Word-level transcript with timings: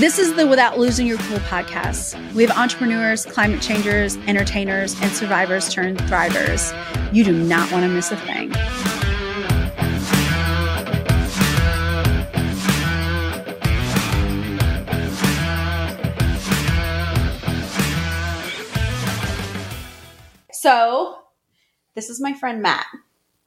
This 0.00 0.18
is 0.18 0.32
the 0.32 0.46
Without 0.46 0.78
Losing 0.78 1.06
Your 1.06 1.18
Cool 1.18 1.40
podcast. 1.40 2.32
We 2.32 2.42
have 2.42 2.56
entrepreneurs, 2.56 3.26
climate 3.26 3.60
changers, 3.60 4.16
entertainers, 4.26 4.98
and 5.02 5.12
survivors 5.12 5.68
turned 5.68 5.98
thrivers. 5.98 6.72
You 7.12 7.22
do 7.22 7.32
not 7.32 7.70
want 7.70 7.82
to 7.82 7.88
miss 7.90 8.10
a 8.10 8.16
thing. 8.16 8.50
So, 20.50 21.18
this 21.94 22.08
is 22.08 22.22
my 22.22 22.32
friend 22.32 22.62
Matt. 22.62 22.86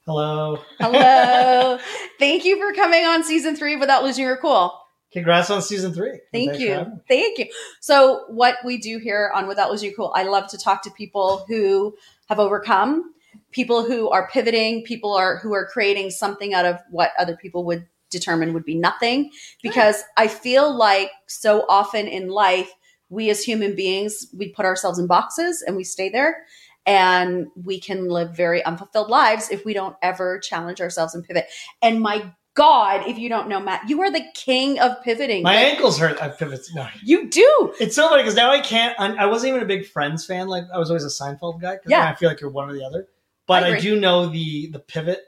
Hello. 0.05 0.59
Hello. 0.79 1.79
Thank 2.19 2.45
you 2.45 2.59
for 2.59 2.75
coming 2.75 3.05
on 3.05 3.23
season 3.23 3.55
three 3.55 3.75
without 3.75 4.03
losing 4.03 4.23
your 4.23 4.37
cool. 4.37 4.82
Congrats 5.13 5.51
on 5.51 5.61
season 5.61 5.93
three. 5.93 6.19
Thank 6.31 6.49
Thanks 6.49 6.63
for 6.63 6.69
having 6.71 6.93
you. 6.93 7.01
Thank 7.07 7.37
you. 7.37 7.45
So, 7.79 8.25
what 8.29 8.57
we 8.65 8.77
do 8.77 8.97
here 8.97 9.31
on 9.33 9.47
Without 9.47 9.69
Losing 9.69 9.89
Your 9.89 9.95
Cool, 9.95 10.13
I 10.15 10.23
love 10.23 10.47
to 10.49 10.57
talk 10.57 10.81
to 10.83 10.91
people 10.91 11.45
who 11.47 11.95
have 12.29 12.39
overcome, 12.39 13.13
people 13.51 13.85
who 13.85 14.09
are 14.09 14.27
pivoting, 14.27 14.83
people 14.83 15.13
are 15.13 15.37
who 15.37 15.53
are 15.53 15.67
creating 15.67 16.09
something 16.09 16.53
out 16.53 16.65
of 16.65 16.79
what 16.89 17.11
other 17.19 17.37
people 17.37 17.63
would 17.65 17.87
determine 18.09 18.53
would 18.53 18.65
be 18.65 18.75
nothing. 18.75 19.29
Because 19.61 20.03
I 20.17 20.27
feel 20.27 20.75
like 20.75 21.11
so 21.27 21.65
often 21.69 22.07
in 22.07 22.29
life, 22.29 22.71
we 23.09 23.29
as 23.29 23.43
human 23.43 23.75
beings, 23.75 24.27
we 24.35 24.49
put 24.49 24.65
ourselves 24.65 24.97
in 24.97 25.05
boxes 25.05 25.61
and 25.65 25.75
we 25.75 25.83
stay 25.83 26.09
there. 26.09 26.45
And 26.85 27.47
we 27.55 27.79
can 27.79 28.09
live 28.09 28.35
very 28.35 28.63
unfulfilled 28.65 29.09
lives 29.09 29.49
if 29.49 29.63
we 29.63 29.73
don't 29.73 29.95
ever 30.01 30.39
challenge 30.39 30.81
ourselves 30.81 31.15
and 31.15 31.23
pivot. 31.23 31.45
And 31.81 32.01
my 32.01 32.33
God, 32.55 33.07
if 33.07 33.17
you 33.17 33.29
don't 33.29 33.49
know 33.49 33.59
Matt, 33.59 33.89
you 33.89 33.99
are 34.01 34.11
the 34.11 34.23
king 34.35 34.79
of 34.79 35.01
pivoting. 35.03 35.41
My 35.43 35.55
Like, 35.55 35.73
ankles 35.73 35.97
hurt. 35.97 36.21
I 36.21 36.29
pivots. 36.29 36.73
No, 36.75 36.87
you 37.03 37.27
do. 37.29 37.73
it's 37.79 37.95
so 37.95 38.07
funny 38.09 38.21
because 38.21 38.35
now 38.35 38.51
I 38.51 38.59
can't. 38.59 38.99
I, 38.99 39.13
I 39.15 39.25
wasn't 39.25 39.49
even 39.49 39.63
a 39.63 39.65
big 39.65 39.87
Friends 39.87 40.25
fan. 40.25 40.47
Like 40.47 40.65
I 40.73 40.77
was 40.77 40.89
always 40.89 41.03
a 41.03 41.07
Seinfeld 41.07 41.61
guy. 41.61 41.79
Yeah. 41.87 42.07
I 42.07 42.15
feel 42.15 42.29
like 42.29 42.41
you're 42.41 42.51
one 42.51 42.69
or 42.69 42.73
the 42.73 42.85
other. 42.85 43.07
But 43.47 43.63
I 43.63 43.75
I, 43.75 43.79
do 43.79 43.99
know 43.99 44.27
the 44.27 44.67
the 44.67 44.79
pivot 44.79 45.21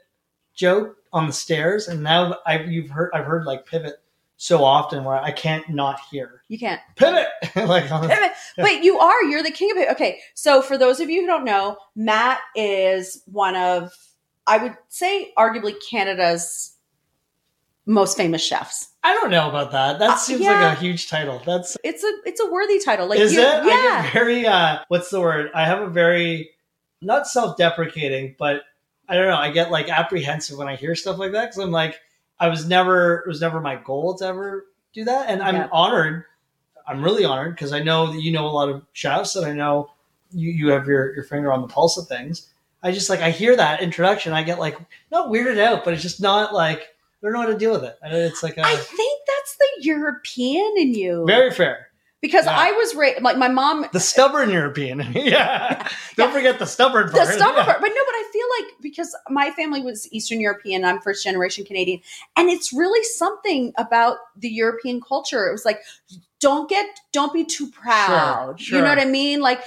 joke 0.54 0.96
on 1.12 1.26
the 1.26 1.32
stairs, 1.32 1.88
and 1.88 2.02
now 2.02 2.38
I've 2.46 2.70
you've 2.70 2.90
heard 2.90 3.10
I've 3.12 3.26
heard 3.26 3.44
like 3.44 3.66
pivot 3.66 3.96
so 4.38 4.62
often 4.62 5.02
where 5.02 5.16
I 5.16 5.32
can't 5.32 5.68
not 5.70 5.98
hear 6.10 6.42
You 6.48 6.58
can't. 6.58 6.80
pivot. 6.94 7.26
like 7.56 7.90
on 7.90 8.02
the, 8.02 8.08
Pivot. 8.08 8.32
Wait, 8.58 8.84
you 8.84 8.98
are. 8.98 9.22
You're 9.24 9.42
the 9.42 9.50
king 9.50 9.70
of 9.70 9.78
it. 9.78 9.88
Okay. 9.90 10.20
So, 10.34 10.60
for 10.62 10.76
those 10.78 11.00
of 11.00 11.08
you 11.08 11.22
who 11.22 11.26
don't 11.26 11.44
know, 11.44 11.78
Matt 11.94 12.40
is 12.54 13.22
one 13.26 13.56
of, 13.56 13.92
I 14.46 14.58
would 14.58 14.76
say, 14.88 15.32
arguably 15.38 15.74
Canada's 15.90 16.75
most 17.86 18.16
famous 18.16 18.42
chefs. 18.44 18.88
I 19.04 19.14
don't 19.14 19.30
know 19.30 19.48
about 19.48 19.70
that. 19.70 19.98
That 20.00 20.10
Uh, 20.10 20.16
seems 20.16 20.40
yeah. 20.40 20.68
like 20.68 20.76
a 20.76 20.80
huge 20.80 21.08
title. 21.08 21.40
That's 21.46 21.76
It's 21.84 22.02
a 22.02 22.12
it's 22.24 22.40
a 22.40 22.50
worthy 22.50 22.80
title. 22.80 23.06
Like 23.08 23.20
is 23.20 23.32
you, 23.32 23.40
it? 23.40 23.64
Yeah. 23.66 24.10
very 24.12 24.46
uh 24.46 24.80
what's 24.88 25.08
the 25.10 25.20
word? 25.20 25.50
I 25.54 25.64
have 25.64 25.80
a 25.80 25.88
very 25.88 26.50
not 27.00 27.26
self-deprecating, 27.28 28.36
but 28.38 28.62
I 29.08 29.14
don't 29.14 29.28
know. 29.28 29.36
I 29.36 29.50
get 29.50 29.70
like 29.70 29.88
apprehensive 29.88 30.58
when 30.58 30.68
I 30.68 30.74
hear 30.76 30.94
stuff 30.96 31.18
like 31.18 31.32
that 31.32 31.44
because 31.46 31.58
I'm 31.58 31.70
like, 31.70 32.00
I 32.40 32.48
was 32.48 32.66
never 32.66 33.18
it 33.20 33.28
was 33.28 33.40
never 33.40 33.60
my 33.60 33.76
goal 33.76 34.14
to 34.16 34.26
ever 34.26 34.66
do 34.92 35.04
that, 35.04 35.28
and 35.30 35.42
I'm 35.42 35.54
Yeah. 35.56 35.68
honored. 35.72 36.24
I'm 36.88 37.02
really 37.02 37.24
honored 37.24 37.54
because 37.54 37.72
I 37.72 37.82
know 37.82 38.12
that 38.12 38.20
you 38.20 38.32
know 38.32 38.46
a 38.46 38.48
lot 38.50 38.68
of 38.68 38.82
chefs, 38.92 39.36
and 39.36 39.46
I 39.46 39.52
know 39.52 39.90
you 40.32 40.50
you 40.50 40.68
have 40.70 40.86
your 40.88 41.14
your 41.14 41.24
finger 41.24 41.52
on 41.52 41.62
the 41.62 41.68
pulse 41.68 41.96
of 41.98 42.08
things. 42.08 42.48
I 42.82 42.90
just 42.90 43.08
like 43.08 43.20
I 43.20 43.30
hear 43.30 43.56
that 43.56 43.80
introduction, 43.82 44.32
I 44.32 44.42
get 44.42 44.58
like 44.58 44.76
not 45.12 45.28
weirded 45.28 45.58
out, 45.58 45.84
but 45.84 45.94
it's 45.94 46.02
just 46.02 46.20
not 46.20 46.52
like 46.52 46.88
I 47.22 47.26
don't 47.26 47.32
know 47.32 47.40
how 47.40 47.46
to 47.46 47.58
deal 47.58 47.72
with 47.72 47.84
it. 47.84 47.96
And 48.02 48.14
It's 48.14 48.42
like 48.42 48.56
a, 48.56 48.62
I 48.64 48.76
think 48.76 49.20
that's 49.26 49.56
the 49.58 49.68
European 49.88 50.74
in 50.78 50.94
you. 50.94 51.24
very 51.26 51.50
fair. 51.50 51.88
because 52.22 52.44
yeah. 52.46 52.56
I 52.56 52.72
was 52.72 52.94
raised 52.94 53.22
like 53.22 53.36
my 53.38 53.48
mom. 53.48 53.86
The 53.92 54.00
stubborn 54.00 54.50
European. 54.50 55.00
yeah. 55.14 55.88
Don't 56.16 56.32
forget 56.32 56.58
the 56.58 56.66
stubborn 56.66 57.06
the 57.06 57.12
part. 57.12 57.28
stubborn 57.28 57.56
Yeah. 57.58 57.64
part. 57.64 57.80
But 57.80 57.88
no, 57.88 57.94
but 58.06 58.14
I 58.14 58.30
feel 58.32 58.46
like 58.60 58.74
because 58.82 59.16
my 59.30 59.50
family 59.52 59.80
was 59.80 60.10
Eastern 60.12 60.40
European, 60.40 60.84
I'm 60.84 61.00
first 61.00 61.24
generation 61.24 61.64
Canadian, 61.64 62.00
and 62.36 62.48
it's 62.50 62.72
really 62.72 63.02
something 63.04 63.72
about 63.78 64.18
the 64.36 64.48
European 64.48 65.00
culture. 65.00 65.46
It 65.48 65.52
was 65.52 65.64
like, 65.64 65.80
don't 66.40 66.68
get, 66.68 66.86
don't 67.12 67.32
be 67.32 67.44
too 67.44 67.70
proud. 67.70 68.60
Sure, 68.60 68.78
You 68.78 68.84
know 68.84 68.90
what 68.90 68.98
I 69.00 69.06
mean? 69.06 69.40
Like, 69.40 69.62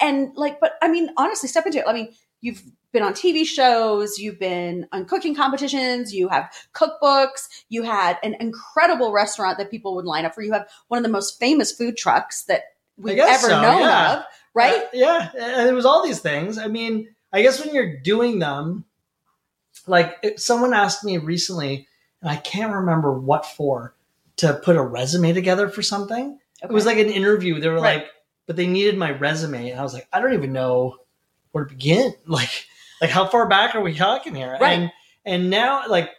and 0.00 0.34
like, 0.36 0.60
but 0.60 0.72
I 0.82 0.88
mean, 0.88 1.10
honestly, 1.16 1.48
step 1.48 1.66
into 1.66 1.78
it. 1.78 1.84
I 1.86 1.92
mean, 1.92 2.12
you've 2.40 2.62
been 2.92 3.02
on 3.02 3.12
TV 3.12 3.44
shows, 3.44 4.18
you've 4.18 4.38
been 4.38 4.86
on 4.92 5.04
cooking 5.04 5.34
competitions, 5.34 6.14
you 6.14 6.28
have 6.28 6.52
cookbooks, 6.74 7.48
you 7.68 7.82
had 7.82 8.18
an 8.22 8.34
incredible 8.40 9.12
restaurant 9.12 9.58
that 9.58 9.70
people 9.70 9.94
would 9.94 10.04
line 10.04 10.24
up 10.24 10.34
for. 10.34 10.42
You 10.42 10.52
have 10.52 10.68
one 10.88 10.98
of 10.98 11.04
the 11.04 11.10
most 11.10 11.38
famous 11.38 11.72
food 11.72 11.96
trucks 11.96 12.44
that 12.44 12.62
we've 12.96 13.18
ever 13.18 13.48
so, 13.48 13.62
known 13.62 13.80
yeah. 13.80 14.16
of, 14.18 14.24
right? 14.54 14.82
Uh, 14.84 14.88
yeah. 14.92 15.30
And 15.38 15.68
it 15.68 15.72
was 15.72 15.86
all 15.86 16.04
these 16.04 16.20
things. 16.20 16.58
I 16.58 16.66
mean, 16.66 17.08
I 17.32 17.42
guess 17.42 17.64
when 17.64 17.74
you're 17.74 17.98
doing 18.00 18.38
them, 18.38 18.84
like 19.86 20.34
someone 20.36 20.74
asked 20.74 21.04
me 21.04 21.18
recently, 21.18 21.86
and 22.20 22.30
I 22.30 22.36
can't 22.36 22.72
remember 22.72 23.12
what 23.12 23.46
for, 23.46 23.94
to 24.38 24.54
put 24.54 24.76
a 24.76 24.82
resume 24.82 25.32
together 25.32 25.68
for 25.68 25.82
something. 25.82 26.38
It 26.62 26.70
was 26.70 26.86
like 26.86 26.98
an 26.98 27.08
interview. 27.10 27.60
They 27.60 27.68
were 27.68 27.74
Right. 27.76 27.98
like, 27.98 28.10
but 28.46 28.56
they 28.56 28.66
needed 28.66 28.96
my 28.96 29.10
resume. 29.10 29.70
And 29.70 29.78
I 29.80 29.82
was 29.82 29.94
like, 29.94 30.08
I 30.12 30.20
don't 30.20 30.34
even 30.34 30.52
know 30.52 30.96
where 31.52 31.64
to 31.64 31.70
begin. 31.70 32.14
Like, 32.26 32.66
like 33.00 33.10
how 33.10 33.26
far 33.26 33.48
back 33.48 33.74
are 33.74 33.80
we 33.80 33.94
talking 33.94 34.34
here? 34.34 34.56
Right. 34.60 34.78
And 34.78 34.92
and 35.24 35.50
now, 35.50 35.88
like, 35.88 36.10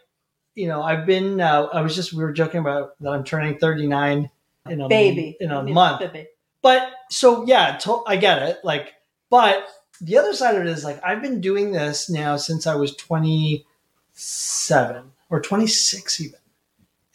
you 0.55 0.67
know, 0.67 0.81
I've 0.81 1.05
been. 1.05 1.41
Uh, 1.41 1.67
I 1.71 1.81
was 1.81 1.95
just 1.95 2.13
we 2.13 2.23
were 2.23 2.33
joking 2.33 2.59
about 2.59 2.99
that. 2.99 3.11
I'm 3.11 3.23
turning 3.23 3.57
39 3.57 4.29
in 4.69 4.81
a 4.81 4.87
baby 4.87 5.37
in 5.39 5.51
a 5.51 5.63
month. 5.63 5.99
Baby. 5.99 6.27
But 6.61 6.91
so 7.09 7.45
yeah, 7.45 7.77
to, 7.77 8.03
I 8.05 8.17
get 8.17 8.43
it. 8.43 8.59
Like, 8.63 8.93
but 9.29 9.67
the 9.99 10.17
other 10.17 10.33
side 10.33 10.55
of 10.55 10.61
it 10.61 10.67
is 10.67 10.83
like 10.83 10.99
I've 11.03 11.21
been 11.21 11.41
doing 11.41 11.71
this 11.71 12.09
now 12.09 12.37
since 12.37 12.67
I 12.67 12.75
was 12.75 12.95
27 12.95 15.11
or 15.29 15.41
26 15.41 16.21
even, 16.21 16.39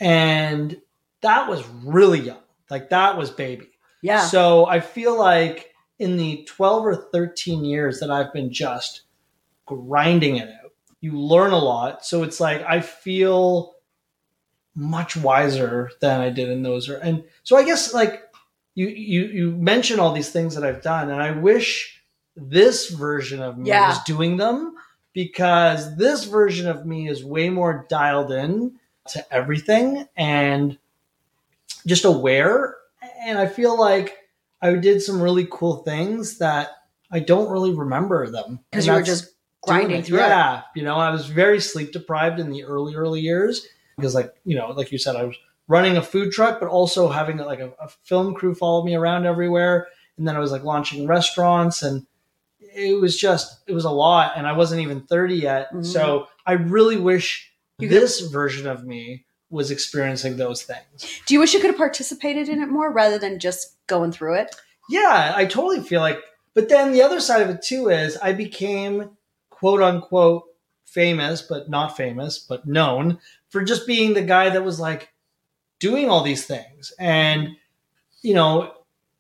and 0.01 0.81
that 1.21 1.49
was 1.49 1.65
really 1.85 2.21
young. 2.21 2.41
Like 2.71 2.91
that 2.91 3.17
was 3.17 3.31
baby. 3.31 3.71
Yeah. 4.03 4.27
So 4.27 4.67
I 4.67 4.81
feel 4.81 5.19
like 5.19 5.73
in 5.99 6.17
the 6.17 6.45
12 6.45 6.87
or 6.87 6.95
13 6.95 7.65
years 7.65 8.01
that 8.01 8.11
I've 8.11 8.33
been 8.33 8.53
just 8.53 9.03
grinding 9.67 10.37
it 10.37 10.49
out, 10.49 10.73
you 11.01 11.19
learn 11.19 11.53
a 11.53 11.59
lot. 11.59 12.05
So 12.05 12.23
it's 12.23 12.41
like 12.41 12.63
I 12.63 12.81
feel 12.81 13.75
much 14.75 15.17
wiser 15.17 15.91
than 16.01 16.21
I 16.21 16.31
did 16.31 16.49
in 16.51 16.63
those. 16.63 16.89
And 16.91 17.25
so 17.45 17.57
I 17.57 17.65
guess 17.65 17.95
like 17.95 18.23
you 18.75 18.89
you 18.89 19.25
you 19.27 19.51
mention 19.53 19.99
all 20.01 20.13
these 20.13 20.31
things 20.31 20.55
that 20.55 20.65
I've 20.65 20.83
done, 20.83 21.11
and 21.11 21.23
I 21.23 21.31
wish 21.33 22.01
this 22.37 22.91
version 22.91 23.41
of 23.43 23.57
me 23.57 23.69
Yeah. 23.71 23.89
was 23.89 24.03
doing 24.05 24.37
them 24.37 24.75
because 25.15 25.97
this 25.97 26.25
version 26.25 26.69
of 26.69 26.85
me 26.85 27.09
is 27.09 27.25
way 27.25 27.49
more 27.49 27.87
dialed 27.89 28.31
in 28.31 28.79
to 29.09 29.35
everything 29.35 30.07
and 30.17 30.77
just 31.87 32.05
aware. 32.05 32.77
And 33.25 33.39
I 33.39 33.47
feel 33.47 33.79
like 33.79 34.15
I 34.61 34.75
did 34.75 35.01
some 35.01 35.23
really 35.23 35.47
cool 35.51 35.77
things 35.79 36.39
that 36.39 36.71
I 37.11 37.21
don't 37.21 37.51
really 37.51 37.73
remember 37.73 38.29
them 38.31 38.61
because 38.71 38.87
you 38.87 38.93
were 38.93 39.03
just 39.03 39.33
grinding 39.67 40.03
through 40.03 40.19
it. 40.19 40.29
Yeah, 40.29 40.63
you 40.75 40.83
know, 40.83 40.97
I 40.97 41.11
was 41.11 41.27
very 41.27 41.61
sleep 41.61 41.93
deprived 41.93 42.39
in 42.41 42.51
the 42.51 42.65
early 42.65 42.95
early 42.95 43.21
years 43.21 43.67
because, 43.97 44.15
like, 44.15 44.33
you 44.45 44.57
know, 44.57 44.71
like 44.71 44.93
you 44.93 44.99
said, 44.99 45.17
I 45.17 45.25
was 45.25 45.37
running 45.69 45.97
a 45.97 46.03
food 46.03 46.33
truck, 46.33 46.61
but 46.61 46.69
also 46.69 47.09
having 47.09 47.39
like 47.39 47.61
a, 47.61 47.73
a 47.81 47.89
film 48.05 48.35
crew 48.35 48.55
follow 48.55 48.85
me 48.85 48.95
around 48.95 49.27
everywhere, 49.27 49.89
and 50.19 50.27
then 50.27 50.37
I 50.37 50.39
was 50.39 50.53
like 50.53 50.63
launching 50.65 51.07
restaurants, 51.07 51.83
and 51.83 52.07
it 52.61 53.01
was 53.01 53.17
just 53.19 53.61
it 53.67 53.73
was 53.73 53.85
a 53.85 53.91
lot, 53.91 54.33
and 54.37 54.47
I 54.47 54.53
wasn't 54.53 54.83
even 54.83 55.01
thirty 55.03 55.37
yet, 55.37 55.73
Mhm. 55.73 55.85
so 55.85 56.27
I 56.47 56.53
really 56.53 56.97
wish 56.97 57.53
You 57.79 57.89
could- 57.89 57.99
this 58.01 58.21
version 58.21 58.67
of 58.67 58.85
me 58.85 59.25
was 59.51 59.71
experiencing 59.71 60.37
those 60.37 60.63
things. 60.63 61.21
Do 61.27 61.35
you 61.35 61.41
wish 61.41 61.55
you 61.55 61.61
could 61.61 61.71
have 61.71 61.77
participated 61.79 62.49
in 62.49 62.61
it 62.61 62.67
more 62.67 62.91
rather 62.93 63.19
than 63.19 63.39
just 63.39 63.75
going 63.87 64.11
through 64.13 64.35
it? 64.35 64.55
Yeah, 64.91 65.33
I 65.37 65.47
totally 65.47 65.81
feel 65.81 66.01
like. 66.01 66.21
But 66.55 66.69
then 66.69 66.93
the 66.93 67.03
other 67.03 67.21
side 67.21 67.43
of 67.43 67.51
it 67.51 67.63
too 67.63 67.89
is 67.89 68.17
I 68.19 68.33
became 68.33 69.16
quote 69.67 69.83
unquote 69.83 70.45
famous, 70.85 71.43
but 71.43 71.69
not 71.69 71.97
famous, 71.97 72.39
but 72.39 72.69
known 72.69 73.19
for 73.49 73.65
just 73.65 73.85
being 73.85 74.15
the 74.15 74.23
guy 74.23 74.49
that 74.49 74.65
was 74.65 74.79
like 74.79 75.13
doing 75.81 76.09
all 76.09 76.23
these 76.23 76.47
things. 76.47 76.93
And, 77.01 77.49
you 78.23 78.33
know, 78.33 78.75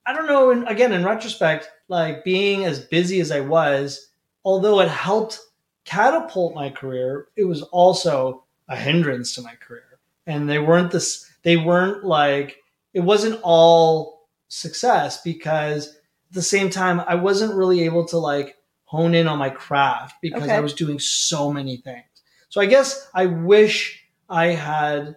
I 0.06 0.12
don't 0.12 0.28
know, 0.28 0.52
and 0.52 0.68
again, 0.68 0.92
in 0.92 1.04
retrospect, 1.04 1.68
like 1.88 2.22
being 2.22 2.64
as 2.64 2.78
busy 2.78 3.18
as 3.18 3.32
I 3.32 3.40
was, 3.40 4.08
although 4.44 4.78
it 4.78 4.88
helped 4.88 5.40
catapult 5.84 6.54
my 6.54 6.70
career, 6.70 7.26
it 7.34 7.42
was 7.42 7.62
also 7.62 8.44
a 8.68 8.76
hindrance 8.76 9.34
to 9.34 9.42
my 9.42 9.56
career. 9.56 9.98
And 10.28 10.48
they 10.48 10.60
weren't 10.60 10.92
this, 10.92 11.28
they 11.42 11.56
weren't 11.56 12.04
like, 12.04 12.58
it 12.94 13.00
wasn't 13.00 13.40
all 13.42 14.28
success 14.46 15.22
because 15.22 15.88
at 15.88 15.94
the 16.30 16.40
same 16.40 16.70
time, 16.70 17.00
I 17.00 17.16
wasn't 17.16 17.56
really 17.56 17.82
able 17.82 18.04
to 18.06 18.18
like 18.18 18.55
hone 18.86 19.14
in 19.14 19.26
on 19.28 19.38
my 19.38 19.50
craft 19.50 20.16
because 20.22 20.44
Okay. 20.44 20.54
I 20.56 20.60
was 20.60 20.72
doing 20.74 20.98
so 20.98 21.52
many 21.52 21.76
things. 21.76 22.04
So 22.48 22.60
I 22.60 22.66
guess 22.66 23.08
I 23.14 23.26
wish 23.26 24.04
I 24.28 24.46
had 24.48 25.16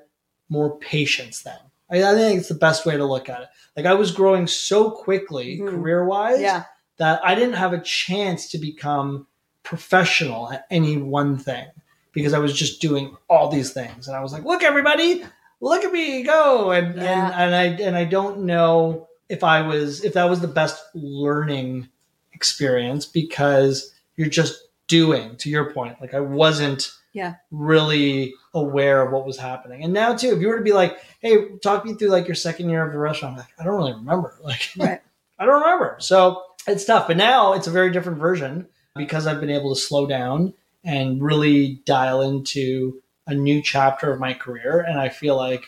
more 0.50 0.78
patience 0.80 1.42
then 1.44 1.58
I, 1.92 2.04
I 2.04 2.14
think 2.16 2.40
it's 2.40 2.50
the 2.50 2.56
best 2.56 2.86
way 2.86 2.98
to 2.98 3.06
look 3.06 3.30
at 3.30 3.42
it. 3.42 3.48
Like 3.76 3.86
I 3.88 3.94
was 3.96 4.12
growing 4.12 4.46
so 4.48 4.92
quickly 4.92 5.60
Mhm. 5.60 5.70
career 5.70 6.06
wise 6.06 6.40
Yeah. 6.42 6.64
that 6.98 7.20
I 7.24 7.34
didn't 7.36 7.54
have 7.56 7.74
a 7.74 7.80
chance 7.82 8.50
to 8.52 8.58
become 8.60 9.26
professional 9.64 10.52
at 10.52 10.66
any 10.72 10.98
one 10.98 11.38
thing 11.38 11.68
because 12.12 12.34
I 12.34 12.40
was 12.40 12.54
just 12.58 12.82
doing 12.82 13.16
all 13.30 13.50
these 13.50 13.72
things. 13.72 14.08
And 14.08 14.18
I 14.18 14.22
was 14.22 14.34
like, 14.34 14.44
look, 14.44 14.64
everybody, 14.64 15.24
look 15.62 15.84
at 15.84 15.92
me 15.94 16.24
go. 16.24 16.72
And, 16.72 16.96
Yeah. 16.96 17.26
and, 17.26 17.34
and 17.54 17.56
I, 17.56 17.64
and 17.88 17.96
I 17.96 18.06
don't 18.06 18.42
know 18.42 19.08
if 19.30 19.44
I 19.44 19.62
was, 19.62 20.04
if 20.04 20.14
that 20.14 20.30
was 20.30 20.42
the 20.42 20.48
best 20.48 20.82
learning 20.96 21.88
experience 22.44 23.06
because 23.06 23.94
you're 24.16 24.30
just 24.30 24.64
doing 24.88 25.36
to 25.38 25.50
your 25.50 25.72
point. 25.74 26.00
Like 26.00 26.14
I 26.14 26.22
wasn't 26.22 26.90
Yeah. 27.12 27.36
really 27.52 28.34
aware 28.54 29.02
of 29.02 29.12
what 29.12 29.26
was 29.26 29.38
happening. 29.38 29.84
And 29.84 29.92
now 29.94 30.16
too, 30.16 30.30
if 30.34 30.40
you 30.42 30.48
were 30.48 30.58
to 30.58 30.64
be 30.64 30.72
like, 30.72 30.98
Hey, 31.20 31.58
talk 31.58 31.84
me 31.86 31.96
through 31.96 32.10
like 32.10 32.28
your 32.30 32.36
second 32.36 32.70
year 32.70 32.86
of 32.86 32.94
the 32.94 32.98
restaurant, 32.98 33.34
I'm 33.34 33.40
like, 33.40 33.54
I 33.60 33.64
don't 33.66 33.76
really 33.76 33.94
remember. 33.94 34.38
Like, 34.44 34.70
Right. 34.78 35.02
I 35.38 35.46
don't 35.46 35.62
remember. 35.62 35.98
So 36.00 36.42
it's 36.66 36.86
tough. 36.86 37.08
But 37.08 37.18
now 37.18 37.54
it's 37.54 37.68
a 37.68 37.72
very 37.72 37.92
different 37.92 38.20
version 38.20 38.68
because 38.96 39.28
I've 39.28 39.42
been 39.42 39.50
able 39.50 39.76
to 39.76 39.82
slow 39.82 40.08
down 40.08 40.54
and 40.86 41.22
really 41.22 41.82
dial 41.86 42.22
into 42.22 43.02
a 43.28 43.34
new 43.34 43.62
chapter 43.62 44.12
of 44.14 44.20
my 44.20 44.34
career. 44.34 44.80
And 44.88 44.98
I 44.98 45.10
feel 45.10 45.36
like 45.36 45.64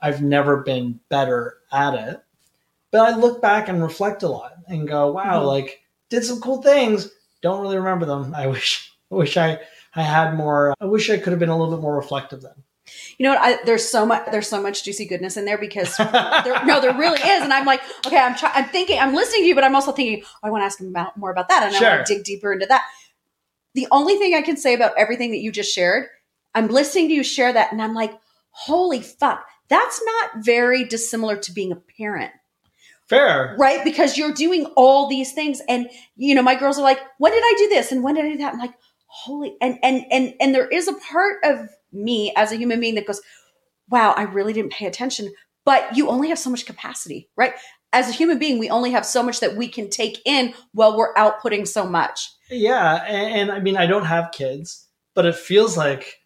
I've 0.00 0.22
never 0.22 0.58
been 0.58 1.00
better 1.08 1.58
at 1.72 1.94
it. 1.94 2.22
But 2.90 3.00
I 3.12 3.16
look 3.16 3.40
back 3.42 3.68
and 3.68 3.82
reflect 3.82 4.22
a 4.22 4.28
lot 4.28 4.54
and 4.68 4.86
go, 4.88 5.12
wow, 5.12 5.42
Mhm. 5.42 5.46
like 5.46 5.81
did 6.12 6.24
some 6.24 6.40
cool 6.40 6.62
things. 6.62 7.10
Don't 7.40 7.62
really 7.62 7.78
remember 7.78 8.06
them. 8.06 8.34
I 8.34 8.46
wish 8.46 8.92
I 9.10 9.14
wish 9.16 9.36
I, 9.36 9.58
I 9.96 10.02
had 10.02 10.34
more 10.36 10.74
I 10.80 10.84
wish 10.84 11.10
I 11.10 11.16
could 11.16 11.32
have 11.32 11.40
been 11.40 11.48
a 11.48 11.58
little 11.58 11.74
bit 11.74 11.82
more 11.82 11.96
reflective 11.96 12.42
then. 12.42 12.52
You 13.16 13.24
know 13.24 13.34
what? 13.34 13.40
I, 13.42 13.64
there's 13.64 13.88
so 13.88 14.04
much. 14.04 14.26
There's 14.30 14.48
so 14.48 14.60
much 14.60 14.84
juicy 14.84 15.06
goodness 15.06 15.36
in 15.36 15.44
there 15.44 15.56
because 15.56 15.96
there, 15.96 16.64
no, 16.66 16.80
there 16.80 16.92
really 16.98 17.20
is. 17.20 17.42
And 17.42 17.52
I'm 17.52 17.64
like, 17.64 17.80
okay, 18.06 18.18
I'm 18.18 18.34
trying. 18.34 18.52
I'm 18.56 18.68
thinking. 18.68 18.98
I'm 18.98 19.14
listening 19.14 19.42
to 19.42 19.46
you, 19.46 19.54
but 19.54 19.64
I'm 19.64 19.74
also 19.74 19.92
thinking, 19.92 20.22
oh, 20.24 20.38
I 20.42 20.50
want 20.50 20.62
to 20.62 20.66
ask 20.66 20.80
him 20.80 20.88
about 20.88 21.16
more 21.16 21.30
about 21.30 21.48
that, 21.48 21.62
and 21.62 21.74
I 21.74 21.78
Sure. 21.78 21.90
want 21.90 22.06
to 22.06 22.14
dig 22.14 22.24
deeper 22.24 22.52
into 22.52 22.66
that. 22.66 22.84
The 23.74 23.86
only 23.90 24.16
thing 24.16 24.34
I 24.34 24.42
can 24.42 24.56
say 24.56 24.74
about 24.74 24.92
everything 24.98 25.30
that 25.30 25.38
you 25.38 25.50
just 25.52 25.72
shared, 25.72 26.08
I'm 26.54 26.68
listening 26.68 27.08
to 27.08 27.14
you 27.14 27.22
share 27.22 27.52
that, 27.52 27.72
and 27.72 27.80
I'm 27.80 27.94
like, 27.94 28.12
holy 28.50 29.00
fuck, 29.00 29.46
that's 29.68 30.02
not 30.04 30.44
very 30.44 30.84
dissimilar 30.84 31.36
to 31.36 31.52
being 31.52 31.72
a 31.72 31.76
parent. 31.76 32.32
Fair. 33.12 33.54
right? 33.58 33.84
Because 33.84 34.16
you're 34.18 34.32
doing 34.34 34.66
all 34.76 35.08
these 35.08 35.32
things, 35.32 35.60
and 35.68 35.88
you 36.16 36.34
know, 36.34 36.42
my 36.42 36.54
girls 36.54 36.78
are 36.78 36.82
like, 36.82 37.00
"When 37.18 37.32
did 37.32 37.42
I 37.44 37.54
do 37.58 37.68
this? 37.68 37.92
And 37.92 38.02
when 38.02 38.14
did 38.14 38.24
I 38.24 38.30
do 38.30 38.38
that?" 38.38 38.54
I'm 38.54 38.58
like, 38.60 38.74
"Holy!" 39.06 39.54
And 39.60 39.78
and 39.82 40.04
and 40.10 40.34
and 40.40 40.54
there 40.54 40.66
is 40.68 40.88
a 40.88 40.94
part 40.94 41.36
of 41.44 41.68
me 41.92 42.32
as 42.36 42.52
a 42.52 42.56
human 42.56 42.80
being 42.80 42.94
that 42.96 43.06
goes, 43.06 43.20
"Wow, 43.90 44.12
I 44.16 44.22
really 44.22 44.52
didn't 44.52 44.72
pay 44.72 44.86
attention." 44.86 45.32
But 45.64 45.96
you 45.96 46.08
only 46.08 46.28
have 46.30 46.38
so 46.40 46.50
much 46.50 46.66
capacity, 46.66 47.28
right? 47.36 47.54
As 47.92 48.08
a 48.08 48.12
human 48.12 48.38
being, 48.38 48.58
we 48.58 48.68
only 48.70 48.90
have 48.92 49.06
so 49.06 49.22
much 49.22 49.38
that 49.40 49.54
we 49.54 49.68
can 49.68 49.88
take 49.90 50.18
in 50.24 50.54
while 50.72 50.96
we're 50.96 51.14
outputting 51.14 51.68
so 51.68 51.86
much. 51.86 52.30
Yeah, 52.50 53.04
and, 53.06 53.34
and 53.40 53.52
I 53.52 53.60
mean, 53.60 53.76
I 53.76 53.86
don't 53.86 54.06
have 54.06 54.32
kids, 54.32 54.88
but 55.14 55.24
it 55.26 55.36
feels 55.36 55.76
like 55.76 56.16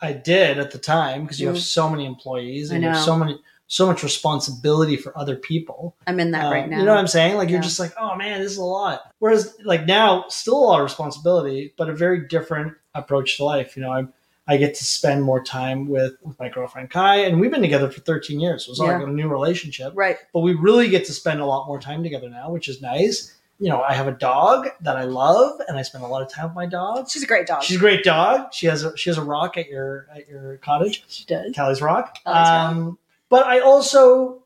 I 0.00 0.12
did 0.12 0.58
at 0.58 0.70
the 0.70 0.78
time 0.78 1.22
because 1.22 1.40
you 1.40 1.48
have 1.48 1.56
Mm. 1.56 1.60
so 1.62 1.88
many 1.90 2.04
employees 2.06 2.70
and 2.70 2.84
you 2.84 2.90
have 2.90 3.02
so 3.04 3.16
many, 3.16 3.36
so 3.70 3.86
much 3.86 4.02
responsibility 4.02 4.96
for 4.96 5.16
other 5.16 5.36
people. 5.36 5.94
I'm 6.06 6.18
in 6.20 6.30
that 6.32 6.46
Uh, 6.46 6.50
right 6.50 6.68
now. 6.68 6.78
You 6.78 6.84
know 6.84 6.92
what 6.92 7.00
I'm 7.00 7.06
saying? 7.06 7.36
Like 7.36 7.50
you're 7.50 7.60
just 7.60 7.78
like, 7.78 7.92
oh 8.00 8.16
man, 8.16 8.40
this 8.40 8.52
is 8.52 8.58
a 8.58 8.64
lot. 8.64 9.02
Whereas 9.18 9.54
like 9.64 9.86
now, 9.86 10.24
still 10.28 10.56
a 10.56 10.64
lot 10.64 10.80
of 10.80 10.84
responsibility, 10.84 11.74
but 11.76 11.88
a 11.88 11.94
very 11.94 12.26
different 12.26 12.74
approach 12.94 13.36
to 13.36 13.44
life. 13.44 13.76
You 13.76 13.82
know, 13.82 13.92
I 13.92 14.06
I 14.50 14.56
get 14.56 14.74
to 14.76 14.84
spend 14.84 15.22
more 15.24 15.44
time 15.44 15.88
with, 15.88 16.14
with 16.22 16.38
my 16.40 16.48
girlfriend 16.48 16.88
Kai, 16.88 17.16
and 17.16 17.38
we've 17.38 17.50
been 17.50 17.60
together 17.60 17.90
for 17.90 18.00
13 18.00 18.40
years. 18.40 18.64
So 18.64 18.70
it's 18.72 18.80
not 18.80 18.86
Yeah. 18.86 18.98
like 19.00 19.06
a 19.08 19.10
new 19.10 19.28
relationship 19.28 19.92
right? 19.94 20.16
but 20.32 20.40
we 20.40 20.54
really 20.54 20.88
get 20.88 21.04
to 21.04 21.12
spend 21.12 21.40
a 21.40 21.44
lot 21.44 21.66
more 21.66 21.78
time 21.78 22.02
together 22.02 22.30
now, 22.30 22.50
which 22.50 22.66
is 22.66 22.80
nice. 22.80 23.34
You 23.60 23.68
know, 23.68 23.82
I 23.82 23.92
have 23.92 24.08
a 24.08 24.12
dog 24.12 24.68
that 24.80 24.96
I 24.96 25.02
love, 25.02 25.60
and 25.68 25.76
I 25.76 25.82
spend 25.82 26.02
a 26.04 26.06
lot 26.06 26.22
of 26.22 26.30
time 26.32 26.46
with 26.46 26.54
my 26.54 26.64
dog. 26.64 27.10
She's 27.10 27.22
a 27.24 27.26
great 27.26 27.46
dog. 27.46 27.62
She's 27.62 27.76
a 27.76 27.80
great 27.80 28.04
dog. 28.04 28.54
She 28.54 28.66
has 28.68 28.84
a 28.84 28.96
she 28.96 29.10
has 29.10 29.18
a 29.18 29.22
rock 29.22 29.58
at 29.58 29.66
your 29.68 30.06
at 30.16 30.26
your 30.28 30.56
cottage, 30.58 31.04
she 31.08 31.26
does. 31.26 31.52
Callie's 31.54 31.82
Rock. 31.82 32.16
Callie's 32.24 32.48
Rock. 32.48 32.98
But 33.30 33.46
I 33.46 33.60
also 33.60 34.44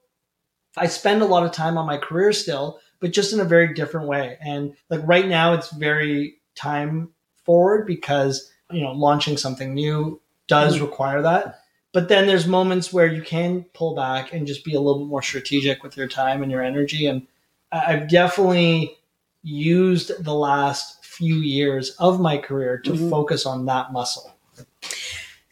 I 0.76 0.86
spend 0.86 1.22
a 1.22 1.26
lot 1.26 1.44
of 1.44 1.52
time 1.52 1.76
on 1.76 1.86
my 1.86 1.98
career 1.98 2.32
still, 2.32 2.80
but 3.00 3.12
just 3.12 3.32
in 3.32 3.40
a 3.40 3.44
very 3.44 3.74
different 3.74 4.08
way. 4.08 4.38
And 4.40 4.74
like 4.88 5.00
right 5.04 5.28
now, 5.28 5.52
it's 5.52 5.70
very 5.70 6.36
time 6.54 7.10
forward 7.44 7.86
because 7.86 8.50
you 8.70 8.80
know 8.82 8.92
launching 8.92 9.36
something 9.36 9.74
new 9.74 10.20
does 10.48 10.76
Mm-hmm. 10.76 10.84
require 10.86 11.22
that. 11.22 11.58
But 11.92 12.08
then 12.08 12.26
there's 12.26 12.46
moments 12.46 12.90
where 12.92 13.06
you 13.06 13.20
can 13.20 13.64
pull 13.74 13.94
back 13.94 14.32
and 14.32 14.46
just 14.46 14.64
be 14.64 14.74
a 14.74 14.80
little 14.80 15.00
bit 15.04 15.08
more 15.10 15.20
strategic 15.22 15.82
with 15.82 15.94
your 15.96 16.08
time 16.08 16.42
and 16.42 16.50
your 16.50 16.62
energy. 16.62 17.06
And 17.06 17.26
I've 17.70 18.08
definitely 18.08 18.96
used 19.42 20.24
the 20.24 20.34
last 20.34 21.04
few 21.04 21.34
years 21.36 21.90
of 21.98 22.18
my 22.18 22.38
career 22.38 22.78
to 22.78 22.92
Mhm. 22.92 23.10
focus 23.10 23.44
on 23.44 23.66
that 23.66 23.92
muscle. 23.92 24.32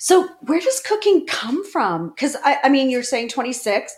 So 0.00 0.28
where 0.40 0.60
does 0.60 0.80
cooking 0.80 1.26
come 1.26 1.64
from? 1.70 2.08
Because 2.08 2.34
I, 2.42 2.58
I 2.64 2.68
mean, 2.70 2.88
you're 2.88 3.02
saying 3.02 3.28
26. 3.28 3.94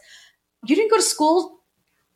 You 0.66 0.76
didn't 0.76 0.90
go 0.90 0.96
to 0.96 1.02
school. 1.02 1.60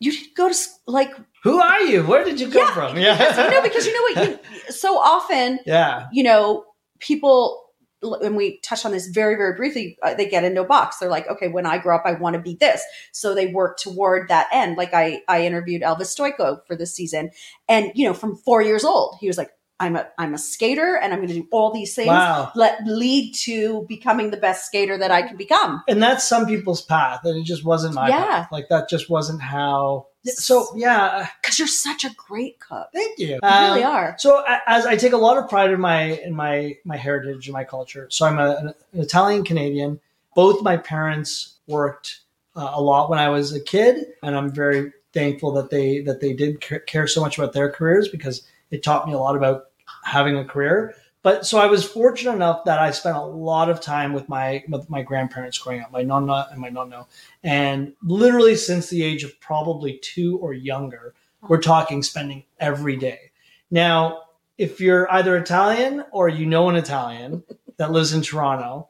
You 0.01 0.13
didn't 0.13 0.35
go 0.37 0.49
to 0.49 0.57
like 0.87 1.13
Who 1.45 1.59
are 1.61 1.81
you? 1.81 2.03
Where 2.05 2.25
did 2.25 2.39
you 2.41 2.51
come 2.51 2.67
Yeah, 2.67 2.75
from? 2.75 2.95
because, 2.97 3.39
you 3.39 3.51
know 3.51 3.63
because 3.63 3.87
you 3.87 3.95
know 3.95 4.21
what 4.21 4.29
you 4.29 4.73
so 4.73 4.99
often 4.99 5.61
yeah. 5.65 6.07
you 6.13 6.23
know 6.23 6.65
people 6.99 7.63
and 8.03 8.37
we 8.37 8.59
touched 8.61 8.85
on 8.85 8.93
this 8.93 9.07
very 9.07 9.37
very 9.37 9.55
briefly 9.57 9.97
uh, 10.03 10.15
they 10.15 10.29
get 10.29 10.45
into 10.45 10.61
a 10.61 10.67
box 10.67 10.99
they're 10.99 11.09
like 11.09 11.27
okay 11.29 11.49
when 11.49 11.65
i 11.65 11.79
grow 11.79 11.97
up 11.97 12.03
i 12.05 12.13
want 12.13 12.35
to 12.35 12.41
be 12.41 12.55
this 12.61 12.83
so 13.13 13.35
they 13.35 13.47
work 13.47 13.79
toward 13.79 14.29
that 14.29 14.47
end 14.53 14.77
like 14.77 14.93
i 14.93 15.21
i 15.29 15.45
interviewed 15.45 15.83
elvis 15.83 16.15
Stojko 16.15 16.59
for 16.67 16.77
this 16.77 16.95
season 16.95 17.31
and 17.69 17.91
you 17.95 18.07
know 18.07 18.13
from 18.13 18.37
four 18.37 18.61
years 18.61 18.85
old 18.85 19.17
he 19.19 19.27
was 19.27 19.39
like 19.39 19.51
i'm 19.81 19.97
a 19.97 20.07
i'm 20.19 20.33
a 20.35 20.39
skater 20.39 20.97
and 20.97 21.13
i'm 21.13 21.19
going 21.19 21.29
to 21.29 21.35
do 21.35 21.49
all 21.53 21.73
these 21.73 21.95
things 21.95 22.09
Wow. 22.09 22.51
let 22.55 22.85
lead 22.87 23.35
to 23.45 23.85
becoming 23.89 24.31
the 24.31 24.37
best 24.37 24.67
skater 24.67 24.97
that 24.99 25.11
i 25.11 25.23
can 25.23 25.37
become 25.37 25.83
And 25.89 26.03
that's 26.03 26.27
some 26.27 26.47
people's 26.47 26.83
path, 26.83 27.21
and 27.25 27.37
it 27.39 27.45
just 27.45 27.65
wasn't 27.65 27.95
my 27.95 28.09
Yeah. 28.09 28.25
path. 28.25 28.49
Like 28.53 28.69
that 28.71 28.89
just 28.89 29.09
wasn't 29.11 29.41
how. 29.43 30.07
So 30.25 30.67
yeah, 30.75 31.29
because 31.41 31.59
you're 31.59 31.69
such 31.69 32.05
a 32.05 32.11
great 32.17 32.59
cook 32.59 32.89
thank 32.93 33.19
you. 33.19 33.35
you 33.35 33.41
really 33.43 33.85
Um, 33.85 33.93
are 33.93 34.17
So 34.19 34.43
as 34.67 34.87
I 34.87 34.97
take 34.97 35.13
a 35.13 35.17
lot 35.19 35.37
of 35.39 35.49
pride 35.49 35.71
in 35.71 35.81
my 35.81 36.01
in 36.27 36.35
my 36.35 36.77
my 36.85 36.97
heritage 36.97 37.47
and 37.47 37.53
my 37.53 37.65
culture. 37.65 38.09
So 38.11 38.27
I'm 38.27 38.39
a, 38.39 38.57
an 38.57 38.75
Italian 38.95 39.45
Canadian. 39.45 40.01
Both 40.35 40.63
my 40.63 40.77
parents 40.77 41.57
worked 41.69 42.21
uh, 42.57 42.73
a 42.75 42.81
lot 42.81 43.09
when 43.11 43.19
I 43.19 43.29
was 43.29 43.53
a 43.55 43.61
kid, 43.61 44.07
and 44.23 44.35
I'm 44.37 44.51
very 44.51 44.93
thankful 45.13 45.53
that 45.53 45.71
they 45.71 46.01
that 46.01 46.21
they 46.21 46.33
did 46.33 46.61
care 46.87 47.07
so 47.07 47.21
much 47.21 47.39
about 47.39 47.53
their 47.53 47.71
careers 47.71 48.09
because 48.09 48.43
it 48.71 48.83
taught 48.83 49.07
me 49.07 49.13
a 49.13 49.19
lot 49.19 49.37
about 49.37 49.66
having 50.07 50.37
a 50.37 50.45
career. 50.45 50.95
But 51.23 51.45
so 51.45 51.59
I 51.59 51.67
was 51.67 51.85
fortunate 51.85 52.35
enough 52.35 52.65
that 52.67 52.79
I 52.79 52.93
spent 52.93 53.17
a 53.17 53.25
lot 53.25 53.69
of 53.69 53.81
time 53.81 54.13
with 54.13 54.29
my 54.29 54.63
with 54.69 54.89
my 54.89 55.03
grandparents 55.03 55.59
growing 55.59 55.81
up, 55.81 55.91
my 55.91 56.03
nonna 56.03 56.47
and 56.53 56.61
my 56.61 56.71
nonno, 56.71 57.07
and 57.43 57.95
literally 58.03 58.55
since 58.55 58.89
the 58.89 59.03
age 59.03 59.25
of 59.25 59.39
probably 59.41 59.99
two 59.99 60.39
or 60.39 60.53
younger, 60.53 61.15
we're 61.49 61.61
talking 61.61 62.05
spending 62.05 62.45
every 62.61 62.97
day. 62.97 63.33
Now, 63.73 64.23
if 64.57 64.81
you're 64.81 65.13
either 65.13 65.37
Italian 65.37 66.05
or 66.13 66.29
you 66.29 66.47
know 66.47 66.69
an 66.69 66.77
Italian 66.77 67.43
that 67.77 67.91
lives 67.91 68.13
in 68.13 68.23
Toronto, 68.23 68.89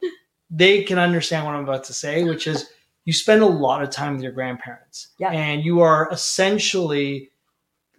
they 0.51 0.83
can 0.83 0.99
understand 0.99 1.43
what 1.45 1.55
I'm 1.55 1.63
about 1.63 1.85
to 1.85 1.93
say, 1.93 2.23
which 2.23 2.45
is 2.45 2.69
you 3.05 3.13
spend 3.13 3.41
a 3.41 3.47
lot 3.47 3.81
of 3.81 3.89
time 3.89 4.13
with 4.13 4.21
your 4.21 4.31
grandparents. 4.31 5.07
Yeah. 5.17 5.31
And 5.31 5.63
you 5.65 5.81
are 5.81 6.07
essentially 6.11 7.31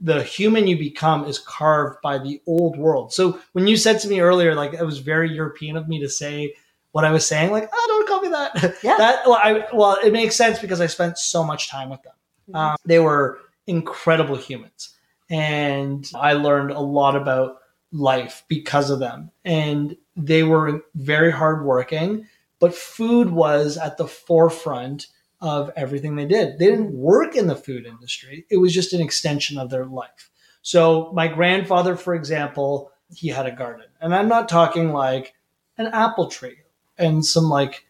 the 0.01 0.23
human 0.23 0.67
you 0.67 0.79
become 0.79 1.25
is 1.25 1.39
carved 1.39 2.01
by 2.03 2.19
the 2.19 2.41
old 2.47 2.77
world. 2.77 3.13
So 3.13 3.41
when 3.53 3.67
you 3.67 3.77
said 3.77 3.99
to 4.01 4.09
me 4.09 4.21
earlier, 4.21 4.55
like 4.55 4.75
it 4.75 4.85
was 4.85 4.99
very 4.99 5.33
European 5.33 5.77
of 5.77 5.89
me 5.89 6.01
to 6.01 6.09
say 6.09 6.55
what 6.93 7.05
I 7.05 7.11
was 7.11 7.27
saying, 7.27 7.51
like, 7.51 7.69
oh, 7.73 7.85
don't 7.89 8.09
call 8.09 8.23
me 8.23 8.29
that. 8.29 8.77
Yeah. 8.83 8.97
that 8.97 9.27
well, 9.27 9.41
I, 9.43 9.67
well, 9.73 9.99
it 10.03 10.13
makes 10.13 10.37
sense 10.37 10.59
because 10.59 10.81
I 10.81 10.87
spent 10.87 11.19
so 11.19 11.45
much 11.45 11.69
time 11.69 11.91
with 11.91 12.01
them. 12.03 12.15
Um, 12.55 12.77
they 12.85 12.99
were 12.99 13.41
incredible 13.67 14.37
humans. 14.37 14.95
And 15.31 16.11
I 16.15 16.33
learned 16.33 16.71
a 16.71 16.81
lot 16.81 17.15
about 17.15 17.59
life 17.93 18.45
because 18.49 18.91
of 18.91 18.99
them. 18.99 19.31
And 19.45 19.97
they 20.17 20.43
were 20.43 20.83
very 20.95 21.31
hardworking, 21.31 22.27
but 22.61 22.75
food 22.75 23.31
was 23.31 23.77
at 23.77 23.99
the 23.99 24.07
forefront 24.07 25.09
of 25.41 25.71
everything 25.77 26.17
they 26.17 26.25
did. 26.27 26.59
They 26.59 26.67
didn't 26.67 26.93
work 26.93 27.37
in 27.37 27.47
the 27.47 27.55
food 27.57 27.87
industry, 27.87 28.45
it 28.51 28.57
was 28.57 28.75
just 28.75 28.93
an 28.93 29.01
extension 29.01 29.59
of 29.59 29.71
their 29.71 29.85
life. 29.87 30.31
So, 30.63 31.13
my 31.15 31.29
grandfather, 31.29 31.97
for 31.97 32.15
example, 32.15 32.91
he 33.15 33.29
had 33.29 33.47
a 33.47 33.53
garden. 33.53 33.87
And 34.01 34.15
I'm 34.15 34.29
not 34.29 34.49
talking 34.49 34.93
like 34.93 35.35
an 35.79 35.87
apple 35.87 36.27
tree 36.29 36.59
and 36.99 37.25
some 37.25 37.45
like, 37.45 37.87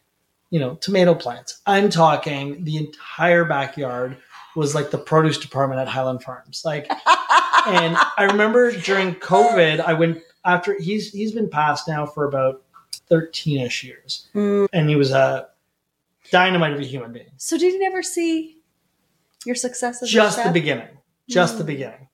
you 0.51 0.59
know, 0.59 0.75
tomato 0.75 1.13
plants. 1.15 1.61
I'm 1.65 1.89
talking 1.89 2.63
the 2.63 2.77
entire 2.77 3.43
backyard 3.45 4.17
was 4.55 4.75
like 4.75 4.91
the 4.91 4.97
produce 4.97 5.37
department 5.37 5.81
at 5.81 5.87
Highland 5.87 6.23
Farms. 6.23 6.61
Like, 6.63 6.87
and 7.67 7.97
I 8.17 8.27
remember 8.31 8.71
during 8.71 9.15
COVID, 9.15 9.79
I 9.81 9.93
went 9.93 10.19
after 10.45 10.79
he's 10.79 11.11
he's 11.11 11.31
been 11.33 11.49
passed 11.49 11.87
now 11.87 12.05
for 12.05 12.25
about 12.25 12.61
thirteen 13.09 13.59
ish 13.61 13.83
years, 13.83 14.27
Mm. 14.33 14.67
and 14.73 14.89
he 14.89 14.95
was 14.95 15.11
a 15.11 15.49
dynamite 16.31 16.73
of 16.73 16.79
a 16.79 16.83
human 16.83 17.11
being. 17.11 17.31
So 17.37 17.57
did 17.57 17.73
you 17.73 17.79
never 17.79 18.01
see 18.03 18.57
your 19.45 19.55
success 19.55 20.01
as 20.01 20.09
Just 20.09 20.43
the 20.43 20.51
beginning. 20.51 20.87
Just 21.27 21.57
the 21.57 21.63
Mm. 21.63 21.67
beginning. 21.67 22.07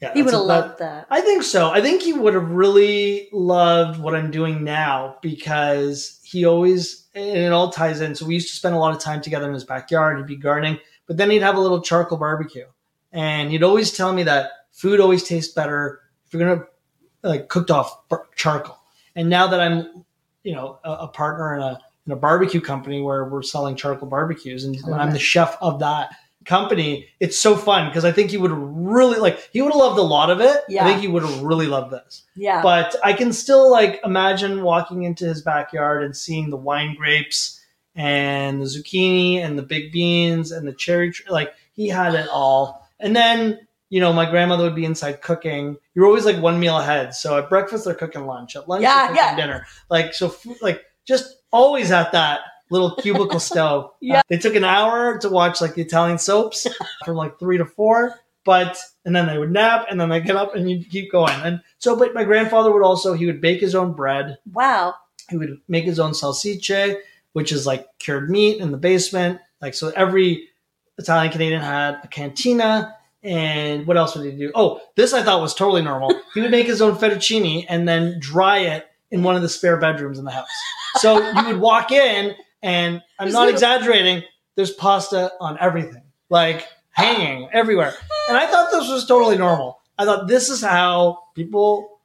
Yeah, 0.00 0.12
He 0.14 0.22
would 0.22 0.32
have 0.32 0.44
loved 0.44 0.78
that. 0.78 1.06
I 1.10 1.20
think 1.20 1.42
so. 1.42 1.70
I 1.70 1.80
think 1.80 2.02
he 2.02 2.12
would 2.12 2.34
have 2.34 2.50
really 2.50 3.28
loved 3.32 3.98
what 3.98 4.14
I'm 4.14 4.30
doing 4.30 4.62
now 4.62 5.16
because 5.22 6.20
he 6.22 6.44
always, 6.44 7.06
and 7.16 7.36
it 7.36 7.52
all 7.52 7.70
ties 7.70 8.00
in. 8.00 8.14
So 8.14 8.24
we 8.24 8.34
used 8.34 8.48
to 8.50 8.54
spend 8.54 8.76
a 8.76 8.78
lot 8.78 8.94
of 8.94 9.00
time 9.00 9.20
together 9.20 9.48
in 9.48 9.54
his 9.54 9.64
backyard. 9.64 10.16
He'd 10.18 10.26
be 10.26 10.36
gardening, 10.36 10.78
but 11.06 11.16
then 11.16 11.30
he'd 11.30 11.42
have 11.42 11.56
a 11.56 11.60
little 11.60 11.80
charcoal 11.80 12.16
barbecue. 12.16 12.66
And 13.10 13.50
he'd 13.50 13.64
always 13.64 13.90
tell 13.92 14.12
me 14.12 14.22
that 14.24 14.50
food 14.70 15.00
always 15.00 15.24
tastes 15.24 15.52
better 15.52 16.00
if 16.26 16.32
you're 16.32 16.46
going 16.46 16.60
to 16.60 17.28
like 17.28 17.48
cooked 17.48 17.72
off 17.72 18.02
charcoal. 18.36 18.78
And 19.16 19.28
now 19.28 19.48
that 19.48 19.58
I'm, 19.60 20.04
you 20.44 20.52
know, 20.54 20.78
a, 20.84 20.90
a 20.92 21.08
partner 21.08 21.56
in 21.56 21.62
a, 21.62 21.80
in 22.08 22.12
a 22.12 22.16
barbecue 22.16 22.60
company 22.60 23.02
where 23.02 23.26
we're 23.26 23.42
selling 23.42 23.76
charcoal 23.76 24.08
barbecues 24.08 24.64
and 24.64 24.80
love 24.84 24.98
I'm 24.98 25.10
the 25.10 25.18
chef 25.18 25.58
of 25.60 25.80
that 25.80 26.08
company, 26.46 27.06
it's 27.20 27.38
so 27.38 27.54
fun 27.54 27.90
because 27.90 28.06
I 28.06 28.12
think 28.12 28.30
he 28.30 28.38
would 28.38 28.50
really 28.50 29.18
like 29.18 29.50
he 29.52 29.60
would 29.60 29.72
have 29.72 29.78
loved 29.78 29.98
a 29.98 30.02
lot 30.02 30.30
of 30.30 30.40
it. 30.40 30.62
Yeah. 30.70 30.84
I 30.84 30.88
think 30.88 31.02
he 31.02 31.06
would 31.08 31.22
have 31.22 31.42
really 31.42 31.66
loved 31.66 31.92
this. 31.92 32.24
Yeah. 32.34 32.62
But 32.62 32.96
I 33.04 33.12
can 33.12 33.34
still 33.34 33.70
like 33.70 34.00
imagine 34.04 34.62
walking 34.62 35.02
into 35.02 35.26
his 35.26 35.42
backyard 35.42 36.02
and 36.02 36.16
seeing 36.16 36.48
the 36.48 36.56
wine 36.56 36.94
grapes 36.96 37.62
and 37.94 38.62
the 38.62 38.64
zucchini 38.64 39.36
and 39.36 39.58
the 39.58 39.62
big 39.62 39.92
beans 39.92 40.50
and 40.50 40.66
the 40.66 40.72
cherry 40.72 41.12
tr- 41.12 41.30
like 41.30 41.52
he 41.74 41.88
had 41.88 42.14
it 42.14 42.28
all. 42.32 42.88
And 42.98 43.14
then 43.14 43.60
you 43.90 44.00
know, 44.00 44.12
my 44.12 44.28
grandmother 44.28 44.64
would 44.64 44.74
be 44.74 44.84
inside 44.84 45.20
cooking. 45.20 45.76
You're 45.94 46.06
always 46.06 46.24
like 46.24 46.38
one 46.38 46.58
meal 46.58 46.78
ahead. 46.78 47.14
So 47.14 47.36
at 47.38 47.50
breakfast 47.50 47.84
they're 47.84 47.94
cooking 47.94 48.26
lunch. 48.26 48.56
At 48.56 48.68
lunch 48.68 48.82
Yeah, 48.82 48.94
they're 48.94 49.08
cooking 49.08 49.16
yeah. 49.16 49.36
dinner. 49.36 49.66
Like 49.90 50.14
so, 50.14 50.28
food, 50.28 50.56
like 50.62 50.84
just 51.06 51.37
always 51.52 51.90
at 51.90 52.12
that 52.12 52.40
little 52.70 52.94
cubicle 52.96 53.40
stove. 53.50 53.90
Yeah. 54.00 54.18
Uh, 54.18 54.22
they 54.28 54.38
took 54.38 54.54
an 54.54 54.64
hour 54.64 55.18
to 55.18 55.28
watch 55.28 55.60
like 55.60 55.74
the 55.74 55.82
Italian 55.82 56.18
soaps 56.18 56.66
from 57.04 57.16
like 57.16 57.38
three 57.38 57.58
to 57.58 57.64
four, 57.64 58.14
but 58.44 58.78
and 59.04 59.14
then 59.14 59.26
they 59.26 59.38
would 59.38 59.50
nap 59.52 59.86
and 59.90 60.00
then 60.00 60.08
they 60.08 60.20
get 60.20 60.36
up 60.36 60.54
and 60.54 60.70
you 60.70 60.84
keep 60.84 61.10
going. 61.10 61.34
And 61.42 61.60
so, 61.78 61.96
but 61.96 62.14
my 62.14 62.24
grandfather 62.24 62.72
would 62.72 62.82
also 62.82 63.14
he 63.14 63.26
would 63.26 63.40
bake 63.40 63.60
his 63.60 63.74
own 63.74 63.92
bread. 63.92 64.38
wow. 64.52 64.94
He 65.30 65.36
would 65.36 65.60
make 65.68 65.84
his 65.84 66.00
own 66.00 66.12
salsicce, 66.12 66.96
which 67.34 67.52
is 67.52 67.66
like 67.66 67.86
cured 67.98 68.30
meat 68.30 68.60
in 68.60 68.70
the 68.70 68.78
basement. 68.78 69.40
Like 69.60 69.74
so, 69.74 69.92
every 69.94 70.48
Italian 70.96 71.30
Canadian 71.30 71.60
had 71.60 72.00
a 72.02 72.08
cantina. 72.08 72.94
And 73.22 73.86
what 73.86 73.96
else 73.98 74.16
would 74.16 74.24
he 74.24 74.38
do? 74.38 74.52
Oh, 74.54 74.80
this 74.96 75.12
I 75.12 75.22
thought 75.22 75.42
was 75.42 75.54
totally 75.54 75.82
normal. 75.82 76.18
He 76.32 76.40
would 76.40 76.50
make 76.52 76.66
his 76.66 76.80
own 76.80 76.94
fettuccine 76.94 77.66
and 77.68 77.86
then 77.86 78.18
dry 78.20 78.58
it 78.58 78.87
in 79.10 79.22
one 79.22 79.36
of 79.36 79.42
the 79.42 79.48
spare 79.48 79.76
bedrooms 79.78 80.18
in 80.18 80.24
the 80.24 80.30
house. 80.30 80.48
So 80.96 81.18
you 81.18 81.46
would 81.46 81.60
walk 81.60 81.92
in, 81.92 82.34
and 82.62 83.02
I'm 83.18 83.26
There's 83.26 83.32
not 83.34 83.40
little- 83.40 83.54
exaggerating. 83.54 84.22
There's 84.54 84.72
pasta 84.72 85.32
on 85.40 85.56
everything, 85.60 86.02
like 86.30 86.66
hanging 86.90 87.48
everywhere. 87.52 87.94
And 88.28 88.36
I 88.36 88.46
thought 88.46 88.70
this 88.72 88.88
was 88.88 89.06
totally 89.06 89.38
normal. 89.38 89.80
I 89.98 90.04
thought 90.04 90.26
this 90.28 90.48
is 90.48 90.60
how 90.62 91.20
people 91.34 92.00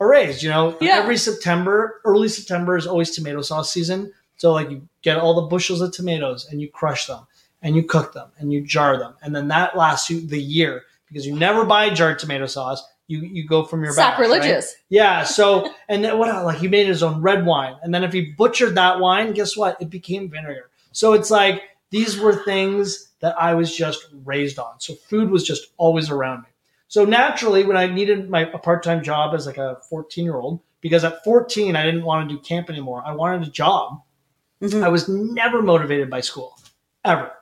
are 0.00 0.08
raised. 0.08 0.42
You 0.42 0.48
know, 0.50 0.76
Yeah. 0.80 0.96
every 0.96 1.16
September, 1.18 2.00
early 2.04 2.28
September 2.28 2.76
is 2.76 2.86
always 2.86 3.10
tomato 3.10 3.42
sauce 3.42 3.70
season. 3.70 4.12
So 4.38 4.52
like 4.52 4.70
you 4.70 4.88
get 5.02 5.18
all 5.18 5.34
the 5.34 5.42
bushels 5.48 5.82
of 5.82 5.92
tomatoes 5.92 6.46
and 6.50 6.60
you 6.62 6.70
crush 6.70 7.06
them 7.06 7.26
and 7.62 7.76
you 7.76 7.82
cook 7.82 8.14
them 8.14 8.30
and 8.38 8.50
you 8.50 8.62
jar 8.62 8.96
them, 8.98 9.14
and 9.22 9.36
then 9.36 9.48
that 9.48 9.76
lasts 9.76 10.08
you 10.08 10.26
the 10.26 10.40
year 10.40 10.84
because 11.06 11.26
you 11.26 11.34
never 11.36 11.66
buy 11.66 11.90
jarred 11.90 12.18
tomato 12.18 12.46
sauce. 12.46 12.82
You 13.10 13.22
you 13.22 13.46
go 13.46 13.64
from 13.64 13.82
your 13.82 13.92
batch, 13.94 14.18
right? 14.18 14.28
Sacrilegious. 14.28 14.76
Yeah. 14.88 15.24
So 15.24 15.72
and 15.88 16.04
then 16.04 16.16
what? 16.18 16.28
else? 16.28 16.44
Like 16.44 16.58
he 16.58 16.68
made 16.68 16.86
his 16.86 17.02
own 17.02 17.20
red 17.20 17.44
wine, 17.44 17.74
and 17.82 17.92
then 17.92 18.04
if 18.04 18.12
he 18.12 18.32
butchered 18.38 18.76
that 18.76 19.00
wine, 19.00 19.32
guess 19.32 19.56
what? 19.56 19.76
It 19.80 19.90
became 19.90 20.30
vinegar. 20.30 20.70
So 20.92 21.12
it's 21.12 21.30
like 21.30 21.62
these 21.90 22.18
were 22.18 22.34
things 22.44 23.08
that 23.20 23.34
I 23.40 23.54
was 23.54 23.74
just 23.74 24.06
raised 24.24 24.58
on. 24.58 24.78
So 24.78 24.94
food 24.94 25.30
was 25.30 25.44
just 25.44 25.72
always 25.76 26.08
around 26.08 26.42
me. 26.42 26.48
So 26.88 27.04
naturally, 27.04 27.64
when 27.64 27.76
I 27.76 27.86
needed 27.86 28.30
my 28.30 28.42
a 28.50 28.58
part 28.58 28.82
time 28.82 29.02
job 29.02 29.34
as 29.34 29.44
like 29.46 29.58
a 29.58 29.78
fourteen 29.88 30.24
year 30.24 30.36
old, 30.36 30.60
because 30.80 31.04
at 31.04 31.24
fourteen 31.24 31.74
I 31.76 31.84
didn't 31.84 32.04
want 32.04 32.28
to 32.28 32.34
do 32.34 32.40
camp 32.40 32.70
anymore. 32.70 33.02
I 33.04 33.12
wanted 33.12 33.46
a 33.46 33.50
job. 33.50 34.02
Mhm. 34.62 34.84
I 34.84 34.88
was 34.88 35.08
never 35.08 35.62
motivated 35.62 36.10
by 36.10 36.20
school, 36.20 36.56
ever. 37.04 37.32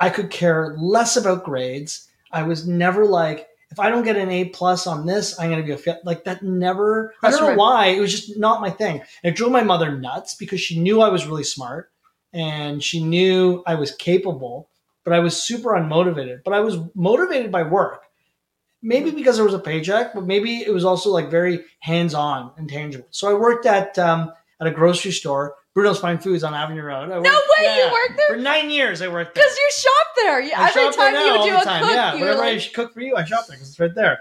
I 0.00 0.10
could 0.10 0.30
care 0.30 0.74
less 0.78 1.16
about 1.16 1.44
grades. 1.44 2.08
I 2.32 2.42
was 2.42 2.66
never 2.66 3.04
like, 3.04 3.46
if 3.72 3.80
I 3.80 3.88
don't 3.88 4.04
get 4.04 4.16
an 4.16 4.30
A 4.30 4.44
plus 4.44 4.86
on 4.86 5.06
this, 5.06 5.38
I'm 5.40 5.48
going 5.50 5.60
to 5.60 5.66
be 5.66 5.72
a 5.72 5.78
fail. 5.78 5.98
Like 6.04 6.24
that 6.24 6.42
never. 6.42 7.14
I 7.22 7.30
don't 7.30 7.40
know 7.40 7.48
right. 7.48 7.56
why. 7.56 7.86
It 7.86 8.00
was 8.00 8.12
just 8.12 8.38
not 8.38 8.60
my 8.60 8.70
thing. 8.70 9.00
And 9.22 9.32
it 9.32 9.36
drove 9.36 9.50
my 9.50 9.64
mother 9.64 9.98
nuts 9.98 10.34
because 10.34 10.60
she 10.60 10.78
knew 10.78 11.00
I 11.00 11.08
was 11.08 11.26
really 11.26 11.42
smart 11.42 11.90
and 12.34 12.82
she 12.82 13.02
knew 13.02 13.62
I 13.66 13.76
was 13.76 13.90
capable, 13.94 14.68
but 15.04 15.14
I 15.14 15.20
was 15.20 15.42
super 15.42 15.70
unmotivated. 15.70 16.42
But 16.44 16.52
I 16.52 16.60
was 16.60 16.78
motivated 16.94 17.50
by 17.50 17.62
work. 17.62 18.04
Maybe 18.82 19.10
because 19.10 19.36
there 19.36 19.44
was 19.44 19.54
a 19.54 19.58
paycheck, 19.60 20.12
but 20.12 20.26
maybe 20.26 20.60
it 20.60 20.72
was 20.72 20.84
also 20.84 21.10
like 21.10 21.30
very 21.30 21.64
hands 21.80 22.14
on 22.14 22.50
and 22.58 22.68
tangible. 22.68 23.06
So 23.10 23.30
I 23.30 23.38
worked 23.38 23.64
at 23.64 23.98
um, 23.98 24.32
at 24.60 24.66
a 24.66 24.72
grocery 24.72 25.12
store, 25.12 25.54
Bruno's 25.74 25.98
Fine 26.00 26.18
Foods 26.18 26.44
on 26.44 26.52
Avenue 26.52 26.82
Road. 26.82 27.10
I 27.10 27.18
No 27.18 27.20
way 27.20 27.30
yeah, 27.62 27.86
you 27.86 27.92
worked 27.92 28.16
there 28.18 28.28
for 28.28 28.36
nine 28.36 28.68
years. 28.68 29.00
I 29.00 29.08
worked 29.08 29.34
there. 29.34 29.42
because 29.42 29.56
you 29.56 29.70
shop 29.74 30.06
there. 30.16 30.40
You, 30.40 30.52
I 30.54 30.68
every 30.68 30.82
shop 30.82 30.94
there 30.96 31.04
time 31.06 31.14
now 31.14 31.24
you 31.24 31.40
all 31.40 31.46
do 31.46 31.52
the 31.52 31.60
a 31.60 31.64
time. 31.64 31.82
cook, 31.82 31.92
yeah, 31.92 32.14
whenever 32.14 32.42
I 32.42 32.50
like, 32.52 32.60
should 32.60 32.74
cook 32.74 32.92
for 32.92 33.00
you, 33.00 33.16
I 33.16 33.24
shop 33.24 33.46
there 33.46 33.56
because 33.56 33.70
it's 33.70 33.80
right 33.80 33.94
there. 33.94 34.18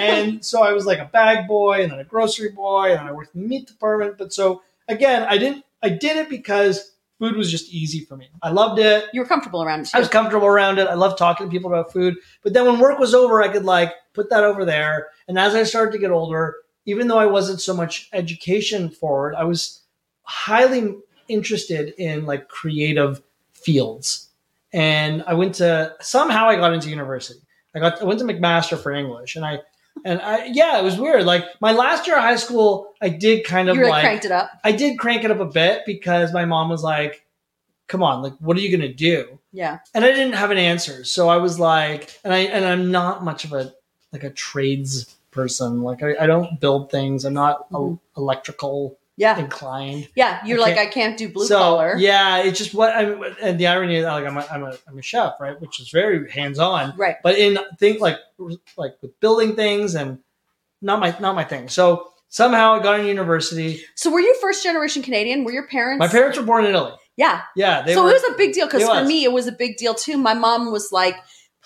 and 0.00 0.42
so 0.52 0.62
I 0.62 0.72
was 0.72 0.86
like 0.86 1.00
a 1.00 1.04
bag 1.04 1.46
boy, 1.46 1.82
and 1.82 1.92
then 1.92 1.98
a 1.98 2.04
grocery 2.04 2.50
boy, 2.50 2.92
and 2.92 3.00
then 3.00 3.06
I 3.06 3.12
worked 3.12 3.34
in 3.34 3.42
the 3.42 3.48
meat 3.48 3.66
department. 3.66 4.16
But 4.16 4.32
so 4.32 4.62
again, 4.88 5.26
I 5.28 5.36
didn't. 5.36 5.64
I 5.82 5.90
did 5.90 6.16
it 6.16 6.30
because 6.30 6.92
food 7.18 7.36
was 7.36 7.50
just 7.50 7.70
easy 7.70 8.06
for 8.06 8.16
me. 8.16 8.28
I 8.42 8.50
loved 8.50 8.78
it. 8.78 9.04
you 9.12 9.20
were 9.20 9.26
comfortable 9.26 9.62
around 9.62 9.80
it. 9.80 9.90
I 9.94 9.98
was 9.98 10.08
comfortable 10.08 10.46
around 10.46 10.78
it. 10.78 10.88
I 10.88 10.94
loved 10.94 11.18
talking 11.18 11.46
to 11.46 11.50
people 11.50 11.70
about 11.70 11.92
food. 11.92 12.16
But 12.42 12.54
then 12.54 12.64
when 12.64 12.78
work 12.78 12.98
was 12.98 13.14
over, 13.14 13.42
I 13.42 13.48
could 13.48 13.64
like 13.64 13.92
put 14.14 14.30
that 14.30 14.44
over 14.44 14.64
there. 14.64 15.08
And 15.28 15.38
as 15.38 15.54
I 15.54 15.64
started 15.64 15.92
to 15.92 15.98
get 15.98 16.10
older, 16.10 16.56
even 16.86 17.08
though 17.08 17.18
I 17.18 17.26
wasn't 17.26 17.60
so 17.60 17.74
much 17.74 18.08
education 18.14 18.88
forward, 18.88 19.34
I 19.34 19.44
was 19.44 19.82
highly 20.24 20.96
interested 21.28 21.94
in 21.98 22.26
like 22.26 22.48
creative 22.48 23.22
fields. 23.52 24.28
And 24.72 25.22
I 25.26 25.34
went 25.34 25.54
to 25.56 25.94
somehow 26.00 26.48
I 26.48 26.56
got 26.56 26.72
into 26.74 26.90
university. 26.90 27.40
I 27.74 27.78
got 27.78 28.00
I 28.02 28.04
went 28.04 28.18
to 28.20 28.24
McMaster 28.24 28.78
for 28.78 28.92
English, 28.92 29.36
and 29.36 29.44
I 29.44 29.60
and 30.04 30.20
I 30.20 30.46
yeah, 30.46 30.78
it 30.78 30.84
was 30.84 30.98
weird. 30.98 31.24
Like 31.24 31.44
my 31.60 31.72
last 31.72 32.06
year 32.06 32.16
of 32.16 32.22
high 32.22 32.36
school, 32.36 32.92
I 33.00 33.08
did 33.08 33.44
kind 33.44 33.68
of 33.68 33.76
you 33.76 33.82
like, 33.82 33.92
like 33.92 34.02
cranked 34.02 34.24
it 34.24 34.32
up. 34.32 34.50
I 34.64 34.72
did 34.72 34.98
crank 34.98 35.24
it 35.24 35.30
up 35.30 35.40
a 35.40 35.44
bit 35.44 35.82
because 35.86 36.32
my 36.32 36.44
mom 36.44 36.68
was 36.68 36.82
like, 36.82 37.24
"Come 37.86 38.02
on, 38.02 38.22
like, 38.22 38.34
what 38.40 38.56
are 38.56 38.60
you 38.60 38.76
gonna 38.76 38.92
do?" 38.92 39.38
Yeah. 39.52 39.78
And 39.94 40.04
I 40.04 40.08
didn't 40.08 40.34
have 40.34 40.50
an 40.50 40.58
answer, 40.58 41.04
so 41.04 41.28
I 41.28 41.36
was 41.36 41.58
like, 41.60 42.18
and 42.24 42.34
I 42.34 42.38
and 42.40 42.64
I'm 42.64 42.90
not 42.90 43.22
much 43.24 43.44
of 43.44 43.52
a 43.52 43.72
like 44.12 44.24
a 44.24 44.30
trades 44.30 45.16
person. 45.30 45.82
Like, 45.82 46.02
I, 46.02 46.16
I 46.20 46.26
don't 46.26 46.60
build 46.60 46.90
things. 46.90 47.24
I'm 47.24 47.34
not 47.34 47.70
Mhm. 47.70 47.98
electrical 48.16 48.98
Yeah. 49.16 49.38
inclined. 49.38 50.08
Yeah. 50.16 50.44
You're 50.44 50.58
I 50.58 50.62
like, 50.62 50.78
I 50.78 50.86
can't 50.86 51.16
do 51.16 51.28
blue 51.28 51.46
so 51.46 51.58
collar. 51.58 51.94
yeah, 51.98 52.38
it's 52.38 52.58
just 52.58 52.74
what 52.74 52.94
I'm. 52.94 53.22
And 53.40 53.60
the 53.60 53.68
irony 53.68 53.96
is, 53.96 54.04
like, 54.04 54.26
I'm 54.26 54.36
a, 54.36 54.46
I'm 54.50 54.64
a 54.64 54.76
I'm 54.88 54.98
a 54.98 55.02
chef, 55.02 55.34
right? 55.40 55.60
Which 55.60 55.80
is 55.80 55.90
very 55.90 56.30
hands 56.30 56.58
on. 56.58 56.96
Right. 56.96 57.16
But 57.22 57.38
in 57.38 57.58
think 57.78 58.00
like 58.00 58.18
like 58.76 58.96
with 59.02 59.18
building 59.20 59.54
things 59.54 59.94
and 59.94 60.18
not 60.82 61.00
my 61.00 61.16
not 61.20 61.34
my 61.34 61.44
thing. 61.44 61.68
So 61.68 62.10
somehow 62.28 62.74
I 62.74 62.82
got 62.82 62.96
into 62.96 63.08
university. 63.08 63.82
So 63.94 64.10
were 64.10 64.20
you 64.20 64.36
first 64.40 64.64
generation 64.64 65.02
Canadian? 65.02 65.44
Were 65.44 65.52
your 65.52 65.68
parents? 65.68 66.00
My 66.00 66.08
parents 66.08 66.36
were 66.36 66.44
born 66.44 66.64
in 66.64 66.70
Italy. 66.70 66.94
Yeah. 67.16 67.42
Yeah, 67.54 67.86
so 67.86 68.02
were. 68.02 68.10
it 68.10 68.14
was 68.14 68.24
a 68.34 68.36
big 68.36 68.54
deal 68.54 68.66
because 68.66 68.82
for 68.88 69.04
me 69.04 69.22
it 69.24 69.32
was 69.32 69.46
a 69.46 69.52
big 69.52 69.76
deal 69.76 69.94
too. 69.94 70.18
My 70.18 70.34
mom 70.34 70.72
was 70.72 70.90
like, 70.90 71.16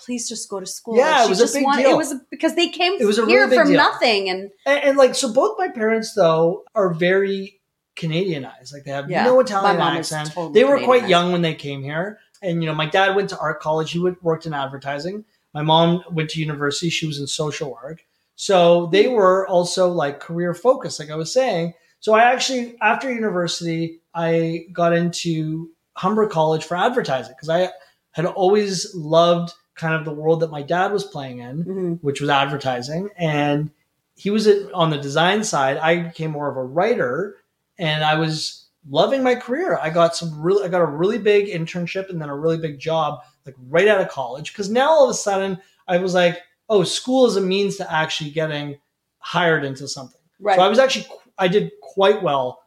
"Please 0.03 0.27
just 0.27 0.49
go 0.49 0.59
to 0.59 0.65
school." 0.65 0.97
Yeah, 0.97 1.21
it 1.21 1.23
she 1.25 1.29
was 1.29 1.39
a 1.39 1.43
just 1.43 1.53
big 1.53 1.63
wanted- 1.63 1.83
deal. 1.83 1.91
It 1.91 1.97
was 1.97 2.13
because 2.31 2.55
they 2.55 2.69
came 2.69 2.93
It 2.99 3.05
was 3.05 3.19
a 3.19 3.25
here 3.25 3.45
really 3.45 3.57
from 3.57 3.67
deal. 3.67 3.77
nothing, 3.77 4.29
and 4.29 4.49
and, 4.65 4.83
and 4.83 4.97
like 4.97 5.15
so 5.15 5.31
both 5.31 5.57
my 5.57 5.69
parents 5.69 6.13
though 6.13 6.63
are 6.75 6.93
very 6.93 7.59
Canadianized. 7.99 8.73
Like 8.73 8.85
they 8.85 8.91
have 8.91 9.09
Yeah, 9.09 9.25
no 9.25 9.39
Italian 9.39 9.79
accent. 9.79 10.31
totally 10.31 10.53
they 10.53 10.63
were 10.63 10.79
quite 10.79 11.07
young 11.07 11.31
when 11.31 11.41
they 11.41 11.53
came 11.53 11.83
here. 11.83 12.19
And 12.41 12.63
you 12.63 12.69
know, 12.69 12.75
my 12.75 12.85
dad 12.85 13.15
went 13.15 13.29
to 13.29 13.39
art 13.39 13.59
college. 13.59 13.91
He 13.91 13.99
worked 13.99 14.45
in 14.45 14.53
advertising. 14.53 15.25
My 15.53 15.61
mom 15.61 16.03
went 16.11 16.29
to 16.31 16.39
university. 16.39 16.89
She 16.89 17.05
was 17.05 17.19
in 17.19 17.27
social 17.27 17.71
work. 17.71 18.05
So 18.35 18.87
they 18.87 19.07
hmm. 19.07 19.13
were 19.13 19.47
also 19.47 19.89
like 19.89 20.19
career 20.19 20.53
focused, 20.53 20.99
like 20.99 21.09
I 21.09 21.15
was 21.15 21.33
saying. 21.33 21.73
So 21.99 22.13
I 22.13 22.31
actually, 22.31 22.77
after 22.81 23.11
university, 23.11 23.99
I 24.15 24.67
got 24.71 24.93
into 24.93 25.69
Humber 25.97 26.27
College 26.27 26.63
for 26.63 26.77
advertising 26.77 27.33
because 27.35 27.49
I 27.49 27.69
had 28.11 28.25
always 28.25 28.95
loved 28.95 29.51
kind 29.79 29.95
of 29.95 30.03
the 30.05 30.11
world 30.13 30.41
that 30.41 30.51
my 30.51 30.61
dad 30.61 30.91
was 30.91 31.03
playing 31.05 31.39
in 31.39 31.63
Mhm. 31.65 31.99
which 32.03 32.19
was 32.21 32.29
advertising. 32.29 33.09
And 33.17 33.71
he 34.15 34.29
was 34.29 34.45
at- 34.47 34.71
on 34.73 34.89
the 34.89 34.97
design 34.97 35.43
side. 35.43 35.77
I 35.77 36.03
became 36.03 36.31
more 36.31 36.49
of 36.49 36.57
a 36.57 36.63
writer, 36.63 37.37
and 37.77 38.03
I 38.03 38.15
was 38.15 38.65
loving 38.89 39.23
my 39.23 39.35
career. 39.35 39.79
I 39.81 39.89
got 39.89 40.15
some 40.15 40.41
really, 40.41 40.65
I 40.65 40.67
got 40.67 40.81
a 40.81 40.85
really 40.85 41.17
big 41.17 41.47
internship 41.47 42.09
and 42.09 42.21
then 42.21 42.29
a 42.29 42.35
really 42.35 42.57
big 42.57 42.79
job, 42.79 43.21
like 43.45 43.55
right 43.69 43.87
out 43.87 44.01
of 44.01 44.09
college. 44.09 44.51
Because 44.51 44.69
now 44.69 44.89
all 44.89 45.05
of 45.05 45.09
a 45.09 45.13
sudden, 45.13 45.57
I 45.87 45.97
was 45.97 46.13
like, 46.13 46.41
oh, 46.69 46.83
school 46.83 47.25
is 47.25 47.35
a 47.37 47.41
means 47.41 47.77
to 47.77 47.91
actually 47.91 48.29
getting 48.31 48.77
hired 49.19 49.63
into 49.63 49.87
something. 49.87 50.19
right. 50.41 50.55
So 50.57 50.61
I 50.63 50.67
was 50.69 50.79
actually, 50.79 51.07
I 51.37 51.47
did 51.47 51.71
quite 51.81 52.21
well 52.23 52.61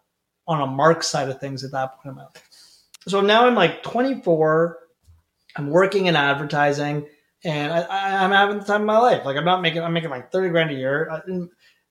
on 0.47 0.61
a 0.61 0.67
mark 0.67 1.03
side 1.03 1.29
of 1.31 1.41
things 1.41 1.65
at 1.65 1.71
that 1.73 1.95
point 1.97 2.07
in 2.07 2.15
my 2.17 2.23
life. 2.25 2.51
So 3.09 3.21
now 3.21 3.47
I'm 3.47 3.55
like 3.55 3.83
24. 3.83 4.79
I'm 5.57 5.71
working 5.71 6.07
in 6.07 6.17
advertising, 6.17 7.07
and 7.45 7.73
I, 7.73 7.81
I, 7.83 8.25
I'm 8.25 8.31
having 8.31 8.59
the 8.59 8.65
time 8.65 8.83
of 8.83 8.87
my 8.87 8.99
life. 8.99 9.25
Like 9.25 9.37
I'm 9.37 9.45
not 9.45 9.63
making. 9.63 9.83
I'm 9.83 9.93
making 9.93 10.11
like 10.11 10.33
30 10.33 10.51
grand 10.51 10.71
a 10.71 10.75
year. 10.75 11.11
I, 11.11 11.21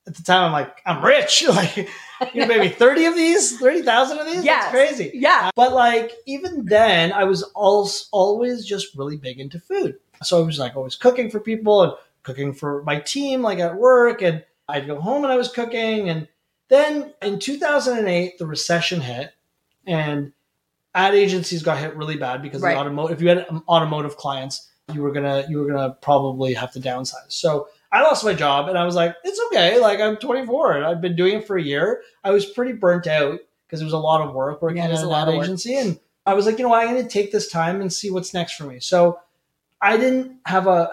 at 0.06 0.16
the 0.16 0.22
time, 0.22 0.44
I'm 0.44 0.52
like, 0.52 0.80
I'm 0.84 1.04
rich. 1.04 1.44
like, 1.48 1.76
you 1.76 2.40
know, 2.40 2.46
maybe 2.46 2.68
30 2.68 3.04
of 3.06 3.14
these, 3.14 3.58
30,000 3.58 4.18
of 4.18 4.26
these. 4.26 4.44
Yes. 4.44 4.64
That's 4.64 4.70
crazy. 4.70 5.12
Yeah. 5.14 5.50
But 5.54 5.72
like 5.72 6.12
even 6.26 6.64
then, 6.64 7.12
I 7.12 7.24
was 7.24 7.42
always 7.54 8.08
always 8.12 8.66
just 8.66 8.96
really 8.96 9.16
big 9.16 9.38
into 9.38 9.60
food. 9.60 9.96
So 10.22 10.40
I 10.40 10.46
was 10.46 10.58
like 10.58 10.76
always 10.76 10.96
cooking 10.96 11.30
for 11.30 11.40
people 11.40 11.82
and 11.82 11.92
cooking 12.22 12.52
for 12.52 12.82
my 12.84 13.00
team, 13.00 13.42
like 13.42 13.58
at 13.58 13.76
work, 13.76 14.22
and 14.22 14.44
I'd 14.68 14.86
go 14.86 15.00
home 15.00 15.24
and 15.24 15.32
I 15.32 15.36
was 15.36 15.50
cooking. 15.50 16.08
And 16.08 16.28
then 16.68 17.12
in 17.20 17.38
2008, 17.38 18.38
the 18.38 18.46
recession 18.46 19.00
hit, 19.00 19.32
and 19.86 20.32
ad 20.94 21.14
agencies 21.14 21.62
got 21.62 21.78
hit 21.78 21.96
really 21.96 22.16
bad 22.16 22.42
because 22.42 22.60
Right. 22.62 22.74
the 22.74 22.80
automotive. 22.80 23.16
If 23.18 23.22
you 23.22 23.28
had 23.28 23.46
automotive 23.68 24.16
clients, 24.16 24.68
you 24.92 25.02
were 25.02 25.12
gonna 25.12 25.44
you 25.48 25.58
were 25.58 25.66
gonna 25.66 25.96
probably 26.00 26.54
have 26.54 26.72
to 26.72 26.80
downsize. 26.80 27.30
So 27.32 27.68
I 27.90 28.02
lost 28.02 28.24
my 28.24 28.34
job, 28.34 28.68
and 28.68 28.78
I 28.78 28.84
was 28.84 28.94
like, 28.94 29.14
it's 29.24 29.40
okay. 29.48 29.78
Like 29.78 30.00
I'm 30.00 30.16
24, 30.16 30.72
and 30.72 30.84
I've 30.86 31.00
been 31.00 31.16
doing 31.16 31.34
it 31.38 31.46
for 31.46 31.56
a 31.56 31.62
year. 31.62 32.02
I 32.24 32.30
was 32.30 32.46
pretty 32.46 32.72
burnt 32.72 33.06
out 33.06 33.38
because 33.66 33.80
it 33.80 33.84
was 33.84 33.92
a 33.92 33.98
lot 33.98 34.20
of 34.26 34.34
work 34.34 34.60
working 34.62 34.78
Yeah, 34.78 34.84
at 34.84 35.02
an 35.02 35.10
ad 35.10 35.28
work. 35.28 35.44
agency, 35.44 35.76
and 35.76 35.98
I 36.26 36.34
was 36.34 36.46
like, 36.46 36.58
you 36.58 36.62
know 36.64 36.68
what, 36.70 36.86
I'm 36.86 36.94
going 36.94 37.02
to 37.02 37.08
take 37.08 37.32
this 37.32 37.50
time 37.50 37.80
and 37.80 37.92
see 37.92 38.10
what's 38.10 38.32
next 38.32 38.52
for 38.54 38.64
me. 38.64 38.80
So 38.80 39.18
I 39.80 39.96
didn't 39.96 40.36
have 40.46 40.66
a, 40.68 40.90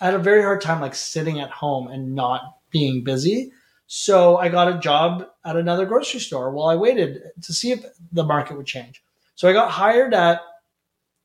I 0.00 0.04
had 0.06 0.14
a 0.14 0.18
very 0.18 0.42
hard 0.42 0.60
time 0.60 0.80
like 0.80 0.94
sitting 0.94 1.38
at 1.40 1.50
home 1.50 1.88
and 1.88 2.14
not 2.14 2.56
being 2.70 3.04
busy. 3.04 3.52
So 3.88 4.36
I 4.38 4.48
got 4.48 4.68
a 4.74 4.78
job 4.78 5.26
at 5.44 5.56
another 5.56 5.86
grocery 5.86 6.20
store 6.20 6.50
while 6.50 6.68
I 6.68 6.76
waited 6.76 7.20
to 7.42 7.52
see 7.52 7.72
if 7.72 7.84
the 8.12 8.24
market 8.24 8.56
would 8.56 8.66
change. 8.66 9.02
So 9.38 9.48
I 9.48 9.52
got 9.52 9.70
hired 9.70 10.14
at 10.14 10.40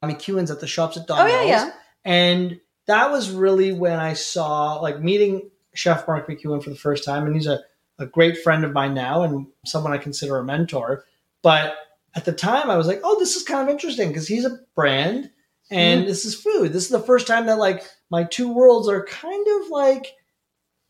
McEwan's 0.03 0.51
at 0.51 0.59
the 0.59 0.67
shops 0.67 0.97
at 0.97 1.07
Oh 1.09 1.25
yeah, 1.25 1.45
yeah. 1.45 1.71
And 2.05 2.59
that 2.85 3.11
was 3.11 3.31
really 3.31 3.71
when 3.71 3.97
I 3.99 4.13
saw 4.13 4.75
like 4.75 4.99
meeting 4.99 5.49
Chef 5.73 6.07
Mark 6.07 6.27
McEwan 6.27 6.63
for 6.63 6.69
the 6.69 6.75
first 6.75 7.03
time. 7.03 7.25
And 7.25 7.33
he's 7.33 7.47
a, 7.47 7.61
a 7.97 8.05
great 8.05 8.37
friend 8.37 8.63
of 8.63 8.71
mine 8.71 8.93
now 8.93 9.23
and 9.23 9.47
someone 9.65 9.93
I 9.93 9.97
consider 9.97 10.37
a 10.37 10.43
mentor. 10.43 11.05
But 11.41 11.75
at 12.13 12.23
the 12.25 12.33
time 12.33 12.69
I 12.69 12.77
was 12.77 12.85
like, 12.85 13.01
oh, 13.03 13.17
this 13.17 13.35
is 13.35 13.41
kind 13.41 13.67
of 13.67 13.73
interesting 13.73 14.09
because 14.09 14.27
he's 14.27 14.45
a 14.45 14.59
brand 14.75 15.31
and 15.71 16.05
this 16.07 16.23
is 16.23 16.35
food. 16.35 16.71
This 16.71 16.83
is 16.83 16.89
the 16.89 16.99
first 16.99 17.25
time 17.25 17.47
that 17.47 17.57
like 17.57 17.81
my 18.11 18.25
two 18.25 18.53
worlds 18.53 18.87
are 18.87 19.05
kind 19.07 19.47
of 19.59 19.69
like 19.71 20.13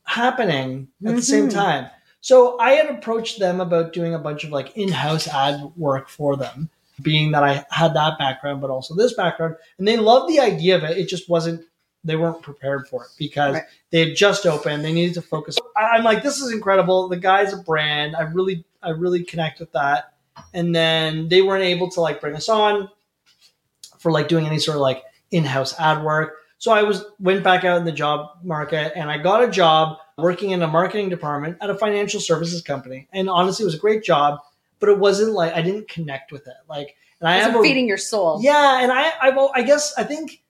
happening 0.03 0.89
at 1.05 1.15
the 1.15 1.21
same 1.21 1.47
Mhm. 1.47 1.53
time. 1.53 1.89
So 2.19 2.57
I 2.59 2.71
had 2.73 2.87
approached 2.89 3.39
them 3.39 3.61
about 3.61 3.93
doing 3.93 4.13
a 4.13 4.19
bunch 4.19 4.43
of 4.43 4.49
like 4.51 4.75
in-house 4.75 5.27
ad 5.29 5.71
work 5.77 6.09
for 6.09 6.35
them, 6.35 6.69
being 7.01 7.31
that 7.31 7.43
I 7.43 7.65
had 7.71 7.93
that 7.95 8.17
background, 8.17 8.61
but 8.61 8.69
also 8.69 8.95
this 8.95 9.13
background, 9.13 9.55
and 9.77 9.87
they 9.87 9.97
loved 9.97 10.29
the 10.29 10.39
idea 10.39 10.75
of 10.75 10.83
it. 10.83 10.97
It 10.97 11.07
just 11.07 11.29
wasn't 11.29 11.65
they 12.03 12.15
weren't 12.17 12.41
prepared 12.41 12.87
for 12.87 13.05
it 13.05 13.11
because 13.17 13.53
Right. 13.55 13.63
they 13.91 14.07
had 14.07 14.15
just 14.15 14.45
opened. 14.45 14.83
They 14.83 14.91
needed 14.91 15.13
to 15.13 15.21
focus. 15.21 15.57
I'm 15.77 16.03
like, 16.03 16.21
this 16.21 16.39
is 16.41 16.51
incredible. 16.51 17.07
The 17.07 17.15
guy's 17.17 17.53
a 17.53 17.57
brand. 17.57 18.15
I 18.15 18.23
really, 18.23 18.65
I 18.81 18.89
really 18.89 19.23
connect 19.23 19.61
with 19.61 19.71
that. 19.71 20.13
And 20.53 20.75
then 20.75 21.29
they 21.29 21.41
weren't 21.41 21.63
able 21.63 21.89
to 21.91 22.01
like 22.01 22.19
bring 22.19 22.35
us 22.35 22.49
on 22.49 22.89
for 23.99 24.11
like 24.11 24.27
doing 24.27 24.45
any 24.45 24.59
sort 24.59 24.75
of 24.75 24.81
like 24.81 25.01
in-house 25.31 25.79
ad 25.79 26.03
work. 26.03 26.33
So 26.57 26.71
I 26.71 26.83
was 26.83 27.05
went 27.19 27.43
back 27.43 27.63
out 27.63 27.77
in 27.77 27.85
the 27.85 27.91
job 27.91 28.31
market 28.43 28.93
and 28.97 29.09
I 29.09 29.17
got 29.17 29.43
a 29.43 29.47
job 29.47 29.97
working 30.17 30.51
in 30.51 30.61
a 30.61 30.67
marketing 30.67 31.09
department 31.09 31.57
at 31.61 31.69
a 31.69 31.75
financial 31.75 32.19
services 32.19 32.61
company. 32.61 33.07
And 33.13 33.29
honestly, 33.29 33.63
it 33.63 33.67
was 33.67 33.75
a 33.75 33.79
great 33.79 34.03
job, 34.03 34.39
but 34.79 34.89
it 34.89 34.99
wasn't 34.99 35.31
like 35.33 35.53
I 35.53 35.61
didn't 35.61 35.87
connect 35.87 36.31
with 36.31 36.47
it. 36.47 36.53
Like, 36.67 36.95
and 37.19 37.27
I 37.29 37.37
It's 37.37 37.45
have 37.45 37.55
a 37.55 37.59
a, 37.59 37.61
feeding 37.63 37.87
your 37.87 37.97
soul. 37.97 38.39
yeah, 38.41 38.81
and 38.81 38.91
I, 38.91 39.11
I, 39.21 39.29
well, 39.31 39.51
I 39.55 39.63
guess 39.63 39.93
I 39.97 40.03
think 40.03 40.41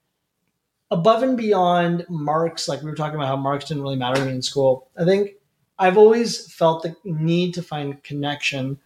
above 0.91 1.23
and 1.23 1.37
beyond 1.37 2.05
marks, 2.09 2.67
like 2.67 2.81
we 2.81 2.89
were 2.89 2.95
talking 2.95 3.15
about 3.15 3.27
how 3.27 3.35
marks 3.35 3.65
didn't 3.65 3.83
really 3.83 3.95
matter 3.95 4.19
to 4.21 4.25
me 4.25 4.33
in 4.33 4.41
school. 4.41 4.87
I 4.97 5.05
think 5.05 5.31
I've 5.79 5.97
always 5.97 6.51
felt 6.53 6.83
the 6.83 6.95
need 7.03 7.53
to 7.55 7.63
find 7.63 8.01
connection 8.03 8.79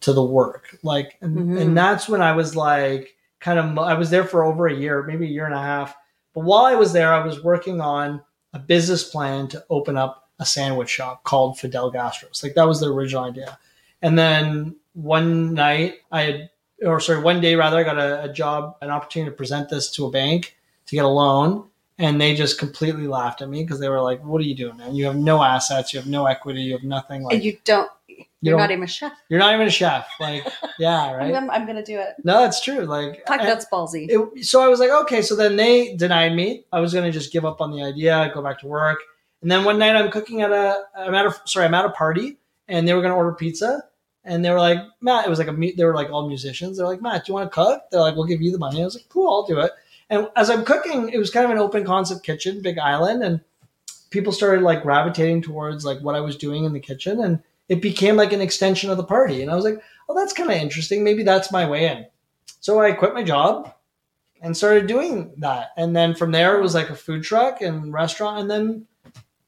to 0.00 0.12
the 0.12 0.22
work, 0.22 0.78
like, 0.84 1.18
and, 1.20 1.36
Mhm. 1.36 1.60
and 1.60 1.76
that's 1.76 2.08
when 2.08 2.22
I 2.22 2.32
was 2.32 2.54
like, 2.54 3.16
kind 3.40 3.58
of, 3.58 3.76
I 3.78 3.94
was 3.94 4.10
there 4.10 4.24
for 4.24 4.44
over 4.44 4.68
a 4.68 4.74
year, 4.74 5.02
maybe 5.02 5.26
a 5.26 5.30
year 5.30 5.44
and 5.46 5.54
a 5.54 5.60
half. 5.60 5.96
But 6.34 6.44
while 6.44 6.64
I 6.64 6.76
was 6.76 6.92
there, 6.92 7.12
I 7.12 7.24
was 7.24 7.42
working 7.42 7.80
on 7.80 8.20
a 8.52 8.58
business 8.60 9.02
plan 9.08 9.48
to 9.48 9.64
open 9.70 9.96
up 9.96 10.28
a 10.38 10.44
sandwich 10.46 10.88
shop 10.88 11.24
called 11.24 11.58
Fidel 11.58 11.90
Gastro's. 11.90 12.42
Like 12.44 12.54
that 12.54 12.68
was 12.68 12.78
the 12.80 12.86
original 12.92 13.24
idea. 13.24 13.58
And 14.02 14.16
then 14.16 14.76
one 15.02 15.54
night 15.54 15.96
I 16.10 16.22
had, 16.22 16.50
or 16.84 17.00
sorry, 17.00 17.22
one 17.22 17.40
day 17.40 17.54
rather, 17.54 17.78
I 17.78 17.82
got 17.84 17.98
a, 17.98 18.24
a 18.24 18.32
job, 18.32 18.76
an 18.82 18.90
opportunity 18.90 19.30
to 19.30 19.36
present 19.36 19.68
this 19.68 19.90
to 19.92 20.06
a 20.06 20.10
bank 20.10 20.56
to 20.86 20.96
get 20.96 21.04
a 21.04 21.08
loan. 21.08 21.64
And 22.00 22.20
they 22.20 22.34
just 22.36 22.58
completely 22.60 23.08
laughed 23.08 23.42
at 23.42 23.48
me 23.48 23.64
because 23.64 23.80
they 23.80 23.88
were 23.88 24.00
like, 24.00 24.24
"What 24.24 24.40
are 24.40 24.44
you 24.44 24.54
doing, 24.54 24.76
man? 24.76 24.94
You 24.94 25.06
have 25.06 25.16
no 25.16 25.42
assets, 25.42 25.92
you 25.92 25.98
have 25.98 26.08
no 26.08 26.26
equity, 26.26 26.60
you 26.62 26.72
have 26.74 26.84
nothing. 26.84 27.24
Like 27.24 27.34
And 27.34 27.44
you 27.44 27.58
don't. 27.64 27.90
you 28.06 28.24
You're 28.40 28.52
don't- 28.52 28.60
not 28.60 28.70
even 28.70 28.84
a 28.84 28.86
chef. 28.86 29.12
you're 29.28 29.40
not 29.40 29.52
even 29.54 29.66
a 29.66 29.70
chef. 29.70 30.06
Like, 30.20 30.46
yeah, 30.78 31.02
I'm, 31.02 31.16
right? 31.16 31.32
gonna, 31.32 31.52
I'm 31.52 31.66
gonna 31.66 31.84
do 31.84 31.98
it. 31.98 32.10
No, 32.22 32.44
it's 32.44 32.60
true. 32.62 32.82
Like, 32.82 33.26
Fuck, 33.26 33.40
that's 33.40 33.66
ballsy. 33.72 34.06
it, 34.08 34.44
so 34.44 34.60
I 34.60 34.68
was 34.68 34.78
like, 34.78 34.90
okay. 34.90 35.22
So 35.22 35.34
then 35.34 35.56
they 35.56 35.96
denied 35.96 36.36
me. 36.36 36.64
I 36.72 36.78
was 36.78 36.94
gonna 36.94 37.10
just 37.10 37.32
give 37.32 37.44
up 37.44 37.60
on 37.60 37.72
the 37.72 37.82
idea, 37.82 38.30
go 38.32 38.42
back 38.42 38.60
to 38.60 38.68
work. 38.68 38.98
And 39.42 39.50
then 39.50 39.64
one 39.64 39.76
night 39.80 39.96
I'm 39.96 40.12
cooking 40.12 40.42
at 40.42 40.52
a, 40.52 40.84
I'm 40.96 41.16
at 41.16 41.26
a, 41.26 41.34
sorry, 41.46 41.66
I'm 41.66 41.74
at 41.74 41.84
a 41.84 41.90
party, 41.90 42.38
and 42.68 42.86
they 42.86 42.94
were 42.94 43.02
gonna 43.02 43.16
order 43.16 43.32
pizza, 43.32 43.82
and 44.24 44.44
they 44.44 44.50
were 44.50 44.58
like, 44.58 44.78
Matt, 45.00 45.26
it 45.26 45.30
was 45.30 45.38
like 45.38 45.48
a, 45.48 45.72
they 45.76 45.84
were 45.84 45.94
like 45.94 46.10
all 46.10 46.28
musicians. 46.28 46.76
They're 46.76 46.86
like, 46.86 47.02
Matt, 47.02 47.24
do 47.24 47.30
you 47.30 47.34
want 47.34 47.50
to 47.50 47.54
cook? 47.54 47.82
They're 47.90 48.00
like, 48.00 48.14
we'll 48.14 48.26
give 48.26 48.42
you 48.42 48.52
the 48.52 48.58
money. 48.58 48.80
I 48.80 48.84
was 48.84 48.94
like, 48.94 49.08
cool, 49.08 49.28
I'll 49.28 49.46
do 49.46 49.60
it. 49.60 49.72
And 50.10 50.28
as 50.36 50.50
I'm 50.50 50.64
cooking, 50.64 51.10
it 51.10 51.18
was 51.18 51.30
kind 51.30 51.44
of 51.44 51.50
an 51.50 51.58
open 51.58 51.84
concept 51.84 52.24
kitchen, 52.24 52.62
big 52.62 52.78
island, 52.78 53.22
and 53.22 53.40
people 54.10 54.32
started 54.32 54.62
like 54.62 54.82
gravitating 54.82 55.42
towards 55.42 55.84
like 55.84 56.00
what 56.00 56.14
I 56.14 56.20
was 56.20 56.36
doing 56.36 56.64
in 56.64 56.72
the 56.72 56.80
kitchen, 56.80 57.22
and 57.22 57.42
it 57.68 57.82
became 57.82 58.16
like 58.16 58.32
an 58.32 58.40
extension 58.40 58.90
of 58.90 58.96
the 58.96 59.04
party. 59.04 59.42
And 59.42 59.50
I 59.50 59.54
was 59.54 59.64
like, 59.64 59.80
oh, 60.08 60.14
that's 60.14 60.32
kind 60.32 60.50
of 60.50 60.56
interesting. 60.56 61.04
Maybe 61.04 61.22
that's 61.22 61.52
my 61.52 61.68
way 61.68 61.86
in. 61.86 62.06
So 62.60 62.80
I 62.80 62.92
quit 62.92 63.14
my 63.14 63.22
job 63.22 63.74
and 64.40 64.56
started 64.56 64.86
doing 64.86 65.32
that. 65.38 65.70
And 65.76 65.94
then 65.94 66.14
from 66.14 66.32
there, 66.32 66.56
it 66.56 66.62
was 66.62 66.74
like 66.74 66.90
a 66.90 66.96
food 66.96 67.22
truck 67.22 67.60
and 67.60 67.92
restaurant. 67.92 68.40
And 68.40 68.50
then, 68.50 68.86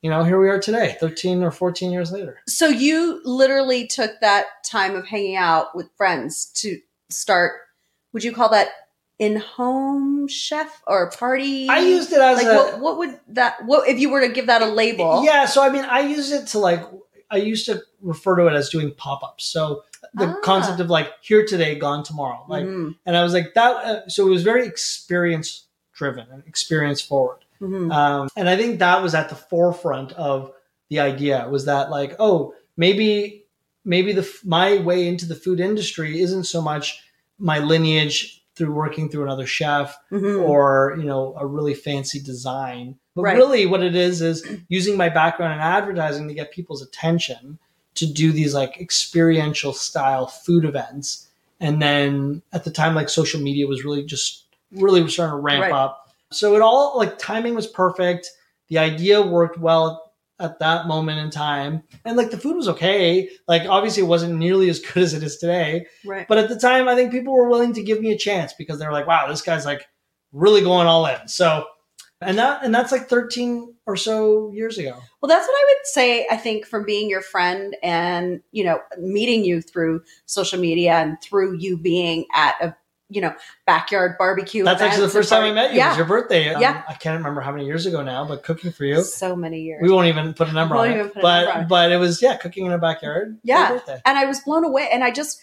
you 0.02 0.10
know, 0.10 0.24
here 0.24 0.40
we 0.40 0.48
are 0.48 0.58
today, 0.60 0.96
13 0.98 1.42
or 1.42 1.50
14 1.50 1.90
years 1.92 2.10
later. 2.12 2.38
So 2.46 2.66
you 2.68 3.20
literally 3.24 3.86
took 3.86 4.12
that 4.20 4.46
time 4.64 4.94
of 4.96 5.06
hanging 5.06 5.36
out 5.36 5.74
with 5.76 5.90
friends 5.96 6.46
to 6.56 6.78
start. 7.10 7.52
Would 8.12 8.24
you 8.24 8.32
call 8.32 8.48
that 8.50 8.68
in-home 9.18 10.26
chef 10.28 10.82
or 10.86 11.10
party? 11.10 11.68
I 11.68 11.78
used 11.80 12.12
it 12.12 12.20
as 12.20 12.38
like 12.38 12.46
a. 12.46 12.54
what, 12.56 12.80
what 12.80 12.98
would 12.98 13.20
that? 13.28 13.64
What 13.66 13.88
if 13.88 13.98
you 13.98 14.10
were 14.10 14.20
to 14.26 14.32
give 14.32 14.46
that 14.46 14.62
a 14.62 14.66
label? 14.66 15.22
Yeah. 15.24 15.46
So, 15.46 15.62
I 15.62 15.68
mean, 15.70 15.84
I 15.84 16.00
use 16.00 16.32
it 16.32 16.46
to 16.48 16.58
like, 16.58 16.82
I 17.30 17.36
used 17.36 17.66
to 17.66 17.82
refer 18.00 18.36
to 18.36 18.46
it 18.46 18.54
as 18.54 18.70
doing 18.70 18.92
pop 18.96 19.22
ups. 19.22 19.44
So 19.44 19.84
the 20.14 20.28
Ah. 20.28 20.40
concept 20.42 20.80
of 20.80 20.88
like 20.90 21.12
here 21.20 21.44
today, 21.46 21.74
gone 21.78 22.02
tomorrow. 22.02 22.44
Like, 22.48 22.64
Mhm, 22.64 22.96
and 23.06 23.16
I 23.16 23.22
was 23.22 23.34
like 23.34 23.52
that. 23.54 23.76
Uh, 23.84 24.08
so 24.08 24.26
it 24.26 24.30
was 24.30 24.42
very 24.42 24.66
experience 24.66 25.66
driven 25.92 26.26
and 26.32 26.42
experience 26.46 27.02
forward. 27.02 27.39
Mhm. 27.60 27.92
Um, 27.92 28.28
and 28.36 28.48
I 28.48 28.56
think 28.56 28.78
that 28.78 29.02
was 29.02 29.14
at 29.14 29.28
the 29.28 29.34
forefront 29.34 30.12
of 30.12 30.52
the 30.88 31.00
idea 31.00 31.46
was 31.50 31.66
that 31.66 31.90
like, 31.90 32.14
oh, 32.18 32.54
maybe 32.76 33.44
maybe 33.84 34.12
the 34.12 34.28
my 34.44 34.78
way 34.78 35.06
into 35.08 35.26
the 35.26 35.34
food 35.34 35.58
industry 35.60 36.20
isn't 36.20 36.44
so 36.44 36.60
much 36.60 37.02
my 37.38 37.58
lineage 37.58 38.44
through 38.54 38.72
working 38.72 39.08
through 39.08 39.22
another 39.22 39.46
chef 39.46 39.96
Mhm. 40.12 40.46
or 40.46 40.94
you 40.98 41.04
know 41.04 41.34
a 41.38 41.46
really 41.46 41.72
fancy 41.74 42.20
design 42.20 42.96
but 43.16 43.22
Right. 43.22 43.36
really 43.36 43.64
what 43.66 43.82
it 43.82 43.96
is 43.96 44.20
is 44.20 44.46
using 44.68 44.96
my 44.98 45.08
background 45.08 45.54
in 45.54 45.60
advertising 45.60 46.28
to 46.28 46.34
get 46.34 46.52
people's 46.52 46.82
attention 46.82 47.58
to 47.94 48.06
do 48.06 48.32
these 48.32 48.52
like 48.52 48.78
experiential 48.80 49.72
style 49.72 50.26
food 50.26 50.64
events 50.66 51.28
and 51.58 51.80
then 51.80 52.42
at 52.52 52.64
the 52.64 52.70
time 52.70 52.94
like 52.94 53.08
social 53.08 53.40
media 53.40 53.66
was 53.66 53.82
really 53.84 54.04
just 54.04 54.44
really 54.72 55.08
starting 55.08 55.32
to 55.32 55.40
ramp 55.40 55.62
Right. 55.62 55.72
up 55.72 56.09
so 56.32 56.54
it 56.54 56.62
all 56.62 56.96
like 56.96 57.18
timing 57.18 57.54
was 57.54 57.66
perfect 57.66 58.28
the 58.68 58.78
idea 58.78 59.20
worked 59.20 59.58
well 59.58 60.12
at 60.38 60.58
that 60.58 60.86
moment 60.86 61.18
in 61.18 61.30
time 61.30 61.82
and 62.04 62.16
like 62.16 62.30
the 62.30 62.38
food 62.38 62.56
was 62.56 62.68
okay 62.68 63.28
like 63.46 63.68
obviously 63.68 64.02
it 64.02 64.06
wasn't 64.06 64.34
nearly 64.34 64.70
as 64.70 64.78
good 64.78 65.02
as 65.02 65.12
it 65.12 65.22
is 65.22 65.36
today 65.36 65.86
right. 66.04 66.26
but 66.28 66.38
at 66.38 66.48
the 66.48 66.58
time, 66.58 66.88
I 66.88 66.94
think 66.94 67.12
people 67.12 67.34
were 67.34 67.48
willing 67.48 67.72
to 67.74 67.82
give 67.82 68.00
me 68.00 68.12
a 68.12 68.18
chance 68.18 68.52
because 68.52 68.78
they 68.78 68.86
were 68.86 68.92
like, 68.92 69.06
"Wow, 69.06 69.26
this 69.28 69.42
guy's 69.42 69.64
like 69.64 69.86
really 70.32 70.60
going 70.60 70.86
all 70.86 71.06
in." 71.06 71.28
So, 71.28 71.66
and 72.20 72.38
that 72.38 72.64
and 72.64 72.74
that's 72.74 72.92
like 72.92 73.08
13 73.08 73.74
or 73.86 73.96
so 73.96 74.50
years 74.52 74.78
ago. 74.78 74.96
Well, 75.20 75.28
that's 75.28 75.46
what 75.46 75.54
I 75.54 75.64
would 75.68 75.86
say. 75.86 76.26
I 76.30 76.36
think 76.36 76.66
from 76.66 76.84
being 76.84 77.08
your 77.08 77.22
friend 77.22 77.76
and 77.82 78.40
you 78.52 78.64
know 78.64 78.80
meeting 78.98 79.44
you 79.44 79.62
through 79.62 80.02
social 80.26 80.60
media 80.60 80.94
and 80.94 81.20
through 81.22 81.58
you 81.58 81.76
being 81.76 82.26
at 82.32 82.56
a 82.60 82.76
you 83.10 83.20
know 83.20 83.34
backyard 83.66 84.16
barbecue. 84.18 84.64
That's 84.64 84.80
actually 84.80 85.06
the 85.06 85.12
first 85.12 85.28
time 85.28 85.42
I 85.42 85.52
met 85.52 85.74
you. 85.74 85.80
It 85.82 85.88
was 85.88 85.96
your 85.96 86.06
birthday. 86.06 86.54
Um, 86.54 86.60
Yeah. 86.60 86.82
I 86.88 86.94
can't 86.94 87.18
remember 87.18 87.40
how 87.40 87.50
many 87.52 87.66
years 87.66 87.84
ago 87.86 88.02
now, 88.02 88.24
but 88.26 88.42
cooking 88.44 88.72
for 88.72 88.84
you. 88.84 89.02
so 89.02 89.34
many 89.36 89.60
years. 89.60 89.80
We 89.82 89.90
won't 89.90 90.06
even 90.06 90.32
put 90.32 90.48
a 90.48 90.52
number 90.52 90.76
Won't 90.76 90.90
on 90.92 90.94
even 90.96 91.06
it. 91.08 91.14
put 91.14 91.18
a 91.18 91.22
But 91.22 91.44
number 91.44 91.52
on 91.58 91.62
it. 91.64 91.68
but 91.68 91.92
it 91.92 91.96
was 91.98 92.22
yeah, 92.22 92.36
cooking 92.36 92.66
in 92.66 92.72
a 92.72 92.78
backyard. 92.78 93.36
Yeah. 93.42 93.80
and 94.06 94.16
I 94.16 94.24
was 94.24 94.40
blown 94.40 94.64
away. 94.64 94.88
And 94.92 95.02
I 95.04 95.10
just 95.10 95.40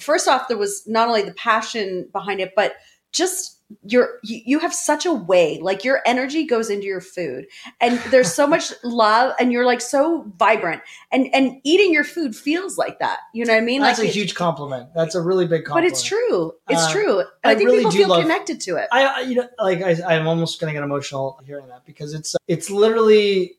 first 0.00 0.28
off, 0.28 0.48
there 0.48 0.56
was 0.56 0.86
not 0.86 1.08
only 1.08 1.22
the 1.22 1.34
passion 1.34 2.08
behind 2.12 2.40
it, 2.40 2.52
but 2.56 2.74
just 3.12 3.53
you're 3.82 4.18
you, 4.22 4.40
you 4.44 4.58
have 4.58 4.74
such 4.74 5.06
a 5.06 5.12
way 5.12 5.58
like 5.62 5.84
your 5.84 6.00
energy 6.06 6.44
goes 6.44 6.68
into 6.68 6.86
your 6.86 7.00
food 7.00 7.46
and 7.80 7.98
there's 8.10 8.32
so 8.32 8.46
much 8.46 8.72
love 8.84 9.34
and 9.40 9.52
you're 9.52 9.64
like 9.64 9.80
so 9.80 10.30
vibrant 10.36 10.82
and 11.10 11.26
and 11.34 11.60
eating 11.64 11.92
your 11.92 12.04
food 12.04 12.36
feels 12.36 12.76
like 12.76 12.98
that 12.98 13.20
you 13.32 13.44
know 13.44 13.52
what 13.54 13.58
i 13.62 13.64
mean 13.64 13.80
That's 13.80 13.98
like 13.98 14.06
a 14.06 14.10
it- 14.10 14.14
huge 14.14 14.34
compliment. 14.34 14.90
That's 14.94 15.14
a 15.14 15.20
really 15.22 15.46
big 15.46 15.64
compliment 15.64 15.90
but 15.90 15.98
it's 15.98 16.02
true 16.02 16.52
it's 16.68 16.84
Uh, 16.84 16.92
true 16.92 17.18
and 17.20 17.28
I 17.42 17.50
i, 17.52 17.54
think 17.54 17.68
really 17.70 17.78
people 17.78 17.92
feel 17.92 18.08
love- 18.08 18.22
connected 18.22 18.60
to 18.62 18.76
it 18.76 18.88
I, 18.92 19.04
I 19.06 19.20
you 19.20 19.36
know 19.36 19.48
like 19.58 19.82
I, 19.82 19.96
I'm 20.14 20.28
almost 20.28 20.60
gonna 20.60 20.72
get 20.72 20.82
emotional 20.82 21.40
hearing 21.46 21.68
that 21.68 21.84
because 21.86 22.12
it's 22.14 22.36
it's 22.46 22.70
literally 22.70 23.56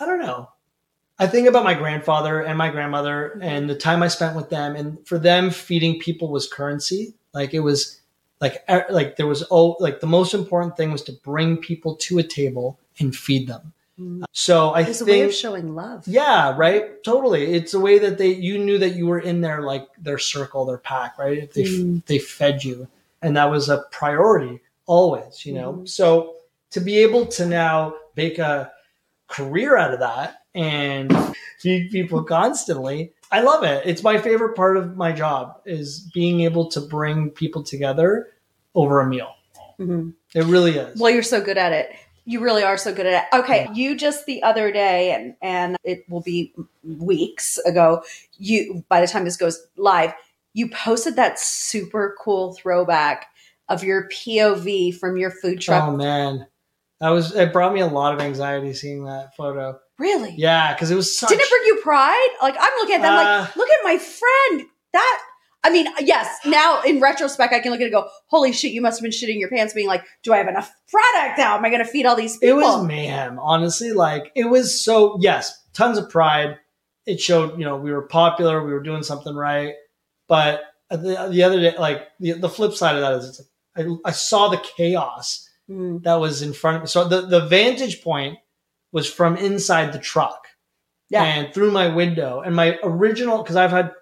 I 0.00 0.06
don't 0.06 0.20
know. 0.20 0.48
I 1.20 1.28
think 1.28 1.46
about 1.46 1.62
my 1.62 1.74
grandfather 1.74 2.40
and 2.40 2.58
my 2.58 2.68
grandmother 2.68 3.38
and 3.40 3.70
the 3.70 3.76
time 3.76 4.02
I 4.02 4.08
spent 4.08 4.34
with 4.34 4.50
them, 4.50 4.74
and 4.74 5.06
for 5.06 5.18
them, 5.18 5.50
feeding 5.50 6.00
people 6.00 6.28
was 6.32 6.48
currency. 6.48 7.14
Like 7.32 7.54
it 7.54 7.60
was 7.60 8.00
like 8.40 8.62
e- 8.70 8.90
like 8.90 9.16
there 9.16 9.26
was 9.26 9.44
oh 9.50 9.76
like 9.80 10.00
the 10.00 10.06
most 10.06 10.34
important 10.34 10.76
thing 10.76 10.92
was 10.92 11.02
to 11.02 11.12
bring 11.12 11.56
people 11.56 11.94
to 11.96 12.18
a 12.18 12.22
table 12.22 12.78
and 12.98 13.14
feed 13.16 13.48
them. 13.48 13.72
Mm. 13.98 14.24
So 14.32 14.74
I 14.74 14.82
think 14.82 14.90
it's 14.90 15.00
a 15.02 15.04
way 15.04 15.22
of 15.22 15.32
showing 15.32 15.74
love 15.74 16.06
yeah, 16.08 16.54
right. 16.56 17.02
Totally. 17.04 17.54
It's 17.54 17.74
a 17.74 17.80
way 17.80 17.98
that 18.00 18.18
they 18.18 18.32
you 18.34 18.58
knew 18.58 18.78
that 18.78 18.96
you 18.96 19.06
were 19.06 19.20
in 19.20 19.40
their 19.40 19.62
like 19.62 19.86
their 19.98 20.18
circle, 20.18 20.64
their 20.64 20.78
pack, 20.78 21.16
right? 21.18 21.38
If 21.38 21.52
they 21.54 21.64
Mm. 21.64 22.04
they 22.06 22.18
fed 22.18 22.64
you, 22.64 22.88
and 23.22 23.36
that 23.36 23.50
was 23.50 23.68
a 23.68 23.84
priority 23.92 24.60
always. 24.86 25.46
You 25.46 25.54
know, 25.54 25.72
Mhm. 25.74 25.88
so 25.88 26.34
to 26.72 26.80
be 26.80 26.98
able 26.98 27.26
to 27.26 27.46
now 27.46 27.94
make 28.16 28.38
a 28.38 28.72
career 29.28 29.76
out 29.76 29.94
of 29.94 30.00
that 30.00 30.42
and 30.54 31.10
feed 31.60 31.90
people 31.90 32.22
constantly, 32.24 33.12
I 33.34 33.40
love 33.40 33.64
it. 33.64 33.82
It's 33.84 34.02
my 34.04 34.18
favorite 34.18 34.54
part 34.54 34.76
of 34.76 34.96
my 34.96 35.10
job 35.10 35.60
is 35.66 36.08
being 36.14 36.40
able 36.42 36.68
to 36.70 36.80
bring 36.80 37.30
people 37.30 37.64
together 37.64 38.28
over 38.76 39.00
a 39.00 39.06
meal. 39.08 39.34
Mhm. 39.80 40.14
It 40.36 40.44
really 40.44 40.76
is. 40.78 41.00
well 41.00 41.10
you're 41.10 41.22
so 41.24 41.40
good 41.40 41.58
at 41.58 41.72
it 41.72 41.90
you 42.26 42.38
really 42.40 42.62
are 42.62 42.76
so 42.78 42.94
good 42.94 43.06
at 43.06 43.24
it 43.24 43.36
okay 43.36 43.64
Yeah. 43.64 43.72
you 43.72 43.96
just 43.96 44.24
the 44.24 44.40
other 44.44 44.70
day 44.70 45.10
and 45.12 45.34
and 45.42 45.76
it 45.82 46.04
will 46.08 46.20
be 46.20 46.54
weeks 46.84 47.58
ago 47.58 48.02
you 48.38 48.84
by 48.88 49.00
the 49.00 49.08
time 49.08 49.24
this 49.24 49.36
goes 49.36 49.66
live 49.76 50.14
you 50.52 50.68
posted 50.70 51.16
that 51.16 51.40
super 51.40 52.14
cool 52.20 52.54
throwback 52.54 53.26
of 53.68 53.82
your 53.82 54.08
pov 54.10 54.94
from 54.96 55.16
your 55.16 55.32
food 55.32 55.60
truck 55.60 55.82
oh 55.88 55.96
man, 55.96 56.46
that 57.00 57.08
was 57.10 57.34
it. 57.34 57.52
Brought 57.52 57.74
me 57.74 57.80
a 57.80 57.86
lot 57.88 58.14
of 58.14 58.20
anxiety 58.20 58.72
seeing 58.74 59.04
that 59.06 59.34
photo. 59.36 59.80
Really 59.98 60.34
Yeah, 60.36 60.74
because 60.74 60.90
it 60.90 60.96
was 60.96 61.16
such. 61.16 61.28
Didn't 61.28 61.42
it 61.42 61.50
bring 61.50 61.62
you 61.66 61.80
pride? 61.82 62.28
Like 62.42 62.56
I'm 62.58 62.72
looking 62.78 62.96
at 62.96 63.02
them, 63.02 63.12
Uh, 63.14 63.40
like 63.42 63.56
look 63.56 63.68
at 63.70 63.78
my 63.84 63.98
friend. 63.98 64.68
That 64.92 65.18
I 65.64 65.70
mean, 65.70 65.86
yes. 66.00 66.28
Now 66.44 66.82
in 66.82 67.00
retrospect, 67.00 67.54
I 67.54 67.60
can 67.60 67.70
look 67.72 67.80
at 67.80 67.84
it 67.84 67.92
and 67.94 68.02
go, 68.02 68.08
"Holy 68.26 68.52
shit! 68.52 68.72
You 68.72 68.82
must 68.82 68.98
have 68.98 69.02
been 69.02 69.10
shitting 69.12 69.40
your 69.40 69.48
pants, 69.48 69.72
being 69.72 69.86
like, 69.88 70.04
do 70.22 70.32
I 70.32 70.36
have 70.36 70.48
enough 70.48 70.70
product 70.88 71.38
now? 71.38 71.56
Am 71.56 71.64
I 71.64 71.70
going 71.70 71.84
to 71.84 71.90
feed 71.90 72.06
all 72.06 72.16
these 72.16 72.36
people?" 72.36 72.58
it 72.58 72.62
was 72.62 72.86
mayhem. 72.86 73.38
Honestly, 73.38 73.92
like 73.92 74.30
it 74.36 74.44
was 74.44 74.84
so. 74.84 75.16
Yes, 75.20 75.58
tons 75.72 75.96
of 75.98 76.10
pride. 76.10 76.58
It 77.06 77.20
showed 77.20 77.58
you 77.58 77.64
know 77.64 77.76
we 77.76 77.92
were 77.92 78.06
popular, 78.06 78.64
we 78.64 78.72
were 78.72 78.82
doing 78.82 79.02
something 79.02 79.34
right. 79.34 79.74
But 80.28 80.62
the, 80.90 81.28
the 81.30 81.42
other 81.42 81.60
day, 81.60 81.76
like 81.78 82.08
the, 82.20 82.32
the 82.32 82.48
flip 82.48 82.72
side 82.74 82.94
of 82.96 83.00
that 83.02 83.14
is, 83.14 83.28
it's 83.28 83.40
like 83.76 83.86
I, 83.86 84.08
I 84.08 84.12
saw 84.12 84.48
the 84.48 84.62
chaos 84.76 85.48
Mm. 85.70 86.02
that 86.02 86.16
was 86.16 86.42
in 86.42 86.52
front 86.52 86.76
of 86.76 86.82
me. 86.82 86.88
So 86.88 87.08
the 87.08 87.22
the 87.22 87.46
vantage 87.46 88.02
point 88.02 88.36
was 88.94 89.12
from 89.12 89.36
inside 89.36 89.92
the 89.92 89.98
truck. 89.98 90.46
Yeah. 91.10 91.22
and 91.24 91.52
through 91.54 91.70
my 91.70 91.88
window. 91.94 92.40
And 92.40 92.56
my 92.56 92.78
original, 92.82 93.42
because 93.42 93.56
I've 93.56 93.70
had 93.70 93.92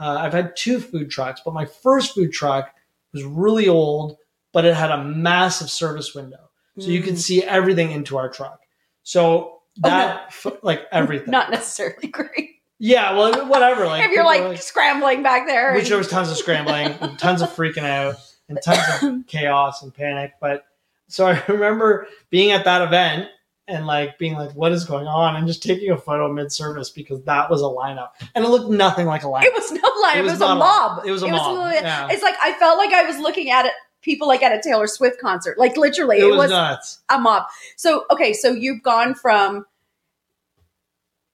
uh, 0.00 0.16
I've 0.20 0.32
had 0.32 0.56
two 0.56 0.80
food 0.80 1.08
trucks, 1.10 1.40
but 1.44 1.54
my 1.54 1.64
first 1.66 2.14
food 2.14 2.32
truck 2.32 2.74
was 3.12 3.22
really 3.22 3.68
old, 3.68 4.16
but 4.52 4.64
it 4.64 4.74
had 4.74 4.90
a 4.90 5.04
massive 5.04 5.70
service 5.70 6.14
window, 6.14 6.50
so 6.78 6.88
you 6.88 7.02
could 7.02 7.14
Mm. 7.14 7.18
see 7.18 7.42
everything 7.44 7.92
into 7.92 8.18
our 8.18 8.28
truck. 8.28 8.60
So 9.04 9.58
Oh, 9.84 9.88
that 9.88 10.34
like 10.62 10.82
everything. 10.92 11.30
not 11.30 11.50
necessarily 11.50 12.08
great. 12.08 12.56
yeah, 12.78 13.12
well, 13.16 13.46
whatever. 13.46 13.86
Like 13.86 14.04
if 14.04 14.10
you're 14.10 14.24
people 14.30 14.48
like, 14.50 14.60
scrambling 14.62 15.22
back 15.22 15.46
there, 15.46 15.72
which 15.74 15.84
and- 15.84 15.90
there 15.92 15.98
was 15.98 16.08
tons 16.08 16.30
of 16.30 16.36
scrambling, 16.36 16.88
and 17.00 17.18
tons 17.26 17.42
of 17.42 17.50
freaking 17.54 17.84
out, 17.84 18.16
and 18.48 18.58
tons 18.62 19.02
of 19.02 19.26
chaos 19.28 19.82
and 19.82 19.94
panic. 19.94 20.32
But 20.40 20.64
so 21.08 21.26
I 21.28 21.42
remember 21.48 22.06
being 22.30 22.50
at 22.52 22.64
that 22.64 22.82
event 22.82 23.28
and 23.70 23.86
like 23.86 24.18
being 24.18 24.34
like, 24.34 24.52
"What 24.52 24.72
is 24.72 24.84
going 24.84 25.06
on?" 25.06 25.36
and 25.36 25.46
just 25.46 25.62
taking 25.62 25.90
a 25.90 25.96
photo 25.96 26.32
mid 26.32 26.52
service 26.52 26.90
because 26.90 27.22
that 27.24 27.48
was 27.50 27.62
a 27.62 27.64
lineup, 27.64 28.10
and 28.34 28.44
it 28.44 28.48
looked 28.48 28.70
nothing 28.70 29.06
like 29.06 29.22
a 29.22 29.26
lineup. 29.26 29.44
it 29.44 29.54
was 29.54 29.72
no 29.72 29.88
line. 30.02 30.18
It 30.18 30.22
was, 30.24 30.38
not 30.40 30.56
a 30.56 30.58
mob. 30.58 31.06
It 31.06 31.10
was 31.10 31.22
a 31.22 31.28
mob. 31.28 31.56
literally- 31.56 31.76
yeah. 31.76 32.08
It's 32.10 32.22
like 32.22 32.34
I 32.42 32.52
felt 32.54 32.78
like 32.78 32.92
I 32.92 33.04
was 33.06 33.18
looking 33.18 33.50
at 33.50 33.66
it. 33.66 33.72
People 34.02 34.28
like 34.28 34.42
at 34.42 34.52
a 34.52 34.60
Taylor 34.62 34.86
Swift 34.86 35.20
concert, 35.20 35.58
like 35.58 35.76
literally, 35.76 36.18
it, 36.18 36.24
it, 36.24 36.30
was, 36.30 36.50
was 36.50 37.00
a 37.10 37.18
mob. 37.18 37.44
So 37.76 38.04
okay, 38.10 38.32
so 38.32 38.50
you've 38.50 38.82
gone 38.82 39.14
from 39.14 39.66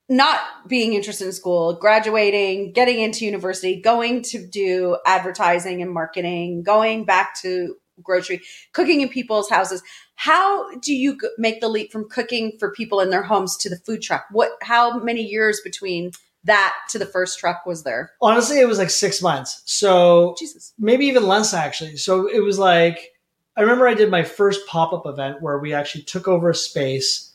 not 0.09 0.39
being 0.67 0.93
interested 0.93 1.25
in 1.25 1.33
school, 1.33 1.73
graduating, 1.73 2.71
getting 2.71 2.99
into 2.99 3.25
university, 3.25 3.81
going 3.81 4.21
to 4.21 4.45
do 4.45 4.97
advertising 5.05 5.81
and 5.81 5.91
marketing, 5.91 6.63
going 6.63 7.03
back 7.03 7.39
to 7.41 7.75
grocery, 8.01 8.41
cooking 8.71 9.01
in 9.01 9.09
people's 9.09 9.49
houses. 9.49 9.83
How 10.17 10.75
do 10.79 10.95
you 10.95 11.17
make 11.37 11.61
the 11.61 11.69
leap 11.69 11.91
from 11.91 12.09
cooking 12.09 12.57
for 12.59 12.71
people 12.71 12.99
in 12.99 13.11
their 13.11 13.21
homes 13.21 13.55
to 13.57 13.69
the 13.69 13.77
food 13.77 14.01
truck? 14.01 14.25
What 14.31 14.51
how 14.63 14.97
many 14.99 15.21
years 15.21 15.61
between 15.63 16.11
that 16.43 16.73
to 16.89 16.97
the 16.97 17.05
first 17.05 17.37
truck 17.37 17.67
was 17.67 17.83
there? 17.83 18.11
Honestly, 18.19 18.59
it 18.59 18.67
was 18.67 18.79
like 18.79 18.89
six 18.89 19.21
months. 19.21 19.61
So 19.65 20.35
Jesus. 20.39 20.73
maybe 20.79 21.05
even 21.05 21.27
less 21.27 21.53
actually. 21.53 21.97
So 21.97 22.27
it 22.27 22.39
was 22.39 22.57
like 22.57 23.13
I 23.55 23.61
remember 23.61 23.87
I 23.87 23.93
did 23.93 24.09
my 24.09 24.23
first 24.23 24.65
pop 24.67 24.91
up 24.91 25.05
event 25.05 25.41
where 25.41 25.59
we 25.59 25.73
actually 25.73 26.03
took 26.03 26.27
over 26.27 26.49
a 26.49 26.55
space, 26.55 27.33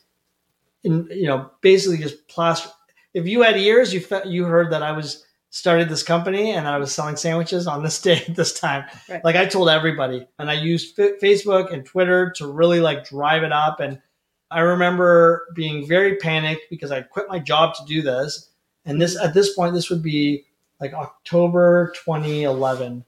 and 0.82 1.08
you 1.10 1.28
know, 1.28 1.50
basically 1.60 1.98
just 1.98 2.26
plaster. 2.26 2.68
If 3.14 3.28
you 3.28 3.42
had 3.42 3.56
ears, 3.56 3.94
you 3.94 4.00
fe- 4.00 4.26
you 4.26 4.44
heard 4.44 4.72
that 4.72 4.82
I 4.82 4.90
was 4.90 5.24
started 5.54 5.86
this 5.90 6.02
company 6.02 6.52
and 6.52 6.66
I 6.66 6.78
was 6.78 6.94
selling 6.94 7.14
sandwiches 7.14 7.66
on 7.66 7.82
this 7.82 8.00
day 8.08 8.24
at 8.26 8.34
this 8.34 8.58
time. 8.58 8.84
Right. 9.08 9.22
Like 9.24 9.36
I 9.36 9.44
told 9.46 9.68
everybody, 9.68 10.26
and 10.38 10.50
I 10.50 10.54
used 10.54 10.98
F- 10.98 11.20
Facebook 11.22 11.72
and 11.72 11.84
Twitter 11.84 12.32
to 12.36 12.46
really 12.50 12.80
like 12.80 13.06
drive 13.06 13.42
it 13.44 13.52
up. 13.52 13.78
And 13.78 14.00
I 14.50 14.60
remember 14.60 15.46
being 15.54 15.86
very 15.86 16.16
panicked 16.16 16.70
because 16.70 16.90
I 16.90 17.02
quit 17.02 17.28
my 17.28 17.38
job 17.38 17.74
to 17.76 17.84
do 17.84 18.00
this. 18.02 18.48
And 18.86 19.00
this 19.00 19.16
at 19.16 19.34
this 19.34 19.54
point, 19.54 19.74
this 19.74 19.90
would 19.90 20.02
be 20.02 20.46
like 20.80 20.94
October 20.94 21.92
2011, 22.04 23.04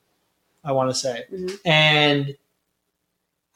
I 0.63 0.73
want 0.73 0.91
to 0.91 0.95
say. 0.95 1.25
Mhm. 1.33 1.59
And 1.65 2.37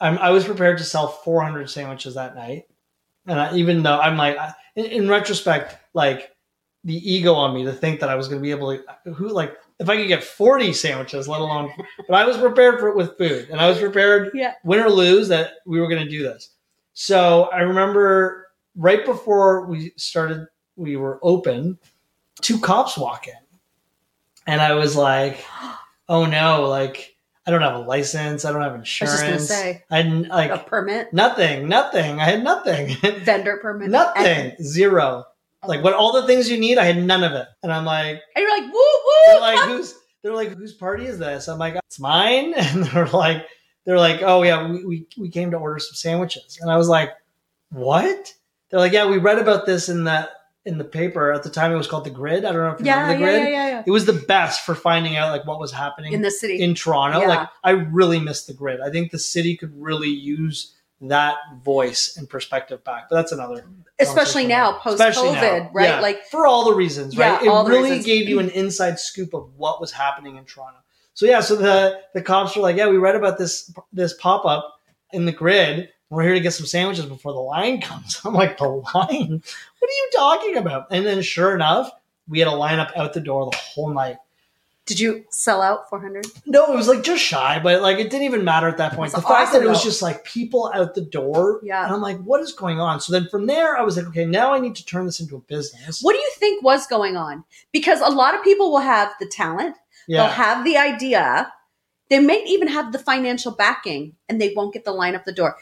I'm, 0.01 0.17
I 0.17 0.31
was 0.31 0.45
prepared 0.45 0.79
to 0.79 0.83
sell 0.83 1.07
400 1.09 1.69
sandwiches 1.69 2.15
that 2.15 2.35
night. 2.35 2.65
And 3.27 3.39
I, 3.39 3.53
even 3.55 3.83
though 3.83 3.99
I'm 3.99 4.17
like, 4.17 4.35
I- 4.37 4.53
in, 4.75 4.85
in 4.85 5.09
retrospect, 5.09 5.77
like 5.93 6.31
the 6.83 6.95
ego 7.13 7.33
on 7.33 7.53
me 7.53 7.65
to 7.65 7.73
think 7.73 7.99
that 7.99 8.09
I 8.09 8.15
was 8.15 8.27
going 8.27 8.39
to 8.39 8.43
be 8.43 8.51
able 8.51 8.77
to, 9.05 9.13
who 9.13 9.29
like, 9.29 9.55
if 9.79 9.89
I 9.89 9.97
could 9.97 10.07
get 10.07 10.23
40 10.23 10.73
sandwiches, 10.73 11.27
let 11.27 11.41
alone, 11.41 11.71
but 12.07 12.15
I 12.15 12.25
was 12.25 12.37
prepared 12.37 12.79
for 12.79 12.87
it 12.89 12.95
with 12.95 13.17
food. 13.17 13.49
And 13.49 13.59
I 13.59 13.67
was 13.69 13.79
prepared, 13.79 14.31
Yeah. 14.33 14.53
win 14.63 14.79
or 14.79 14.89
lose, 14.89 15.27
that 15.29 15.53
we 15.65 15.79
were 15.79 15.87
going 15.87 16.03
to 16.03 16.09
do 16.09 16.23
this. 16.23 16.49
So 16.93 17.43
I 17.53 17.61
remember 17.61 18.47
right 18.75 19.05
before 19.05 19.65
we 19.65 19.93
started, 19.97 20.47
we 20.75 20.95
were 20.95 21.19
open, 21.21 21.77
two 22.41 22.59
cops 22.59 22.97
walk 22.97 23.27
in. 23.27 23.33
And 24.47 24.61
I 24.61 24.73
was 24.75 24.95
like, 24.95 25.43
oh 26.09 26.25
no, 26.25 26.67
like, 26.67 27.15
I 27.45 27.51
don't 27.51 27.61
have 27.61 27.75
a 27.75 27.79
license. 27.79 28.45
I 28.45 28.51
don't 28.51 28.61
have 28.61 28.73
I 28.73 28.77
was 28.77 28.81
insurance. 28.81 29.13
just 29.13 29.25
gonna 29.25 29.39
say 29.39 29.83
I 29.89 30.01
had 30.03 30.27
like 30.27 30.51
a 30.51 30.59
permit, 30.59 31.13
nothing, 31.13 31.67
nothing. 31.67 32.19
I 32.19 32.25
had 32.25 32.43
nothing, 32.43 32.95
vendor 33.23 33.57
permit, 33.57 33.89
nothing, 33.89 34.55
zero. 34.63 35.25
Like 35.67 35.83
what 35.83 35.93
all 35.93 36.13
the 36.13 36.25
things 36.25 36.49
you 36.49 36.57
need, 36.59 36.77
I 36.77 36.85
had 36.85 37.03
none 37.03 37.23
of 37.23 37.33
it. 37.33 37.47
And 37.63 37.71
I'm 37.73 37.85
like, 37.85 38.21
And 38.35 38.43
you're 38.43 38.57
like, 38.61 38.71
woo 38.71 38.79
woo. 38.79 39.11
they're 39.27 39.41
like, 39.41 39.59
who's? 39.67 39.95
They're 40.23 40.33
like, 40.33 40.57
whose 40.57 40.73
party 40.73 41.05
is 41.05 41.17
this? 41.19 41.47
I'm 41.47 41.59
like, 41.59 41.75
it's 41.75 41.99
mine. 41.99 42.53
And 42.57 42.85
they're 42.85 43.07
like, 43.07 43.45
they're 43.85 43.97
like, 43.97 44.21
oh 44.21 44.43
yeah, 44.43 44.67
we 44.69 44.85
we, 44.85 45.07
we 45.17 45.29
came 45.29 45.51
to 45.51 45.57
order 45.57 45.79
some 45.79 45.95
sandwiches. 45.95 46.59
And 46.61 46.71
I 46.71 46.77
was 46.77 46.87
like, 46.89 47.11
what? 47.71 48.33
They're 48.69 48.79
like, 48.79 48.91
yeah, 48.93 49.07
we 49.07 49.17
read 49.17 49.39
about 49.39 49.65
this 49.65 49.89
in 49.89 50.03
the 50.03 50.29
in 50.65 50.77
the 50.77 50.83
paper 50.83 51.31
at 51.31 51.43
the 51.43 51.49
time. 51.49 51.71
It 51.71 51.77
was 51.77 51.87
called 51.87 52.03
the 52.03 52.09
Grid. 52.09 52.45
I 52.45 52.51
don't 52.51 52.61
know 52.61 52.71
if 52.71 52.79
you 52.79 52.85
yeah, 52.85 53.01
remember 53.03 53.25
yeah, 53.25 53.31
the 53.31 53.37
yeah, 53.37 53.43
Grid. 53.43 53.53
yeah, 53.53 53.67
yeah. 53.69 53.83
It 53.87 53.91
was 53.91 54.05
the 54.05 54.13
best 54.27 54.65
for 54.65 54.75
finding 54.75 55.15
out 55.15 55.31
like 55.31 55.45
what 55.47 55.59
was 55.59 55.71
happening 55.71 56.13
In 56.13 56.21
the 56.21 56.31
city. 56.31 56.61
in 56.61 56.75
Toronto. 56.75 57.21
Yeah. 57.21 57.27
Like 57.27 57.49
I 57.63 57.71
really 57.71 58.19
missed 58.19 58.47
the 58.47 58.53
grid. 58.53 58.79
I 58.81 58.89
think 58.91 59.11
the 59.11 59.19
city 59.19 59.55
could 59.57 59.71
really 59.75 60.09
use 60.09 60.75
that 61.01 61.37
voice 61.63 62.17
and 62.17 62.29
perspective 62.29 62.83
back. 62.83 63.07
But 63.09 63.15
that's 63.17 63.31
another 63.31 63.65
especially 63.99 64.47
now 64.47 64.73
post 64.73 65.01
COVID, 65.01 65.69
right? 65.73 65.89
Yeah. 65.89 65.99
Like 65.99 66.25
for 66.25 66.45
all 66.45 66.65
the 66.65 66.73
reasons, 66.73 67.17
right? 67.17 67.41
Yeah, 67.43 67.63
it 67.63 67.69
really 67.69 68.01
gave 68.01 68.27
you 68.27 68.39
an 68.39 68.49
inside 68.49 68.99
scoop 68.99 69.33
of 69.33 69.49
what 69.55 69.79
was 69.79 69.91
happening 69.91 70.37
in 70.37 70.45
Toronto. 70.45 70.79
So 71.13 71.25
yeah, 71.25 71.41
so 71.41 71.55
the 71.55 71.99
the 72.13 72.21
cops 72.21 72.55
were 72.55 72.61
like, 72.61 72.77
"Yeah, 72.77 72.89
we 72.89 72.97
read 72.97 73.15
about 73.15 73.37
this 73.37 73.73
this 73.91 74.13
pop 74.13 74.45
up 74.45 74.79
in 75.11 75.25
the 75.25 75.31
grid. 75.31 75.89
We're 76.09 76.23
here 76.23 76.33
to 76.33 76.39
get 76.39 76.53
some 76.53 76.65
sandwiches 76.65 77.05
before 77.05 77.33
the 77.33 77.39
line 77.39 77.81
comes." 77.81 78.21
I'm 78.23 78.33
like, 78.33 78.57
"The 78.57 78.67
line? 78.67 78.83
What 79.79 79.89
are 79.89 79.99
you 79.99 80.09
talking 80.15 80.57
about?" 80.57 80.87
And 80.91 81.05
then, 81.05 81.21
sure 81.21 81.53
enough, 81.53 81.91
we 82.27 82.39
had 82.39 82.47
a 82.47 82.51
lineup 82.51 82.95
out 82.95 83.13
the 83.13 83.21
door 83.21 83.49
the 83.49 83.57
whole 83.57 83.93
night. 83.93 84.17
Did 84.89 84.99
you 84.99 85.23
sell 85.29 85.61
out 85.61 85.87
400? 85.87 86.25
No, 86.47 86.73
it 86.73 86.75
was 86.75 86.87
like 86.87 87.03
just 87.03 87.23
shy, 87.23 87.59
but 87.61 87.79
like 87.83 87.99
it 87.99 88.09
didn't 88.09 88.23
even 88.23 88.43
matter 88.43 88.67
at 88.67 88.77
that 88.77 88.93
point. 88.93 89.11
That's 89.11 89.23
the 89.23 89.29
fact 89.29 89.53
that 89.53 89.61
it 89.61 89.67
was 89.69 89.83
just 89.83 90.01
like 90.01 90.23
people 90.23 90.71
out 90.73 90.95
the 90.95 91.01
door. 91.01 91.59
Yeah. 91.63 91.85
And 91.85 91.93
I'm 91.93 92.01
like, 92.01 92.17
what 92.23 92.41
is 92.41 92.51
going 92.53 92.79
on? 92.79 92.99
So 92.99 93.13
then 93.13 93.27
from 93.29 93.45
there, 93.45 93.77
I 93.77 93.83
was 93.83 93.97
like, 93.97 94.07
okay, 94.07 94.25
now 94.25 94.51
I 94.51 94.59
need 94.59 94.75
to 94.77 94.85
turn 94.85 95.05
this 95.05 95.19
into 95.19 95.35
a 95.35 95.41
business. 95.41 96.01
What 96.01 96.13
do 96.13 96.17
you 96.17 96.31
think 96.37 96.63
was 96.63 96.87
going 96.87 97.15
on? 97.15 97.43
Because 97.71 98.01
a 98.01 98.09
lot 98.09 98.33
of 98.33 98.43
people 98.43 98.71
will 98.71 98.79
have 98.79 99.13
the 99.19 99.27
talent, 99.27 99.75
they'll 100.07 100.17
Yeah. 100.23 100.29
have 100.29 100.65
the 100.65 100.77
idea, 100.77 101.53
they 102.09 102.17
may 102.17 102.43
even 102.47 102.67
have 102.69 102.91
the 102.91 102.97
financial 102.99 103.51
backing, 103.51 104.15
and 104.27 104.41
they 104.41 104.53
won't 104.55 104.73
get 104.73 104.85
the 104.85 104.91
line 104.91 105.13
up 105.13 105.23
the 105.25 105.31
door. 105.31 105.55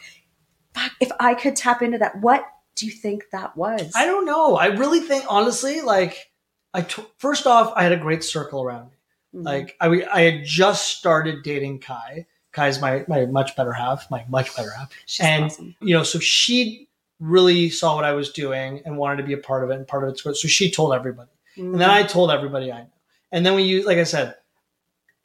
Fuck, 0.74 0.94
if 1.02 1.12
I 1.20 1.34
could 1.34 1.58
tap 1.58 1.82
into 1.82 1.98
that, 1.98 2.22
what 2.22 2.46
do 2.76 2.86
you 2.86 2.94
think 2.94 3.26
that 3.34 3.58
was? 3.58 3.92
I 3.94 4.06
don't 4.06 4.26
know. 4.26 4.56
I 4.56 4.68
really 4.68 5.02
think, 5.02 5.26
honestly, 5.28 5.82
like, 5.82 6.32
I 6.74 6.82
t- 6.84 7.04
first 7.18 7.46
off, 7.48 7.74
I 7.76 7.84
had 7.84 7.92
a 7.92 7.98
great 7.98 8.24
circle 8.24 8.62
around 8.62 8.90
me. 8.92 8.97
Mhm. 9.38 9.46
Like, 9.46 9.76
I, 9.80 9.88
I 10.12 10.22
had 10.22 10.44
just 10.46 10.98
started 10.98 11.44
dating 11.44 11.80
Kai. 11.80 12.26
Kai's 12.52 12.82
my, 12.82 13.06
my 13.08 13.26
much 13.28 13.56
better 13.56 13.72
half, 13.74 14.10
my 14.10 14.26
much 14.30 14.56
better 14.56 14.72
half. 14.72 14.92
She's 15.06 15.26
and- 15.26 15.46
awesome. 15.46 15.76
you 15.80 15.96
know, 15.96 16.04
so 16.04 16.20
she 16.20 16.88
really 17.20 17.70
saw 17.70 17.96
what 17.96 18.06
I 18.06 18.14
was 18.14 18.32
doing 18.32 18.82
and 18.86 18.98
wanted 18.98 19.18
to 19.18 19.24
be 19.24 19.34
a 19.34 19.38
part 19.38 19.64
of 19.64 19.70
it 19.72 19.76
and 19.76 19.88
part 19.88 20.04
of 20.04 20.10
it. 20.10 20.20
So 20.20 20.34
she 20.48 20.70
told 20.72 20.94
everybody. 20.94 21.32
And 21.56 21.80
then 21.82 21.90
I 21.90 22.04
told 22.04 22.30
everybody 22.30 22.72
I 22.72 22.82
know. 22.82 22.90
And 23.32 23.44
then 23.46 23.56
we 23.56 23.64
used, 23.64 23.88
like 23.88 23.98
I 23.98 24.04
said, 24.04 24.36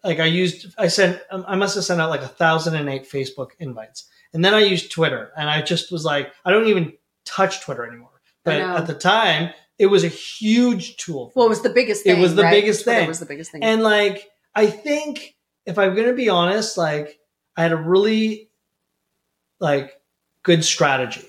like 0.03 0.19
I 0.19 0.25
used, 0.25 0.75
I 0.79 0.89
sent, 0.89 1.21
um, 1.31 1.45
I 1.47 1.55
must 1.57 1.75
have 1.75 1.85
sent 1.85 2.01
out 2.01 2.09
like 2.09 2.23
a 2.23 2.29
thousand 2.29 2.75
and 2.77 2.89
eight 2.89 3.05
Facebook 3.09 3.51
invites. 3.59 4.07
And 4.33 4.43
then 4.43 4.55
I 4.55 4.61
used 4.61 4.91
Twitter 4.91 5.31
and 5.37 5.51
I 5.51 5.61
just 5.61 5.93
was 5.93 6.05
like, 6.07 6.33
I 6.47 6.51
don't 6.51 6.67
even 6.69 6.95
touch 7.27 7.61
Twitter 7.61 7.87
anymore. 7.87 8.09
But 8.45 8.61
at 8.61 8.87
the 8.87 8.95
time, 8.95 9.53
it 9.83 9.87
was 9.91 10.05
a 10.05 10.09
huge 10.09 10.97
tool. 10.97 11.31
for 11.31 11.41
Well, 11.41 11.47
it 11.47 11.49
was 11.51 11.63
the 11.63 11.71
biggest 11.71 12.07
It 12.07 12.13
thing. 12.13 12.23
was 12.23 12.37
the 12.37 12.45
right? 12.45 12.53
biggest 12.53 12.85
thing. 12.85 13.09
was 13.09 13.19
the 13.19 13.27
biggest 13.27 13.51
thing. 13.51 13.65
And 13.65 13.83
like, 13.83 14.31
I 14.55 14.67
think 14.67 15.35
if 15.67 15.77
I'm 15.77 15.97
going 15.97 16.07
to 16.07 16.15
be 16.15 16.29
honest, 16.29 16.79
like 16.79 17.19
I 17.57 17.63
had 17.63 17.73
a 17.73 17.77
really 17.77 18.49
like 19.59 20.01
good 20.45 20.65
strategy. 20.65 21.27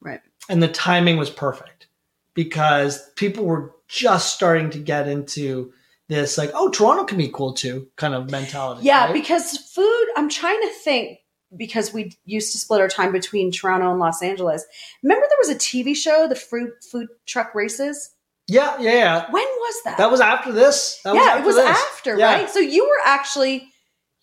Right. 0.00 0.22
And 0.48 0.62
the 0.62 0.68
timing 0.68 1.18
was 1.18 1.28
perfect 1.28 1.88
because 2.32 3.06
people 3.16 3.44
were 3.44 3.72
just 3.86 4.34
starting 4.34 4.70
to 4.70 4.78
get 4.78 5.06
into 5.06 5.72
this 6.08 6.38
like, 6.38 6.52
oh, 6.54 6.70
Toronto 6.70 7.04
can 7.04 7.18
be 7.18 7.28
cool 7.28 7.52
too 7.52 7.88
kind 7.96 8.14
of 8.14 8.30
mentality. 8.30 8.80
yeah, 8.86 9.04
right? 9.04 9.12
because 9.12 9.58
food, 9.58 10.06
I'm 10.16 10.30
trying 10.30 10.60
to 10.62 10.70
think 10.82 11.18
because 11.56 11.92
we 11.92 12.16
used 12.24 12.52
to 12.52 12.58
split 12.58 12.80
our 12.80 12.88
time 12.88 13.12
between 13.12 13.50
Toronto 13.50 13.90
and 13.90 14.00
Los 14.00 14.22
Angeles. 14.22 14.64
Remember 15.02 15.26
there 15.28 15.38
was 15.38 15.48
a 15.50 15.54
TV 15.54 15.94
show, 15.96 16.26
the 16.28 16.34
fruit 16.34 16.72
food 16.90 17.08
truck 17.26 17.54
races? 17.54 18.10
yeah, 18.46 18.76
yeah, 18.78 18.92
yeah. 18.92 19.30
When 19.30 19.42
was 19.42 19.82
that? 19.84 19.96
That 19.98 20.10
was 20.10 20.20
after 20.20 20.52
this. 20.52 21.00
That 21.04 21.14
yeah, 21.14 21.38
it 21.38 21.44
was 21.46 21.56
this. 21.56 21.66
after, 21.66 22.18
Yeah. 22.18 22.34
right? 22.34 22.50
So 22.50 22.58
you 22.60 22.84
were 22.84 23.00
actually 23.06 23.68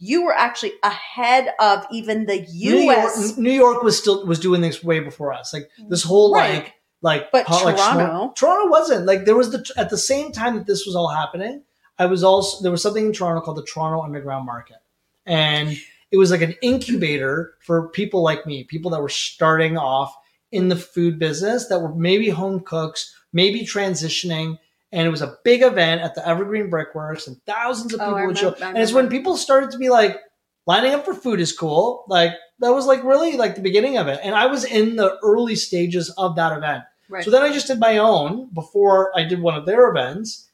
you 0.04 0.24
were 0.26 0.34
actually 0.34 0.74
ahead 0.84 1.54
of 1.60 1.86
even 1.92 2.26
the 2.26 2.42
New 2.54 2.76
York, 2.78 2.98
US 2.98 3.38
New 3.38 3.52
York 3.52 3.84
was 3.84 3.98
still 3.98 4.26
was 4.26 4.40
doing 4.40 4.62
this 4.62 4.84
way 4.84 5.00
before 5.00 5.32
us. 5.34 5.54
Like 5.54 5.70
this 5.90 6.04
whole 6.04 6.34
Right. 6.34 6.56
like 6.56 6.74
like 7.04 7.32
But 7.32 7.50
like, 7.50 7.78
Toronto- 7.78 7.78
smart- 7.78 8.36
Toronto 8.36 8.70
wasn't 8.70 9.06
like 9.08 9.26
there 9.26 9.36
was 9.36 9.52
the 9.52 9.66
at 9.78 9.90
the 9.90 9.98
same 9.98 10.32
time 10.32 10.56
that 10.56 10.68
this 10.68 10.86
was 10.86 10.96
all 10.96 11.08
happening. 11.10 11.64
I 11.98 12.06
was 12.06 12.24
also 12.24 12.62
there 12.62 12.72
was 12.72 12.82
something 12.84 13.08
in 13.08 13.14
Toronto 13.14 13.42
called 13.42 13.58
the 13.58 13.64
Toronto 13.66 14.02
Underground 14.04 14.46
Market, 14.46 14.78
and 15.26 15.76
it 16.12 16.18
was 16.18 16.32
like 16.32 16.42
an 16.42 16.56
incubator 16.62 17.54
for 17.62 17.90
people 17.90 18.22
like 18.22 18.46
me, 18.46 18.64
people 18.66 18.92
that 18.92 19.02
were 19.02 19.10
starting 19.10 19.78
off 19.78 20.14
in 20.52 20.68
the 20.68 20.76
food 20.76 21.18
business 21.18 21.68
that 21.68 21.80
were 21.80 21.96
maybe 21.96 22.30
home 22.30 22.60
cooks, 22.60 23.16
maybe 23.34 23.62
transitioning. 23.62 24.58
And 24.92 25.08
it 25.08 25.10
was 25.10 25.22
a 25.22 25.38
big 25.46 25.62
event 25.62 26.02
at 26.02 26.16
the 26.16 26.28
Evergreen 26.28 26.70
Brickworks, 26.70 27.26
and 27.28 27.38
thousands 27.46 27.94
of 27.94 28.02
Oh, 28.02 28.06
people 28.08 28.18
I 28.20 28.26
would 28.28 28.38
show. 28.38 28.52
remember- 28.52 28.66
And 28.76 28.84
it's 28.84 28.92
when 28.92 29.08
people 29.08 29.38
started 29.38 29.72
to 29.72 29.78
be 29.78 29.90
like, 29.90 30.20
lining 30.68 30.94
up 30.94 31.06
for 31.06 31.14
food 31.14 31.40
is 31.40 31.54
cool. 31.58 32.04
Like 32.10 32.34
that 32.60 32.74
was 32.74 32.86
like 32.86 33.04
really 33.04 33.38
like 33.38 33.56
the 33.56 33.62
beginning 33.62 33.98
of 33.98 34.08
it. 34.10 34.20
And 34.22 34.36
I 34.36 34.46
was 34.48 34.64
in 34.66 34.98
the 34.98 35.18
early 35.24 35.56
stages 35.56 36.10
of 36.18 36.36
that 36.36 36.56
event. 36.58 36.84
right. 37.10 37.24
So 37.24 37.32
then 37.32 37.42
I 37.42 37.52
just 37.54 37.68
did 37.68 37.80
my 37.80 37.98
own 37.98 38.50
before 38.54 39.18
I 39.18 39.24
did 39.24 39.42
one 39.42 39.56
of 39.56 39.66
their 39.66 39.90
events, 39.90 40.50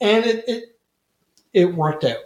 and 0.00 0.24
it 0.26 0.44
it, 0.46 0.64
it 1.52 1.74
worked 1.74 2.04
out. 2.04 2.18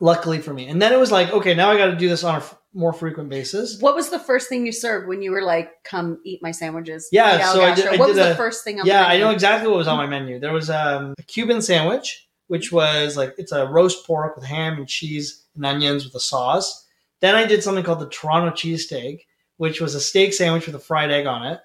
Luckily 0.00 0.40
for 0.40 0.52
me, 0.52 0.66
and 0.66 0.82
then 0.82 0.92
it 0.92 0.98
was 0.98 1.12
like, 1.12 1.30
okay, 1.32 1.54
now 1.54 1.70
I 1.70 1.76
got 1.76 1.86
to 1.86 1.96
do 1.96 2.08
this 2.08 2.24
on 2.24 2.34
a 2.34 2.38
f- 2.38 2.58
more 2.74 2.92
frequent 2.92 3.28
basis. 3.28 3.80
what 3.80 3.94
was 3.94 4.10
the 4.10 4.18
first 4.18 4.48
thing 4.48 4.66
you 4.66 4.72
served 4.72 5.06
when 5.08 5.22
you 5.22 5.30
were 5.30 5.42
like, 5.42 5.70
"Come 5.84 6.20
eat 6.24 6.42
my 6.42 6.50
sandwiches"? 6.50 7.08
Yeah, 7.12 7.38
Gal 7.38 7.54
so 7.54 7.62
I 7.64 7.74
did- 7.74 7.86
I 7.86 7.96
what 7.96 8.08
was 8.08 8.16
the 8.18 8.34
first 8.34 8.64
thing? 8.64 8.80
On 8.80 8.86
Yeah, 8.86 9.04
I 9.06 9.18
know 9.18 9.30
exactly 9.30 9.68
what 9.68 9.78
was 9.78 9.88
on 9.88 9.96
my 9.96 10.06
menu. 10.06 10.40
There 10.40 10.52
was 10.52 10.68
um, 10.70 11.14
a 11.18 11.22
Cuban 11.22 11.62
sandwich, 11.62 12.28
which 12.48 12.72
was 12.72 13.16
like 13.16 13.34
it's 13.38 13.52
a 13.52 13.66
roast 13.66 14.06
pork 14.06 14.36
with 14.36 14.44
ham 14.44 14.74
and 14.78 14.88
cheese 14.88 15.44
and 15.54 15.64
onions 15.64 16.04
with 16.04 16.14
a 16.14 16.20
sauce. 16.20 16.86
Then 17.20 17.36
I 17.36 17.46
did 17.46 17.62
something 17.62 17.84
called 17.84 18.00
the 18.00 18.08
Toronto 18.08 18.50
cheesesteak, 18.50 19.20
which 19.56 19.80
was 19.80 19.94
a 19.94 20.00
steak 20.00 20.34
sandwich 20.34 20.66
with 20.66 20.74
a 20.74 20.80
fried 20.80 21.10
egg 21.10 21.26
on 21.26 21.46
it. 21.46 21.60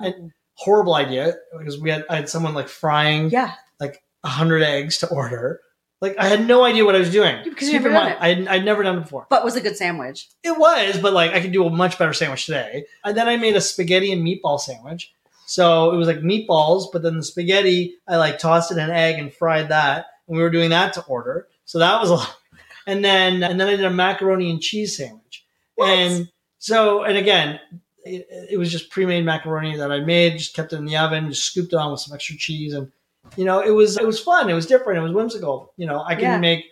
I- 0.00 0.14
Horrible 0.54 0.94
idea 0.94 1.34
because 1.58 1.80
we 1.80 1.90
had 1.90 2.04
I 2.08 2.16
had 2.16 2.28
someone 2.28 2.54
like 2.54 2.68
frying 2.68 3.30
yeah, 3.30 3.54
a 3.80 4.28
hundred 4.28 4.62
eggs 4.62 4.98
to 4.98 5.08
order. 5.08 5.60
Like 6.02 6.18
I 6.18 6.26
had 6.26 6.48
no 6.48 6.64
idea 6.64 6.84
what 6.84 6.96
I 6.96 6.98
was 6.98 7.12
doing. 7.12 7.36
Because 7.44 7.68
Keep 7.68 7.76
in 7.76 7.82
never 7.84 7.94
mind, 7.94 8.14
done 8.14 8.22
I 8.22 8.28
had, 8.34 8.48
I'd 8.48 8.64
never 8.64 8.82
done 8.82 8.98
it 8.98 9.02
before. 9.02 9.28
but 9.30 9.44
was 9.44 9.54
a 9.54 9.60
good 9.60 9.76
sandwich. 9.76 10.28
It 10.42 10.58
was, 10.58 10.98
but 10.98 11.12
like 11.12 11.30
I 11.32 11.40
could 11.40 11.52
do 11.52 11.64
a 11.64 11.70
much 11.70 11.96
better 11.96 12.12
sandwich 12.12 12.44
today. 12.44 12.86
And 13.04 13.16
then 13.16 13.28
I 13.28 13.36
made 13.36 13.54
a 13.54 13.60
spaghetti 13.60 14.12
and 14.12 14.26
meatball 14.26 14.58
sandwich. 14.58 15.14
So 15.46 15.92
it 15.92 15.96
was 15.96 16.08
like 16.08 16.18
meatballs, 16.18 16.86
but 16.92 17.02
then 17.02 17.16
the 17.16 17.22
spaghetti, 17.22 17.98
I 18.08 18.16
like 18.16 18.40
tossed 18.40 18.72
it 18.72 18.78
in 18.78 18.84
an 18.84 18.90
egg 18.90 19.20
and 19.20 19.32
fried 19.32 19.68
that. 19.68 20.06
And 20.26 20.36
we 20.36 20.42
were 20.42 20.50
doing 20.50 20.70
that 20.70 20.92
to 20.94 21.04
order. 21.04 21.46
So 21.66 21.78
that 21.78 22.00
was 22.00 22.10
a 22.10 22.14
lot. 22.16 22.36
And 22.84 23.04
then 23.04 23.44
and 23.44 23.60
then 23.60 23.68
I 23.68 23.76
did 23.76 23.84
a 23.84 23.90
macaroni 23.90 24.50
and 24.50 24.60
cheese 24.60 24.96
sandwich. 24.96 25.46
What? 25.76 25.88
And 25.88 26.28
so 26.58 27.04
and 27.04 27.16
again, 27.16 27.60
it, 28.04 28.26
it 28.50 28.58
was 28.58 28.72
just 28.72 28.90
pre-made 28.90 29.24
macaroni 29.24 29.76
that 29.76 29.92
I 29.92 30.00
made, 30.00 30.38
just 30.38 30.56
kept 30.56 30.72
it 30.72 30.78
in 30.78 30.84
the 30.84 30.96
oven, 30.96 31.28
just 31.28 31.44
scooped 31.44 31.72
it 31.72 31.76
on 31.76 31.92
with 31.92 32.00
some 32.00 32.12
extra 32.12 32.36
cheese 32.36 32.74
and 32.74 32.90
you 33.36 33.44
know, 33.44 33.60
it 33.60 33.70
was 33.70 33.96
it 33.96 34.06
was 34.06 34.20
fun, 34.20 34.48
it 34.50 34.54
was 34.54 34.66
different, 34.66 34.98
it 34.98 35.02
was 35.02 35.12
whimsical. 35.12 35.72
You 35.76 35.86
know, 35.86 36.02
I 36.02 36.14
can 36.14 36.22
Yeah. 36.24 36.38
make 36.38 36.64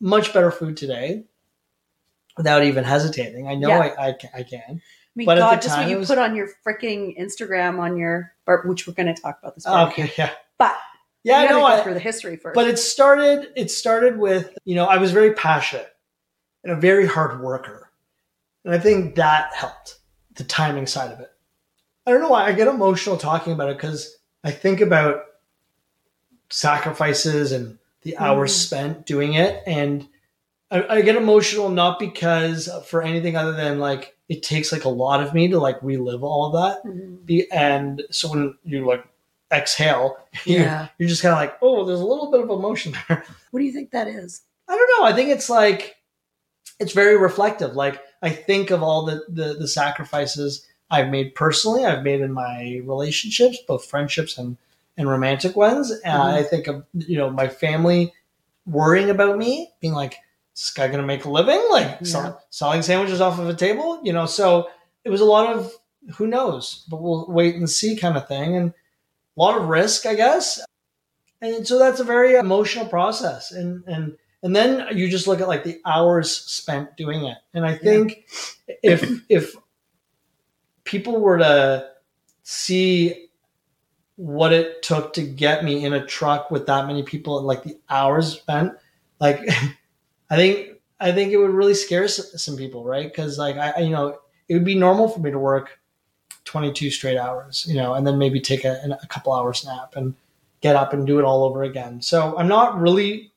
much 0.00 0.32
better 0.32 0.50
food 0.50 0.76
today 0.76 1.24
without 2.36 2.64
even 2.64 2.84
hesitating. 2.84 3.46
I 3.48 3.54
know 3.54 3.68
Yeah. 3.68 3.78
I, 3.98 4.08
I, 4.08 4.12
can, 4.12 4.30
I 4.34 4.42
can. 4.42 4.62
I 4.68 4.80
mean, 5.14 5.26
But 5.26 5.38
God, 5.38 5.60
just 5.62 5.76
what 5.76 5.88
you 5.88 5.98
was- 5.98 6.08
put 6.08 6.18
on 6.18 6.34
your 6.34 6.48
freaking 6.66 7.16
Instagram 7.18 7.78
on 7.78 7.96
your, 7.96 8.32
which 8.64 8.86
we're 8.86 8.94
going 8.94 9.14
to 9.14 9.20
talk 9.20 9.38
about 9.42 9.54
this. 9.54 9.64
barbecue. 9.64 10.04
Okay, 10.04 10.12
yeah. 10.16 10.30
But 10.58 10.76
Yeah, 11.24 11.38
I 11.38 11.42
you 11.42 11.48
gotta 11.50 11.60
know. 11.60 11.66
I, 11.66 11.80
through 11.82 11.94
the 11.94 12.00
history 12.00 12.36
first. 12.36 12.54
but 12.54 12.66
it 12.66 12.78
started 12.78 13.52
it 13.56 13.70
started 13.70 14.18
with, 14.18 14.56
you 14.64 14.74
know, 14.74 14.86
I 14.86 14.96
was 14.96 15.12
very 15.12 15.34
passionate 15.34 15.88
and 16.64 16.72
a 16.72 16.76
very 16.76 17.06
hard 17.06 17.40
worker. 17.40 17.90
And 18.64 18.74
I 18.74 18.78
think 18.78 19.16
that 19.16 19.52
helped 19.54 19.98
the 20.34 20.44
timing 20.44 20.86
side 20.86 21.12
of 21.12 21.20
it. 21.20 21.30
I 22.06 22.10
don't 22.12 22.20
know 22.22 22.30
why 22.30 22.46
I 22.46 22.52
get 22.52 22.66
emotional 22.68 23.16
talking 23.18 23.52
about 23.52 23.68
it 23.70 23.76
because 23.76 24.16
I 24.42 24.50
think 24.50 24.80
about 24.80 25.22
sacrifices 26.52 27.52
and 27.52 27.78
the 28.02 28.16
hours 28.18 28.52
Mhm. 28.52 28.66
spent 28.66 29.06
doing 29.06 29.34
it. 29.34 29.62
And 29.66 30.06
I, 30.70 30.96
I 30.96 31.00
get 31.02 31.16
emotional 31.16 31.68
not 31.68 31.98
because 31.98 32.68
for 32.86 33.02
anything 33.02 33.36
other 33.36 33.52
than 33.52 33.78
like 33.78 34.16
it 34.28 34.42
takes 34.42 34.72
like 34.72 34.84
a 34.84 34.88
lot 34.88 35.22
of 35.22 35.34
me 35.34 35.48
to 35.48 35.58
like 35.58 35.82
relive 35.82 36.22
all 36.24 36.46
of 36.46 36.52
that. 36.62 36.84
Mhm. 36.88 37.24
Be, 37.24 37.50
and 37.50 38.02
so 38.10 38.28
when 38.28 38.54
you 38.64 38.86
like 38.86 39.04
exhale, 39.52 40.16
you're, 40.44 40.60
yeah. 40.60 40.88
you're 40.98 41.08
just 41.08 41.22
kind 41.22 41.32
of 41.32 41.38
like, 41.38 41.56
oh, 41.62 41.84
there's 41.84 42.00
a 42.00 42.06
little 42.06 42.30
bit 42.30 42.40
of 42.40 42.50
emotion 42.50 42.92
there. 43.08 43.24
What 43.50 43.60
do 43.60 43.66
you 43.66 43.72
think 43.72 43.90
that 43.90 44.08
is? 44.08 44.42
I 44.68 44.76
don't 44.76 44.90
know. 45.00 45.06
I 45.06 45.12
think 45.12 45.30
it's 45.30 45.50
like 45.50 45.96
it's 46.80 46.92
very 46.92 47.16
reflective. 47.16 47.74
Like 47.76 48.00
I 48.22 48.30
think 48.30 48.70
of 48.70 48.82
all 48.82 49.04
the 49.04 49.24
the, 49.28 49.54
the 49.54 49.68
sacrifices 49.68 50.66
I've 50.90 51.08
made 51.10 51.34
personally, 51.34 51.84
I've 51.84 52.02
made 52.02 52.20
in 52.20 52.32
my 52.32 52.80
relationships, 52.84 53.58
both 53.66 53.84
friendships 53.86 54.36
and 54.38 54.56
and 54.96 55.08
romantic 55.08 55.56
ones. 55.56 55.90
And 55.90 56.22
Mhm. 56.22 56.34
I 56.34 56.42
think 56.42 56.66
of 56.66 56.84
you 56.94 57.16
know 57.18 57.30
my 57.30 57.48
family 57.48 58.12
worrying 58.66 59.10
about 59.10 59.38
me, 59.38 59.72
being 59.80 59.94
like, 59.94 60.14
"Is 60.54 60.62
this 60.62 60.70
guy 60.70 60.88
gonna 60.88 61.02
make 61.02 61.24
a 61.24 61.30
living? 61.30 61.62
Like 61.70 61.98
Yeah. 62.00 62.06
sell, 62.06 62.42
selling 62.50 62.82
sandwiches 62.82 63.20
off 63.20 63.38
of 63.38 63.48
a 63.48 63.54
table?" 63.54 64.00
You 64.02 64.12
know. 64.12 64.26
So 64.26 64.68
it 65.04 65.10
was 65.10 65.20
a 65.20 65.24
lot 65.26 65.54
of 65.54 65.72
who 66.16 66.26
knows, 66.26 66.84
but 66.88 67.00
we'll 67.00 67.26
wait 67.28 67.54
and 67.56 67.68
see 67.68 67.96
kind 67.96 68.16
of 68.16 68.26
thing, 68.28 68.56
and 68.56 68.70
a 68.70 69.40
lot 69.40 69.56
of 69.56 69.68
risk, 69.68 70.06
I 70.06 70.14
guess. 70.14 70.60
And 71.40 71.66
so 71.66 71.78
that's 71.78 72.00
a 72.00 72.04
very 72.04 72.34
emotional 72.34 72.86
process, 72.86 73.50
and 73.52 73.84
and 73.86 74.16
and 74.44 74.56
then 74.56 74.96
you 74.96 75.08
just 75.08 75.26
look 75.26 75.40
at 75.40 75.48
like 75.48 75.64
the 75.64 75.80
hours 75.86 76.36
spent 76.36 76.96
doing 76.96 77.24
it 77.24 77.38
and 77.54 77.64
i 77.64 77.76
think 77.76 78.28
if 78.82 79.08
if 79.28 79.54
people 80.84 81.20
were 81.20 81.38
to 81.38 81.88
see 82.42 83.28
what 84.22 84.52
it 84.52 84.82
took 84.82 85.12
to 85.14 85.22
get 85.22 85.64
me 85.64 85.84
in 85.84 85.92
a 85.92 86.06
truck 86.06 86.50
with 86.50 86.66
that 86.66 86.86
many 86.86 87.02
people 87.02 87.38
and 87.38 87.46
like 87.46 87.62
the 87.64 87.78
hours 87.90 88.32
spent 88.32 88.72
like 89.20 89.40
i 90.30 90.36
think 90.36 90.80
i 91.00 91.10
think 91.10 91.32
it 91.32 91.38
would 91.38 91.50
really 91.50 91.74
scare 91.74 92.06
some 92.06 92.56
people 92.56 92.84
right 92.84 93.08
because 93.08 93.38
like 93.38 93.56
I, 93.56 93.80
you 93.80 93.90
know 93.90 94.18
it 94.48 94.54
would 94.54 94.64
be 94.64 94.74
normal 94.74 95.08
for 95.08 95.20
me 95.20 95.30
to 95.30 95.38
work 95.38 95.80
22 96.44 96.90
straight 96.90 97.16
hours 97.18 97.66
you 97.68 97.74
know 97.74 97.94
and 97.94 98.06
then 98.06 98.18
maybe 98.18 98.40
take 98.40 98.64
a, 98.64 98.98
a 99.02 99.06
couple 99.08 99.32
hours 99.32 99.64
nap 99.64 99.94
and 99.96 100.14
get 100.60 100.76
up 100.76 100.92
and 100.92 101.06
do 101.06 101.18
it 101.18 101.24
all 101.24 101.44
over 101.44 101.64
again 101.64 102.00
so 102.00 102.36
i'm 102.38 102.48
not 102.48 102.80
really 102.80 103.32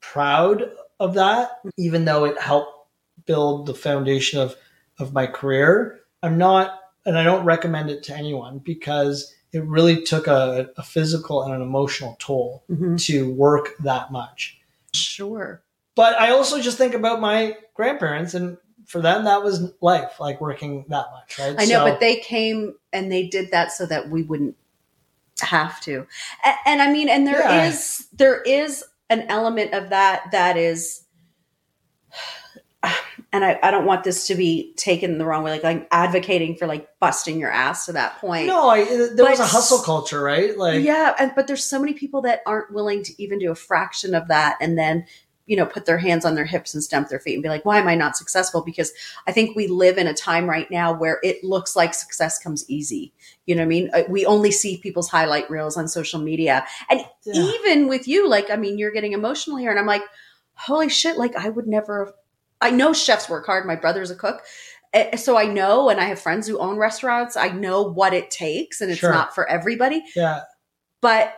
proud 0.00 0.70
of 1.00 1.14
that, 1.14 1.60
even 1.78 2.04
though 2.04 2.24
it 2.24 2.40
helped 2.40 2.88
build 3.26 3.66
the 3.66 3.74
foundation 3.74 4.38
of 4.38 4.54
of 4.98 5.12
my 5.12 5.26
career. 5.26 6.00
I'm 6.22 6.38
not, 6.38 6.78
and 7.06 7.18
I 7.18 7.24
don't 7.24 7.44
recommend 7.44 7.90
it 7.90 8.02
to 8.04 8.16
anyone 8.16 8.58
because 8.58 9.34
it 9.52 9.64
really 9.64 10.02
took 10.02 10.26
a, 10.26 10.70
a 10.76 10.82
physical 10.82 11.42
and 11.42 11.54
an 11.54 11.60
emotional 11.62 12.16
toll 12.18 12.64
Mhm. 12.70 13.02
to 13.06 13.32
work 13.34 13.76
that 13.80 14.10
much. 14.10 14.58
Sure. 14.94 15.62
But 15.94 16.18
I 16.18 16.30
also 16.30 16.60
just 16.60 16.78
think 16.78 16.94
about 16.94 17.20
my 17.20 17.56
grandparents, 17.74 18.32
and 18.34 18.56
for 18.86 19.00
them, 19.02 19.24
that 19.24 19.42
was 19.42 19.72
life, 19.80 20.18
like 20.18 20.40
working 20.40 20.84
that 20.88 21.06
much, 21.12 21.38
right? 21.38 21.54
I 21.58 21.64
know, 21.66 21.84
So- 21.84 21.90
but 21.90 22.00
they 22.00 22.16
came 22.16 22.74
and 22.92 23.12
they 23.12 23.26
did 23.26 23.50
that 23.50 23.72
so 23.72 23.86
that 23.86 24.08
we 24.10 24.22
wouldn't 24.22 24.56
have 25.40 25.80
to. 25.82 26.06
And, 26.44 26.56
and 26.66 26.82
I 26.82 26.92
mean, 26.92 27.08
and 27.08 27.26
there 27.26 27.66
is 27.66 28.00
Yeah. 28.00 28.16
there 28.18 28.40
is 28.42 28.84
an 29.10 29.22
element 29.28 29.74
of 29.74 29.90
that 29.90 30.30
that 30.32 30.56
is, 30.56 31.02
and 33.32 33.44
I, 33.44 33.58
I 33.62 33.70
don't 33.70 33.86
want 33.86 34.04
this 34.04 34.26
to 34.26 34.34
be 34.34 34.74
taken 34.76 35.16
the 35.18 35.24
wrong 35.24 35.42
way. 35.42 35.52
Like 35.52 35.64
I'm 35.64 35.86
advocating 35.90 36.56
for 36.56 36.66
like 36.66 36.88
busting 37.00 37.38
your 37.40 37.50
ass 37.50 37.86
to 37.86 37.92
that 37.92 38.18
point. 38.18 38.46
no, 38.46 38.68
I, 38.68 38.84
there 38.84 39.24
was 39.24 39.40
a 39.40 39.46
hustle 39.46 39.78
culture, 39.78 40.20
right? 40.22 40.56
Like, 40.56 40.82
yeah, 40.82 41.14
and, 41.18 41.32
but 41.34 41.46
there's 41.46 41.64
so 41.64 41.78
many 41.80 41.94
people 41.94 42.20
that 42.22 42.40
aren't 42.46 42.72
willing 42.72 43.02
to 43.04 43.22
even 43.22 43.38
do 43.38 43.50
a 43.50 43.54
fraction 43.54 44.14
of 44.14 44.28
that, 44.28 44.56
and 44.60 44.78
then 44.78 45.06
you 45.46 45.56
know 45.56 45.66
put 45.66 45.86
their 45.86 45.98
hands 45.98 46.24
on 46.24 46.36
their 46.36 46.44
hips 46.44 46.72
and 46.72 46.84
stamp 46.84 47.08
their 47.08 47.18
feet 47.18 47.34
and 47.34 47.42
be 47.42 47.48
like, 47.48 47.64
"Why 47.64 47.78
am 47.78 47.88
I 47.88 47.94
not 47.94 48.16
successful?" 48.16 48.62
Because 48.62 48.92
I 49.26 49.32
think 49.32 49.56
we 49.56 49.66
live 49.66 49.98
in 49.98 50.06
a 50.06 50.14
time 50.14 50.48
right 50.48 50.70
now 50.70 50.92
where 50.92 51.18
it 51.24 51.42
looks 51.42 51.74
like 51.74 51.94
success 51.94 52.38
comes 52.38 52.68
easy. 52.70 53.12
You 53.46 53.56
know 53.56 53.62
what 53.62 53.66
I 53.66 53.68
mean? 53.68 53.90
Uh, 53.92 54.02
We 54.08 54.24
only 54.24 54.50
see 54.52 54.76
people's 54.76 55.08
highlight 55.10 55.50
reels 55.50 55.76
on 55.76 55.88
social 55.88 56.20
media, 56.20 56.64
and 56.90 57.00
Yeah. 57.24 57.42
even 57.42 57.88
with 57.88 58.06
you, 58.06 58.28
like, 58.28 58.50
I 58.50 58.56
mean, 58.56 58.78
you're 58.78 58.92
getting 58.92 59.14
emotional 59.14 59.56
here, 59.56 59.70
and 59.70 59.80
I'm 59.80 59.86
like, 59.86 60.02
holy 60.54 60.88
shit! 60.88 61.16
Like, 61.16 61.34
I 61.34 61.48
would 61.48 61.66
never. 61.66 62.14
I 62.62 62.70
know 62.70 62.92
chefs 62.94 63.28
work 63.28 63.44
hard. 63.46 63.66
My 63.66 63.76
brother's 63.76 64.10
a 64.10 64.16
cook. 64.16 64.42
Eh, 64.94 65.16
So 65.16 65.36
I 65.36 65.44
know, 65.46 65.88
and 65.90 66.00
I 66.00 66.04
have 66.04 66.18
friends 66.20 66.46
who 66.46 66.58
own 66.58 66.76
restaurants. 66.78 67.36
I 67.36 67.48
know 67.48 67.82
what 67.82 68.14
it 68.14 68.30
takes, 68.30 68.80
and 68.80 68.90
it's 68.90 69.00
Sure. 69.00 69.12
not 69.12 69.34
for 69.34 69.46
everybody 69.48 70.04
yeah, 70.16 70.40
but 71.00 71.34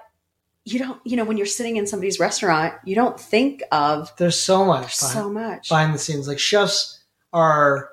you 0.64 0.78
don't 0.78 1.00
you 1.04 1.16
know 1.16 1.24
when 1.24 1.36
you're 1.36 1.46
sitting 1.46 1.76
in 1.76 1.86
somebody's 1.86 2.18
restaurant 2.18 2.72
you 2.86 2.94
don't 2.94 3.20
think 3.20 3.62
of 3.70 4.10
there's 4.16 4.40
so 4.40 4.64
much 4.64 4.98
behind, 4.98 5.12
so 5.14 5.30
much 5.30 5.68
behind 5.68 5.92
the 5.94 5.98
scenes. 5.98 6.26
Like 6.26 6.38
chefs 6.38 7.00
are 7.34 7.90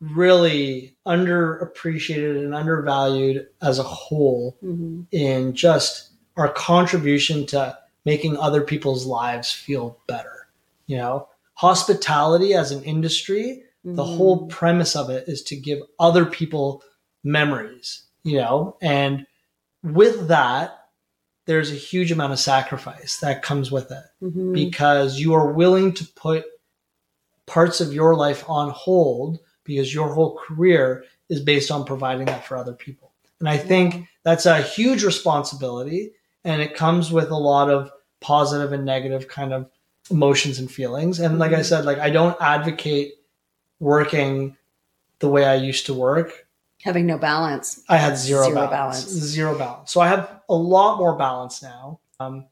really 0.00 0.96
underappreciated 1.06 2.42
and 2.44 2.54
undervalued 2.54 3.46
as 3.62 3.78
a 3.78 3.82
whole 3.82 4.56
Mhm. 4.64 5.06
in 5.10 5.52
just 5.54 6.10
our 6.36 6.48
contribution 6.52 7.44
to 7.46 7.76
making 8.06 8.36
other 8.38 8.62
people's 8.62 9.04
lives 9.04 9.52
feel 9.52 9.98
better. 10.08 10.48
You 10.86 10.96
know, 10.96 11.28
hospitality 11.60 12.54
as 12.54 12.70
an 12.70 12.82
industry, 12.84 13.62
the 13.84 14.02
Mhm. 14.02 14.16
whole 14.16 14.46
premise 14.46 14.96
of 14.96 15.10
it 15.10 15.28
is 15.28 15.42
to 15.42 15.56
give 15.56 15.80
other 15.98 16.24
people 16.24 16.82
memories, 17.22 18.04
you 18.22 18.38
know, 18.38 18.76
and 18.80 19.26
with 19.82 20.28
that, 20.28 20.78
there's 21.44 21.70
a 21.70 21.74
huge 21.90 22.10
amount 22.10 22.32
of 22.32 22.38
sacrifice 22.38 23.18
that 23.20 23.42
comes 23.42 23.70
with 23.70 23.90
it 23.90 24.04
Mhm. 24.22 24.54
because 24.54 25.18
you 25.18 25.34
are 25.34 25.52
willing 25.52 25.92
to 25.92 26.06
put 26.16 26.46
parts 27.44 27.78
of 27.80 27.92
your 27.92 28.14
life 28.14 28.42
on 28.48 28.70
hold 28.70 29.38
because 29.64 29.92
your 29.92 30.14
whole 30.14 30.38
career 30.38 31.04
is 31.28 31.40
based 31.40 31.70
on 31.70 31.84
providing 31.84 32.24
that 32.26 32.44
for 32.46 32.56
other 32.56 32.72
people. 32.72 33.12
And 33.38 33.48
I 33.50 33.58
think 33.58 34.06
that's 34.22 34.46
a 34.46 34.62
huge 34.62 35.04
responsibility 35.04 36.12
and 36.42 36.62
it 36.62 36.74
comes 36.74 37.12
with 37.12 37.30
a 37.30 37.36
lot 37.36 37.68
of 37.70 37.90
positive 38.20 38.72
and 38.72 38.84
negative 38.86 39.28
kind 39.28 39.52
of 39.52 39.70
emotions 40.10 40.58
and 40.58 40.70
feelings. 40.70 41.20
And 41.20 41.38
like 41.38 41.52
I 41.52 41.60
Mhm. 41.60 41.64
said, 41.64 41.84
like 41.84 41.98
I 41.98 42.10
don't 42.10 42.36
advocate 42.40 43.14
working 43.78 44.56
the 45.20 45.28
way 45.28 45.44
I 45.44 45.54
used 45.54 45.86
to 45.86 45.94
work. 45.94 46.46
having 46.82 47.04
no 47.06 47.18
balance 47.18 47.82
I 47.90 47.98
had 47.98 48.16
zero, 48.16 48.44
Zero 48.46 48.54
balance. 48.54 48.70
balance. 49.04 49.10
Zero 49.10 49.54
balance. 49.58 49.92
So 49.92 50.00
I 50.00 50.08
have 50.08 50.40
a 50.48 50.54
lot 50.54 50.96
more 50.96 51.14
balance 51.14 51.62
now. 51.62 52.00
Um, 52.18 52.46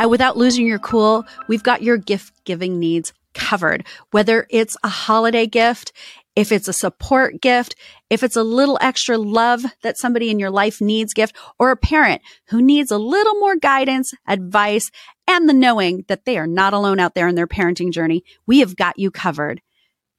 And 0.00 0.10
without 0.10 0.36
losing 0.36 0.66
your 0.66 0.78
cool, 0.78 1.24
we've 1.48 1.62
got 1.62 1.82
your 1.82 1.96
gift 1.96 2.32
giving 2.44 2.78
needs 2.78 3.12
covered. 3.32 3.84
Whether 4.10 4.46
it's 4.50 4.76
a 4.84 4.88
holiday 4.88 5.46
gift, 5.46 5.92
if 6.36 6.50
it's 6.50 6.68
a 6.68 6.72
support 6.72 7.40
gift, 7.40 7.76
if 8.10 8.22
it's 8.22 8.36
a 8.36 8.42
little 8.42 8.78
extra 8.80 9.16
love 9.16 9.64
that 9.82 9.98
somebody 9.98 10.30
in 10.30 10.38
your 10.38 10.50
life 10.50 10.80
needs 10.80 11.14
gift, 11.14 11.36
or 11.58 11.70
a 11.70 11.76
parent 11.76 12.22
who 12.48 12.60
needs 12.60 12.90
a 12.90 12.98
little 12.98 13.34
more 13.34 13.56
guidance, 13.56 14.12
advice, 14.26 14.90
and 15.28 15.48
the 15.48 15.54
knowing 15.54 16.04
that 16.08 16.24
they 16.24 16.36
are 16.36 16.46
not 16.46 16.72
alone 16.72 16.98
out 16.98 17.14
there 17.14 17.28
in 17.28 17.34
their 17.34 17.46
parenting 17.46 17.92
journey, 17.92 18.24
we 18.46 18.60
have 18.60 18.76
got 18.76 18.98
you 18.98 19.10
covered. 19.10 19.62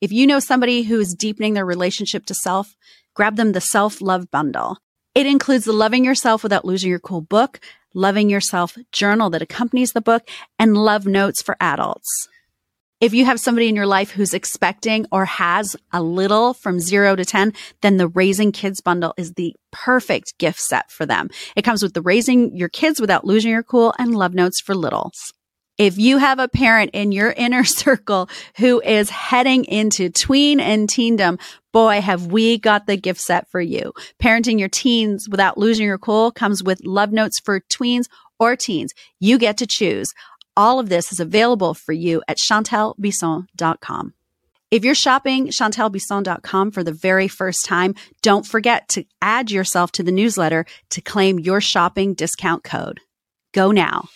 If 0.01 0.12
you 0.12 0.28
know 0.28 0.39
somebody 0.39 0.84
who 0.84 0.99
is 0.99 1.15
deepening 1.15 1.54
their 1.54 1.65
relationship 1.65 2.25
to 2.28 2.34
self, 2.34 2.75
grab 3.13 3.36
them 3.36 3.51
the 3.51 3.62
self 3.62 4.01
love 4.01 4.30
bundle. 4.32 4.78
It 5.13 5.25
includes 5.25 5.65
the 5.65 5.73
Loving 5.73 6.04
Yourself 6.04 6.43
Without 6.43 6.65
Losing 6.65 6.89
Your 6.89 6.99
Cool 6.99 7.21
book, 7.21 7.60
Loving 7.93 8.30
Yourself 8.30 8.78
journal 8.91 9.30
that 9.30 9.41
accompanies 9.41 9.93
the 9.93 10.01
book, 10.01 10.28
and 10.60 10.78
love 10.78 11.06
notes 11.06 11.41
for 11.41 11.56
adults. 11.60 12.28
If 13.01 13.13
you 13.13 13.25
have 13.25 13.41
somebody 13.41 13.67
in 13.67 13.75
your 13.75 13.88
life 13.88 14.12
who's 14.12 14.34
expecting 14.34 15.05
or 15.12 15.25
has 15.25 15.75
a 15.91 16.01
little 16.01 16.53
from 16.53 16.79
zero 16.79 17.13
to 17.17 17.25
10, 17.25 17.51
then 17.81 17.97
the 17.97 18.08
Raising 18.08 18.53
Kids 18.53 18.79
bundle 18.79 19.13
is 19.17 19.34
the 19.34 19.53
perfect 19.73 20.38
gift 20.38 20.62
set 20.62 20.89
for 20.89 21.05
them. 21.05 21.29
It 21.58 21.63
comes 21.63 21.84
with 21.84 21.93
the 21.93 22.01
Raising 22.01 22.55
Your 22.55 22.69
Kids 22.69 23.01
Without 23.01 23.25
Losing 23.25 23.51
Your 23.51 23.63
Cool 23.63 23.93
and 23.99 24.15
love 24.15 24.34
notes 24.34 24.62
for 24.62 24.73
littles. 24.73 25.34
If 25.77 25.97
you 25.97 26.19
have 26.19 26.39
a 26.39 26.47
parent 26.47 26.91
in 26.93 27.12
your 27.12 27.31
inner 27.38 27.65
circle 27.65 28.29
who 28.58 28.79
is 28.79 29.10
heading 29.10 29.65
into 29.65 30.10
tween 30.10 30.62
and 30.62 30.88
teendom, 30.88 31.41
boy, 31.73 31.99
have 31.99 32.27
we 32.27 32.58
got 32.58 32.88
the 32.88 32.95
gift 32.95 33.19
set 33.19 33.49
for 33.49 33.60
you. 33.60 33.91
Parenting 34.23 34.58
your 34.58 34.69
teens 34.69 35.27
without 35.29 35.58
losing 35.58 35.86
your 35.86 35.97
cool 35.97 36.31
comes 36.31 36.63
with 36.63 36.86
love 36.86 37.12
notes 37.12 37.41
for 37.41 37.60
tweens 37.60 38.05
or 38.39 38.55
teens. 38.55 38.93
You 39.19 39.38
get 39.38 39.58
to 39.58 39.67
choose. 39.67 40.13
All 40.58 40.80
of 40.80 40.89
this 40.89 41.12
is 41.12 41.20
available 41.20 41.74
for 41.74 41.94
you 41.94 42.22
at 42.28 42.38
chantelbisson.com. 42.38 44.13
If 44.72 44.84
you're 44.84 44.96
shopping 44.96 45.48
chantelbisson.com 45.48 46.72
for 46.72 46.84
the 46.84 46.91
very 46.91 47.28
first 47.28 47.65
time, 47.65 47.96
don't 48.22 48.46
forget 48.46 48.88
to 48.89 49.06
add 49.22 49.52
yourself 49.52 49.91
to 49.94 50.04
the 50.04 50.12
newsletter 50.12 50.65
to 50.89 51.02
claim 51.02 51.39
your 51.39 51.62
shopping 51.62 52.13
discount 52.13 52.63
code. 52.63 53.00
Go 53.54 53.72
now. 53.72 54.10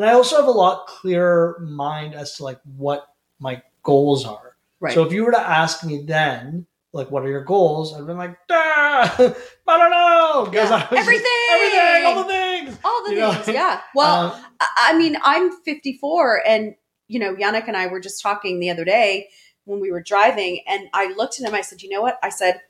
and 0.00 0.08
I 0.08 0.14
also 0.14 0.36
have 0.36 0.46
a 0.46 0.50
lot 0.50 0.86
clearer 0.86 1.58
mind 1.60 2.14
as 2.14 2.36
to 2.36 2.44
like 2.44 2.58
what 2.64 3.06
my 3.38 3.62
goals 3.82 4.24
are. 4.24 4.56
right 4.80 4.94
So 4.94 5.04
if 5.04 5.12
you 5.12 5.24
were 5.24 5.32
to 5.32 5.40
ask 5.40 5.84
me 5.84 6.02
then, 6.06 6.66
like, 6.92 7.10
what 7.10 7.22
are 7.24 7.28
your 7.28 7.44
goals? 7.44 7.94
I've 7.94 8.06
been 8.06 8.16
like, 8.18 8.36
"Duh, 8.48 8.54
I 8.56 9.34
don't 9.66 9.90
know. 9.90 10.44
'cause 10.46 10.54
Yeah. 10.54 10.62
I 10.70 10.76
was 10.76 10.78
just- 10.80 10.92
Everything! 10.92 11.48
everything, 11.52 12.06
all 12.06 12.22
the 12.24 12.28
things. 12.28 12.78
all 12.84 13.04
the 13.04 13.10
you 13.14 13.20
know? 13.20 13.32
things 13.32 13.54
yeah 13.54 13.80
well 13.94 14.32
Um, 14.34 14.44
I 14.60 14.66
I 14.92 14.98
mean, 14.98 15.16
I'm 15.22 15.50
54, 15.62 16.42
and 16.46 16.74
you 17.08 17.18
know, 17.18 17.34
Yannick 17.34 17.66
and 17.68 17.76
I 17.76 17.86
were 17.88 18.00
just 18.00 18.22
talking 18.22 18.60
the 18.60 18.70
other 18.70 18.84
day 18.84 19.28
when 19.64 19.80
we 19.80 19.90
were 19.92 20.00
driving, 20.02 20.60
and 20.66 20.88
I 20.92 21.12
looked 21.14 21.40
at 21.40 21.46
him. 21.48 21.54
I 21.54 21.60
said, 21.60 21.82
"You 21.82 21.90
know 21.90 22.02
what?" 22.02 22.18
I 22.22 22.28
said, 22.28 22.60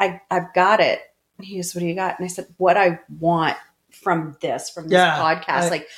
"I 0.00 0.20
I've 0.30 0.52
got 0.54 0.80
it." 0.80 1.00
And 1.38 1.46
he 1.46 1.56
goes, 1.56 1.74
"What 1.74 1.80
do 1.80 1.86
you 1.86 1.94
got?" 1.94 2.18
And 2.18 2.24
I 2.24 2.28
said, 2.28 2.46
"What 2.58 2.76
I 2.76 3.00
want 3.20 3.56
from 3.92 4.36
this, 4.40 4.68
from 4.70 4.84
this 4.88 4.92
Yeah, 4.98 5.16
podcast, 5.18 5.48
I- 5.64 5.68
like." 5.70 5.88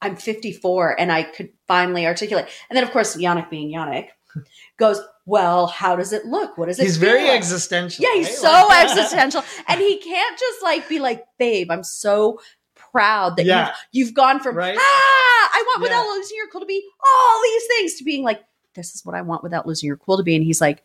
I'm 0.00 0.14
54 0.14 0.94
and 1.00 1.10
I 1.10 1.24
could 1.24 1.48
finally 1.66 2.06
articulate. 2.06 2.46
And 2.70 2.76
then, 2.76 2.84
of 2.84 2.92
course, 2.92 3.16
Yannick 3.16 3.50
being 3.50 3.68
Yannick 3.74 4.10
goes, 4.76 5.00
Well, 5.28 5.66
how 5.66 5.94
does 5.94 6.12
it 6.14 6.24
look? 6.24 6.56
What 6.56 6.68
does 6.68 6.78
it 6.78 6.84
he's 6.84 6.96
very 6.96 7.24
like?" 7.24 7.32
existential. 7.32 8.02
Yeah, 8.04 8.14
he's 8.14 8.38
so 8.38 8.50
Like- 8.50 8.86
existential. 8.90 9.44
And 9.66 9.78
he 9.80 9.98
can't 9.98 10.38
just 10.38 10.62
like 10.62 10.88
be 10.88 10.98
like, 11.00 11.24
babe, 11.38 11.70
I'm 11.70 11.84
so 11.84 12.40
proud 12.74 13.36
that 13.36 13.44
Yeah. 13.44 13.74
you've, 13.92 14.06
you've 14.08 14.14
gone 14.14 14.40
from, 14.40 14.56
Right? 14.56 14.76
ah, 14.78 14.80
I 15.52 15.62
want 15.66 15.82
without 15.82 16.04
Yeah. 16.06 16.10
losing 16.12 16.36
your 16.38 16.48
cool 16.48 16.62
to 16.62 16.66
be 16.66 16.82
all 17.06 17.42
these 17.42 17.62
things 17.76 17.94
to 17.96 18.04
being 18.04 18.24
like, 18.24 18.42
this 18.74 18.94
is 18.94 19.04
what 19.04 19.14
I 19.14 19.20
want 19.22 19.42
without 19.42 19.66
losing 19.66 19.86
your 19.86 19.96
cool 19.98 20.16
to 20.16 20.22
be. 20.22 20.34
And 20.34 20.42
he's 20.44 20.60
like, 20.62 20.82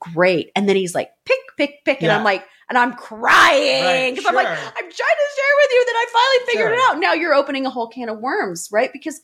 great. 0.00 0.50
And 0.54 0.68
then 0.68 0.76
he's 0.76 0.94
like, 0.94 1.10
pick, 1.24 1.38
pick, 1.56 1.84
pick. 1.84 1.98
And 2.02 2.08
Yeah. 2.08 2.18
I'm 2.18 2.24
like, 2.24 2.44
and 2.68 2.76
I'm 2.76 2.92
crying 2.94 3.82
Right, 3.84 4.10
because 4.14 4.26
I'm 4.26 4.34
like. 4.34 4.46
I'm 4.46 4.56
trying 4.74 4.90
to 4.92 4.92
share 4.92 5.54
with 5.62 5.70
you 5.72 5.84
that 5.86 5.94
I 5.96 6.06
finally 6.12 6.52
figured 6.52 6.72
it 6.72 6.80
out. 6.90 7.00
Now 7.00 7.14
you're 7.14 7.32
opening 7.34 7.64
a 7.64 7.70
whole 7.70 7.88
can 7.88 8.10
of 8.10 8.18
worms, 8.18 8.68
right? 8.70 8.92
Because 8.92 9.20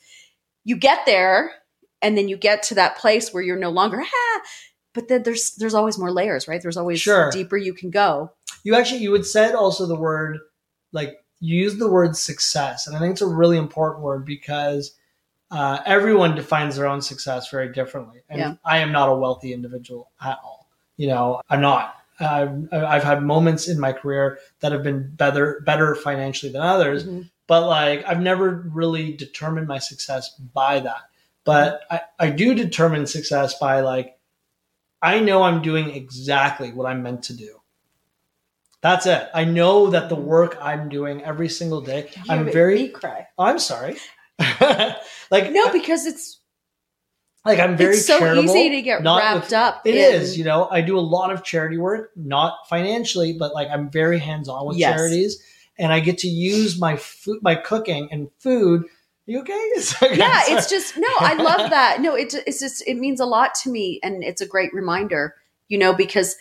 you 0.64 0.76
get 0.76 1.04
there 1.04 1.52
and 2.02 2.16
then 2.18 2.28
you 2.28 2.36
get 2.36 2.62
to 2.64 2.74
that 2.76 2.96
place 2.98 3.32
where 3.32 3.42
you're 3.42 3.56
no 3.58 3.70
longer, 3.70 4.00
ah, 4.02 4.40
but 4.92 5.08
then 5.08 5.22
there's 5.22 5.54
there's 5.56 5.74
always 5.74 5.98
more 5.98 6.10
layers, 6.12 6.46
right? 6.48 6.60
There's 6.62 6.76
always 6.76 7.00
Sure. 7.00 7.30
deeper 7.30 7.56
you 7.56 7.74
can 7.74 7.90
go. 7.90 8.30
you 8.62 8.74
actually 8.74 9.00
you 9.00 9.10
would 9.10 9.26
said 9.26 9.54
also 9.54 9.86
the 9.86 9.96
word 9.96 10.38
like 10.92 11.22
you 11.40 11.56
use 11.60 11.76
the 11.76 11.90
word 11.90 12.16
success 12.16 12.86
and 12.86 12.96
i 12.96 12.98
think 13.00 13.12
it's 13.12 13.20
a 13.20 13.26
really 13.26 13.58
important 13.58 14.02
word 14.02 14.24
because 14.24 14.94
uh, 15.50 15.78
everyone 15.84 16.34
defines 16.34 16.76
their 16.76 16.86
own 16.86 17.02
success 17.02 17.50
very 17.50 17.70
differently 17.72 18.20
and 18.30 18.38
Yeah. 18.38 18.54
i 18.64 18.78
am 18.78 18.90
not 18.92 19.08
a 19.10 19.14
wealthy 19.14 19.52
individual 19.52 20.10
at 20.22 20.38
all 20.42 20.68
you 20.96 21.08
know 21.08 21.40
i'm 21.50 21.60
not 21.60 21.96
I've, 22.20 22.72
I've 22.72 23.02
had 23.04 23.22
moments 23.24 23.68
in 23.68 23.78
my 23.80 23.92
career 23.92 24.38
that 24.60 24.70
have 24.72 24.82
been 24.84 25.10
better 25.14 25.60
better 25.66 25.94
financially 25.96 26.52
than 26.52 26.62
others, 26.62 27.04
Mhm. 27.04 27.28
but 27.48 27.66
like 27.66 28.04
I've 28.06 28.20
never 28.20 28.64
really 28.72 29.12
determined 29.12 29.66
my 29.66 29.78
success 29.80 30.30
by 30.54 30.78
that. 30.80 31.02
But 31.44 31.82
I, 31.90 32.00
I 32.18 32.30
do 32.30 32.54
determine 32.54 33.06
success 33.06 33.58
by 33.58 33.80
like 33.80 34.18
I 35.02 35.20
know 35.20 35.42
I'm 35.42 35.60
doing 35.62 35.90
exactly 35.90 36.72
what 36.72 36.86
I'm 36.86 37.02
meant 37.02 37.24
to 37.24 37.34
do. 37.36 37.60
That's 38.80 39.06
it. 39.06 39.28
I 39.34 39.44
know 39.44 39.90
that 39.90 40.08
the 40.08 40.14
work 40.14 40.58
I'm 40.60 40.88
doing 40.88 41.22
every 41.22 41.48
single 41.48 41.80
day. 41.80 42.10
You 42.16 42.22
I'm 42.28 42.50
very. 42.50 42.88
cry. 42.88 43.26
Oh, 43.38 43.44
I'm 43.44 43.58
sorry. 43.58 43.96
like 44.60 45.50
No, 45.52 45.70
because 45.72 46.06
it's 46.06 46.40
like 47.44 47.58
I'm 47.58 47.76
very 47.76 47.94
it's 47.94 48.06
so 48.06 48.18
charitable. 48.18 48.44
easy 48.56 48.70
to 48.70 48.82
get 48.82 49.02
wrapped 49.02 49.44
with- 49.46 49.52
up. 49.52 49.82
It 49.86 49.94
in, 49.94 50.14
is, 50.22 50.36
you 50.38 50.44
know, 50.44 50.68
I 50.70 50.80
do 50.80 50.98
a 50.98 51.00
lot 51.00 51.30
of 51.32 51.44
charity 51.44 51.76
work, 51.76 52.10
not 52.16 52.56
financially, 52.68 53.34
but 53.38 53.52
like 53.54 53.68
I'm 53.70 53.90
very 53.90 54.18
hands 54.18 54.48
on 54.48 54.66
with 54.66 54.76
Yes. 54.78 54.94
charities, 54.96 55.42
and 55.78 55.92
I 55.92 56.00
get 56.00 56.18
to 56.18 56.28
use 56.28 56.78
my 56.78 56.96
food, 56.96 57.40
my 57.42 57.54
cooking 57.54 58.08
and 58.10 58.28
food. 58.38 58.84
You 59.26 59.40
okay? 59.40 59.52
okay 60.02 60.16
yeah, 60.16 60.42
it's 60.48 60.68
just 60.68 60.96
no. 60.96 61.08
I 61.18 61.34
love 61.34 61.70
that. 61.70 62.00
No, 62.00 62.14
it, 62.14 62.34
it's 62.46 62.60
just 62.60 62.86
it 62.86 62.96
means 62.96 63.20
a 63.20 63.26
lot 63.26 63.54
to 63.62 63.70
me, 63.70 64.00
and 64.02 64.22
it's 64.22 64.40
a 64.40 64.46
great 64.46 64.72
reminder. 64.74 65.34
You 65.68 65.78
know, 65.78 65.94
because 65.94 66.36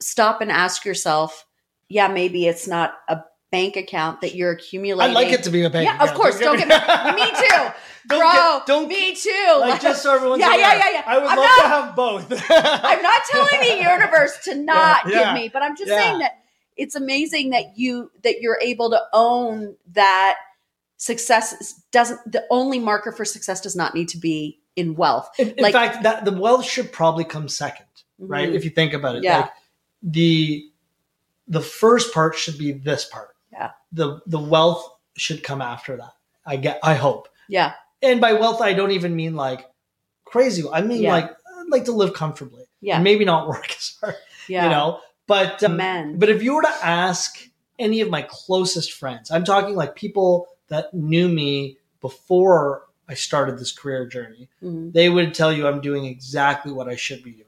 stop 0.00 0.40
and 0.40 0.50
ask 0.50 0.84
yourself. 0.84 1.46
Yeah, 1.88 2.08
maybe 2.08 2.46
it's 2.46 2.66
not 2.66 2.94
a 3.08 3.20
bank 3.52 3.76
account 3.76 4.20
that 4.22 4.34
you're 4.34 4.50
accumulating. 4.50 5.16
I'd 5.16 5.20
like 5.22 5.32
it 5.32 5.44
to 5.44 5.50
be 5.50 5.62
a 5.64 5.70
bank. 5.70 5.86
Yeah, 5.86 6.02
of 6.02 6.14
course. 6.14 6.38
Don't 6.38 6.56
get 6.58 6.66
me. 6.68 7.22
Me 7.22 7.30
too, 7.36 7.72
Don't 8.08 8.18
bro. 8.20 8.32
get- 8.32 8.66
don't 8.66 8.88
me 8.88 9.14
too. 9.14 9.56
like 9.60 9.80
just 9.80 10.02
so 10.02 10.14
everyone's 10.14 10.40
Yeah, 10.40 10.56
yeah, 10.56 10.72
aware, 10.74 10.78
yeah, 10.78 10.90
yeah. 10.92 11.02
I 11.06 11.18
would 11.18 11.26
I'm 11.28 11.38
love 11.38 11.46
not- 11.46 11.62
to 11.62 11.68
have 11.68 11.96
both. 11.96 12.50
I'm 12.50 13.02
not 13.02 13.22
telling 13.30 13.60
the 13.60 13.90
universe 13.90 14.38
to 14.44 14.54
not 14.56 15.08
Yeah, 15.08 15.32
give 15.32 15.42
me, 15.42 15.48
but 15.50 15.62
I'm 15.62 15.76
just 15.76 15.90
yeah. 15.90 16.00
saying 16.00 16.18
that 16.18 16.42
it's 16.76 16.96
amazing 16.96 17.50
that 17.50 17.78
you 17.78 18.10
that 18.24 18.40
you're 18.40 18.58
able 18.60 18.90
to 18.90 19.00
own 19.12 19.76
that 19.92 20.36
success 21.04 21.74
doesn't 21.90 22.20
the 22.32 22.44
only 22.50 22.78
marker 22.78 23.12
for 23.12 23.24
success 23.24 23.60
does 23.60 23.76
not 23.76 23.94
need 23.94 24.08
to 24.08 24.18
be 24.18 24.58
in 24.76 24.94
wealth. 24.94 25.28
In, 25.38 25.50
in 25.50 25.62
Like- 25.62 25.72
fact, 25.74 26.02
that 26.04 26.24
the 26.24 26.32
wealth 26.32 26.64
should 26.64 26.90
probably 26.92 27.24
come 27.24 27.48
second, 27.48 27.86
right? 28.18 28.48
Mhm. 28.50 28.54
If 28.54 28.64
you 28.64 28.70
think 28.70 28.92
about 28.94 29.16
it, 29.16 29.22
Yeah. 29.24 29.40
like 29.40 29.50
the 30.02 30.64
the 31.46 31.60
first 31.60 32.14
part 32.14 32.34
should 32.34 32.56
be 32.58 32.72
this 32.72 33.04
part. 33.04 33.36
Yeah. 33.52 33.70
The 33.92 34.20
the 34.26 34.38
wealth 34.38 34.82
should 35.16 35.42
come 35.42 35.60
after 35.60 35.96
that. 35.98 36.14
I 36.46 36.56
get. 36.56 36.78
I 36.82 36.94
hope. 36.94 37.28
Yeah. 37.48 37.74
And 38.02 38.20
by 38.20 38.32
wealth, 38.32 38.60
I 38.62 38.72
don't 38.72 38.92
even 38.92 39.14
mean 39.14 39.34
like 39.36 39.66
crazy. 40.24 40.62
I 40.72 40.80
mean 40.80 41.02
Yeah. 41.02 41.12
like 41.12 41.30
I'd 41.30 41.68
like 41.68 41.84
to 41.84 41.92
live 41.92 42.14
comfortably. 42.14 42.64
Yeah. 42.80 42.94
And 42.96 43.04
maybe 43.04 43.24
not 43.26 43.46
work 43.48 43.70
as 43.70 43.96
hard. 44.00 44.16
Yeah. 44.48 44.64
You 44.64 44.70
know. 44.70 45.00
But 45.26 45.62
um, 45.62 45.76
Men. 45.76 46.18
but 46.18 46.28
if 46.30 46.42
you 46.42 46.54
were 46.54 46.62
to 46.62 46.76
ask 46.82 47.48
any 47.78 48.00
of 48.00 48.08
my 48.10 48.22
closest 48.22 48.92
friends, 48.92 49.30
I'm 49.30 49.44
talking 49.44 49.74
like 49.76 49.94
people 49.96 50.48
that 50.74 50.92
knew 50.92 51.28
me 51.28 51.78
before 52.00 52.82
I 53.08 53.14
started 53.14 53.58
this 53.58 53.72
career 53.72 54.06
journey, 54.06 54.48
Mhm. 54.62 54.92
they 54.92 55.08
would 55.08 55.34
tell 55.34 55.52
you 55.52 55.66
I'm 55.66 55.80
doing 55.80 56.04
exactly 56.04 56.72
what 56.72 56.88
I 56.88 56.96
should 56.96 57.22
be 57.22 57.32
doing 57.32 57.44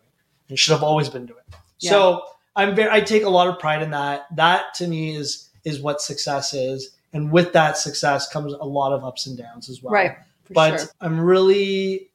and 0.48 0.58
should 0.58 0.72
have 0.72 0.82
always 0.82 1.08
been 1.08 1.26
doing. 1.26 1.42
So 1.78 2.22
I'm 2.54 2.74
very, 2.74 2.90
I 2.90 3.00
take 3.00 3.24
a 3.24 3.28
lot 3.28 3.48
of 3.48 3.58
pride 3.58 3.82
in 3.82 3.90
that. 3.90 4.26
That 4.34 4.74
to 4.74 4.86
me 4.86 5.14
is, 5.16 5.50
is 5.64 5.80
what 5.80 6.00
success 6.00 6.54
is. 6.54 6.90
And 7.12 7.32
with 7.32 7.52
that 7.52 7.76
success 7.78 8.28
comes 8.28 8.52
a 8.52 8.64
lot 8.64 8.92
of 8.92 9.04
ups 9.04 9.26
and 9.26 9.36
downs 9.36 9.68
as 9.68 9.82
well. 9.82 9.92
Right. 9.92 10.16
But 10.50 10.80
sure. 10.80 10.88
I'm 11.00 11.20
really 11.20 12.10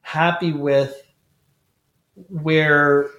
happy 0.00 0.52
with 0.52 1.02
where 2.28 3.10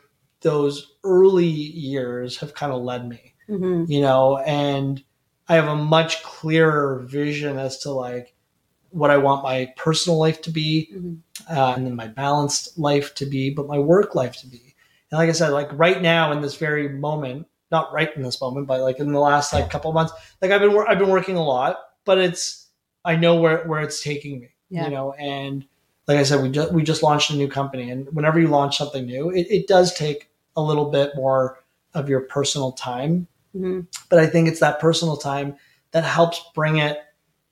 those 0.41 0.93
early 1.03 1.45
years 1.47 2.38
have 2.38 2.53
kind 2.53 2.71
of 2.71 2.81
led 2.81 3.07
me 3.07 3.33
Mhm. 3.49 3.88
you 3.89 4.01
know, 4.01 4.38
and 4.39 5.03
I 5.50 5.56
have 5.56 5.68
a 5.68 5.76
much 5.76 6.24
clearer 6.24 7.00
vision 7.08 7.58
as 7.58 7.80
to 7.80 7.91
like 7.91 8.34
what 8.91 9.12
I 9.12 9.18
want 9.18 9.43
my 9.43 9.74
personal 9.78 10.18
life 10.18 10.41
to 10.43 10.52
be, 10.52 10.89
Mhm. 10.95 11.18
uh, 11.50 11.74
and 11.76 11.86
then 11.86 11.95
my 11.95 12.08
balanced 12.08 12.78
life 12.80 13.14
to 13.16 13.26
be, 13.26 13.50
but 13.50 13.68
my 13.68 13.78
work 13.80 14.16
life 14.16 14.38
to 14.38 14.48
be. 14.48 14.76
And 15.12 15.20
like 15.20 15.30
I 15.30 15.34
said, 15.34 15.50
like 15.50 15.70
right 15.74 16.02
now 16.02 16.32
in 16.32 16.41
this 16.41 16.56
very 16.56 16.89
moment, 16.89 17.48
not 17.72 17.91
right 17.93 18.14
in 18.16 18.22
this 18.24 18.39
moment, 18.41 18.68
but 18.68 18.82
like 18.82 19.00
in 19.00 19.12
the 19.12 19.20
last 19.20 19.54
like 19.54 19.70
couple 19.70 19.91
months, 19.93 20.14
like 20.41 20.52
I've 20.52 20.62
been 20.62 20.74
wor- 20.74 20.89
I've 20.89 21.00
been 21.00 21.10
working 21.10 21.36
a 21.38 21.43
lot, 21.43 21.78
but 22.06 22.18
it's 22.18 22.68
I 23.06 23.16
know 23.16 23.36
where 23.36 23.64
where 23.68 23.82
it's 23.82 24.02
taking 24.04 24.39
me, 24.39 24.50
Yeah. 24.70 24.86
you 24.86 24.91
know, 24.91 25.14
and 25.14 25.66
like 26.08 26.18
I 26.18 26.24
said, 26.24 26.41
we 26.41 26.50
just 26.50 26.72
we 26.72 26.84
just 26.84 27.04
launched 27.04 27.30
a 27.32 27.36
new 27.36 27.48
company, 27.48 27.89
and 27.91 28.08
whenever 28.14 28.39
you 28.39 28.48
launch 28.48 28.78
something 28.78 29.06
new, 29.06 29.30
it, 29.30 29.48
it 29.50 29.68
does 29.68 29.93
take 29.93 30.30
a 30.56 30.62
little 30.62 30.89
bit 30.89 31.12
more 31.16 31.60
of 31.93 32.10
your 32.10 32.22
personal 32.22 32.72
time 32.72 33.28
Mhm. 33.56 33.88
but 34.10 34.20
I 34.20 34.28
think 34.28 34.48
it's 34.48 34.60
that 34.60 34.80
personal 34.80 35.18
time 35.18 35.56
that 35.91 36.04
helps 36.04 36.41
bring 36.54 36.78
it 36.78 37.00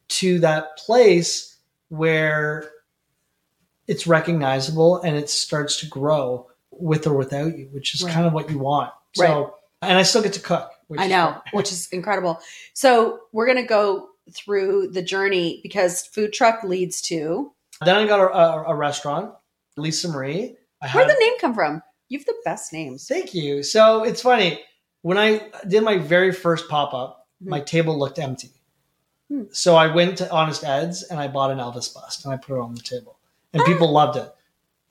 to 0.08 0.39
that 0.39 0.78
place 0.78 1.58
where 1.89 2.70
it's 3.88 4.08
recognizable 4.08 5.02
and 5.02 5.16
it 5.16 5.30
starts 5.30 5.80
to 5.80 5.86
grow 5.88 6.48
with 6.72 7.08
or 7.08 7.14
without 7.16 7.58
you, 7.58 7.70
which 7.72 7.93
is 7.96 8.04
Right. 8.04 8.14
kind 8.14 8.26
of 8.28 8.34
what 8.34 8.50
you 8.50 8.60
want. 8.60 8.91
So, 9.16 9.24
Right. 9.43 9.52
and 9.84 9.98
I 9.98 10.04
still 10.04 10.22
get 10.22 10.34
to 10.34 10.39
cook. 10.39 10.72
Which 10.88 11.00
I 11.00 11.08
know, 11.08 11.32
fun. 11.32 11.41
which 11.54 11.72
is 11.72 11.88
incredible. 11.91 12.39
So 12.74 13.22
we're 13.32 13.48
gonna 13.48 13.64
go 13.66 14.10
through 14.34 14.89
the 14.91 15.02
journey 15.02 15.60
because 15.64 16.06
food 16.06 16.34
truck 16.34 16.64
leads 16.64 17.02
to 17.04 17.54
Then 17.84 17.96
I 17.96 18.06
got 18.06 18.20
a, 18.20 18.34
a, 18.34 18.64
a 18.72 18.76
restaurant, 18.76 19.34
Lisa 19.78 20.08
Marie. 20.10 20.56
Where'd 20.93 21.10
the 21.10 21.18
name 21.20 21.34
come 21.39 21.54
from? 21.56 21.82
You've 22.08 22.26
the 22.26 22.36
best 22.46 22.72
names. 22.72 23.08
thank 23.08 23.34
you. 23.34 23.64
So 23.64 24.04
it's 24.04 24.22
funny 24.22 24.64
when 25.06 25.20
I 25.20 25.30
did 25.68 25.84
my 25.84 25.97
very 25.99 26.32
first 26.32 26.68
pop 26.68 26.91
up, 26.95 27.28
Mhm. 27.43 27.47
my 27.49 27.60
table 27.60 27.95
looked 27.99 28.18
empty. 28.18 28.49
Hmm. 29.30 29.43
So 29.51 29.76
I 29.76 29.88
went 29.93 30.18
to 30.18 30.32
Honest 30.32 30.64
Ed's 30.64 31.03
and 31.03 31.20
I 31.20 31.28
bought 31.28 31.51
an 31.51 31.60
Elvis 31.60 31.93
bust 31.93 32.26
and 32.26 32.34
I 32.34 32.38
put 32.38 32.56
it 32.58 32.60
on 32.62 32.74
the 32.74 32.82
table, 32.82 33.18
and 33.53 33.62
Ah. 33.62 33.66
people 33.66 33.91
loved 33.91 34.18
it. 34.18 34.34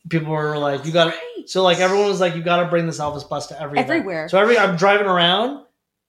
People 0.09 0.31
were 0.33 0.57
like, 0.59 0.85
"You 0.87 0.93
got 0.93 1.05
to 1.07 1.11
Right. 1.11 1.49
So 1.49 1.63
like 1.65 1.79
everyone 1.81 2.07
was 2.09 2.21
like, 2.21 2.37
"You 2.37 2.43
got 2.43 2.59
to 2.63 2.67
bring 2.67 2.87
this 2.87 3.01
Elvis 3.01 3.29
bust 3.29 3.49
to 3.49 3.61
every 3.61 3.79
event." 3.81 3.91
Everywhere. 3.91 4.29
So 4.29 4.39
every 4.39 4.57
I'm 4.57 4.77
driving 4.77 5.07
around, 5.09 5.65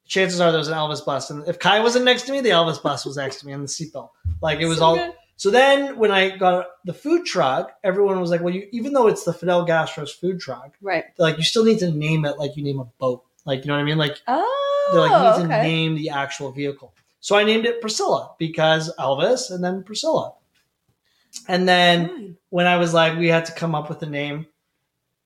chances 0.06 0.39
are 0.39 0.51
there's 0.51 0.68
an 0.68 0.76
Elvis 0.76 1.03
bust, 1.03 1.32
and 1.32 1.47
if 1.47 1.58
Kai 1.60 1.80
wasn't 1.82 2.06
next 2.06 2.24
to 2.28 2.32
me, 2.32 2.41
the 2.41 2.51
Elvis 2.51 2.82
bust 2.82 3.06
was 3.08 3.18
next 3.18 3.39
to 3.39 3.47
me 3.47 3.53
in 3.53 3.62
the 3.62 3.68
seatbelt. 3.68 4.10
Like 4.41 4.60
it 4.60 4.68
was 4.68 4.78
So 4.80 4.86
all. 4.86 4.95
good. 4.95 5.14
So 5.38 5.49
then 5.49 5.97
when 5.97 6.12
I 6.12 6.30
got 6.30 6.68
the 6.86 6.93
food 6.93 7.26
truck, 7.26 7.74
everyone 7.84 8.22
was 8.22 8.30
like, 8.32 8.39
"Well, 8.41 8.53
you, 8.53 8.68
even 8.72 8.93
though 8.93 9.08
it's 9.08 9.24
the 9.24 9.34
Fidel 9.34 9.66
Gastro's 9.66 10.12
food 10.14 10.39
truck, 10.39 10.72
right. 10.82 11.06
like 11.18 11.38
you 11.38 11.43
still 11.43 11.64
need 11.66 11.80
to 11.80 11.91
name 11.91 12.24
it 12.26 12.38
like 12.39 12.56
you 12.56 12.64
name 12.64 12.80
a 12.80 12.86
boat. 12.86 13.24
Like 13.46 13.64
you 13.64 13.68
know 13.70 13.76
what 13.76 13.82
I 13.82 13.86
mean? 13.86 13.98
Like 13.98 14.22
Oh, 14.28 14.89
they're 14.91 15.02
like 15.02 15.12
oh, 15.12 15.38
you 15.38 15.43
need 15.48 15.54
to 15.54 15.64
name 15.64 15.96
the 15.96 16.10
actual 16.10 16.52
vehicle. 16.52 16.93
So 17.20 17.36
I 17.36 17.43
named 17.43 17.66
it 17.66 17.82
Priscilla 17.82 18.36
because 18.38 18.93
Elvis 19.00 19.52
and 19.52 19.64
then 19.64 19.84
Priscilla. 19.84 20.34
And 21.48 21.68
then 21.68 22.08
Fine. 22.08 22.38
when 22.50 22.66
I 22.66 22.78
was 22.78 22.93
like, 22.93 23.18
we 23.18 23.28
had 23.28 23.46
to 23.46 23.52
come 23.52 23.76
up 23.76 23.89
with 23.89 24.02
a 24.04 24.06
name 24.10 24.46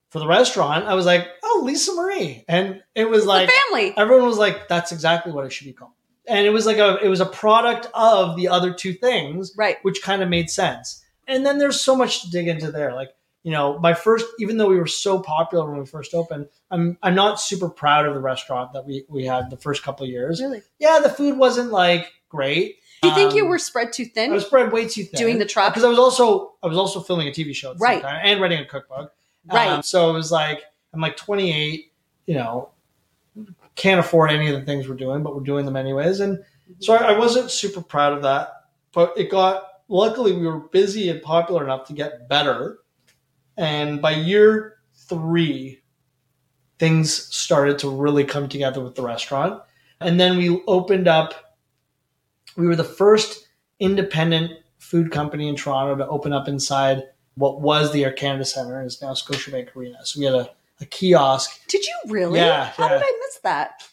for 0.10 0.20
the 0.20 0.26
restaurant, 0.28 0.86
I 0.86 0.96
was 0.96 1.06
like, 1.06 1.28
oh, 1.44 1.62
Lisa 1.64 1.94
Marie. 1.94 2.44
And 2.48 2.82
it 2.96 3.08
was 3.08 3.26
like 3.26 3.50
family. 3.68 3.94
everyone 3.96 4.26
was 4.26 4.38
like, 4.40 4.68
that's 4.68 4.92
exactly 4.92 5.32
what 5.32 5.46
it 5.46 5.52
should 5.52 5.68
be 5.68 5.74
called. 5.74 5.92
And 6.28 6.46
it 6.46 6.50
was 6.50 6.66
like 6.66 6.78
a 6.78 6.98
it 7.04 7.10
was 7.10 7.20
a 7.22 7.26
product 7.26 7.88
of 7.94 8.36
the 8.36 8.48
other 8.48 8.74
two 8.74 8.94
things, 8.94 9.54
Right. 9.56 9.78
which 9.84 10.02
kind 10.02 10.22
of 10.24 10.30
made 10.30 10.50
sense. 10.50 11.04
And 11.28 11.46
then 11.46 11.60
there's 11.60 11.80
so 11.80 11.96
much 11.96 12.22
to 12.24 12.32
dig 12.32 12.48
into 12.48 12.72
there. 12.72 12.94
Like, 12.96 13.10
you 13.44 13.52
know, 13.52 13.80
my 13.80 13.94
first 13.94 14.26
even 14.40 14.58
though 14.58 14.68
we 14.68 14.78
were 14.78 14.88
so 14.88 15.20
popular 15.20 15.70
when 15.70 15.80
we 15.80 15.86
first 15.86 16.14
opened, 16.14 16.48
I'm 16.72 16.98
I'm 17.04 17.16
not 17.16 17.40
super 17.40 17.70
proud 17.70 18.06
of 18.06 18.14
the 18.14 18.20
restaurant 18.20 18.74
that 18.74 18.86
we, 18.86 19.06
we 19.08 19.26
had 19.26 19.50
the 19.50 19.58
first 19.58 19.84
couple 19.84 20.04
of 20.06 20.10
years. 20.10 20.42
Really? 20.42 20.62
Yeah, 20.80 21.00
the 21.02 21.10
food 21.10 21.38
wasn't 21.38 21.72
like 21.72 22.12
great. 22.30 22.78
Do 23.02 23.08
you 23.08 23.16
think 23.16 23.34
you 23.34 23.44
Um, 23.44 23.50
were 23.50 23.60
spread 23.60 23.94
too 23.94 24.04
thin? 24.06 24.32
I 24.32 24.34
was 24.34 24.46
spread 24.46 24.74
way 24.74 24.86
too 24.88 25.06
thin. 25.06 25.18
Doing 25.18 25.40
the 25.40 25.46
truck? 25.46 25.72
because 25.74 25.86
I 25.86 25.90
was 25.90 26.00
also 26.00 26.54
I 26.62 26.68
was 26.68 26.78
also 26.78 27.00
filming 27.00 27.28
a 27.28 27.32
TV 27.32 27.56
show 27.56 27.72
at 27.72 27.78
the 27.78 27.82
Right. 27.82 28.02
same 28.02 28.02
time 28.02 28.20
and 28.24 28.42
writing 28.42 28.60
a 28.60 28.66
cookbook. 28.66 29.14
Right. 29.52 29.70
Um, 29.70 29.84
so 29.84 30.10
it 30.10 30.14
was 30.14 30.32
like 30.32 30.64
I'm 30.94 31.00
like 31.00 31.16
28, 31.16 31.92
you 32.26 32.36
know, 32.36 32.70
can't 33.76 34.00
afford 34.00 34.32
any 34.32 34.48
of 34.50 34.60
the 34.60 34.66
things 34.66 34.90
we're 34.90 34.96
doing, 34.96 35.24
but 35.24 35.34
we're 35.34 35.44
doing 35.44 35.66
them 35.66 35.78
anyways. 35.78 36.20
And 36.20 36.44
so 36.80 36.94
I, 36.94 37.14
I 37.14 37.18
wasn't 37.18 37.50
super 37.52 37.82
proud 37.82 38.14
of 38.14 38.22
that, 38.24 38.66
but 38.92 39.14
it 39.18 39.30
got. 39.32 39.66
Luckily, 39.92 40.34
we 40.34 40.46
were 40.46 40.60
busy 40.60 41.10
and 41.10 41.20
popular 41.20 41.64
enough 41.64 41.88
to 41.88 41.94
get 41.94 42.30
better. 42.30 42.78
And 43.60 44.02
by 44.02 44.12
year 44.12 44.78
three, 44.96 45.82
things 46.80 47.14
started 47.14 47.78
to 47.80 47.90
really 47.90 48.24
come 48.24 48.48
together 48.48 48.82
with 48.82 48.96
the 48.96 49.02
restaurant. 49.02 49.62
And 50.00 50.18
then 50.18 50.38
we 50.38 50.62
opened 50.66 51.10
up. 51.10 51.58
We 52.56 52.68
were 52.68 52.78
the 52.78 52.86
first 52.86 53.50
independent 53.80 54.54
food 54.78 55.12
company 55.12 55.50
in 55.50 55.58
Toronto 55.58 55.96
to 55.98 56.08
open 56.10 56.32
up 56.32 56.48
inside 56.48 57.04
what 57.36 57.60
was 57.60 57.92
the 57.92 58.06
Air 58.06 58.14
Canada 58.14 58.46
Centre, 58.46 58.82
is 58.82 59.02
now 59.02 59.12
Scotiabank 59.12 59.76
Arena. 59.76 60.06
So 60.06 60.20
we 60.20 60.26
had 60.26 60.36
a, 60.36 60.50
a 60.80 60.86
kiosk. 60.86 61.60
Did 61.68 61.86
you 61.86 61.96
really? 62.08 62.40
Yeah, 62.40 62.66
How 62.66 62.86
yeah. 62.86 62.94
did 62.94 63.04
I 63.04 63.20
miss 63.20 63.40
that? 63.44 63.90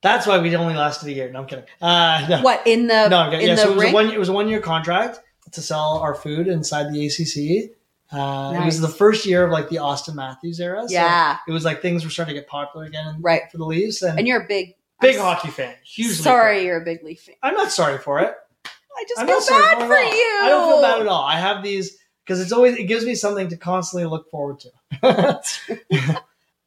That's 0.00 0.26
why 0.26 0.38
we 0.38 0.54
only 0.56 0.74
lasted 0.74 1.08
a 1.08 1.12
year. 1.12 1.30
No, 1.30 1.40
I'm 1.40 1.46
kidding. 1.46 1.64
Uh, 1.80 2.26
no. 2.28 2.42
What 2.42 2.66
in 2.66 2.88
the 2.88 3.08
No, 3.08 3.28
okay, 3.28 3.42
in 3.42 3.48
yeah. 3.48 3.54
the 3.54 3.62
So 3.62 3.72
it 3.72 3.76
was, 3.76 3.84
a 3.84 3.92
one, 3.92 4.10
it 4.10 4.18
was 4.18 4.28
a 4.28 4.32
one 4.32 4.48
year 4.48 4.60
contract 4.60 5.20
to 5.52 5.62
sell 5.62 5.98
our 5.98 6.16
food 6.16 6.48
inside 6.48 6.92
the 6.92 7.06
ACC. 7.06 7.76
Uh, 8.12 8.52
It 8.60 8.64
was 8.64 8.80
the 8.80 8.88
first 8.88 9.24
year 9.26 9.44
of 9.44 9.50
like 9.50 9.68
the 9.68 9.76
Auston 9.76 10.14
Matthews 10.14 10.60
era. 10.60 10.82
so 10.86 10.92
Yeah. 10.92 11.38
it 11.48 11.52
was 11.52 11.64
like 11.64 11.80
things 11.82 12.04
were 12.04 12.10
starting 12.10 12.34
to 12.34 12.40
get 12.40 12.48
popular 12.48 12.84
again 12.86 13.16
Right. 13.20 13.42
for 13.50 13.58
the 13.58 13.64
Leafs. 13.64 14.02
And, 14.02 14.18
And 14.18 14.28
you're 14.28 14.42
a 14.42 14.46
big 14.46 14.74
big 15.00 15.16
I'm 15.16 15.22
hockey 15.22 15.48
fan. 15.48 15.74
Hugely. 15.84 16.14
Sorry, 16.14 16.64
you're 16.64 16.80
a 16.80 16.84
big 16.84 17.02
Leaf 17.02 17.22
fan. 17.22 17.34
I'm 17.42 17.54
not 17.54 17.72
sorry 17.72 17.98
for 17.98 18.20
it. 18.20 18.34
I 18.66 19.04
just 19.08 19.20
I'm 19.20 19.26
feel 19.26 19.40
bad 19.40 19.82
it 19.82 19.86
for 19.86 19.94
you. 19.96 20.38
I 20.42 20.46
don't 20.48 20.68
feel 20.72 20.82
bad 20.82 21.00
at 21.00 21.06
all. 21.06 21.24
I 21.24 21.38
have 21.38 21.62
these 21.62 21.96
because 22.24 22.40
it's 22.40 22.52
always 22.52 22.76
it 22.76 22.84
gives 22.84 23.04
me 23.06 23.14
something 23.14 23.48
to 23.48 23.56
constantly 23.56 24.06
look 24.08 24.30
forward 24.30 24.60
to. 24.60 24.70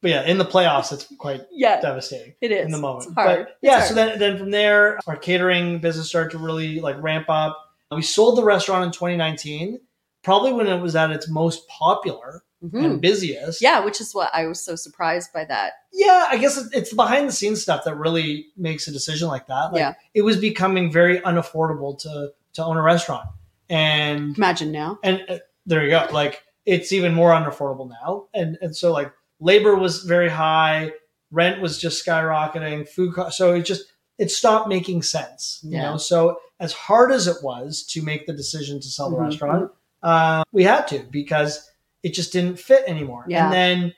but 0.02 0.10
yeah, 0.10 0.22
in 0.24 0.38
the 0.38 0.44
playoffs, 0.44 0.92
it's 0.92 1.06
quite 1.18 1.42
Yeah, 1.52 1.80
devastating 1.80 2.34
it 2.40 2.50
is 2.50 2.64
in 2.66 2.72
the 2.72 2.78
moment. 2.78 3.06
It's 3.06 3.14
hard. 3.14 3.46
But 3.46 3.56
yeah, 3.62 3.78
It's 3.78 3.88
so 3.88 3.94
then 3.94 4.18
then 4.18 4.38
from 4.38 4.50
there, 4.50 4.98
our 5.06 5.16
catering 5.16 5.78
business 5.78 6.08
started 6.08 6.32
to 6.32 6.38
really 6.38 6.80
like 6.80 7.00
ramp 7.00 7.26
up. 7.28 7.56
We 7.90 8.02
sold 8.02 8.36
the 8.36 8.44
restaurant 8.44 8.84
in 8.84 8.90
2019, 8.90 9.80
probably 10.26 10.52
when 10.52 10.66
it 10.66 10.80
was 10.82 10.96
at 10.96 11.10
its 11.12 11.28
most 11.28 11.66
popular 11.68 12.42
Mhm. 12.64 12.84
and 12.84 13.00
busiest. 13.00 13.62
yeah, 13.62 13.84
which 13.84 14.00
is 14.00 14.12
what 14.14 14.28
I 14.34 14.46
was 14.46 14.60
so 14.64 14.74
surprised 14.76 15.30
by 15.32 15.44
that. 15.44 15.74
yeah, 15.92 16.26
I 16.28 16.36
guess 16.36 16.58
it's 16.72 16.90
the 16.90 16.96
behind 16.96 17.28
the 17.28 17.32
scenes 17.32 17.62
stuff 17.62 17.84
that 17.84 17.94
really 17.96 18.46
makes 18.56 18.88
a 18.88 18.92
decision 18.92 19.28
like 19.28 19.46
that. 19.46 19.72
Like, 19.72 19.78
Yeah. 19.80 19.94
it 20.14 20.22
was 20.22 20.36
becoming 20.36 20.90
very 20.90 21.20
unaffordable 21.20 21.96
to 22.00 22.32
to 22.54 22.64
own 22.64 22.76
a 22.78 22.82
restaurant, 22.82 23.28
and 23.68 24.36
Imagine 24.36 24.72
now. 24.72 24.98
and 25.04 25.22
uh, 25.28 25.38
there 25.66 25.84
you 25.84 25.90
go. 25.90 26.06
Like 26.10 26.42
it's 26.64 26.90
even 26.92 27.14
more 27.14 27.30
unaffordable 27.30 27.88
now, 27.88 28.24
and 28.34 28.58
and 28.62 28.74
so 28.76 28.92
like 28.92 29.12
labor 29.38 29.74
was 29.76 30.02
very 30.02 30.28
high, 30.30 30.92
rent 31.30 31.60
was 31.60 31.78
just 31.78 32.04
skyrocketing, 32.04 32.88
food 32.88 33.14
cost. 33.14 33.36
So 33.38 33.54
it 33.54 33.62
just 33.62 33.84
it 34.18 34.30
stopped 34.30 34.66
making 34.68 35.02
sense. 35.02 35.60
You 35.62 35.72
Yeah. 35.76 35.90
know, 35.90 35.96
so 35.98 36.38
as 36.58 36.72
hard 36.72 37.12
as 37.12 37.26
it 37.26 37.36
was 37.42 37.82
to 37.92 38.02
make 38.02 38.26
the 38.26 38.32
decision 38.32 38.80
to 38.80 38.88
sell 38.88 39.10
the 39.10 39.16
Mhm. 39.16 39.24
restaurant, 39.28 39.70
uh, 40.02 40.44
we 40.52 40.64
had 40.64 40.86
to 40.88 41.00
because 41.10 41.68
it 42.02 42.14
just 42.14 42.32
didn't 42.32 42.58
fit 42.58 42.84
anymore. 42.86 43.24
Yeah. 43.28 43.46
And 43.46 43.52
then, 43.52 43.94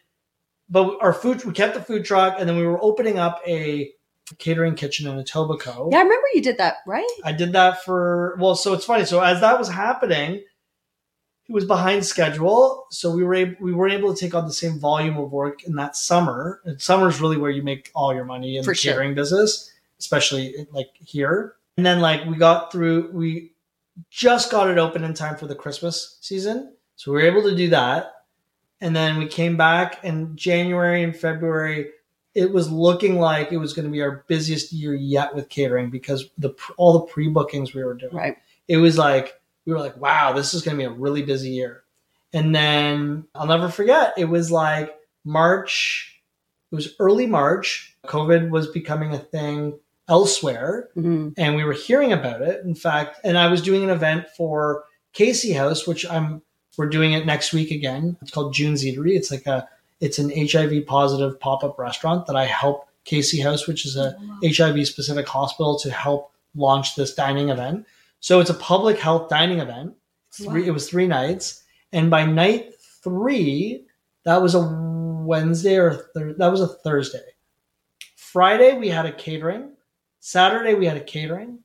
but 0.68 0.98
our 1.00 1.12
food, 1.12 1.44
we 1.44 1.52
kept 1.52 1.74
the 1.74 1.82
food 1.82 2.04
truck, 2.04 2.36
and 2.38 2.48
then 2.48 2.56
we 2.56 2.66
were 2.66 2.82
opening 2.82 3.18
up 3.18 3.40
a 3.46 3.90
catering 4.38 4.74
kitchen 4.74 5.08
in 5.08 5.22
Etobicoke. 5.22 5.92
Yeah, 5.92 5.98
I 5.98 6.02
remember 6.02 6.26
you 6.34 6.42
did 6.42 6.58
that, 6.58 6.76
right? 6.86 7.08
I 7.24 7.32
did 7.32 7.52
that 7.52 7.82
for 7.84 8.36
well, 8.38 8.54
so 8.54 8.74
it's 8.74 8.84
funny. 8.84 9.04
So 9.04 9.20
as 9.20 9.40
that 9.40 9.58
was 9.58 9.68
happening, 9.68 10.42
it 11.48 11.54
was 11.54 11.64
behind 11.64 12.04
schedule, 12.04 12.86
so 12.90 13.10
we 13.10 13.24
were 13.24 13.34
able, 13.34 13.56
we 13.60 13.72
weren't 13.72 13.94
able 13.94 14.12
to 14.12 14.20
take 14.20 14.34
on 14.34 14.44
the 14.44 14.52
same 14.52 14.78
volume 14.78 15.16
of 15.16 15.32
work 15.32 15.64
in 15.64 15.76
that 15.76 15.96
summer. 15.96 16.60
And 16.64 16.80
summer 16.80 17.08
is 17.08 17.22
really 17.22 17.38
where 17.38 17.50
you 17.50 17.62
make 17.62 17.90
all 17.94 18.14
your 18.14 18.26
money 18.26 18.58
in 18.58 18.64
For 18.64 18.72
the 18.72 18.74
sure. 18.74 18.92
catering 18.92 19.14
business, 19.14 19.72
especially 19.98 20.66
like 20.72 20.90
here. 21.00 21.54
And 21.78 21.86
then 21.86 22.00
like 22.00 22.26
we 22.26 22.36
got 22.36 22.70
through, 22.70 23.10
we 23.12 23.52
just 24.10 24.50
got 24.50 24.70
it 24.70 24.78
open 24.78 25.04
in 25.04 25.14
time 25.14 25.36
for 25.36 25.46
the 25.46 25.54
Christmas 25.54 26.18
season, 26.20 26.74
so 26.96 27.12
we 27.12 27.18
were 27.18 27.26
able 27.26 27.42
to 27.42 27.56
do 27.56 27.68
that. 27.70 28.12
And 28.80 28.94
then 28.94 29.18
we 29.18 29.26
came 29.26 29.56
back 29.56 30.04
in 30.04 30.36
January 30.36 31.02
and 31.02 31.16
February 31.16 31.90
it 32.38 32.52
was 32.52 32.70
looking 32.70 33.18
like 33.18 33.50
it 33.50 33.56
was 33.56 33.72
going 33.72 33.84
to 33.84 33.90
be 33.90 34.00
our 34.00 34.24
busiest 34.28 34.72
year 34.72 34.94
yet 34.94 35.34
with 35.34 35.48
catering 35.48 35.90
because 35.90 36.30
the 36.38 36.54
all 36.76 36.92
the 36.92 37.06
pre 37.06 37.28
bookings 37.28 37.74
we 37.74 37.82
were 37.82 37.94
doing. 37.94 38.14
Right. 38.14 38.36
It 38.68 38.76
was 38.76 38.96
like 38.96 39.40
we 39.66 39.72
were 39.72 39.80
like, 39.80 39.96
wow, 39.96 40.32
this 40.32 40.54
is 40.54 40.62
going 40.62 40.76
to 40.76 40.80
be 40.80 40.84
a 40.86 40.90
really 40.90 41.22
busy 41.22 41.50
year. 41.50 41.82
And 42.32 42.54
then 42.54 43.26
I'll 43.34 43.46
never 43.46 43.68
forget. 43.68 44.14
It 44.16 44.26
was 44.26 44.52
like 44.52 44.94
March. 45.24 46.22
It 46.70 46.76
was 46.76 46.94
early 47.00 47.26
March. 47.26 47.96
COVID 48.06 48.50
was 48.50 48.68
becoming 48.68 49.12
a 49.12 49.18
thing 49.18 49.78
elsewhere, 50.08 50.88
Mm-hmm. 50.96 51.28
and 51.36 51.54
we 51.56 51.64
were 51.64 51.72
hearing 51.72 52.12
about 52.12 52.42
it. 52.42 52.64
In 52.64 52.74
fact, 52.74 53.20
and 53.24 53.36
I 53.38 53.46
was 53.48 53.62
doing 53.62 53.84
an 53.84 53.90
event 53.90 54.26
for 54.36 54.84
Casey 55.12 55.52
House, 55.52 55.86
which 55.86 56.08
I'm 56.10 56.42
we're 56.76 56.88
doing 56.88 57.12
it 57.12 57.26
next 57.26 57.52
week 57.52 57.70
again. 57.72 58.16
It's 58.22 58.30
called 58.30 58.54
June's 58.54 58.84
Eatery. 58.84 59.16
It's 59.16 59.30
like 59.30 59.46
a 59.46 59.68
it's 60.00 60.18
an 60.18 60.30
HIV 60.34 60.86
positive 60.86 61.38
pop 61.40 61.64
up 61.64 61.78
restaurant 61.78 62.26
that 62.26 62.36
I 62.36 62.44
help 62.44 62.86
Casey 63.04 63.40
House, 63.40 63.66
which 63.66 63.84
is 63.84 63.96
a 63.96 64.16
HIV 64.44 64.86
specific 64.86 65.26
hospital, 65.28 65.78
to 65.80 65.90
help 65.90 66.32
launch 66.54 66.94
this 66.94 67.14
dining 67.14 67.48
event. 67.48 67.84
So 68.20 68.38
it's 68.40 68.50
a 68.50 68.54
public 68.54 68.98
health 68.98 69.28
dining 69.28 69.58
event. 69.60 69.94
Three, 70.32 70.62
Wow. 70.62 70.68
It 70.68 70.70
was 70.72 70.88
three 70.88 71.06
nights, 71.08 71.64
and 71.92 72.10
by 72.10 72.24
night 72.24 72.74
three, 73.02 73.84
that 74.24 74.40
was 74.40 74.54
a 74.54 74.60
Wednesday 75.24 75.76
or 75.76 75.94
thir- 76.14 76.34
that 76.34 76.48
was 76.50 76.60
a 76.60 76.68
Thursday. 76.68 77.24
Friday 78.14 78.76
we 78.78 78.88
had 78.88 79.06
a 79.06 79.12
catering. 79.12 79.72
Saturday 80.20 80.74
we 80.74 80.86
had 80.86 80.96
a 80.96 81.00
catering. 81.04 81.60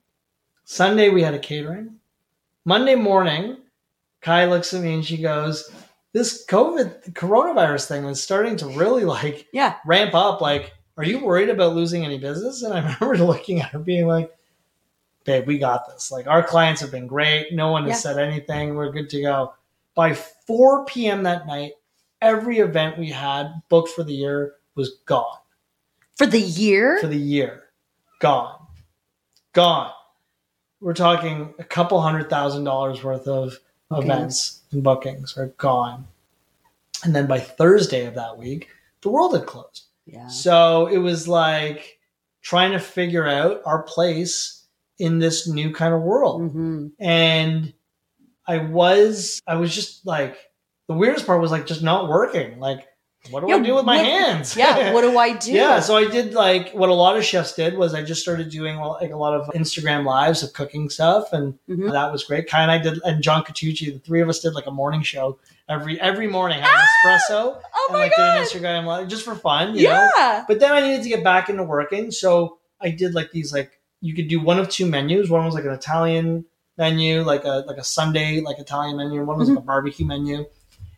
Sunday 0.65 1.09
we 1.09 1.21
had 1.23 1.33
a 1.33 1.39
catering. 1.39 1.95
Monday 2.65 2.95
morning, 2.95 3.57
Kai 4.21 4.45
looks 4.45 4.73
at 4.73 4.81
me 4.81 4.93
and 4.93 5.05
she 5.05 5.17
goes, 5.17 5.69
"This 6.13 6.45
COVID 6.45 7.13
coronavirus 7.13 7.87
thing 7.87 8.05
was 8.05 8.21
starting 8.23 8.55
to 8.57 8.67
really 8.67 9.03
like 9.03 9.47
Yeah. 9.51 9.75
ramp 9.85 10.13
up. 10.13 10.39
Like, 10.39 10.73
are 10.97 11.03
you 11.03 11.23
worried 11.23 11.49
about 11.49 11.75
losing 11.75 12.05
any 12.05 12.17
business?" 12.17 12.61
And 12.63 12.73
I 12.73 12.77
remember 12.99 13.17
looking 13.25 13.59
at 13.59 13.71
her 13.71 13.79
being 13.79 14.07
like, 14.07 14.33
"Babe, 15.25 15.45
we 15.45 15.57
got 15.57 15.87
this. 15.87 16.11
Like, 16.11 16.27
our 16.27 16.43
clients 16.43 16.79
have 16.81 16.91
been 16.91 17.07
great. 17.07 17.53
No 17.53 17.71
one 17.71 17.85
has 17.89 18.01
said 18.01 18.17
anything. 18.17 18.75
We're 18.75 18.91
good 18.91 19.09
to 19.09 19.21
go." 19.21 19.53
By 19.95 20.13
4 20.13 20.85
p.m. 20.85 21.23
that 21.23 21.45
night, 21.45 21.73
every 22.21 22.59
event 22.59 22.97
we 22.97 23.09
had 23.09 23.61
booked 23.69 23.89
for 23.89 24.03
the 24.03 24.13
year 24.13 24.55
was 24.75 24.95
gone 25.05 25.37
For 26.15 26.25
the 26.25 26.39
year? 26.41 26.97
for 26.99 27.05
the 27.07 27.15
year. 27.17 27.62
Gone. 28.23 28.67
Gone. 29.53 29.91
We're 30.79 30.93
talking 30.93 31.53
a 31.59 31.63
couple 31.63 31.99
hundred 32.01 32.29
thousand 32.29 32.63
dollars 32.63 33.03
worth 33.03 33.27
of 33.27 33.59
events 33.91 34.61
and 34.71 34.81
bookings 34.81 35.37
are 35.37 35.47
gone. 35.57 36.07
And 37.03 37.13
then 37.13 37.27
by 37.27 37.39
Thursday 37.39 38.05
of 38.05 38.15
that 38.15 38.37
week, 38.37 38.69
the 39.01 39.09
world 39.09 39.33
had 39.33 39.45
closed. 39.45 39.83
yeah. 40.05 40.27
So 40.27 40.87
it 40.87 40.99
was 40.99 41.27
like 41.27 41.99
trying 42.41 42.71
to 42.71 42.79
figure 42.79 43.27
out 43.27 43.61
our 43.65 43.83
place 43.83 44.65
in 44.99 45.19
this 45.19 45.47
new 45.47 45.73
kind 45.73 45.93
of 45.93 46.01
world 46.01 46.51
hmm 46.51 46.87
and 46.99 47.73
I 48.47 48.59
was 48.59 49.41
I 49.45 49.55
was 49.55 49.75
just 49.75 50.05
like 50.05 50.37
the 50.87 50.93
weirdest 50.93 51.25
part 51.25 51.41
was 51.41 51.51
like 51.51 51.65
just 51.65 51.83
not 51.83 52.07
working. 52.09 52.59
Like, 52.59 52.87
what 53.29 53.41
do 53.41 53.47
Yeah, 53.49 53.55
I 53.55 53.59
do 53.61 53.75
with 53.75 53.85
my 53.85 53.95
what- 53.97 54.05
hands? 54.05 54.55
Yeah. 54.57 54.91
What 54.93 55.01
do 55.01 55.17
I 55.17 55.33
do? 55.37 55.51
yeah, 55.51 55.79
so 55.79 55.95
I 55.95 56.09
did 56.09 56.33
like 56.33 56.71
what 56.73 56.89
a 56.89 56.93
lot 56.93 57.15
of 57.17 57.23
chefs 57.23 57.53
did 57.53 57.77
was 57.77 57.93
I 57.93 58.01
just 58.03 58.21
started 58.21 58.49
doing 58.49 58.77
like 58.77 59.11
a 59.11 59.15
lot 59.17 59.33
of 59.33 59.47
Instagram 59.55 60.05
lives 60.05 60.43
of 60.43 60.53
cooking 60.53 60.89
stuff, 60.89 61.31
and 61.33 61.57
Mhm. 61.69 61.91
that 61.91 62.11
was 62.11 62.23
great. 62.25 62.49
Kai 62.49 62.61
and 62.61 62.71
I 62.71 62.77
did, 62.79 62.99
and 63.05 63.23
John 63.23 63.43
Catucci, 63.43 63.93
the 63.93 63.99
three 63.99 64.21
of 64.21 64.27
us 64.29 64.39
did 64.39 64.53
like 64.53 64.65
a 64.67 64.71
morning 64.71 65.01
show 65.03 65.37
every 65.69 65.99
every 66.01 66.27
morning, 66.27 66.59
had 66.59 66.69
an 66.69 66.85
espresso, 67.11 67.57
oh 67.73 67.85
and 67.89 67.93
my 67.93 67.99
like 68.03 68.11
did 68.11 68.17
god. 68.17 68.37
an 68.39 68.43
Instagram 68.45 68.85
live 68.85 69.07
just 69.07 69.23
for 69.23 69.35
fun, 69.35 69.75
you 69.75 69.87
know. 69.87 70.09
yeah. 70.17 70.43
But 70.47 70.59
then 70.59 70.71
I 70.73 70.81
needed 70.81 71.03
to 71.03 71.09
get 71.09 71.23
back 71.23 71.49
into 71.49 71.63
working, 71.63 72.11
so 72.11 72.57
I 72.81 72.89
did 72.89 73.13
like 73.13 73.31
these 73.31 73.53
like 73.53 73.79
you 74.01 74.13
could 74.13 74.27
do 74.27 74.41
one 74.41 74.59
of 74.59 74.67
two 74.67 74.85
menus. 74.85 75.29
One 75.29 75.45
was 75.45 75.55
like 75.55 75.63
an 75.63 75.71
Italian 75.71 76.43
menu, 76.77 77.21
like 77.23 77.45
a 77.45 77.63
like 77.67 77.77
a 77.77 77.83
Sunday 77.85 78.41
like 78.41 78.59
Italian 78.59 78.97
menu. 78.97 79.23
One 79.23 79.37
was 79.39 79.47
like 79.47 79.59
a 79.59 79.61
barbecue 79.61 80.05
menu, 80.05 80.45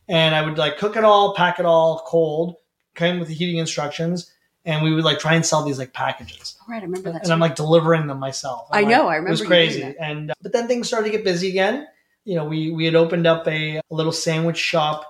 and 0.07 0.35
I 0.35 0.41
would 0.41 0.57
like 0.57 0.77
cook 0.77 0.95
it 0.95 1.03
all, 1.03 1.33
pack 1.35 1.59
it 1.59 1.65
all 1.65 2.03
cold, 2.05 2.55
came 2.95 3.19
with 3.19 3.27
the 3.27 3.33
heating 3.33 3.57
instructions, 3.57 4.31
and 4.65 4.83
we 4.83 4.93
would 4.93 5.03
like 5.03 5.19
try 5.19 5.33
and 5.35 5.45
sell 5.45 5.63
these 5.63 5.79
like 5.79 5.93
packages. 5.93 6.57
All 6.61 6.71
right, 6.73 6.81
I 6.81 6.85
remember 6.85 7.11
that. 7.11 7.23
And 7.23 7.31
I'm 7.33 7.39
like 7.39 7.55
delivering 7.55 8.07
them 8.07 8.19
myself. 8.19 8.67
I 8.71 8.81
I'm 8.81 8.87
know. 8.87 9.05
like- 9.05 9.13
I 9.13 9.15
remember. 9.17 9.27
it 9.27 9.31
was 9.31 9.41
crazy. 9.43 9.95
And 9.99 10.31
uh, 10.31 10.33
but 10.41 10.53
then 10.53 10.67
things 10.67 10.87
started 10.87 11.05
to 11.05 11.11
get 11.11 11.23
busy 11.23 11.49
again. 11.49 11.87
You 12.23 12.35
know, 12.35 12.45
we 12.45 12.71
we 12.71 12.85
had 12.85 12.95
opened 12.95 13.27
up 13.27 13.47
a, 13.47 13.77
a 13.77 13.81
little 13.91 14.11
sandwich 14.11 14.57
shop 14.57 15.05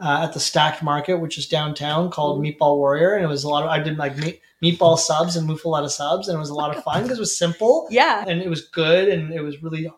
uh, 0.00 0.20
at 0.28 0.32
the 0.32 0.38
Stackt 0.40 0.82
Market, 0.82 1.16
which 1.16 1.38
is 1.38 1.48
downtown, 1.48 2.10
called. 2.10 2.40
Meatball 2.42 2.76
Warrior, 2.76 3.14
and 3.14 3.24
it 3.24 3.28
was 3.28 3.44
a 3.44 3.48
lot 3.48 3.64
of 3.64 3.70
I 3.70 3.78
did 3.80 3.96
like 3.96 4.16
meat, 4.18 4.40
meatball 4.62 4.96
subs 4.98 5.34
and 5.36 5.48
muffaletta 5.48 5.88
subs, 5.90 6.28
and 6.28 6.36
it 6.36 6.38
was 6.38 6.50
a 6.50 6.54
lot 6.54 6.76
of 6.76 6.82
fun 6.88 7.02
because 7.02 7.18
it 7.18 7.20
was 7.20 7.36
simple 7.36 7.88
Yeah. 7.90 8.24
and 8.26 8.40
it 8.40 8.48
was 8.48 8.68
good, 8.68 9.08
and 9.08 9.32
it 9.32 9.40
was 9.40 9.62
really 9.62 9.90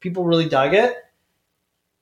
people 0.00 0.24
really 0.24 0.48
dug 0.48 0.74
it. 0.74 0.96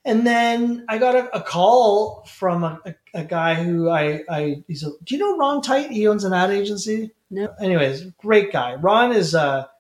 And 0.05 0.27
then 0.27 0.85
I 0.89 0.99
got 0.99 1.15
a, 1.15 1.37
a 1.37 1.41
call 1.41 2.25
from 2.27 2.65
a, 2.65 2.81
a, 2.85 2.95
a 3.15 3.25
guy 3.25 3.55
who 3.55 3.89
I, 3.89 4.23
I 4.29 4.65
he's 4.67 4.83
a, 4.83 4.91
do 5.05 5.15
you 5.15 5.19
know 5.19 5.37
Ron 5.37 5.63
Tight? 5.63 5.91
He 5.91 6.09
owns 6.09 6.25
an 6.25 6.33
ad 6.33 6.51
agency. 6.51 7.13
No. 7.31 7.55
Anyways, 7.61 8.07
great 8.19 8.53
guy. 8.53 8.75
Ron 8.75 9.13
is 9.13 9.35
a 9.35 9.71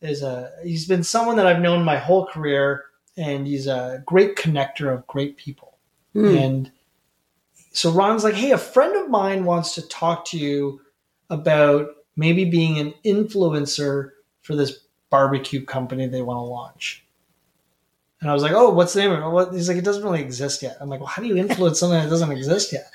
is 0.00 0.22
a 0.22 0.50
he's 0.64 0.86
been 0.86 1.04
someone 1.04 1.36
that 1.36 1.46
I've 1.46 1.60
known 1.60 1.84
my 1.84 1.96
whole 1.96 2.26
career, 2.26 2.84
and 3.16 3.46
he's 3.46 3.66
a 3.66 4.02
great 4.04 4.36
connector 4.36 4.92
of 4.92 5.06
great 5.06 5.36
people. 5.36 5.78
Hmm. 6.12 6.36
And 6.36 6.72
so 7.72 7.92
Ron's 7.92 8.24
like, 8.24 8.34
hey, 8.34 8.50
a 8.50 8.58
friend 8.58 8.96
of 8.96 9.08
mine 9.08 9.44
wants 9.44 9.74
to 9.76 9.88
talk 9.88 10.24
to 10.26 10.38
you 10.38 10.80
about 11.30 11.88
maybe 12.16 12.44
being 12.44 12.78
an 12.78 12.94
influencer 13.04 14.10
for 14.42 14.56
this 14.56 14.80
barbecue 15.10 15.64
company 15.64 16.06
they 16.06 16.22
want 16.22 16.38
to 16.38 16.42
launch. 16.42 17.04
And 18.20 18.30
I 18.30 18.34
was 18.34 18.42
like, 18.42 18.52
oh, 18.52 18.70
what's 18.70 18.92
the 18.94 19.00
name 19.02 19.12
of 19.12 19.22
it? 19.22 19.28
What? 19.28 19.52
He's 19.54 19.68
like, 19.68 19.76
it 19.78 19.84
doesn't 19.84 20.02
really 20.02 20.20
exist 20.20 20.62
yet. 20.62 20.76
I'm 20.80 20.88
like, 20.88 21.00
well, 21.00 21.06
how 21.08 21.22
do 21.22 21.28
you 21.28 21.36
influence 21.36 21.78
something 21.80 21.98
that 22.00 22.10
doesn't 22.10 22.32
exist 22.32 22.72
yet? 22.72 22.90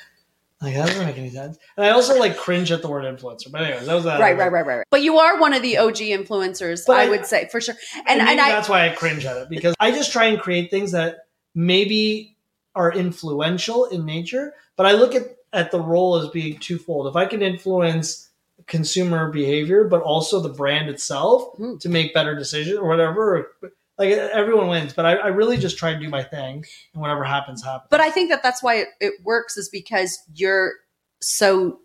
Like, 0.61 0.75
that 0.75 0.87
doesn't 0.87 1.05
make 1.05 1.17
any 1.17 1.29
sense. 1.29 1.57
And 1.77 1.85
I 1.85 1.89
also 1.91 2.17
like 2.19 2.37
cringe 2.37 2.71
at 2.71 2.81
the 2.81 2.89
word 2.89 3.03
influencer. 3.03 3.51
But 3.51 3.61
anyways, 3.63 3.85
that 3.87 3.93
was 3.95 4.03
that. 4.05 4.19
Right, 4.19 4.37
right, 4.37 4.51
right, 4.51 4.65
right, 4.65 4.77
right. 4.79 4.87
But 4.91 5.01
you 5.01 5.17
are 5.19 5.39
one 5.39 5.53
of 5.53 5.61
the 5.61 5.77
OG 5.77 5.97
influencers, 5.97 6.89
I 6.89 7.05
I- 7.05 7.09
would 7.09 7.25
say 7.25 7.47
for 7.49 7.59
sure. 7.61 7.75
And, 8.07 8.19
And 8.19 8.29
and 8.29 8.39
I 8.41 8.49
that's 8.49 8.69
why 8.69 8.85
I 8.87 8.89
cringe 8.93 9.25
at 9.25 9.37
it 9.37 9.49
because 9.49 9.75
I 9.79 9.91
just 9.91 10.11
try 10.11 10.25
and 10.25 10.39
create 10.39 10.71
things 10.71 10.91
that 10.91 11.25
maybe 11.55 12.35
are 12.75 12.91
influential 12.91 13.85
in 13.85 14.05
nature, 14.05 14.53
but 14.75 14.85
I 14.85 14.93
look 14.93 15.15
at, 15.15 15.23
at 15.53 15.71
the 15.71 15.79
role 15.79 16.15
as 16.15 16.29
being 16.29 16.57
twofold. 16.59 17.07
If 17.07 17.15
I 17.15 17.25
can 17.27 17.41
influence 17.41 18.29
consumer 18.65 19.29
behavior, 19.31 19.83
but 19.83 20.01
also 20.01 20.39
the 20.39 20.49
brand 20.49 20.89
itself 20.89 21.55
Hmm. 21.57 21.77
to 21.77 21.89
make 21.89 22.13
better 22.13 22.35
decisions 22.35 22.77
or 22.79 22.87
whatever, 22.87 23.51
like 23.97 24.11
everyone 24.11 24.67
wins. 24.67 24.93
But 24.93 25.05
I, 25.05 25.15
I 25.15 25.27
really 25.27 25.57
just 25.57 25.77
try 25.77 25.91
and 25.91 26.01
do 26.01 26.09
my 26.09 26.23
thing, 26.23 26.65
and 26.93 27.01
whatever 27.01 27.23
happens, 27.23 27.63
happens. 27.63 27.87
But 27.89 28.01
I 28.01 28.09
think 28.09 28.29
that 28.29 28.43
that's 28.43 28.63
why 28.63 28.75
it, 28.75 28.87
it 28.99 29.13
works 29.23 29.57
is 29.57 29.69
because 29.69 30.19
you're 30.33 30.73
so 31.21 31.79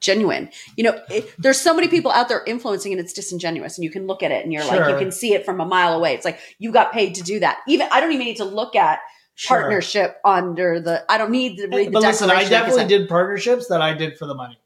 genuine. 0.00 0.50
You 0.76 0.84
know, 0.84 1.00
it, 1.10 1.32
there's 1.38 1.60
so 1.60 1.74
many 1.74 1.88
people 1.88 2.10
out 2.10 2.28
there 2.28 2.42
influencing 2.46 2.92
and 2.92 3.00
it's 3.00 3.12
disingenuous 3.12 3.76
and 3.76 3.84
you 3.84 3.90
can 3.90 4.06
look 4.06 4.22
at 4.22 4.30
it 4.30 4.44
and 4.44 4.52
you're 4.52 4.64
like, 4.64 4.88
you 4.88 4.98
can 4.98 5.12
see 5.12 5.34
it 5.34 5.44
from 5.44 5.60
a 5.60 5.66
mile 5.66 5.94
away. 5.94 6.14
It's 6.14 6.24
like, 6.24 6.40
you 6.58 6.72
got 6.72 6.92
paid 6.92 7.14
to 7.16 7.22
do 7.22 7.40
that. 7.40 7.58
Even, 7.68 7.86
I 7.92 8.00
don't 8.00 8.12
even 8.12 8.26
need 8.26 8.38
to 8.38 8.44
look 8.44 8.74
at 8.74 9.00
Sure. 9.36 9.58
partnership 9.58 10.18
under 10.22 10.80
the, 10.80 11.02
I 11.10 11.16
don't 11.16 11.30
need 11.30 11.56
to 11.56 11.66
read 11.68 11.86
the 11.86 11.92
but 11.92 12.02
listen, 12.02 12.30
I 12.30 12.46
definitely 12.46 12.84
did 12.86 13.08
partnerships 13.08 13.68
that 13.68 13.80
I 13.80 13.94
did 13.94 14.18
for 14.18 14.26
the 14.26 14.34
money. 14.34 14.58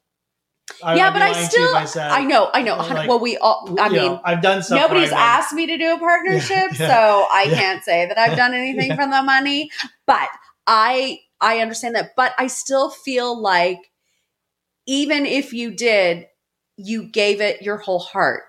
I 0.85 0.97
Yeah, 0.97 1.11
but 1.13 1.23
I 1.23 1.33
lying 1.33 1.35
to 1.35 1.41
you 1.61 1.67
still, 1.67 1.77
I, 1.77 1.85
said, 1.87 2.11
I 2.11 2.25
know, 2.25 2.51
I 2.53 2.63
know. 2.63 2.77
like, 2.77 3.09
well, 3.09 3.19
we 3.21 3.37
all, 3.39 3.75
I 3.81 3.89
mean, 3.89 3.97
know, 4.03 4.21
I've 4.25 4.43
done 4.43 4.63
stuff. 4.63 4.81
Nobody's 4.81 5.13
I 5.13 5.19
asked 5.19 5.53
me 5.55 5.67
to 5.67 5.79
do 5.79 5.95
a 5.95 5.99
partnership, 6.11 6.79
Yeah, 6.79 6.89
so 6.89 7.27
I 7.33 7.47
yeah. 7.49 7.55
can't 7.55 7.85
say 7.85 8.07
that 8.07 8.19
I've 8.19 8.37
done 8.37 8.55
anything 8.55 8.89
Yeah. 8.91 8.97
from 8.97 9.11
the 9.11 9.23
money. 9.23 9.71
But 10.07 10.29
I 10.67 11.21
I 11.41 11.59
understand 11.61 11.95
that. 11.95 12.11
But 12.17 12.35
I 12.39 12.47
still 12.47 12.91
feel 12.91 13.41
like 13.41 13.91
even 14.87 15.27
if 15.27 15.53
you 15.53 15.71
did, 15.71 16.27
you 16.77 17.05
gave 17.05 17.41
it 17.41 17.63
your 17.63 17.79
whole 17.79 17.99
heart. 18.01 18.43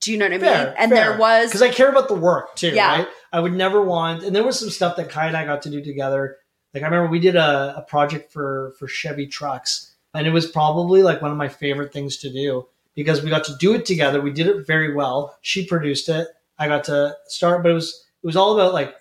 Do 0.00 0.12
you 0.12 0.18
know 0.18 0.26
what 0.26 0.34
I 0.34 0.38
Fair, 0.38 0.64
mean? 0.66 0.74
And 0.78 0.92
there 0.92 1.18
was 1.18 1.48
because 1.48 1.62
I 1.62 1.70
care 1.70 1.88
about 1.88 2.06
the 2.08 2.14
work 2.14 2.54
too. 2.54 2.70
Yeah. 2.70 2.98
Right? 2.98 3.08
I 3.32 3.40
would 3.40 3.52
never 3.54 3.82
want, 3.82 4.22
and 4.22 4.34
there 4.34 4.44
was 4.44 4.58
some 4.58 4.70
stuff 4.70 4.96
that 4.96 5.10
Kai 5.10 5.26
and 5.26 5.36
I 5.36 5.44
got 5.44 5.62
to 5.62 5.70
do 5.70 5.82
together. 5.82 6.36
Like 6.72 6.82
I 6.82 6.86
remember 6.86 7.10
we 7.10 7.18
did 7.18 7.34
a, 7.34 7.74
a 7.78 7.82
project 7.82 8.32
for 8.32 8.74
for 8.78 8.86
Chevy 8.86 9.26
trucks, 9.26 9.87
and 10.14 10.26
it 10.26 10.30
was 10.30 10.46
probably 10.46 11.02
like 11.02 11.20
one 11.22 11.30
of 11.30 11.36
my 11.36 11.48
favorite 11.48 11.92
things 11.92 12.16
to 12.18 12.32
do 12.32 12.66
because 12.94 13.22
we 13.22 13.30
got 13.30 13.44
to 13.44 13.56
do 13.58 13.74
it 13.74 13.86
together. 13.86 14.20
We 14.20 14.32
did 14.32 14.46
it 14.46 14.66
very 14.66 14.94
well. 14.94 15.36
She 15.42 15.66
produced 15.66 16.08
it. 16.08 16.28
I 16.58 16.66
got 16.68 16.84
to 16.84 17.16
start, 17.26 17.62
but 17.62 17.70
it 17.70 17.74
was 17.74 18.04
it 18.22 18.26
was 18.26 18.36
all 18.36 18.54
about 18.58 18.72
like 18.72 18.94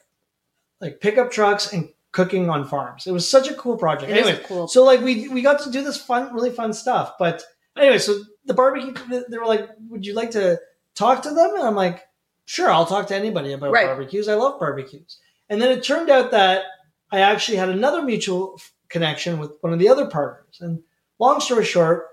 like 0.80 1.00
pickup 1.02 1.32
trucks 1.32 1.74
and 1.74 1.90
cooking 2.12 2.50
on 2.50 2.66
farms. 2.68 3.08
It 3.08 3.12
was 3.12 3.28
such 3.30 3.50
a 3.50 3.54
cool 3.56 3.78
project. 3.78 4.12
it 4.12 4.18
anyway, 4.18 4.44
cool. 4.48 4.68
so 4.68 4.84
like 4.84 5.02
we 5.02 5.28
we 5.30 5.42
got 5.42 5.62
to 5.64 5.72
do 5.72 5.84
this 5.84 5.98
fun, 5.98 6.34
really 6.34 6.52
fun 6.52 6.74
stuff. 6.74 7.14
But 7.18 7.44
anyway, 7.78 7.98
so 7.98 8.20
the 8.46 8.54
barbecue, 8.54 8.94
they 9.30 9.38
were 9.38 9.46
like, 9.46 9.70
"Would 9.90 10.06
you 10.06 10.14
like 10.14 10.32
to 10.32 10.60
talk 10.96 11.24
to 11.24 11.30
them?" 11.30 11.54
And 11.56 11.64
I'm 11.64 11.76
like, 11.76 12.04
"Sure, 12.46 12.70
I'll 12.70 12.86
talk 12.86 13.08
to 13.08 13.16
anybody 13.16 13.54
about 13.54 13.72
Right. 13.72 13.86
barbecues. 13.88 14.28
I 14.28 14.36
love 14.36 14.60
barbecues." 14.60 15.18
And 15.50 15.62
then 15.62 15.72
it 15.76 15.84
turned 15.84 16.10
out 16.10 16.32
that 16.32 16.66
I 17.12 17.22
actually 17.22 17.58
had 17.58 17.70
another 17.70 18.02
mutual 18.02 18.60
connection 18.90 19.40
with 19.40 19.52
one 19.62 19.74
of 19.74 19.80
the 19.80 19.90
other 19.90 20.06
partners. 20.08 20.58
And 20.62 20.84
long 21.20 21.40
story 21.40 21.66
short, 21.66 22.08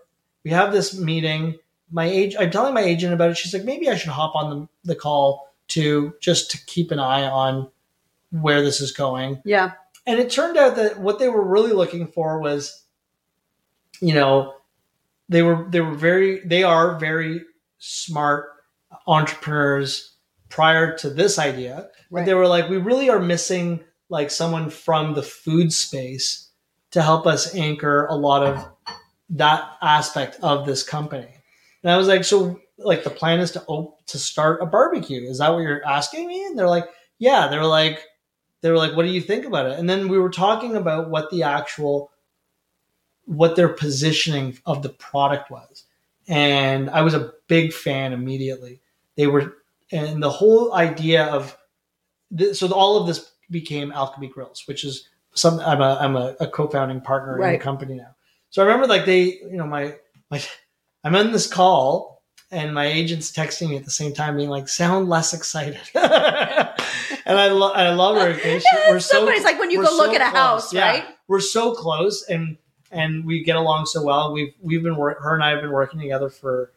we 0.45 0.51
have 0.51 0.73
this 0.73 0.99
meeting. 0.99 1.59
My 1.91 2.07
age, 2.07 2.35
I'm 2.39 2.51
telling 2.51 2.75
my 2.75 2.83
agent 2.83 3.15
about 3.15 3.31
it. 3.31 3.37
She's 3.37 3.55
like, 3.55 3.65
maybe 3.65 3.89
I 3.89 3.97
should 3.97 4.11
hop 4.11 4.35
on 4.35 4.51
the, 4.51 4.69
the 4.93 4.97
call 4.97 5.55
to 5.69 6.15
just 6.21 6.51
to 6.51 6.65
keep 6.67 6.91
an 6.91 6.99
eye 6.99 7.25
on 7.25 7.71
where 8.31 8.63
this 8.63 8.81
is 8.81 8.93
going. 8.93 9.41
yeah. 9.45 9.73
And 10.07 10.21
it 10.21 10.31
turned 10.31 10.59
out 10.59 10.77
that 10.77 11.01
what 11.01 11.19
they 11.19 11.29
were 11.29 11.43
really 11.43 11.73
looking 11.73 12.09
for 12.09 12.39
was, 12.39 12.85
you 14.01 14.13
know, 14.13 14.55
they 15.31 15.43
were 15.43 15.67
they 15.71 15.81
were 15.81 15.95
very 15.95 16.41
they 16.41 16.63
are 16.63 16.99
very 16.99 17.41
smart 17.79 18.51
entrepreneurs 19.07 20.17
prior 20.51 20.95
to 20.99 21.09
this 21.09 21.39
idea. 21.39 21.89
But 22.11 22.27
they 22.27 22.35
were 22.35 22.47
like, 22.47 22.69
we 22.69 22.77
really 22.77 23.09
are 23.09 23.19
missing 23.19 23.81
like 24.11 24.31
someone 24.31 24.69
from 24.69 25.15
the 25.15 25.23
food 25.23 25.73
space 25.73 26.51
to 26.95 27.03
help 27.03 27.27
us 27.27 27.57
anchor 27.57 28.07
a 28.07 28.15
lot 28.15 28.47
of 28.47 28.65
that 29.31 29.69
aspect 29.83 30.39
of 30.43 30.65
this 30.65 30.85
company. 30.85 31.27
And 31.83 31.91
I 31.91 31.97
was 31.97 32.07
like, 32.07 32.23
so 32.23 32.61
like 32.79 33.03
the 33.03 33.11
plan 33.11 33.41
is 33.41 33.51
to 33.53 33.65
op- 33.67 34.07
to 34.07 34.17
start 34.17 34.63
a 34.63 34.67
barbecue. 34.67 35.29
Is 35.29 35.39
that 35.39 35.53
what 35.53 35.59
you're 35.59 35.85
asking 35.85 36.29
me? 36.29 36.47
And 36.47 36.57
they're 36.57 36.69
like, 36.69 36.89
yeah. 37.19 37.49
They 37.49 37.59
were 37.59 37.67
like, 37.67 37.99
they 38.61 38.71
were 38.71 38.77
like, 38.77 38.95
what 38.97 39.03
do 39.03 39.11
you 39.11 39.21
think 39.21 39.45
about 39.45 39.67
it? 39.67 39.77
And 39.77 39.91
then 39.91 40.07
we 40.07 40.21
were 40.21 40.31
talking 40.31 40.77
about 40.77 41.11
what 41.11 41.31
the 41.31 41.43
actual, 41.43 42.13
what 43.25 43.57
their 43.57 43.71
positioning 43.71 44.57
of 44.65 44.85
the 44.85 44.91
product 44.91 45.51
was. 45.51 45.87
And 46.29 46.89
I 46.91 47.03
was 47.03 47.15
a 47.15 47.33
big 47.49 47.73
fan 47.73 48.13
immediately. 48.13 48.81
They 49.17 49.27
were, 49.27 49.57
and 49.91 50.23
the 50.23 50.31
whole 50.31 50.73
idea 50.73 51.25
of, 51.25 51.59
th- 52.39 52.55
so 52.55 52.73
all 52.73 53.01
of 53.01 53.09
this 53.09 53.33
became 53.51 53.91
Alchemy 53.91 54.29
Grills, 54.29 54.63
which 54.67 54.85
is 54.85 55.09
some, 55.35 55.61
I'm 55.61 55.81
a, 55.81 55.99
I'm 56.01 56.17
a, 56.17 56.35
a 56.41 56.47
co-founding 56.47 57.01
partner 57.01 57.35
in 57.37 57.41
Right. 57.41 57.59
the 57.59 57.65
company 57.65 57.95
now. 57.95 58.15
So 58.51 58.63
I 58.63 58.67
remember 58.67 58.87
like 58.87 59.05
they, 59.05 59.23
you 59.23 59.57
know, 59.57 59.67
my, 59.67 59.95
my, 60.31 60.43
I'm 61.05 61.15
on 61.15 61.33
this 61.33 61.47
call 61.47 62.23
and 62.51 62.73
my 62.73 62.87
agent's 62.87 63.33
texting 63.33 63.71
me 63.71 63.77
at 63.77 63.85
the 63.85 63.91
same 63.91 64.13
time 64.15 64.37
being 64.37 64.49
like, 64.49 64.69
sound 64.69 65.09
less 65.09 65.35
excited. 65.35 65.81
and 65.95 67.39
I, 67.39 67.49
lo- 67.49 67.73
I 67.73 67.91
love 67.91 68.17
her. 68.17 68.29
okay? 68.29 68.59
She- 68.59 68.65
Yeah, 68.73 68.91
we're 68.91 69.01
so 69.01 69.27
so. 69.27 69.43
Like 69.43 69.59
when 69.59 69.71
you 69.71 69.83
go 69.83 69.91
look 69.97 70.15
at 70.15 70.21
a 70.21 70.31
close. 70.31 70.35
house, 70.35 70.73
Yeah. 70.73 70.89
right? 70.91 71.05
We're 71.29 71.41
so 71.41 71.75
close 71.75 72.23
and, 72.29 72.57
and 72.91 73.25
we 73.25 73.43
get 73.43 73.57
along 73.57 73.87
so 73.87 74.03
well. 74.05 74.33
We've, 74.33 74.53
we've 74.63 74.83
been 74.83 74.97
work, 74.97 75.21
her 75.21 75.35
and 75.35 75.43
I 75.43 75.51
have 75.51 75.61
been 75.63 75.73
working 75.73 76.01
together 76.01 76.29
for 76.29 76.71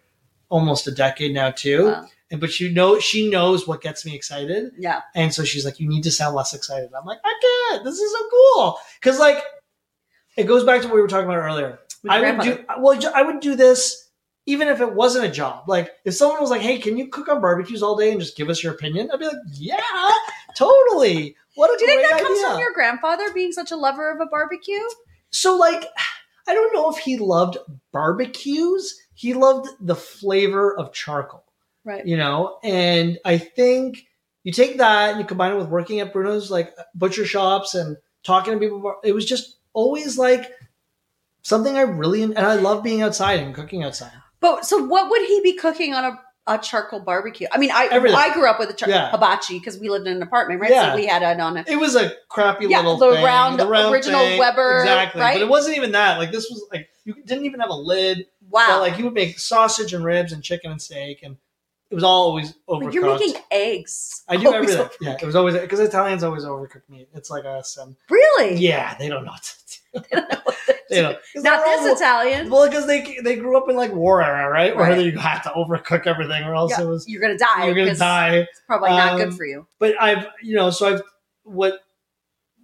almost 0.49 0.87
a 0.87 0.91
decade 0.91 1.33
now 1.33 1.51
too. 1.51 1.87
Wow. 1.87 2.07
And, 2.29 2.41
but 2.41 2.51
she 2.51 2.71
know, 2.73 2.99
she 2.99 3.29
knows 3.29 3.67
what 3.67 3.81
gets 3.81 4.05
me 4.05 4.13
excited. 4.15 4.71
Yeah. 4.77 5.01
And 5.15 5.33
so 5.33 5.43
she's 5.43 5.63
like, 5.63 5.79
you 5.79 5.87
need 5.87 6.03
to 6.03 6.11
sound 6.11 6.35
less 6.35 6.53
excited. 6.53 6.89
I'm 6.97 7.05
like, 7.05 7.19
I 7.23 7.69
can't. 7.71 7.85
This 7.85 7.99
is 7.99 8.11
so 8.11 8.29
cool. 8.29 8.77
Cause 9.01 9.19
like, 9.19 9.43
it 10.35 10.45
goes 10.45 10.63
back 10.63 10.81
to 10.81 10.87
what 10.87 10.95
we 10.95 11.01
were 11.01 11.07
talking 11.07 11.25
about 11.25 11.37
earlier. 11.37 11.79
I 12.07 12.31
would 12.31 12.41
do 12.41 12.65
well. 12.79 13.11
I 13.15 13.23
would 13.23 13.39
do 13.39 13.55
this 13.55 14.09
even 14.45 14.67
if 14.67 14.79
it 14.81 14.93
wasn't 14.93 15.25
a 15.25 15.31
job. 15.31 15.67
Like 15.67 15.91
if 16.05 16.13
someone 16.13 16.39
was 16.39 16.49
like, 16.49 16.61
"Hey, 16.61 16.77
can 16.77 16.97
you 16.97 17.07
cook 17.07 17.27
on 17.27 17.41
barbecues 17.41 17.83
all 17.83 17.95
day 17.95 18.11
and 18.11 18.19
just 18.19 18.37
give 18.37 18.49
us 18.49 18.63
your 18.63 18.73
opinion?" 18.73 19.09
I'd 19.11 19.19
be 19.19 19.25
like, 19.25 19.35
"Yeah, 19.53 19.81
totally." 20.55 21.35
What 21.55 21.73
a 21.73 21.77
Do 21.77 21.85
you 21.85 21.97
think 21.97 22.09
that 22.09 22.21
comes 22.21 22.39
from 22.41 22.59
your 22.59 22.71
grandfather 22.71 23.33
being 23.33 23.51
such 23.51 23.71
a 23.71 23.75
lover 23.75 24.11
of 24.11 24.21
a 24.21 24.27
barbecue? 24.27 24.87
so 25.31 25.57
like, 25.57 25.85
I 26.47 26.53
don't 26.53 26.73
know 26.73 26.89
if 26.91 26.97
he 26.97 27.17
loved 27.17 27.57
barbecues. 27.91 28.99
He 29.15 29.33
loved 29.33 29.67
the 29.79 29.95
flavor 29.95 30.77
of 30.77 30.93
charcoal, 30.93 31.43
Right. 31.87 32.05
you 32.05 32.17
know. 32.17 32.59
And 32.63 33.17
I 33.25 33.37
think 33.37 34.05
you 34.43 34.51
take 34.51 34.77
that 34.77 35.11
and 35.11 35.19
you 35.19 35.25
combine 35.25 35.53
it 35.53 35.57
with 35.57 35.69
working 35.69 35.99
at 36.01 36.11
Bruno's 36.13 36.51
like 36.51 36.73
butcher 36.93 37.25
shops 37.25 37.73
and 37.75 37.97
talking 38.23 38.53
to 38.53 38.59
people. 38.59 38.95
It 39.03 39.13
was 39.13 39.25
just 39.25 39.57
always 39.73 40.17
like 40.17 40.51
something 41.41 41.77
I 41.77 41.81
really 41.81 42.23
and 42.23 42.37
I 42.37 42.55
love 42.55 42.83
being 42.83 43.01
outside 43.01 43.39
and 43.39 43.55
cooking 43.55 43.83
outside. 43.83 44.11
But 44.39 44.65
so 44.65 44.83
what 44.85 45.09
would 45.09 45.21
he 45.25 45.41
be 45.41 45.53
cooking 45.53 45.93
on 45.93 46.03
a, 46.05 46.19
a 46.55 46.57
charcoal 46.59 46.99
barbecue? 46.99 47.47
I 47.51 47.57
mean, 47.57 47.71
I 47.73 47.87
Everything. 47.91 48.17
I 48.19 48.33
grew 48.33 48.47
up 48.49 48.59
with 48.59 48.69
a 48.69 48.73
char- 48.73 48.89
Yeah. 48.89 49.09
hibachi 49.11 49.57
because 49.59 49.77
we 49.79 49.89
lived 49.89 50.07
in 50.07 50.17
an 50.17 50.21
apartment, 50.21 50.61
right? 50.61 50.71
Yeah. 50.71 50.91
So 50.91 50.95
we 50.97 51.05
had 51.07 51.23
it 51.23 51.39
on 51.39 51.57
a 51.57 51.63
It 51.67 51.77
was 51.79 51.95
a 51.95 52.11
crappy 52.29 52.67
Yeah, 52.67 52.77
little 52.81 52.97
the 52.97 53.15
thing, 53.15 53.23
round 53.25 53.61
original 53.61 54.37
Weber, 54.37 54.79
exactly. 54.81 55.21
right? 55.21 55.35
But 55.35 55.41
it 55.41 55.49
wasn't 55.49 55.77
even 55.77 55.91
that. 55.93 56.17
Like 56.19 56.31
this 56.31 56.49
was 56.49 56.65
like 56.71 56.89
you 57.05 57.15
didn't 57.25 57.45
even 57.45 57.59
have 57.61 57.69
a 57.69 57.73
lid. 57.75 58.27
wow. 58.49 58.65
But 58.69 58.81
like 58.81 58.97
you 58.97 59.05
would 59.05 59.13
make 59.13 59.39
sausage 59.39 59.93
and 59.93 60.03
ribs 60.05 60.31
and 60.33 60.43
chicken 60.43 60.71
and 60.71 60.81
steak, 60.81 61.21
and 61.23 61.37
it 61.89 61.95
was 61.95 62.03
always 62.03 62.53
overcooked. 62.67 62.93
You're 62.93 63.05
making 63.17 63.41
eggs. 63.51 64.23
I 64.27 64.35
do 64.37 64.47
Always 64.47 64.71
everything. 64.71 64.79
over- 64.81 64.93
Yeah, 65.01 65.17
it 65.21 65.25
was 65.25 65.35
always 65.35 65.55
because 65.57 65.79
Italians 65.79 66.23
always 66.23 66.43
overcook 66.43 66.81
meat. 66.89 67.07
It's 67.13 67.29
like 67.29 67.45
us. 67.45 67.77
And 67.77 67.95
Really? 68.09 68.55
yeah, 68.57 68.95
they 68.99 69.07
don't 69.07 69.23
know 69.25 69.31
what 69.31 69.43
to 69.43 69.53
do. 69.93 70.21
they 70.89 71.01
don't. 71.01 71.17
'cause 71.33 71.43
Not 71.43 71.63
they're 71.65 71.77
this 71.77 71.87
all- 71.89 71.95
Italian. 71.95 72.49
Well, 72.49 72.67
because 72.67 72.87
they 72.87 73.17
they 73.23 73.35
grew 73.37 73.57
up 73.57 73.69
in 73.69 73.75
like 73.77 73.93
war 73.93 74.21
era, 74.21 74.49
right? 74.49 74.75
Where 74.75 74.89
Right. 74.89 75.05
you 75.05 75.17
had 75.17 75.41
to 75.43 75.49
overcook 75.49 76.05
everything, 76.07 76.43
or 76.43 76.55
else 76.55 76.71
Yeah, 76.77 76.83
it 76.83 76.87
was 76.87 77.07
You're 77.07 77.21
gonna 77.21 77.37
die. 77.37 77.65
you're 77.65 77.75
gonna 77.75 77.95
die. 77.95 78.35
It's 78.39 78.61
probably 78.67 78.89
not 78.89 79.13
Um, 79.13 79.19
good 79.19 79.33
for 79.35 79.45
you. 79.45 79.65
but 79.79 79.95
I've 80.01 80.27
you 80.43 80.55
know 80.55 80.69
so 80.71 80.93
I've 80.93 81.01
what 81.43 81.83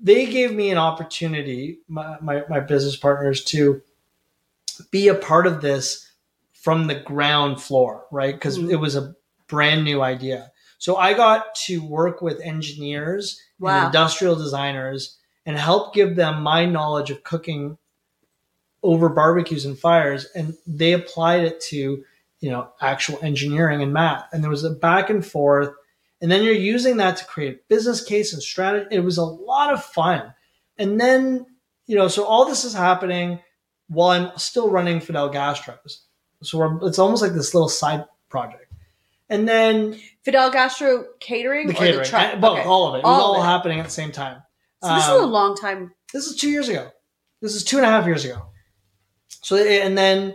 they 0.02 0.26
gave 0.26 0.54
me 0.54 0.70
an 0.70 0.78
opportunity 0.78 1.80
my, 1.88 2.18
my, 2.20 2.44
my 2.50 2.60
business 2.60 2.98
partners 2.98 3.42
to 3.46 3.82
be 4.92 5.08
a 5.08 5.14
part 5.16 5.48
of 5.48 5.62
this 5.62 6.03
from 6.64 6.88
the 6.88 6.96
ground 6.96 7.62
floor 7.62 8.06
right? 8.10 8.34
Because 8.34 8.58
Mhm. 8.58 8.72
it 8.72 8.78
was 8.78 8.96
a 8.96 9.14
brand 9.48 9.84
new 9.84 10.02
idea. 10.02 10.52
So 10.78 10.96
I 10.96 11.14
got 11.14 11.54
to 11.68 11.86
work 11.86 12.22
with 12.22 12.40
engineers 12.42 13.40
and 13.60 13.86
industrial 13.88 14.36
designers 14.36 15.18
and 15.46 15.58
help 15.58 15.94
give 15.94 16.16
them 16.16 16.42
my 16.42 16.66
knowledge 16.66 17.12
of 17.12 17.24
cooking 17.24 17.78
over 18.82 19.10
barbecues 19.10 19.66
and 19.66 19.78
fires 19.78 20.26
and 20.36 20.56
they 20.66 20.94
applied 20.94 21.44
it 21.44 21.60
to 21.62 22.04
you 22.40 22.50
know 22.50 22.70
actual 22.82 23.20
engineering 23.22 23.82
and 23.82 23.94
math. 23.94 24.26
And 24.32 24.42
there 24.44 24.50
was 24.50 24.64
a 24.64 24.70
back 24.72 25.10
and 25.10 25.26
forth 25.26 25.70
and 26.22 26.32
then 26.32 26.44
you're 26.44 26.54
using 26.54 26.98
that 26.98 27.18
to 27.18 27.26
create 27.26 27.56
a 27.56 27.60
business 27.68 28.02
case 28.04 28.32
and 28.34 28.42
strategy. 28.42 28.88
It 28.92 29.02
was 29.02 29.18
a 29.18 29.24
lot 29.26 29.74
of 29.74 29.84
fun. 29.84 30.34
And 30.78 31.00
then 31.00 31.46
you 31.88 31.96
know 31.98 32.08
so 32.08 32.24
all 32.26 32.46
this 32.46 32.64
is 32.64 32.74
happening 32.74 33.40
while 33.90 34.12
i'm 34.12 34.38
still 34.38 34.70
running 34.70 35.02
Fidel 35.02 35.30
Gastro's 35.30 36.06
so 36.44 36.58
we're, 36.58 36.88
it's 36.88 37.00
almost 37.00 37.22
like 37.22 37.34
this 37.34 37.54
little 37.54 37.70
side 37.70 38.06
project 38.30 38.72
and 39.30 39.48
then 39.48 40.00
Fidel 40.24 40.52
Gastro 40.52 41.06
catering 41.20 41.68
the 41.68 41.74
or 41.74 41.78
catering 41.78 42.00
the 42.00 42.06
truck? 42.06 42.40
both 42.40 42.60
Okay. 42.60 42.68
all 42.68 42.88
of 42.88 42.96
it 42.96 43.00
it 43.00 43.04
was 43.04 43.20
All 43.20 43.22
all, 43.34 43.36
of 43.36 43.44
it. 43.44 43.48
happening 43.48 43.80
at 43.80 43.86
the 43.86 43.92
same 43.92 44.12
time 44.12 44.42
So 44.84 44.94
this 44.96 45.08
Um, 45.08 45.16
is 45.18 45.22
a 45.24 45.26
long 45.26 45.56
time. 45.56 45.94
this 46.14 46.26
is 46.28 46.36
two 46.36 46.50
years 46.50 46.70
ago. 46.70 46.90
This 47.42 47.56
is 47.56 47.64
two 47.64 47.78
and 47.78 47.86
a 47.86 47.90
half 47.90 48.06
years 48.06 48.24
ago. 48.26 48.46
So, 49.42 49.58
and 49.58 49.98
then 49.98 50.34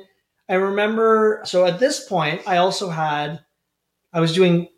I 0.49 0.55
remember, 0.55 1.41
so 1.45 1.65
at 1.65 1.79
this 1.79 2.05
point, 2.07 2.43
I 2.47 2.59
also 2.59 2.91
had, 2.91 3.41
I 4.13 4.21
was 4.21 4.35
doing, 4.35 4.69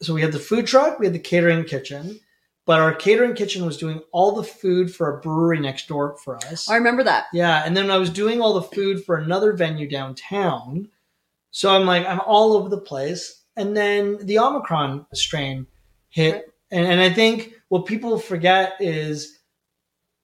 so 0.00 0.12
we 0.14 0.22
had 0.22 0.32
the 0.32 0.38
food 0.40 0.66
truck, 0.66 0.98
we 0.98 1.06
had 1.06 1.12
the 1.14 1.18
catering 1.20 1.64
kitchen, 1.64 2.18
but 2.64 2.80
our 2.80 2.94
catering 2.94 3.34
kitchen 3.34 3.66
was 3.66 3.76
doing 3.76 4.00
all 4.12 4.32
the 4.32 4.42
food 4.44 4.94
for 4.94 5.16
a 5.16 5.20
brewery 5.20 5.58
next 5.60 5.88
door 5.88 6.16
for 6.24 6.36
us. 6.36 6.68
I 6.70 6.76
remember 6.76 7.02
that. 7.04 7.26
Yeah, 7.32 7.62
and 7.64 7.76
then 7.76 7.90
I 7.90 7.98
was 7.98 8.10
doing 8.10 8.40
all 8.40 8.54
the 8.54 8.62
food 8.62 9.04
for 9.04 9.16
another 9.16 9.52
venue 9.52 9.88
downtown. 9.88 10.88
So 11.50 11.74
I'm 11.74 11.84
like, 11.86 12.06
I'm 12.06 12.20
all 12.20 12.54
over 12.54 12.68
the 12.68 12.80
place. 12.80 13.42
And 13.56 13.76
then 13.76 14.18
the 14.24 14.38
Omicron 14.38 15.06
strain 15.12 15.66
hit. 16.08 16.32
Right. 16.34 16.44
And, 16.70 16.86
and 16.86 17.00
I 17.00 17.12
think 17.12 17.52
what 17.68 17.84
people 17.86 18.18
forget 18.18 18.74
is 18.80 19.38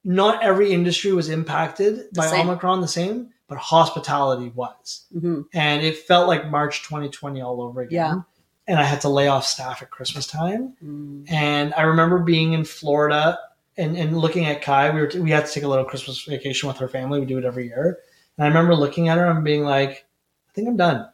not 0.05 0.43
every 0.43 0.73
industry 0.73 1.13
was 1.13 1.29
impacted 1.29 1.97
The 1.99 2.21
by 2.21 2.27
same. 2.29 2.49
Omicron 2.49 2.81
the 2.81 2.89
same, 2.89 3.31
but 3.49 3.59
hospitality 3.59 4.51
was. 4.55 5.07
hmm 5.13 5.43
And 5.53 5.85
it 5.85 5.99
felt 5.99 6.29
like 6.29 6.49
March 6.51 6.83
2020 6.85 7.43
all 7.43 7.61
over 7.61 7.83
again. 7.83 7.97
Yeah. 7.97 8.21
And 8.69 8.79
I 8.79 8.85
had 8.85 9.01
to 9.01 9.09
lay 9.09 9.27
off 9.27 9.45
staff 9.47 9.83
at 9.83 9.91
Christmas 9.91 10.27
time. 10.27 10.75
Mm. 10.85 11.33
And 11.33 11.75
I 11.75 11.83
remember 11.83 12.19
being 12.21 12.53
in 12.53 12.65
Florida 12.65 13.39
and, 13.77 13.97
and 13.97 14.19
looking 14.19 14.45
at 14.45 14.63
Kai. 14.63 14.91
We 14.91 15.01
were 15.01 15.11
we 15.21 15.31
had 15.31 15.47
to 15.47 15.53
take 15.53 15.63
a 15.63 15.69
little 15.69 15.85
Christmas 15.85 16.23
vacation 16.23 16.69
with 16.69 16.77
her 16.79 16.89
family. 16.89 17.21
We 17.21 17.27
do 17.27 17.39
it 17.39 17.45
every 17.45 17.67
year. 17.67 17.99
And 18.37 18.45
I 18.45 18.49
remember 18.49 18.75
looking 18.75 19.09
at 19.09 19.19
her 19.19 19.27
and 19.27 19.45
being 19.45 19.65
like, 19.65 20.07
I 20.49 20.53
think 20.53 20.69
I'm 20.69 20.77
done. 20.77 21.09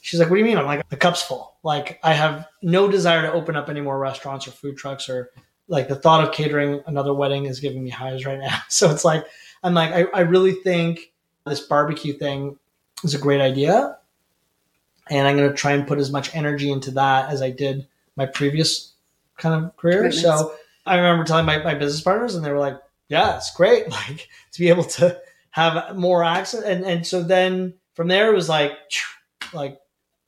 She's 0.00 0.20
like, 0.20 0.30
What 0.30 0.36
do 0.36 0.40
you 0.40 0.46
mean? 0.46 0.58
I'm 0.58 0.66
like, 0.66 0.88
the 0.88 0.96
cup's 0.96 1.22
full. 1.22 1.56
Like 1.62 1.98
I 2.02 2.12
have 2.12 2.46
no 2.62 2.88
desire 2.88 3.22
to 3.22 3.32
open 3.32 3.56
up 3.56 3.68
any 3.68 3.80
more 3.80 3.98
restaurants 3.98 4.46
or 4.46 4.52
food 4.52 4.76
trucks 4.76 5.08
or 5.08 5.30
like 5.66 5.88
the 5.88 5.96
thought 5.96 6.26
of 6.26 6.32
catering 6.32 6.80
another 6.86 7.12
wedding 7.12 7.44
is 7.44 7.60
giving 7.60 7.82
me 7.82 7.90
highs 7.90 8.24
right 8.24 8.38
now. 8.38 8.58
So 8.68 8.90
it's 8.90 9.04
like 9.04 9.26
I'm 9.62 9.74
like, 9.74 9.90
I, 9.92 10.04
I 10.14 10.20
really 10.20 10.52
think 10.52 11.12
this 11.46 11.60
barbecue 11.60 12.12
thing 12.12 12.58
is 13.02 13.14
a 13.14 13.18
great 13.18 13.40
idea. 13.40 13.97
And 15.10 15.26
I'm 15.26 15.36
gonna 15.36 15.52
try 15.52 15.72
and 15.72 15.86
put 15.86 15.98
as 15.98 16.10
much 16.10 16.34
energy 16.34 16.70
into 16.70 16.90
that 16.92 17.30
as 17.30 17.42
I 17.42 17.50
did 17.50 17.86
my 18.16 18.26
previous 18.26 18.92
kind 19.36 19.64
of 19.64 19.76
career. 19.76 19.98
Commitments. 19.98 20.22
So 20.22 20.54
I 20.86 20.96
remember 20.96 21.24
telling 21.24 21.46
my, 21.46 21.58
my 21.62 21.74
business 21.74 22.02
partners 22.02 22.34
and 22.34 22.44
they 22.44 22.50
were 22.50 22.58
like, 22.58 22.78
Yeah, 23.08 23.36
it's 23.36 23.54
great. 23.54 23.86
Like 23.90 24.28
to 24.52 24.58
be 24.58 24.68
able 24.68 24.84
to 24.84 25.20
have 25.50 25.96
more 25.96 26.22
access 26.22 26.62
and, 26.62 26.84
and 26.84 27.06
so 27.06 27.22
then 27.22 27.74
from 27.94 28.08
there 28.08 28.30
it 28.30 28.34
was 28.34 28.48
like 28.48 28.72
like 29.52 29.78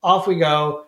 off 0.03 0.27
we 0.27 0.35
go. 0.39 0.85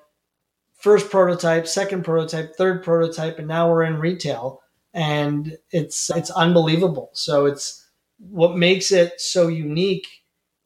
First 0.76 1.10
prototype, 1.10 1.66
second 1.66 2.04
prototype, 2.04 2.56
third 2.56 2.84
prototype, 2.84 3.40
and 3.40 3.48
now 3.48 3.70
we're 3.70 3.84
in 3.84 4.00
retail. 4.00 4.62
And 4.94 5.58
it's 5.72 6.10
it's 6.10 6.30
unbelievable. 6.32 7.10
So 7.14 7.46
it's 7.46 7.88
what 8.18 8.58
makes 8.58 8.92
it 8.92 9.20
so 9.20 9.48
unique 9.48 10.08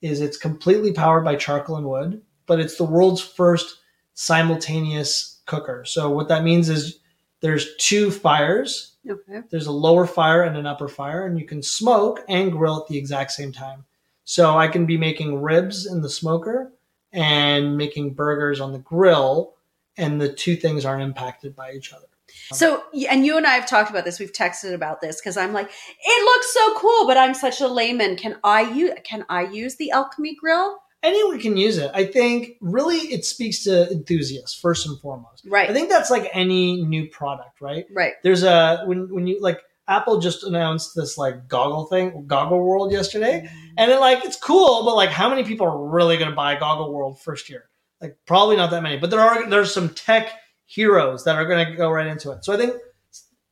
is 0.01 0.21
it's 0.21 0.37
completely 0.37 0.93
powered 0.93 1.23
by 1.23 1.35
charcoal 1.35 1.77
and 1.77 1.87
wood, 1.87 2.21
but 2.47 2.59
it's 2.59 2.77
the 2.77 2.83
world's 2.83 3.21
first 3.21 3.77
simultaneous 4.13 5.41
cooker. 5.45 5.85
So 5.85 6.09
what 6.09 6.27
that 6.29 6.43
means 6.43 6.69
is 6.69 6.99
there's 7.41 7.75
two 7.77 8.09
fires. 8.09 8.95
Okay. 9.07 9.41
There's 9.51 9.67
a 9.67 9.71
lower 9.71 10.07
fire 10.07 10.43
and 10.43 10.57
an 10.57 10.65
upper 10.65 10.87
fire, 10.87 11.25
and 11.25 11.39
you 11.39 11.45
can 11.45 11.61
smoke 11.61 12.21
and 12.27 12.51
grill 12.51 12.77
at 12.81 12.87
the 12.87 12.97
exact 12.97 13.31
same 13.31 13.51
time. 13.51 13.85
So 14.23 14.57
I 14.57 14.67
can 14.67 14.85
be 14.85 14.97
making 14.97 15.41
ribs 15.41 15.85
in 15.85 16.01
the 16.01 16.09
smoker 16.09 16.73
and 17.13 17.77
making 17.77 18.15
burgers 18.15 18.59
on 18.59 18.73
the 18.73 18.79
grill, 18.79 19.53
and 19.97 20.19
the 20.19 20.33
two 20.33 20.55
things 20.55 20.83
aren't 20.83 21.03
impacted 21.03 21.55
by 21.55 21.71
each 21.71 21.93
other. 21.93 22.07
So, 22.51 22.83
and 23.09 23.25
you 23.25 23.37
and 23.37 23.47
I 23.47 23.55
have 23.55 23.67
talked 23.67 23.89
about 23.89 24.03
this. 24.03 24.19
We've 24.19 24.33
texted 24.33 24.73
about 24.73 24.99
this 24.99 25.21
because 25.21 25.37
I'm 25.37 25.53
like, 25.53 25.69
it 25.69 26.25
looks 26.25 26.53
so 26.53 26.73
cool, 26.75 27.07
but 27.07 27.17
I'm 27.17 27.33
such 27.33 27.61
a 27.61 27.67
layman. 27.67 28.17
Can 28.17 28.37
I 28.43 28.69
use? 28.69 28.91
Can 29.05 29.25
I 29.29 29.43
use 29.43 29.77
the 29.77 29.91
Alchemy 29.91 30.35
grill? 30.35 30.77
Anyone 31.07 31.39
can 31.39 31.55
use 31.55 31.77
it. 31.77 31.89
I 31.93 32.03
think 32.03 32.57
really 32.59 32.97
it 32.97 33.23
speaks 33.23 33.63
to 33.63 33.89
enthusiasts 33.89 34.53
first 34.53 34.85
and 34.85 34.99
foremost. 34.99 35.45
Right. 35.47 35.69
I 35.69 35.73
think 35.73 35.87
that's 35.87 36.11
like 36.11 36.29
any 36.33 36.83
new 36.83 37.07
product, 37.07 37.61
right? 37.61 37.85
Right. 37.93 38.13
There's 38.23 38.43
a 38.43 38.83
when 38.85 39.13
when 39.13 39.25
you 39.25 39.39
like 39.41 39.61
Apple 39.87 40.19
just 40.19 40.43
announced 40.43 40.95
this 40.95 41.17
like 41.17 41.47
goggle 41.47 41.85
thing, 41.85 42.25
Goggle 42.27 42.61
World 42.61 42.91
yesterday, 42.91 43.45
mm-hmm. 43.45 43.73
and 43.77 43.89
then 43.89 44.01
like 44.01 44.25
it's 44.25 44.35
cool, 44.35 44.83
but 44.83 44.95
like 44.95 45.09
how 45.09 45.29
many 45.29 45.45
people 45.45 45.65
are 45.65 45.87
really 45.87 46.17
going 46.17 46.29
to 46.29 46.35
buy 46.35 46.59
Goggle 46.59 46.93
World 46.93 47.21
first 47.21 47.49
year? 47.49 47.69
Like 48.01 48.17
probably 48.25 48.57
not 48.57 48.71
that 48.71 48.83
many, 48.83 48.97
but 48.97 49.09
there 49.09 49.21
are 49.21 49.49
there's 49.49 49.73
some 49.73 49.89
tech 49.89 50.31
heroes 50.65 51.23
that 51.23 51.37
are 51.37 51.45
going 51.45 51.65
to 51.65 51.75
go 51.77 51.89
right 51.89 52.07
into 52.07 52.31
it. 52.31 52.43
So 52.43 52.53
I 52.53 52.57
think 52.57 52.75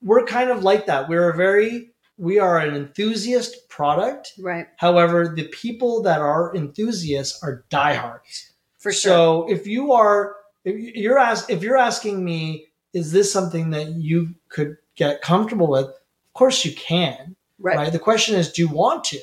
we're 0.01 0.25
kind 0.25 0.49
of 0.49 0.63
like 0.63 0.87
that. 0.87 1.07
We're 1.07 1.29
a 1.29 1.37
very 1.37 1.94
we 2.17 2.39
are 2.39 2.59
an 2.59 2.75
enthusiast 2.75 3.67
product. 3.69 4.33
Right. 4.39 4.67
However, 4.77 5.27
the 5.35 5.47
people 5.49 6.01
that 6.03 6.21
are 6.21 6.55
enthusiasts 6.55 7.41
are 7.43 7.65
diehards. 7.69 8.53
For 8.79 8.91
sure. 8.91 9.11
So 9.11 9.49
if 9.49 9.67
you 9.67 9.91
are, 9.93 10.35
if 10.63 10.75
you're 10.95 11.17
ask, 11.19 11.49
if 11.49 11.61
you're 11.63 11.77
asking 11.77 12.23
me, 12.23 12.67
is 12.93 13.11
this 13.11 13.31
something 13.31 13.71
that 13.71 13.87
you 13.95 14.35
could 14.49 14.77
get 14.95 15.21
comfortable 15.21 15.67
with? 15.67 15.87
Of 15.87 16.33
course 16.33 16.63
you 16.65 16.73
can. 16.73 17.35
right. 17.59 17.77
Right. 17.77 17.91
The 17.91 17.99
question 17.99 18.35
is, 18.35 18.51
do 18.51 18.61
you 18.61 18.67
want 18.69 19.03
to? 19.05 19.19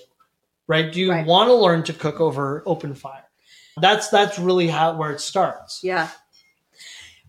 Right. 0.67 0.93
Do 0.93 1.01
you 1.01 1.11
Right. 1.11 1.27
want 1.27 1.49
to 1.49 1.55
learn 1.55 1.83
to 1.85 1.93
cook 1.93 2.21
over 2.21 2.63
open 2.67 2.95
fire? 2.95 3.25
That's 3.81 4.09
that's 4.09 4.39
really 4.39 4.69
how 4.69 4.97
where 4.97 5.13
it 5.13 5.21
starts. 5.21 5.81
Yeah. 5.83 6.09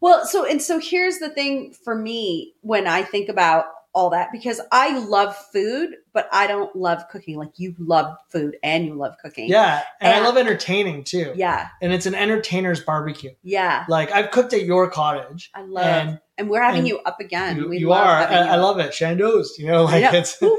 Well, 0.01 0.25
so 0.25 0.45
and 0.45 0.61
so 0.61 0.79
here's 0.79 1.19
the 1.19 1.29
thing 1.29 1.73
for 1.83 1.95
me 1.95 2.53
when 2.61 2.87
I 2.87 3.03
think 3.03 3.29
about 3.29 3.65
all 3.93 4.09
that 4.09 4.29
because 4.31 4.59
I 4.71 4.97
love 4.97 5.35
food, 5.51 5.91
but 6.13 6.27
I 6.31 6.47
don't 6.47 6.75
love 6.75 7.07
cooking. 7.09 7.37
Like 7.37 7.51
you 7.57 7.75
love 7.77 8.17
food 8.29 8.57
and 8.63 8.85
you 8.85 8.95
love 8.95 9.15
cooking. 9.21 9.47
Yeah, 9.49 9.83
and 10.01 10.13
I 10.13 10.19
love 10.25 10.35
entertaining 10.37 11.03
too. 11.03 11.33
Yeah. 11.35 11.67
and 11.81 11.93
it's 11.93 12.05
an 12.05 12.15
entertainer's 12.15 12.79
barbecue. 12.81 13.31
Yeah. 13.43 13.85
Like 13.87 14.11
I've 14.11 14.31
cooked 14.31 14.53
at 14.53 14.63
your 14.63 14.89
cottage. 14.89 15.51
I 15.53 15.61
love 15.61 15.85
and, 15.85 16.19
and 16.37 16.49
we're 16.49 16.61
having 16.61 16.79
and 16.79 16.87
you 16.87 16.99
up 16.99 17.19
again. 17.19 17.57
you, 17.57 17.69
we 17.69 17.77
you 17.79 17.89
love 17.89 18.05
are. 18.05 18.15
I, 18.27 18.43
you 18.45 18.51
I 18.51 18.55
love 18.55 18.79
it. 18.79 18.91
Shandos, 18.91 19.49
you 19.57 19.67
know, 19.67 19.83
like 19.85 20.01
Yeah. 20.01 20.13
it's. 20.15 20.41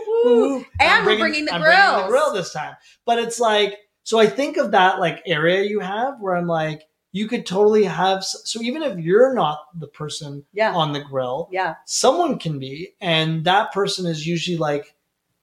And 0.80 1.04
we're 1.04 1.18
bringing 1.18 1.44
the 1.44 1.52
I'm 1.54 1.60
bringing 1.60 1.96
the 2.02 2.06
grill 2.08 2.32
this 2.32 2.50
time. 2.52 2.74
But 3.04 3.18
it's 3.18 3.38
like, 3.38 3.76
so 4.04 4.18
I 4.18 4.26
think 4.26 4.56
of 4.56 4.70
that 4.70 4.98
like 4.98 5.22
area 5.26 5.64
you 5.64 5.80
have 5.80 6.14
where 6.20 6.34
I'm 6.34 6.46
like, 6.46 6.80
you 7.14 7.28
could 7.28 7.46
totally 7.46 7.84
have. 7.84 8.24
So 8.24 8.60
even 8.60 8.82
if 8.82 8.98
you're 8.98 9.32
not 9.34 9.68
the 9.78 9.86
person 9.86 10.44
Yeah. 10.52 10.74
on 10.74 10.92
the 10.92 11.00
grill, 11.00 11.48
Yeah. 11.52 11.76
someone 11.86 12.38
can 12.40 12.58
be, 12.58 12.94
and 13.00 13.44
that 13.44 13.72
person 13.72 14.04
is 14.04 14.26
usually 14.26 14.56
like 14.58 14.94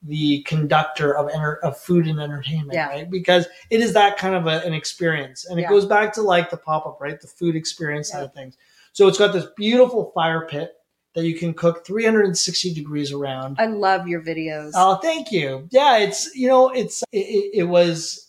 the 0.04 0.42
conductor 0.44 1.16
of 1.18 1.30
enter- 1.30 1.60
of 1.64 1.78
food 1.78 2.08
and 2.08 2.20
entertainment, 2.20 2.74
Yeah. 2.74 2.88
right? 2.90 3.10
Because 3.10 3.48
it 3.70 3.80
is 3.80 3.94
that 3.94 4.18
kind 4.18 4.36
of 4.36 4.48
a, 4.48 4.66
an 4.66 4.74
experience, 4.74 5.46
and 5.46 5.58
it 5.60 5.64
Yeah. 5.64 5.70
goes 5.70 5.86
back 5.86 6.12
to 6.16 6.22
like 6.22 6.50
the 6.50 6.58
pop 6.58 6.86
up, 6.86 6.98
right? 7.00 7.20
The 7.22 7.28
food 7.28 7.56
experience 7.56 8.10
side 8.10 8.24
of 8.24 8.34
things. 8.34 8.58
So 8.94 9.08
it's 9.08 9.18
got 9.18 9.32
this 9.32 9.46
beautiful 9.56 10.12
fire 10.14 10.46
pit 10.50 10.74
that 11.14 11.24
you 11.24 11.36
can 11.38 11.54
cook 11.54 11.86
360 11.86 12.74
degrees 12.74 13.14
around. 13.14 13.56
I 13.60 13.68
love 13.68 14.08
your 14.10 14.22
videos. 14.22 14.72
Oh, 14.76 14.96
thank 14.96 15.32
you. 15.32 15.68
Yeah, 15.72 16.00
it's 16.00 16.36
you 16.36 16.48
know, 16.50 16.68
it's 16.70 17.02
it, 17.14 17.18
it, 17.20 17.52
it 17.60 17.64
was. 17.64 18.28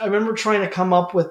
I 0.00 0.04
remember 0.04 0.34
trying 0.34 0.60
to 0.60 0.68
come 0.68 0.92
up 0.92 1.14
with 1.14 1.28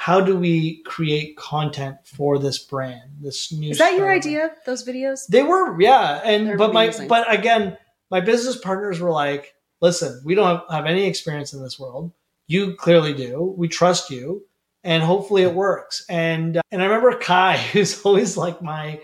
how 0.00 0.18
do 0.18 0.34
we 0.34 0.82
create 0.84 1.36
content 1.36 1.96
for 2.04 2.38
this 2.38 2.58
brand, 2.58 3.02
this 3.20 3.52
new. 3.52 3.70
Is 3.70 3.76
that 3.76 3.92
your 3.92 4.06
startup. 4.06 4.16
idea? 4.26 4.50
Those 4.64 4.82
videos? 4.82 5.26
They 5.26 5.42
were, 5.42 5.78
yeah, 5.78 6.22
and 6.24 6.46
They're 6.46 6.56
but 6.56 6.70
amazing. 6.70 7.02
my 7.06 7.08
but 7.22 7.30
again, 7.38 7.76
my 8.10 8.20
business 8.20 8.56
partners 8.56 8.98
were 8.98 9.10
like, 9.10 9.54
"Listen, 9.82 10.22
we 10.24 10.34
don't 10.34 10.46
have, 10.46 10.62
have 10.70 10.86
any 10.86 11.04
experience 11.06 11.52
in 11.52 11.62
this 11.62 11.78
world. 11.78 12.12
You 12.46 12.76
clearly 12.76 13.12
do. 13.12 13.54
We 13.58 13.68
trust 13.68 14.10
you, 14.10 14.46
and 14.84 15.02
hopefully 15.02 15.42
it 15.42 15.54
works." 15.54 16.02
And 16.08 16.56
uh, 16.56 16.62
and 16.72 16.80
I 16.80 16.86
remember 16.86 17.14
Kai, 17.18 17.58
who's 17.72 18.00
always 18.02 18.38
like 18.38 18.62
my, 18.62 19.02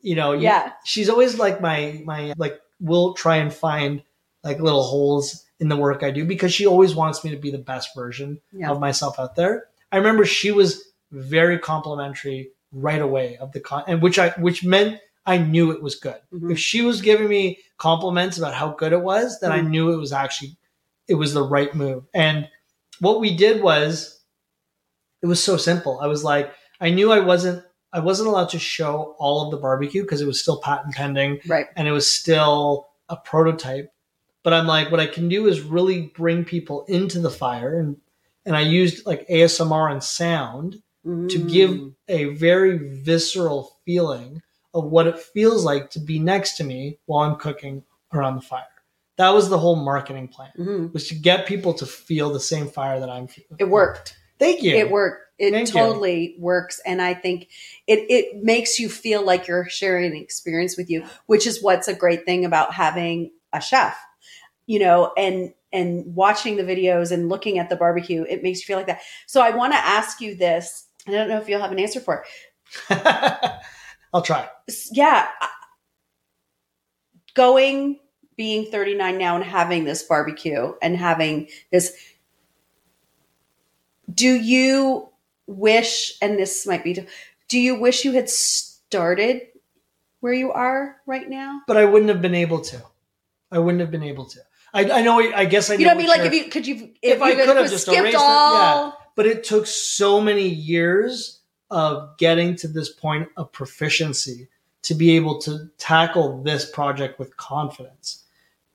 you 0.00 0.14
know, 0.14 0.32
Yeah. 0.32 0.72
she's 0.82 1.10
always 1.10 1.38
like 1.38 1.60
my 1.60 2.00
my 2.06 2.32
like 2.38 2.58
we'll 2.80 3.12
try 3.12 3.36
and 3.36 3.52
find 3.52 4.02
like 4.42 4.60
little 4.60 4.82
holes 4.84 5.44
in 5.60 5.68
the 5.68 5.76
work 5.76 6.02
I 6.02 6.10
do 6.10 6.24
because 6.24 6.54
she 6.54 6.64
always 6.66 6.94
wants 6.94 7.22
me 7.22 7.32
to 7.32 7.36
be 7.36 7.50
the 7.50 7.58
best 7.58 7.90
version 7.94 8.40
Yeah. 8.50 8.70
of 8.70 8.80
myself 8.80 9.18
out 9.18 9.36
there. 9.36 9.66
I 9.92 9.96
remember 9.96 10.24
she 10.24 10.50
was 10.50 10.84
very 11.12 11.58
complimentary 11.58 12.50
right 12.72 13.00
away 13.00 13.36
of 13.38 13.52
the 13.52 13.60
con 13.60 13.82
and 13.86 14.02
which 14.02 14.18
I 14.18 14.30
which 14.38 14.64
meant 14.64 15.00
I 15.26 15.38
knew 15.38 15.70
it 15.70 15.82
was 15.82 15.94
good. 15.94 16.20
Mhm. 16.32 16.52
If 16.52 16.58
she 16.58 16.82
was 16.82 17.00
giving 17.00 17.28
me 17.28 17.58
compliments 17.78 18.36
about 18.38 18.54
how 18.54 18.70
good 18.72 18.92
it 18.92 19.00
was, 19.02 19.38
then 19.40 19.52
I 19.52 19.60
Mhm. 19.60 19.68
knew 19.70 19.92
it 19.92 19.96
was 19.96 20.12
actually 20.12 20.56
it 21.06 21.14
was 21.14 21.32
the 21.32 21.42
right 21.42 21.74
move. 21.74 22.04
And 22.12 22.48
what 23.00 23.20
we 23.20 23.34
did 23.34 23.62
was 23.62 24.20
it 25.22 25.26
was 25.26 25.42
so 25.42 25.56
simple. 25.56 25.98
I 26.00 26.06
was 26.06 26.22
like 26.24 26.52
I 26.80 26.90
knew 26.90 27.10
I 27.10 27.20
wasn't 27.20 27.64
I 27.90 28.00
wasn't 28.00 28.28
allowed 28.28 28.50
to 28.50 28.58
show 28.58 29.16
all 29.18 29.46
of 29.46 29.50
the 29.50 29.56
barbecue 29.56 30.02
because 30.02 30.20
it 30.20 30.26
was 30.26 30.40
still 30.42 30.60
patent 30.60 30.94
pending 30.94 31.40
Right. 31.46 31.66
and 31.76 31.88
it 31.88 31.92
was 31.92 32.12
still 32.12 32.88
a 33.08 33.16
prototype. 33.16 33.90
But 34.44 34.52
I'm 34.52 34.66
like, 34.66 34.90
what 34.90 35.00
I 35.00 35.06
can 35.06 35.28
do 35.30 35.46
is 35.46 35.62
really 35.62 36.12
bring 36.14 36.44
people 36.44 36.84
into 36.86 37.18
the 37.18 37.30
fire, 37.30 37.78
and 37.80 37.96
and 38.48 38.56
I 38.56 38.62
used 38.62 39.04
like 39.06 39.26
ASMR 39.28 39.90
and 39.92 40.02
sound 40.02 40.82
to 41.04 41.38
Mm. 41.38 41.50
give 41.52 41.80
a 42.08 42.24
very 42.34 42.76
visceral 43.02 43.76
feeling 43.84 44.42
of 44.74 44.84
what 44.84 45.06
it 45.06 45.18
feels 45.18 45.64
like 45.64 45.90
to 45.90 46.00
be 46.00 46.18
next 46.18 46.56
to 46.56 46.64
me 46.64 46.98
while 47.06 47.28
I'm 47.30 47.36
cooking 47.38 47.84
around 48.12 48.34
the 48.36 48.42
fire. 48.42 48.64
That 49.16 49.30
was 49.30 49.48
the 49.48 49.58
whole 49.58 49.76
marketing 49.76 50.28
plan 50.28 50.50
Mhm. 50.58 50.92
was 50.92 51.08
to 51.08 51.14
get 51.14 51.46
people 51.46 51.72
to 51.74 51.86
feel 51.86 52.30
the 52.32 52.40
same 52.40 52.68
fire 52.68 53.00
that 53.00 53.08
I'm 53.10 53.26
feeling. 53.26 53.56
It 53.58 53.68
worked. 53.68 54.16
Thank 54.38 54.62
you. 54.62 54.74
It 54.76 54.90
worked. 54.90 55.24
It 55.38 55.52
Thank 55.52 55.68
you. 55.68 55.74
totally 55.74 56.36
works. 56.38 56.80
And 56.84 57.00
I 57.00 57.14
think 57.14 57.48
it, 57.86 58.00
it 58.10 58.42
makes 58.42 58.78
you 58.78 58.88
feel 58.88 59.22
like 59.24 59.46
you're 59.46 59.68
sharing 59.68 60.06
an 60.12 60.16
experience 60.16 60.76
with 60.76 60.90
you, 60.90 61.04
which 61.26 61.46
is 61.46 61.62
what's 61.62 61.88
a 61.88 61.94
great 61.94 62.24
thing 62.24 62.44
about 62.44 62.74
having 62.74 63.30
a 63.52 63.60
chef, 63.60 63.96
you 64.66 64.78
know, 64.78 65.12
and, 65.16 65.52
and 65.72 66.14
watching 66.14 66.56
the 66.56 66.62
videos 66.62 67.12
and 67.12 67.28
looking 67.28 67.58
at 67.58 67.68
the 67.68 67.76
barbecue, 67.76 68.24
it 68.28 68.42
makes 68.42 68.60
you 68.60 68.66
feel 68.66 68.78
like 68.78 68.86
that. 68.86 69.00
So 69.26 69.40
I 69.40 69.50
want 69.50 69.72
to 69.72 69.78
ask 69.78 70.20
you 70.20 70.34
this. 70.34 70.86
I 71.06 71.12
don't 71.12 71.28
know 71.28 71.38
if 71.38 71.48
you'll 71.48 71.60
have 71.60 71.72
an 71.72 71.78
answer 71.78 72.00
for 72.00 72.24
it. 72.90 73.50
I'll 74.12 74.22
try. 74.22 74.48
Yeah. 74.92 75.28
Going, 77.34 78.00
being 78.36 78.70
39 78.70 79.18
now 79.18 79.36
and 79.36 79.44
having 79.44 79.84
this 79.84 80.02
barbecue 80.02 80.72
and 80.80 80.96
having 80.96 81.48
this, 81.70 81.94
do 84.12 84.28
you 84.28 85.08
wish, 85.46 86.16
and 86.22 86.38
this 86.38 86.66
might 86.66 86.84
be, 86.84 87.06
do 87.48 87.58
you 87.58 87.78
wish 87.78 88.04
you 88.04 88.12
had 88.12 88.28
started 88.30 89.42
where 90.20 90.32
you 90.32 90.52
are 90.52 90.96
right 91.06 91.28
now? 91.28 91.62
But 91.66 91.76
I 91.76 91.84
wouldn't 91.84 92.10
have 92.10 92.22
been 92.22 92.34
able 92.34 92.60
to. 92.60 92.82
I 93.50 93.58
wouldn't 93.58 93.80
have 93.80 93.90
been 93.90 94.02
able 94.02 94.26
to. 94.26 94.40
I, 94.72 94.90
I 94.90 95.02
know. 95.02 95.20
I 95.20 95.44
guess 95.44 95.70
I. 95.70 95.74
You 95.74 95.86
know 95.86 95.94
what 95.94 95.94
I 95.94 95.98
mean? 95.98 96.08
Like 96.08 96.20
if 96.20 96.34
you 96.34 96.50
could 96.50 96.66
you 96.66 96.90
if, 97.02 97.16
If 97.16 97.22
I 97.22 97.34
could 97.34 97.56
have 97.56 97.70
just 97.70 97.86
skipped 97.86 97.98
erased 97.98 98.14
it, 98.14 98.20
all 98.20 98.98
but 99.18 99.26
it 99.26 99.42
took 99.42 99.66
so 99.66 100.20
many 100.20 100.46
years 100.48 101.40
of 101.72 102.16
getting 102.18 102.54
to 102.54 102.68
this 102.68 102.88
point 102.88 103.28
of 103.36 103.50
proficiency 103.50 104.48
to 104.82 104.94
be 104.94 105.16
able 105.16 105.40
to 105.40 105.68
tackle 105.76 106.42
this 106.44 106.70
project 106.70 107.18
with 107.18 107.36
confidence 107.36 108.24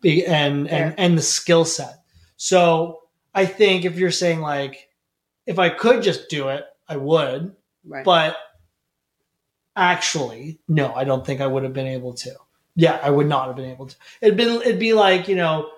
and 0.04 0.68
and 0.68 0.94
and 0.98 1.18
the 1.18 1.22
skill 1.22 1.64
set. 1.64 2.04
So 2.36 3.04
I 3.34 3.46
think 3.46 3.86
if 3.86 3.98
you're 3.98 4.12
saying 4.12 4.42
like, 4.42 4.90
if 5.46 5.60
I 5.60 5.70
could 5.70 6.04
just 6.04 6.28
do 6.28 6.50
it, 6.50 6.66
I 6.90 6.98
would. 6.98 7.56
right. 7.86 8.04
But 8.04 8.36
actually, 9.78 10.60
no, 10.68 10.94
I 10.94 11.06
don't 11.06 11.26
think 11.26 11.40
I 11.40 11.48
would 11.48 11.64
have 11.64 11.74
been 11.74 11.88
able 11.88 12.14
to. 12.16 12.36
Yeah, 12.76 13.00
I 13.02 13.10
would 13.10 13.28
not 13.28 13.48
have 13.48 13.56
been 13.56 13.72
able 13.72 13.86
to. 13.86 13.96
It'd 14.22 14.36
been 14.36 14.62
it'd 14.62 14.78
be 14.78 14.94
like, 14.94 15.30
you 15.30 15.36
know, 15.38 15.70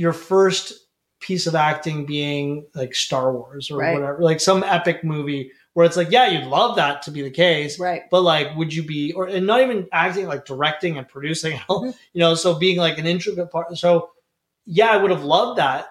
your 0.00 0.12
first 0.14 0.72
piece 1.20 1.46
of 1.46 1.54
acting 1.54 2.06
being 2.06 2.64
like 2.74 2.94
Star 2.94 3.32
Wars 3.32 3.70
or 3.70 3.76
Right. 3.78 3.92
whatever, 3.92 4.18
like 4.22 4.40
some 4.40 4.62
epic 4.64 5.04
movie 5.04 5.52
where 5.74 5.84
it's 5.84 5.96
like, 5.96 6.10
yeah, 6.10 6.26
you'd 6.28 6.46
love 6.46 6.76
that 6.76 7.02
to 7.02 7.10
be 7.10 7.20
the 7.22 7.30
case. 7.30 7.78
right. 7.78 8.02
But 8.10 8.22
like, 8.22 8.56
would 8.56 8.72
you 8.72 8.82
be, 8.82 9.12
or 9.12 9.26
and 9.26 9.46
not 9.46 9.60
even 9.60 9.86
acting, 9.92 10.26
like 10.26 10.46
directing 10.46 10.96
and 10.96 11.06
producing, 11.06 11.58
Mhm. 11.68 11.94
you 12.14 12.20
know, 12.20 12.34
so 12.34 12.54
being 12.58 12.78
like 12.78 12.96
an 12.98 13.06
intricate 13.06 13.50
part. 13.50 13.76
So, 13.76 14.10
yeah, 14.64 14.88
I 14.90 14.96
would 14.96 15.10
have 15.10 15.22
loved 15.24 15.58
that, 15.58 15.88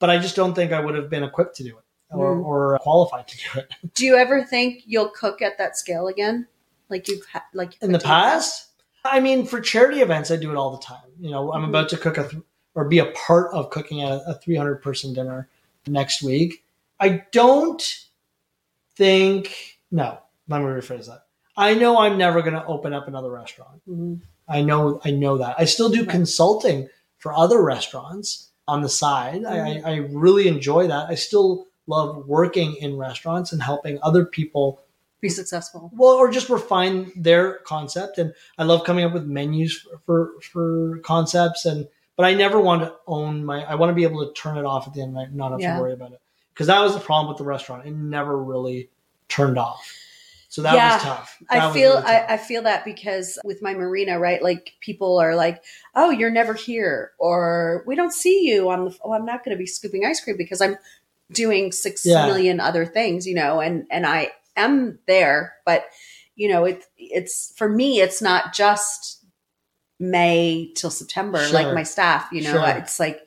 but 0.00 0.10
I 0.10 0.18
just 0.18 0.34
don't 0.34 0.54
think 0.54 0.72
I 0.72 0.80
would 0.80 0.96
have 0.96 1.08
been 1.08 1.22
equipped 1.22 1.54
to 1.58 1.62
do 1.62 1.78
it 1.78 1.84
or, 2.10 2.34
Mm. 2.36 2.44
or 2.44 2.78
qualified 2.80 3.28
to 3.28 3.36
do 3.38 3.60
it. 3.60 3.68
Do 3.94 4.04
you 4.04 4.16
ever 4.16 4.42
think 4.42 4.82
you'll 4.86 5.10
cook 5.10 5.40
at 5.40 5.56
that 5.58 5.76
scale 5.78 6.08
again? 6.08 6.48
Like 6.90 7.06
you've 7.08 7.24
had 7.26 7.42
like 7.54 7.80
in 7.80 7.92
the 7.92 7.98
past 8.00 8.70
i 9.06 9.20
mean 9.20 9.44
for 9.46 9.60
charity 9.60 10.00
events 10.00 10.30
i 10.30 10.36
do 10.36 10.50
it 10.50 10.56
all 10.56 10.70
the 10.76 10.82
time 10.82 11.10
you 11.20 11.30
know 11.30 11.52
i'm 11.52 11.62
Mhm. 11.64 11.68
about 11.68 11.88
to 11.90 11.96
cook 11.98 12.16
a 12.18 12.26
th- 12.28 12.42
or 12.74 12.84
be 12.86 12.98
a 12.98 13.06
part 13.12 13.52
of 13.52 13.70
cooking 13.70 14.02
a, 14.02 14.20
a 14.26 14.34
300 14.34 14.76
person 14.82 15.12
dinner 15.14 15.48
next 15.86 16.22
week 16.22 16.64
i 17.00 17.22
don't 17.32 18.06
think 18.96 19.78
no 19.90 20.18
let 20.48 20.60
me 20.60 20.66
rephrase 20.66 21.06
that 21.06 21.26
i 21.56 21.74
know 21.74 21.98
i'm 21.98 22.16
never 22.18 22.42
going 22.42 22.54
to 22.54 22.64
open 22.66 22.92
up 22.92 23.08
another 23.08 23.30
restaurant 23.30 23.80
Mhm. 23.88 24.20
i 24.48 24.62
know 24.62 25.00
i 25.04 25.10
know 25.10 25.38
that 25.38 25.56
i 25.58 25.64
still 25.64 25.88
do 25.90 26.00
Right. 26.00 26.08
consulting 26.08 26.88
for 27.18 27.32
other 27.34 27.62
restaurants 27.62 28.50
on 28.68 28.82
the 28.82 28.88
side 28.88 29.44
I, 29.44 29.56
Mhm. 29.56 29.84
I, 29.84 29.90
I 29.92 29.96
really 30.10 30.48
enjoy 30.48 30.86
that 30.86 31.08
i 31.08 31.14
still 31.14 31.66
love 31.86 32.26
working 32.26 32.76
in 32.76 32.96
restaurants 32.96 33.52
and 33.52 33.62
helping 33.62 33.98
other 34.02 34.24
people 34.24 34.80
Be 35.20 35.28
successful. 35.28 35.90
well 35.94 36.14
or 36.14 36.30
just 36.30 36.48
refine 36.48 37.12
their 37.16 37.58
concept 37.58 38.18
and 38.18 38.32
i 38.58 38.64
love 38.64 38.84
coming 38.84 39.04
up 39.04 39.12
with 39.12 39.24
menus 39.26 39.86
for 40.06 40.30
for, 40.40 40.40
for 40.40 40.98
concepts 41.00 41.64
and 41.66 41.88
but 42.16 42.24
i 42.26 42.34
never 42.34 42.60
want 42.60 42.82
to 42.82 42.94
own 43.06 43.44
my 43.44 43.62
i 43.64 43.74
want 43.74 43.90
to 43.90 43.94
be 43.94 44.04
able 44.04 44.26
to 44.26 44.32
turn 44.34 44.56
it 44.56 44.64
off 44.64 44.86
at 44.86 44.94
the 44.94 45.00
end 45.00 45.10
of 45.10 45.14
the 45.14 45.20
night 45.20 45.28
and 45.28 45.36
not 45.36 45.52
have 45.52 45.60
Yeah. 45.60 45.74
to 45.74 45.80
worry 45.80 45.92
about 45.92 46.12
it 46.12 46.20
because 46.52 46.66
that 46.68 46.80
was 46.80 46.94
the 46.94 47.00
problem 47.00 47.28
with 47.28 47.38
the 47.38 47.44
restaurant 47.44 47.86
it 47.86 47.92
never 47.92 48.40
really 48.42 48.88
turned 49.28 49.58
off 49.58 49.92
so 50.48 50.62
that 50.62 50.74
Yeah. 50.74 50.94
was 50.94 51.02
tough 51.02 51.38
That 51.50 51.62
I 51.62 51.72
feel 51.72 51.90
really 51.90 52.02
tough. 52.02 52.26
I, 52.28 52.34
I 52.34 52.36
feel 52.36 52.62
that 52.62 52.84
because 52.84 53.38
with 53.44 53.60
my 53.60 53.74
marina, 53.74 54.20
right? 54.20 54.40
Like 54.40 54.74
people 54.80 55.18
are 55.18 55.34
like, 55.34 55.64
"Oh, 55.96 56.10
you're 56.10 56.30
never 56.30 56.54
here," 56.54 57.10
or 57.18 57.82
"We 57.88 57.96
don't 57.96 58.12
see 58.12 58.48
you 58.48 58.70
on 58.70 58.84
the." 58.84 58.96
Oh, 59.02 59.12
I'm 59.12 59.26
not 59.26 59.44
going 59.44 59.56
to 59.56 59.58
be 59.58 59.66
scooping 59.66 60.06
ice 60.06 60.20
cream 60.22 60.36
because 60.36 60.60
I'm 60.60 60.76
doing 61.32 61.72
six 61.72 62.06
million 62.06 62.58
Yeah. 62.58 62.66
other 62.66 62.86
things, 62.86 63.26
you 63.26 63.34
know, 63.34 63.60
and 63.60 63.86
and 63.90 64.06
I 64.06 64.30
am 64.56 65.00
there, 65.06 65.54
but 65.66 65.86
you 66.36 66.48
know, 66.48 66.64
it's 66.64 66.86
it's 66.96 67.52
for 67.56 67.68
me, 67.68 68.00
it's 68.00 68.22
not 68.22 68.54
just 68.54 69.23
May 70.10 70.72
till 70.74 70.90
September, 70.90 71.46
like 71.52 71.74
my 71.74 71.82
staff, 71.82 72.28
you 72.32 72.42
know, 72.42 72.52
Sure. 72.52 72.68
it's 72.78 72.98
like. 73.00 73.20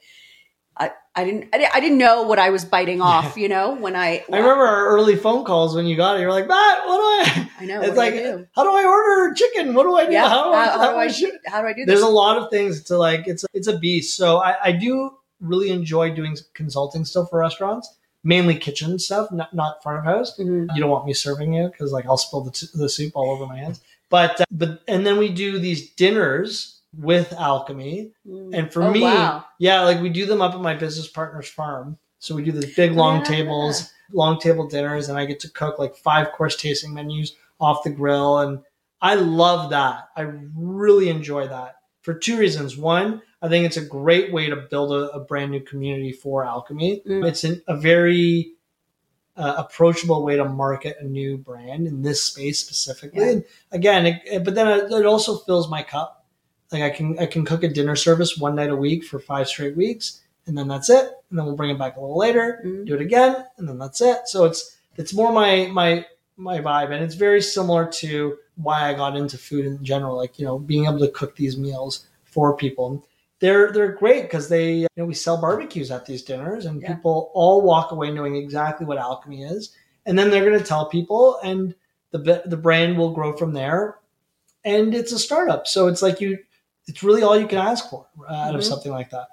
I, 0.80 0.91
I 1.15 1.23
didn't 1.25 1.49
I 1.53 1.57
didn't- 1.57 1.75
I 1.75 1.80
didn't 1.80 1.97
know 1.97 2.21
what 2.21 2.38
I 2.38 2.51
was 2.51 2.63
biting 2.63 3.01
off, 3.01 3.36
you 3.36 3.49
know, 3.49 3.73
when 3.73 3.95
I 3.95 4.23
I 4.32 4.38
remember 4.38 4.63
our 4.63 4.89
early 4.89 5.15
phone 5.15 5.43
calls 5.43 5.75
when 5.75 5.88
you 5.88 5.97
got 5.97 6.17
it. 6.17 6.21
You're 6.21 6.32
like, 6.32 6.47
Matt, 6.47 6.86
what 6.86 6.97
do 6.97 7.01
I? 7.01 7.49
I 7.61 7.65
know 7.69 7.82
it's 7.82 7.89
do 7.93 7.95
like, 7.97 8.13
do? 8.13 8.45
how 8.55 8.63
do 8.63 8.69
I 8.69 8.86
order 8.86 9.34
chicken? 9.34 9.73
What 9.73 9.84
do 9.86 9.95
I 9.95 10.05
do? 10.05 10.11
Yeah, 10.11 10.30
How, 10.30 10.53
how, 10.53 10.78
how 10.78 10.91
do 10.91 10.97
I 10.97 11.07
should- 11.07 11.39
how 11.47 11.61
do 11.63 11.67
I 11.67 11.73
do 11.73 11.84
this? 11.84 11.88
there's 11.88 12.01
a 12.01 12.07
lot 12.07 12.38
of 12.38 12.51
things 12.51 12.84
to 12.84 12.97
like 12.97 13.25
it's 13.25 13.43
it's 13.55 13.65
a 13.67 13.80
beast 13.80 14.15
so 14.15 14.38
I, 14.38 14.55
I 14.65 14.71
do 14.71 15.17
really 15.41 15.71
enjoy 15.71 16.11
doing 16.13 16.38
consulting 16.53 17.05
stuff 17.05 17.32
for 17.32 17.39
restaurants 17.39 17.91
mainly 18.23 18.55
kitchen 18.55 18.99
stuff 18.99 19.32
not, 19.32 19.51
not 19.55 19.82
front 19.82 19.97
of 19.97 20.03
house 20.05 20.38
Mhm. 20.38 20.67
you 20.75 20.80
don't 20.82 20.91
want 20.91 21.05
me 21.07 21.13
serving 21.13 21.53
you 21.53 21.69
because 21.69 21.91
like 21.91 22.05
i'll 22.05 22.17
spill 22.17 22.41
the, 22.41 22.51
t- 22.51 22.67
the 22.73 22.89
soup 22.89 23.13
all 23.15 23.30
over 23.32 23.45
my 23.47 23.57
hands 23.57 23.80
but 24.10 24.41
uh, 24.41 24.45
but 24.51 24.82
and 24.88 25.05
then 25.05 25.18
we 25.18 25.30
do 25.30 25.60
these 25.60 25.91
dinners 25.95 26.82
with 26.95 27.34
alchemy. 27.34 28.12
And 28.26 28.72
for 28.72 28.84
Oh, 28.84 28.91
me 28.91 29.01
wow. 29.01 29.45
yeah 29.60 29.82
like 29.82 30.01
we 30.01 30.10
do 30.10 30.26
them 30.26 30.41
up 30.41 30.53
at 30.55 30.62
my 30.62 30.74
business 30.74 31.08
partner's 31.08 31.47
farm. 31.49 31.97
So 32.20 32.34
we 32.36 32.43
do 32.43 32.51
the 32.51 32.72
big 32.76 32.93
long 32.93 33.18
Yeah. 33.20 33.24
tables 33.26 33.91
long 34.14 34.39
table 34.39 34.66
dinners 34.70 35.10
and 35.10 35.18
i 35.20 35.26
get 35.26 35.38
to 35.41 35.49
cook 35.51 35.78
like 35.78 35.93
five 35.97 36.32
course 36.32 36.55
tasting 36.55 36.93
menus 36.93 37.36
off 37.60 37.84
the 37.84 37.89
grill. 37.89 38.39
And 38.39 38.60
i 39.01 39.16
love 39.16 39.70
that. 39.72 40.10
I 40.16 40.22
really 40.55 41.10
enjoy 41.10 41.47
that 41.49 41.76
for 42.01 42.14
two 42.14 42.38
reasons. 42.38 42.78
One 42.78 43.22
i 43.41 43.47
think 43.49 43.66
it's 43.66 43.78
a 43.78 43.86
great 43.86 44.32
way 44.34 44.49
to 44.49 44.55
build 44.55 44.91
a, 44.91 45.12
a 45.12 45.20
brand 45.20 45.51
new 45.51 45.62
community 45.62 46.12
for 46.14 46.43
alchemy. 46.45 47.03
Mm. 47.08 47.28
it's 47.28 47.43
an, 47.43 47.62
a 47.68 47.76
very 47.78 48.53
uh, 49.38 49.55
approachable 49.57 50.23
way 50.23 50.35
to 50.35 50.45
market 50.45 50.97
a 50.99 51.03
new 51.05 51.38
brand 51.38 51.88
in 51.88 52.01
this 52.01 52.23
space 52.23 52.59
specifically. 52.59 53.21
Yeah. 53.23 53.31
and 53.31 53.45
again 53.71 54.05
it, 54.05 54.21
it- 54.25 54.43
but 54.43 54.55
then 54.55 54.67
it, 54.67 54.91
it 54.91 55.05
also 55.05 55.38
fills 55.38 55.69
my 55.69 55.83
cup. 55.83 56.25
Like 56.71 56.81
i 56.83 56.89
can 56.89 57.17
i 57.19 57.25
can 57.25 57.45
cook 57.45 57.63
a 57.63 57.69
dinner 57.69 57.95
service 57.95 58.38
one 58.38 58.55
night 58.55 58.69
a 58.71 58.75
week 58.75 59.05
for 59.05 59.19
five 59.19 59.47
straight 59.47 59.77
weeks 59.77 60.21
and 60.47 60.57
then 60.57 60.67
that's 60.67 60.89
it. 60.89 61.05
And 61.29 61.38
then 61.38 61.45
we'll 61.45 61.55
bring 61.55 61.69
it 61.69 61.79
back 61.79 61.95
a 61.97 62.01
little 62.01 62.17
later 62.17 62.61
Mhm. 62.65 62.85
do 62.88 62.95
it 62.95 63.01
again 63.01 63.45
and 63.57 63.67
then 63.69 63.77
that's 63.77 64.01
it. 64.01 64.19
So 64.25 64.43
it's 64.45 64.75
it's 64.97 65.13
more 65.13 65.31
my 65.31 65.67
my 65.71 66.05
my 66.35 66.59
vibe. 66.59 66.91
And 66.93 67.03
it's 67.03 67.15
very 67.15 67.41
similar 67.41 67.85
to 68.01 68.38
why 68.55 68.89
i 68.89 68.93
got 68.93 69.15
into 69.15 69.38
food 69.38 69.65
in 69.65 69.83
general 69.83 70.15
like 70.17 70.39
you 70.39 70.45
know 70.45 70.57
being 70.59 70.85
able 70.88 70.99
to 70.99 71.09
cook 71.19 71.35
these 71.35 71.55
meals 71.57 72.07
for 72.25 72.55
people 72.57 73.05
they're 73.39 73.71
they're 73.71 73.91
great 73.93 74.23
because 74.23 74.49
they 74.49 74.73
you 74.73 74.88
know 74.97 75.05
we 75.05 75.13
sell 75.13 75.39
barbecues 75.39 75.91
at 75.91 76.05
these 76.05 76.23
dinners 76.23 76.65
and 76.65 76.81
Yeah. 76.81 76.93
people 76.95 77.31
all 77.33 77.61
walk 77.61 77.91
away 77.91 78.11
knowing 78.11 78.35
exactly 78.35 78.85
what 78.85 78.97
alchemy 78.97 79.43
is 79.43 79.71
and 80.05 80.17
then 80.17 80.29
they're 80.29 80.45
going 80.45 80.57
to 80.59 80.65
tell 80.65 80.88
people 80.89 81.39
and 81.43 81.75
the 82.11 82.41
the 82.45 82.57
brand 82.57 82.97
will 82.97 83.13
grow 83.13 83.35
from 83.35 83.53
there 83.53 83.97
and 84.65 84.93
it's 84.95 85.11
a 85.11 85.19
startup 85.19 85.67
so 85.67 85.88
it's 85.88 86.01
like 86.01 86.19
you 86.21 86.39
it's 86.88 87.03
really 87.03 87.21
all 87.21 87.38
you 87.39 87.47
can 87.47 87.57
ask 87.59 87.89
for 87.89 88.07
uh, 88.29 88.33
out 88.33 88.55
of 88.55 88.61
Mhm. 88.61 88.65
something 88.65 88.91
like 88.91 89.09
that 89.11 89.27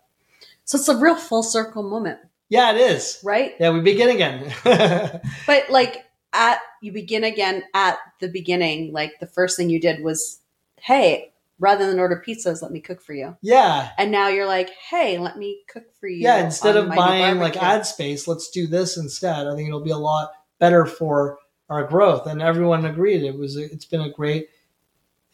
So 0.64 0.78
it's 0.78 0.88
a 0.88 0.96
real 0.96 1.16
full 1.16 1.42
circle 1.42 1.82
moment, 1.82 2.18
yeah 2.48 2.72
it 2.74 2.80
is 2.80 3.20
right? 3.24 3.54
yeah 3.60 3.70
we 3.70 3.80
begin 3.80 4.10
again 4.10 4.52
But 5.46 5.70
like 5.70 6.04
at 6.32 6.58
you 6.82 6.90
begin 6.92 7.22
again 7.24 7.62
at 7.74 7.96
the 8.20 8.28
beginning, 8.28 8.92
like 8.92 9.20
the 9.20 9.26
first 9.26 9.56
thing 9.56 9.70
you 9.70 9.80
did 9.80 10.02
was, 10.02 10.40
hey, 10.80 11.32
rather 11.58 11.88
than 11.88 12.00
order 12.00 12.22
pizzas, 12.26 12.62
let 12.62 12.72
me 12.72 12.80
cook 12.80 13.00
for 13.00 13.14
you. 13.14 13.36
yeah. 13.42 13.90
And 13.98 14.10
now 14.10 14.28
you're 14.28 14.46
like, 14.46 14.70
hey, 14.90 15.18
let 15.18 15.38
me 15.38 15.62
cook 15.68 15.84
for 15.98 16.08
you. 16.08 16.22
yeah 16.22 16.44
instead 16.44 16.76
of 16.76 16.88
buying 16.88 17.38
like 17.38 17.56
ad 17.56 17.86
space 17.86 18.26
let's 18.26 18.50
do 18.50 18.66
this 18.66 18.96
instead. 18.96 19.46
I 19.46 19.54
think 19.54 19.68
it'll 19.68 19.80
be 19.80 19.90
a 19.90 19.96
lot 19.96 20.32
better 20.58 20.86
for 20.86 21.38
our 21.70 21.84
growth. 21.84 22.26
And 22.26 22.42
everyone 22.42 22.84
agreed. 22.84 23.22
It 23.22 23.38
was 23.38 23.56
it's 23.56 23.84
been 23.84 24.00
a 24.00 24.10
great 24.10 24.48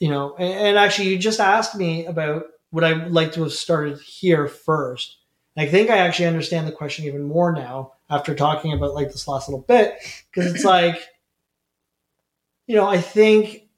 you 0.01 0.09
know 0.09 0.35
and, 0.37 0.53
and 0.53 0.79
actually 0.79 1.09
you 1.09 1.19
just 1.19 1.41
asked 1.41 1.77
me 1.77 2.07
about 2.07 2.45
would 2.73 2.85
i 2.85 2.93
like 3.07 3.33
to 3.33 3.43
have 3.43 3.53
started 3.53 4.01
here 4.01 4.49
first. 4.49 5.19
I 5.57 5.67
think 5.67 5.91
i 5.91 5.99
actually 5.99 6.27
understand 6.27 6.67
the 6.67 6.73
question 6.73 7.05
even 7.05 7.23
more 7.23 7.53
now 7.53 7.93
after 8.09 8.35
talking 8.35 8.73
about 8.73 8.95
like 8.95 9.09
this 9.09 9.29
last 9.29 9.49
little 9.49 9.65
bit 9.67 9.95
because 10.33 10.55
it's 10.55 10.65
like 10.77 11.07
you 12.67 12.77
know 12.77 12.87
i 12.87 12.99
think 12.99 13.69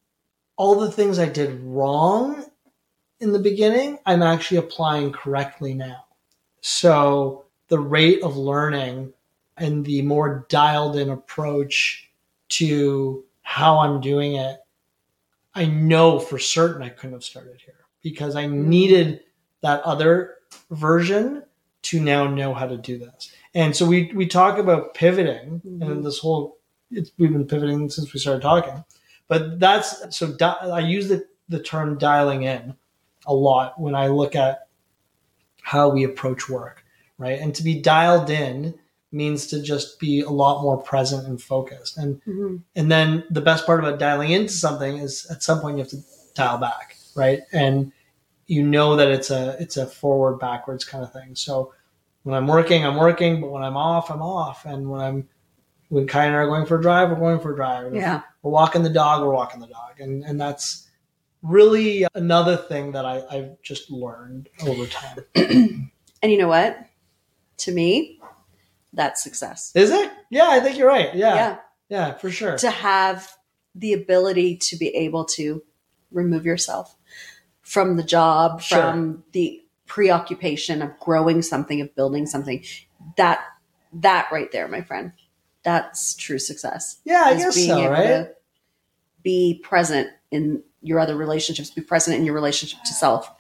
all 0.57 0.79
the 0.79 0.91
things 0.91 1.19
i 1.19 1.29
did 1.29 1.61
wrong 1.63 2.45
in 3.23 3.33
the 3.33 3.39
beginning, 3.39 3.99
I'm 4.05 4.21
actually 4.23 4.57
applying 4.57 5.13
correctly 5.13 5.75
now. 5.75 6.07
So 6.61 7.45
the 7.69 7.79
rate 7.79 8.21
of 8.23 8.37
learning 8.37 9.13
and 9.57 9.85
the 9.85 10.03
more 10.03 10.45
dialed 10.49 10.97
in 10.97 11.09
approach 11.09 12.11
to 12.49 13.25
how 13.43 13.79
I'm 13.79 14.01
doing 14.01 14.35
it, 14.35 14.59
I 15.55 15.67
know 15.67 16.19
for 16.19 16.39
certain 16.41 16.83
I 16.83 16.89
couldn't 16.89 17.13
have 17.13 17.23
started 17.23 17.61
here 17.65 17.77
because 18.03 18.35
I 18.35 18.47
needed 18.47 19.21
that 19.61 19.83
other 19.83 20.39
version 20.73 21.45
to 21.83 22.01
now 22.01 22.27
know 22.27 22.55
how 22.55 22.67
to 22.67 22.77
do 22.77 22.99
this. 22.99 23.33
And 23.55 23.77
so 23.77 23.87
we 23.87 24.11
we 24.15 24.27
talk 24.27 24.59
about 24.59 24.95
pivoting 24.95 25.61
Mhm. 25.65 25.83
and 25.83 26.05
this 26.05 26.19
whole 26.19 26.59
it's, 26.91 27.13
we've 27.19 27.33
been 27.33 27.47
pivoting 27.47 27.89
since 27.89 28.13
we 28.13 28.19
started 28.19 28.43
talking. 28.43 28.85
But 29.29 29.61
that's 29.61 30.17
so 30.17 30.33
di- 30.33 30.59
I 30.63 30.81
use 30.81 31.09
the 31.09 31.27
the 31.49 31.63
term 31.63 31.99
dialing 31.99 32.43
in 32.45 32.75
a 33.27 33.35
lot 33.35 33.81
when 33.81 33.95
I 33.95 34.09
look 34.09 34.35
at 34.35 34.69
how 35.63 35.89
we 35.89 36.05
approach 36.05 36.49
work, 36.49 36.85
right? 37.19 37.39
And 37.41 37.55
to 37.55 37.63
be 37.63 37.81
dialed 37.81 38.31
in 38.31 38.75
means 39.13 39.47
to 39.49 39.63
just 39.63 39.99
be 40.01 40.21
a 40.21 40.31
lot 40.31 40.63
more 40.63 40.77
present 40.77 41.27
and 41.27 41.41
focused. 41.41 41.97
And 41.99 42.21
Mhm. 42.25 42.63
and 42.75 42.91
then 42.91 43.25
the 43.31 43.41
best 43.43 43.67
part 43.67 43.81
about 43.81 43.99
dialing 43.99 44.31
into 44.31 44.53
something 44.53 44.97
is 44.99 45.27
at 45.31 45.43
some 45.43 45.61
point 45.61 45.77
you 45.77 45.83
have 45.83 45.91
to 45.91 46.03
dial 46.35 46.59
back, 46.59 46.97
right? 47.15 47.41
And 47.53 47.93
you 48.47 48.63
know 48.63 48.97
that 48.97 49.09
it's 49.09 49.31
a 49.31 49.57
it's 49.61 49.77
a 49.77 49.87
forward 49.87 50.39
backwards 50.39 50.85
kind 50.85 51.05
of 51.05 51.13
thing. 51.13 51.35
So 51.35 51.73
when 52.23 52.35
I'm 52.35 52.47
working, 52.47 52.85
I'm 52.85 52.97
working, 52.97 53.41
but 53.41 53.51
when 53.51 53.63
I'm 53.63 53.77
off, 53.77 54.11
I'm 54.11 54.23
off. 54.23 54.65
And 54.65 54.91
when 54.91 55.01
I'm 55.01 55.29
when 55.93 56.07
Kai 56.07 56.25
and 56.25 56.35
I 56.35 56.39
are 56.39 56.47
going 56.47 56.65
for 56.65 56.79
a 56.79 56.83
drive, 56.83 57.11
we're 57.11 57.17
going 57.17 57.39
for 57.39 57.53
a 57.53 57.57
drive. 57.57 57.87
And 57.87 57.97
Yeah. 57.97 58.23
we're 58.43 58.51
walking 58.51 58.83
the 58.83 58.89
dog, 58.91 59.21
we're 59.23 59.35
walking 59.35 59.61
the 59.61 59.67
dog. 59.67 60.01
And 60.01 60.25
and 60.25 60.41
that's 60.41 60.89
really 61.43 62.07
another 62.15 62.57
thing 62.57 62.93
that 62.93 63.05
I, 63.05 63.23
I've 63.31 63.61
just 63.63 63.91
learned 63.91 64.49
over 64.67 64.87
time. 64.87 65.19
And 66.25 66.31
you 66.31 66.39
know 66.39 66.47
what? 66.49 66.79
To 67.59 67.73
me, 67.73 68.21
that's 68.93 69.21
success. 69.25 69.73
Is 69.75 69.91
it? 69.91 70.09
Yeah, 70.31 70.47
I 70.51 70.61
think 70.61 70.79
you're 70.79 70.87
right. 70.87 71.13
Yeah. 71.17 71.35
yeah. 71.35 71.57
Yeah, 71.89 72.15
for 72.15 72.31
sure. 72.31 72.57
to 72.59 72.71
have 72.71 73.29
the 73.75 73.93
ability 73.93 74.57
to 74.69 74.77
be 74.77 74.89
able 74.95 75.25
to 75.37 75.65
remove 76.13 76.47
yourself 76.47 76.95
from 77.63 77.97
the 77.97 78.05
job, 78.05 78.61
Sure. 78.63 78.79
from 78.81 79.25
the 79.33 79.63
preoccupation 79.87 80.81
of 80.81 80.97
growing 81.01 81.43
something, 81.43 81.81
of 81.81 81.93
building 81.97 82.25
something. 82.27 82.65
That 83.17 83.41
that 83.93 84.29
right 84.31 84.51
there, 84.53 84.69
my 84.69 84.83
friend, 84.83 85.13
that's 85.65 86.15
true 86.15 86.39
success. 86.39 86.99
Yeah, 87.05 87.23
I 87.27 87.37
guess 87.37 87.67
so, 87.67 87.89
right? 87.91 88.29
be 89.23 89.61
present 89.63 90.09
in 90.31 90.63
your 90.83 90.99
other 90.99 91.17
relationships, 91.17 91.71
be 91.71 91.81
present 91.81 92.17
in 92.19 92.25
your 92.25 92.35
relationship 92.35 92.83
to 92.85 92.93
self. 92.93 93.31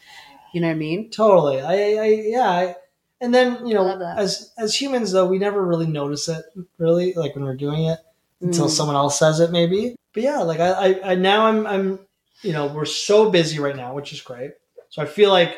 You 0.55 0.61
know 0.61 0.68
what 0.68 0.75
I 0.75 0.79
mean? 0.79 1.11
Totally. 1.11 1.61
I, 1.61 1.75
I 1.75 2.07
yeah. 2.07 2.49
I, 2.51 2.77
and 3.20 3.35
then 3.35 3.66
you 3.66 3.75
know, 3.75 3.83
I 3.83 3.91
love 3.91 3.99
that. 4.01 4.18
as 4.18 4.53
as 4.59 4.81
humans 4.81 5.12
though, 5.12 5.27
we 5.27 5.39
never 5.39 5.64
really 5.64 5.87
notice 5.87 6.29
it 6.29 6.45
really, 6.79 7.14
like 7.14 7.35
when 7.35 7.45
we're 7.45 7.57
doing 7.57 7.85
it 7.87 7.99
until 8.41 8.66
Mm. 8.66 8.70
someone 8.70 8.97
else 8.97 9.18
says 9.18 9.41
it, 9.41 9.51
maybe. 9.51 9.97
But 10.12 10.23
yeah, 10.23 10.39
like 10.41 10.61
I, 10.61 10.70
I, 10.73 11.12
I 11.12 11.14
now 11.14 11.47
I'm 11.47 11.66
I'm 11.66 11.99
you 12.43 12.53
know 12.53 12.66
we're 12.66 12.85
so 12.85 13.31
busy 13.31 13.59
right 13.59 13.77
now, 13.77 13.95
which 13.95 14.12
is 14.12 14.20
great. 14.20 14.51
So 14.91 15.03
I 15.03 15.07
feel 15.07 15.31
like 15.31 15.57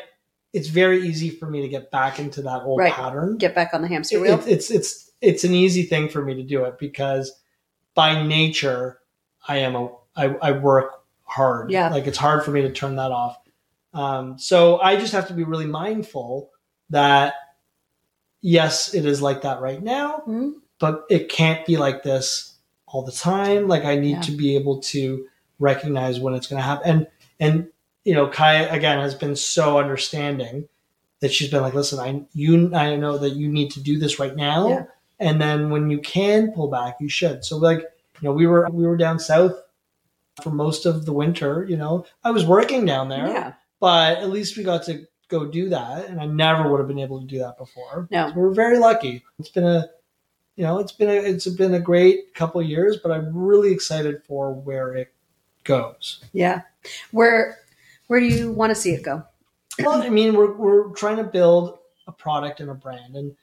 it's 0.55 0.69
very 0.69 1.05
easy 1.07 1.29
for 1.29 1.47
me 1.49 1.61
to 1.61 1.67
get 1.67 1.91
back 1.91 2.17
into 2.19 2.41
that 2.43 2.61
old 2.63 2.79
Right. 2.79 2.93
pattern. 2.93 3.37
Get 3.37 3.53
back 3.53 3.73
on 3.73 3.81
the 3.81 3.87
hamster 3.87 4.19
wheel. 4.19 4.39
it- 4.39 4.47
it's 4.47 4.71
it's 4.71 5.11
it's 5.21 5.43
an 5.43 5.53
easy 5.53 5.83
thing 5.83 6.07
for 6.09 6.21
me 6.23 6.33
to 6.35 6.43
do 6.43 6.65
it 6.65 6.77
because 6.79 7.31
by 7.93 8.21
nature 8.23 8.99
I 9.47 9.57
am 9.59 9.75
a 9.75 9.89
I, 10.15 10.25
I 10.41 10.51
work 10.51 11.03
hard. 11.23 11.71
Yeah. 11.71 11.89
Like 11.89 12.07
it's 12.07 12.17
hard 12.17 12.43
for 12.43 12.51
me 12.51 12.61
to 12.61 12.71
turn 12.71 12.95
that 12.95 13.11
off. 13.11 13.37
Um, 13.93 14.37
so 14.37 14.79
I 14.79 14.95
just 14.97 15.13
have 15.13 15.27
to 15.27 15.33
be 15.33 15.43
really 15.43 15.65
mindful 15.65 16.51
that 16.89 17.33
yes, 18.41 18.93
it 18.93 19.05
is 19.05 19.21
like 19.21 19.41
that 19.41 19.61
right 19.61 19.81
now, 19.81 20.23
Mhm. 20.27 20.53
but 20.79 21.05
it 21.09 21.29
can't 21.29 21.65
be 21.65 21.77
like 21.77 22.03
this 22.03 22.53
all 22.85 23.01
the 23.03 23.11
time. 23.11 23.67
Like 23.67 23.83
I 23.85 23.95
need 23.97 24.11
Yeah. 24.17 24.21
to 24.21 24.31
be 24.31 24.55
able 24.55 24.79
to 24.81 25.25
recognize 25.59 26.19
when 26.19 26.33
it's 26.33 26.47
going 26.47 26.59
to 26.59 26.63
happen. 26.63 26.89
And 26.89 27.07
and 27.39 27.67
you 28.05 28.13
know, 28.13 28.27
Kai 28.27 28.53
again 28.53 28.99
has 28.99 29.13
been 29.15 29.35
so 29.35 29.77
understanding 29.79 30.69
that 31.19 31.33
she's 31.33 31.49
been 31.49 31.61
like, 31.61 31.73
listen, 31.73 31.99
I 31.99 32.23
you 32.33 32.73
I 32.73 32.95
know 32.95 33.17
that 33.17 33.31
you 33.31 33.49
need 33.49 33.71
to 33.71 33.81
do 33.81 33.99
this 33.99 34.19
right 34.19 34.35
now, 34.35 34.69
Yeah. 34.69 34.83
and 35.19 35.41
then 35.41 35.69
when 35.69 35.89
you 35.89 35.99
can 35.99 36.51
pull 36.53 36.69
back, 36.69 36.95
you 37.01 37.09
should. 37.09 37.43
So 37.43 37.57
like 37.57 37.79
you 37.79 38.21
know, 38.29 38.31
we 38.31 38.47
were 38.47 38.67
we 38.71 38.85
were 38.85 38.95
down 38.97 39.19
south 39.19 39.53
for 40.41 40.51
most 40.51 40.85
of 40.85 41.05
the 41.05 41.13
winter. 41.13 41.65
You 41.67 41.77
know, 41.77 42.05
I 42.23 42.31
was 42.31 42.45
working 42.45 42.85
down 42.85 43.09
there, 43.09 43.27
Yeah. 43.27 43.53
but 43.79 44.19
at 44.19 44.29
least 44.29 44.55
we 44.57 44.63
got 44.63 44.83
to 44.83 45.05
go 45.27 45.45
do 45.45 45.69
that, 45.69 46.05
and 46.07 46.21
I 46.21 46.27
never 46.27 46.69
would 46.69 46.77
have 46.79 46.87
been 46.87 46.99
able 46.99 47.19
to 47.19 47.25
do 47.25 47.39
that 47.39 47.57
before. 47.57 48.07
No. 48.11 48.29
So 48.29 48.35
we're 48.35 48.53
very 48.53 48.77
lucky. 48.77 49.23
It's 49.39 49.49
been 49.49 49.65
a 49.65 49.89
you 50.55 50.63
know, 50.63 50.79
it's 50.79 50.91
been 50.93 51.09
a 51.09 51.13
it's 51.13 51.47
been 51.47 51.73
a 51.73 51.79
great 51.79 52.33
couple 52.35 52.61
years, 52.61 52.97
but 53.01 53.11
I'm 53.11 53.35
really 53.35 53.71
excited 53.73 54.21
for 54.27 54.53
where 54.53 54.93
it 54.95 55.11
goes. 55.63 56.23
Yeah. 56.33 56.61
Where 57.11 57.57
where 58.07 58.19
do 58.19 58.25
you 58.25 58.51
want 58.51 58.71
to 58.71 58.75
see 58.75 58.91
it 58.91 59.03
go? 59.03 59.23
Well, 59.79 60.01
I 60.01 60.09
mean, 60.09 60.35
we're 60.35 60.53
we're 60.53 60.89
trying 60.93 61.17
to 61.17 61.23
build 61.23 61.77
a 62.07 62.11
product 62.11 62.59
and 62.59 62.69
a 62.69 62.73
brand, 62.73 63.15
and 63.15 63.35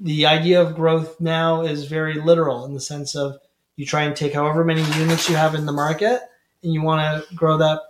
the 0.00 0.26
idea 0.26 0.60
of 0.60 0.74
growth 0.74 1.20
now 1.20 1.62
is 1.62 1.86
very 1.86 2.14
literal 2.14 2.64
in 2.64 2.74
the 2.74 2.80
sense 2.80 3.16
of 3.16 3.38
you 3.76 3.86
try 3.86 4.02
and 4.02 4.14
take 4.14 4.34
however 4.34 4.64
many 4.64 4.82
units 4.98 5.28
you 5.28 5.36
have 5.36 5.54
in 5.54 5.66
the 5.66 5.72
market, 5.72 6.20
and 6.62 6.72
you 6.72 6.82
want 6.82 7.26
to 7.28 7.34
grow 7.34 7.58
that 7.58 7.80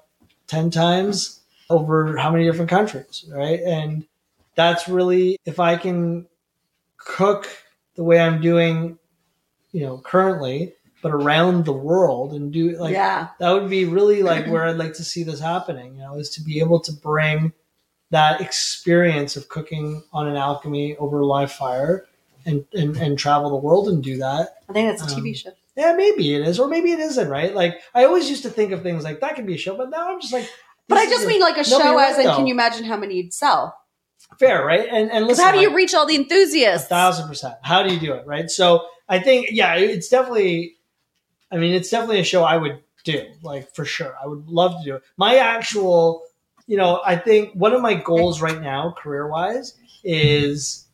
ten 0.46 0.70
times 0.70 1.40
over 1.70 2.16
how 2.16 2.30
many 2.30 2.44
different 2.44 2.70
countries, 2.70 3.24
right? 3.30 3.60
And 3.60 4.06
that's 4.54 4.88
really 4.88 5.38
if 5.44 5.60
I 5.60 5.76
can 5.76 6.26
cook 6.96 7.48
the 7.94 8.04
way 8.04 8.20
I'm 8.20 8.40
doing, 8.40 8.98
you 9.72 9.80
know, 9.80 9.98
currently, 9.98 10.74
but 11.02 11.12
around 11.12 11.64
the 11.64 11.72
world 11.72 12.32
and 12.32 12.52
do 12.52 12.76
like 12.78 12.92
yeah. 12.92 13.28
that 13.38 13.50
would 13.52 13.70
be 13.70 13.84
really 13.84 14.22
like 14.32 14.46
where 14.46 14.64
I'd 14.64 14.76
like 14.76 14.94
to 14.94 15.04
see 15.04 15.22
this 15.22 15.40
happening, 15.40 15.94
you 15.94 16.00
know, 16.00 16.14
is 16.16 16.30
to 16.30 16.42
be 16.42 16.60
able 16.60 16.80
to 16.80 16.92
bring 16.92 17.52
that 18.10 18.40
experience 18.40 19.36
of 19.36 19.48
cooking 19.48 20.02
on 20.12 20.26
an 20.28 20.36
alchemy 20.36 20.96
over 20.96 21.22
live 21.24 21.52
fire 21.52 22.06
and, 22.46 22.64
and, 22.72 22.96
and 22.96 23.18
travel 23.18 23.50
the 23.50 23.56
world 23.56 23.88
and 23.88 24.02
do 24.02 24.16
that. 24.18 24.56
I 24.68 24.72
think 24.72 24.88
that's 24.98 25.12
a 25.12 25.14
TV 25.16 25.28
Um, 25.28 25.34
show. 25.34 25.50
Yeah, 25.76 25.92
maybe 25.94 26.34
it 26.34 26.40
is, 26.48 26.58
or 26.58 26.66
maybe 26.68 26.90
it 26.90 26.98
isn't, 26.98 27.28
right? 27.28 27.54
Like 27.54 27.78
I 27.94 28.04
always 28.04 28.28
used 28.28 28.42
to 28.44 28.50
think 28.50 28.72
of 28.72 28.82
things 28.82 29.04
like 29.04 29.20
that 29.20 29.36
could 29.36 29.46
be 29.46 29.54
a 29.54 29.58
show, 29.58 29.76
but 29.76 29.90
now 29.90 30.10
I'm 30.12 30.20
just 30.20 30.32
like 30.32 30.48
But 30.88 30.98
I 30.98 31.06
just 31.06 31.24
a- 31.24 31.28
mean 31.28 31.40
like 31.40 31.56
a 31.58 31.64
show 31.64 31.78
you're 31.78 32.00
as 32.00 32.16
right, 32.16 32.20
in 32.20 32.26
though. 32.26 32.36
can 32.36 32.46
you 32.46 32.54
imagine 32.54 32.84
how 32.84 32.96
many 32.96 33.14
you'd 33.16 33.32
sell? 33.34 33.76
fair, 34.38 34.64
right? 34.64 34.88
And 34.90 35.10
and 35.10 35.26
listen, 35.26 35.44
how 35.44 35.52
do 35.52 35.60
you 35.60 35.68
like, 35.68 35.76
reach 35.76 35.94
all 35.94 36.06
the 36.06 36.16
a 36.16 36.18
enthusiasts? 36.18 36.88
thousand 36.88 37.28
percent. 37.28 37.54
How 37.62 37.82
do 37.82 37.92
you 37.94 38.00
do 38.00 38.12
it, 38.14 38.26
right? 38.26 38.50
So 38.50 38.86
I 39.08 39.18
think, 39.20 39.48
yeah, 39.52 39.74
it's 39.76 40.08
definitely. 40.08 40.74
I 41.50 41.56
mean, 41.56 41.74
it's 41.74 41.90
definitely 41.90 42.20
a 42.20 42.24
show 42.24 42.44
I 42.44 42.56
would 42.56 42.80
do, 43.04 43.24
like 43.42 43.74
for 43.74 43.84
sure. 43.84 44.14
I 44.22 44.26
would 44.26 44.46
love 44.48 44.78
to 44.78 44.84
do 44.84 44.96
it. 44.96 45.02
My 45.16 45.36
actual, 45.36 46.22
you 46.66 46.76
know, 46.76 47.00
I 47.06 47.16
think 47.16 47.54
one 47.54 47.72
of 47.72 47.80
my 47.80 47.94
goals 47.94 48.42
right 48.42 48.60
now, 48.60 48.94
career 48.98 49.28
wise, 49.28 49.74
is 50.04 50.86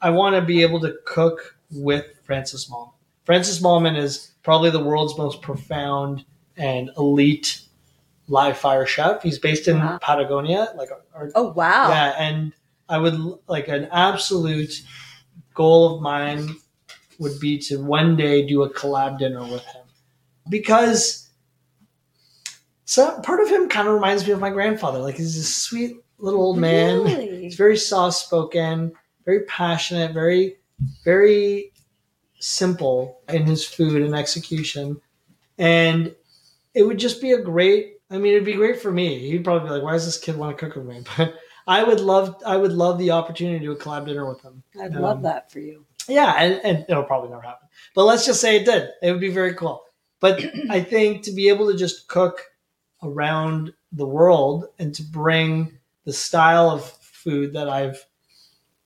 I 0.00 0.10
want 0.10 0.34
to 0.36 0.42
be 0.42 0.62
able 0.62 0.80
to 0.80 0.94
cook 1.04 1.56
with 1.70 2.06
Francis 2.24 2.70
Mallmann. 2.70 2.92
Francis 3.24 3.60
Mallmann 3.60 3.96
is 3.96 4.32
probably 4.42 4.70
the 4.70 4.82
world's 4.82 5.16
most 5.18 5.42
profound 5.42 6.24
and 6.56 6.90
elite 6.96 7.60
live 8.28 8.56
fire 8.56 8.86
chef. 8.86 9.22
He's 9.22 9.38
based 9.38 9.68
in 9.68 9.78
Wow. 9.78 9.98
Patagonia, 10.00 10.68
like 10.76 10.88
our, 11.14 11.30
Oh 11.34 11.52
wow. 11.52 11.88
yeah, 11.88 12.14
and 12.18 12.52
I 12.88 12.98
would 12.98 13.14
like 13.48 13.68
an 13.68 13.88
absolute 13.92 14.82
goal 15.54 15.96
of 15.96 16.02
mine 16.02 16.56
would 17.18 17.38
be 17.40 17.58
to 17.58 17.76
one 17.76 18.16
day 18.16 18.44
do 18.46 18.62
a 18.62 18.70
collab 18.72 19.18
dinner 19.18 19.42
with 19.42 19.64
him 19.66 19.81
because 20.48 21.28
so 22.84 23.20
part 23.20 23.40
of 23.40 23.48
him 23.48 23.68
kind 23.68 23.88
of 23.88 23.94
reminds 23.94 24.26
me 24.26 24.32
of 24.32 24.40
my 24.40 24.50
grandfather. 24.50 24.98
Like 24.98 25.16
he's 25.16 25.36
a 25.36 25.44
sweet 25.44 25.96
little 26.18 26.40
old 26.42 26.58
man. 26.58 27.02
Really? 27.04 27.42
He's 27.42 27.54
very 27.56 27.76
soft 27.76 28.16
spoken, 28.16 28.92
very 29.24 29.44
passionate, 29.44 30.12
very 30.12 30.56
very 31.04 31.72
simple 32.40 33.20
in 33.28 33.44
his 33.46 33.64
food 33.64 34.02
and 34.02 34.14
execution, 34.14 35.00
and 35.58 36.14
it 36.74 36.82
would 36.82 36.98
just 36.98 37.20
be 37.20 37.32
a 37.32 37.40
great. 37.40 37.94
I 38.10 38.18
mean, 38.18 38.32
it'd 38.34 38.44
be 38.44 38.54
great 38.54 38.80
for 38.82 38.90
me. 38.92 39.30
He'd 39.30 39.44
probably 39.44 39.68
be 39.68 39.74
like, 39.74 39.82
"Why 39.82 39.92
does 39.92 40.04
this 40.04 40.18
kid 40.18 40.36
want 40.36 40.56
to 40.58 40.64
cook 40.66 40.76
with 40.76 40.86
me?" 40.86 41.02
But 41.16 41.34
I 41.66 41.84
would 41.84 42.00
love, 42.00 42.42
I 42.44 42.56
would 42.56 42.72
love 42.72 42.98
the 42.98 43.12
opportunity 43.12 43.60
to 43.60 43.64
do 43.64 43.72
a 43.72 43.76
collab 43.76 44.06
dinner 44.06 44.28
with 44.28 44.42
him. 44.42 44.64
I'd 44.80 44.96
Um, 44.96 45.02
love 45.02 45.22
that 45.22 45.50
for 45.52 45.60
you. 45.60 45.86
Yeah, 46.08 46.32
and, 46.36 46.60
and 46.64 46.84
it'll 46.88 47.04
probably 47.04 47.30
never 47.30 47.42
happen. 47.42 47.68
But 47.94 48.04
let's 48.04 48.26
just 48.26 48.40
say 48.40 48.56
it 48.56 48.64
did. 48.64 48.88
It 49.00 49.12
would 49.12 49.20
be 49.20 49.30
very 49.30 49.54
cool. 49.54 49.84
But 50.22 50.42
I 50.70 50.80
think 50.80 51.22
to 51.24 51.32
be 51.32 51.50
able 51.50 51.70
to 51.70 51.76
just 51.76 52.08
cook 52.08 52.40
around 53.02 53.74
the 53.92 54.06
world 54.06 54.68
and 54.78 54.94
to 54.94 55.02
bring 55.02 55.78
the 56.06 56.14
style 56.14 56.70
of 56.70 56.84
food 56.84 57.52
that 57.52 57.68
I've 57.68 58.02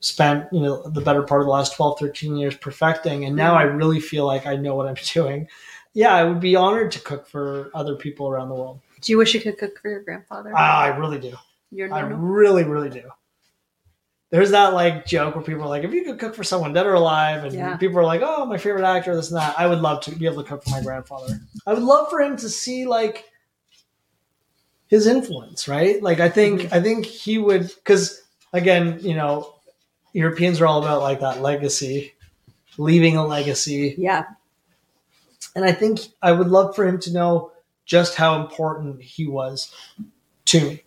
spent, 0.00 0.52
you 0.52 0.60
know, 0.60 0.88
the 0.88 1.00
better 1.00 1.22
part 1.22 1.42
of 1.42 1.46
the 1.46 1.52
last 1.52 1.76
12, 1.76 2.00
13 2.00 2.36
years 2.36 2.56
perfecting, 2.56 3.24
and 3.24 3.36
now 3.36 3.54
I 3.54 3.62
really 3.62 4.00
feel 4.00 4.26
like 4.26 4.46
I 4.46 4.56
know 4.56 4.74
what 4.74 4.88
I'm 4.88 4.96
doing. 5.12 5.46
Yeah, 5.94 6.14
I 6.14 6.24
would 6.24 6.40
be 6.40 6.56
honored 6.56 6.90
to 6.92 7.00
cook 7.00 7.26
for 7.26 7.70
other 7.72 7.94
people 7.94 8.28
around 8.28 8.48
the 8.48 8.54
world. 8.54 8.80
Do 9.00 9.12
you 9.12 9.18
wish 9.18 9.34
you 9.34 9.40
could 9.40 9.56
cook 9.56 9.78
for 9.80 9.90
your 9.90 10.02
grandfather? 10.02 10.52
Ah, 10.54 10.80
I 10.82 10.88
really 10.88 11.18
do. 11.18 11.34
You're 11.70 11.92
I 11.92 12.00
really, 12.00 12.64
really 12.64 12.90
do. 12.90 13.02
There's 14.30 14.50
that 14.50 14.74
like 14.74 15.06
joke 15.06 15.36
where 15.36 15.44
people 15.44 15.62
are 15.62 15.68
like, 15.68 15.84
if 15.84 15.92
you 15.92 16.04
could 16.04 16.18
cook 16.18 16.34
for 16.34 16.42
someone 16.44 16.72
dead 16.72 16.86
or 16.86 16.94
alive, 16.94 17.44
and 17.44 17.52
Yeah. 17.54 17.76
people 17.76 17.98
are 17.98 18.04
like, 18.04 18.22
oh, 18.24 18.44
my 18.46 18.58
favorite 18.58 18.84
actor, 18.84 19.14
this 19.14 19.30
and 19.30 19.40
that. 19.40 19.58
I 19.58 19.66
would 19.68 19.78
love 19.80 20.00
to 20.02 20.10
be 20.12 20.26
able 20.26 20.42
to 20.42 20.48
cook 20.48 20.64
for 20.64 20.70
my 20.70 20.82
grandfather. 20.82 21.40
I 21.66 21.72
would 21.74 21.82
love 21.84 22.10
for 22.10 22.20
him 22.20 22.36
to 22.38 22.48
see 22.48 22.86
like 22.86 23.24
his 24.88 25.06
influence, 25.06 25.68
right? 25.68 26.02
Like 26.02 26.20
I 26.20 26.28
think 26.28 26.62
Mm-hmm. 26.62 26.74
I 26.74 26.80
think 26.80 27.06
he 27.06 27.38
would 27.38 27.68
because 27.76 28.20
again, 28.52 28.98
you 29.00 29.14
know, 29.14 29.54
Europeans 30.12 30.60
are 30.60 30.66
all 30.66 30.82
about 30.82 31.02
like 31.02 31.20
that 31.20 31.40
legacy, 31.42 32.14
leaving 32.78 33.16
a 33.16 33.24
legacy. 33.26 33.94
Yeah. 33.98 34.24
And 35.54 35.64
I 35.64 35.72
think 35.72 36.00
I 36.20 36.32
would 36.32 36.48
love 36.48 36.74
for 36.74 36.86
him 36.86 36.98
to 37.00 37.12
know 37.12 37.52
just 37.84 38.16
how 38.16 38.40
important 38.42 39.00
he 39.02 39.26
was 39.26 39.72
to 40.46 40.60
me. 40.60 40.82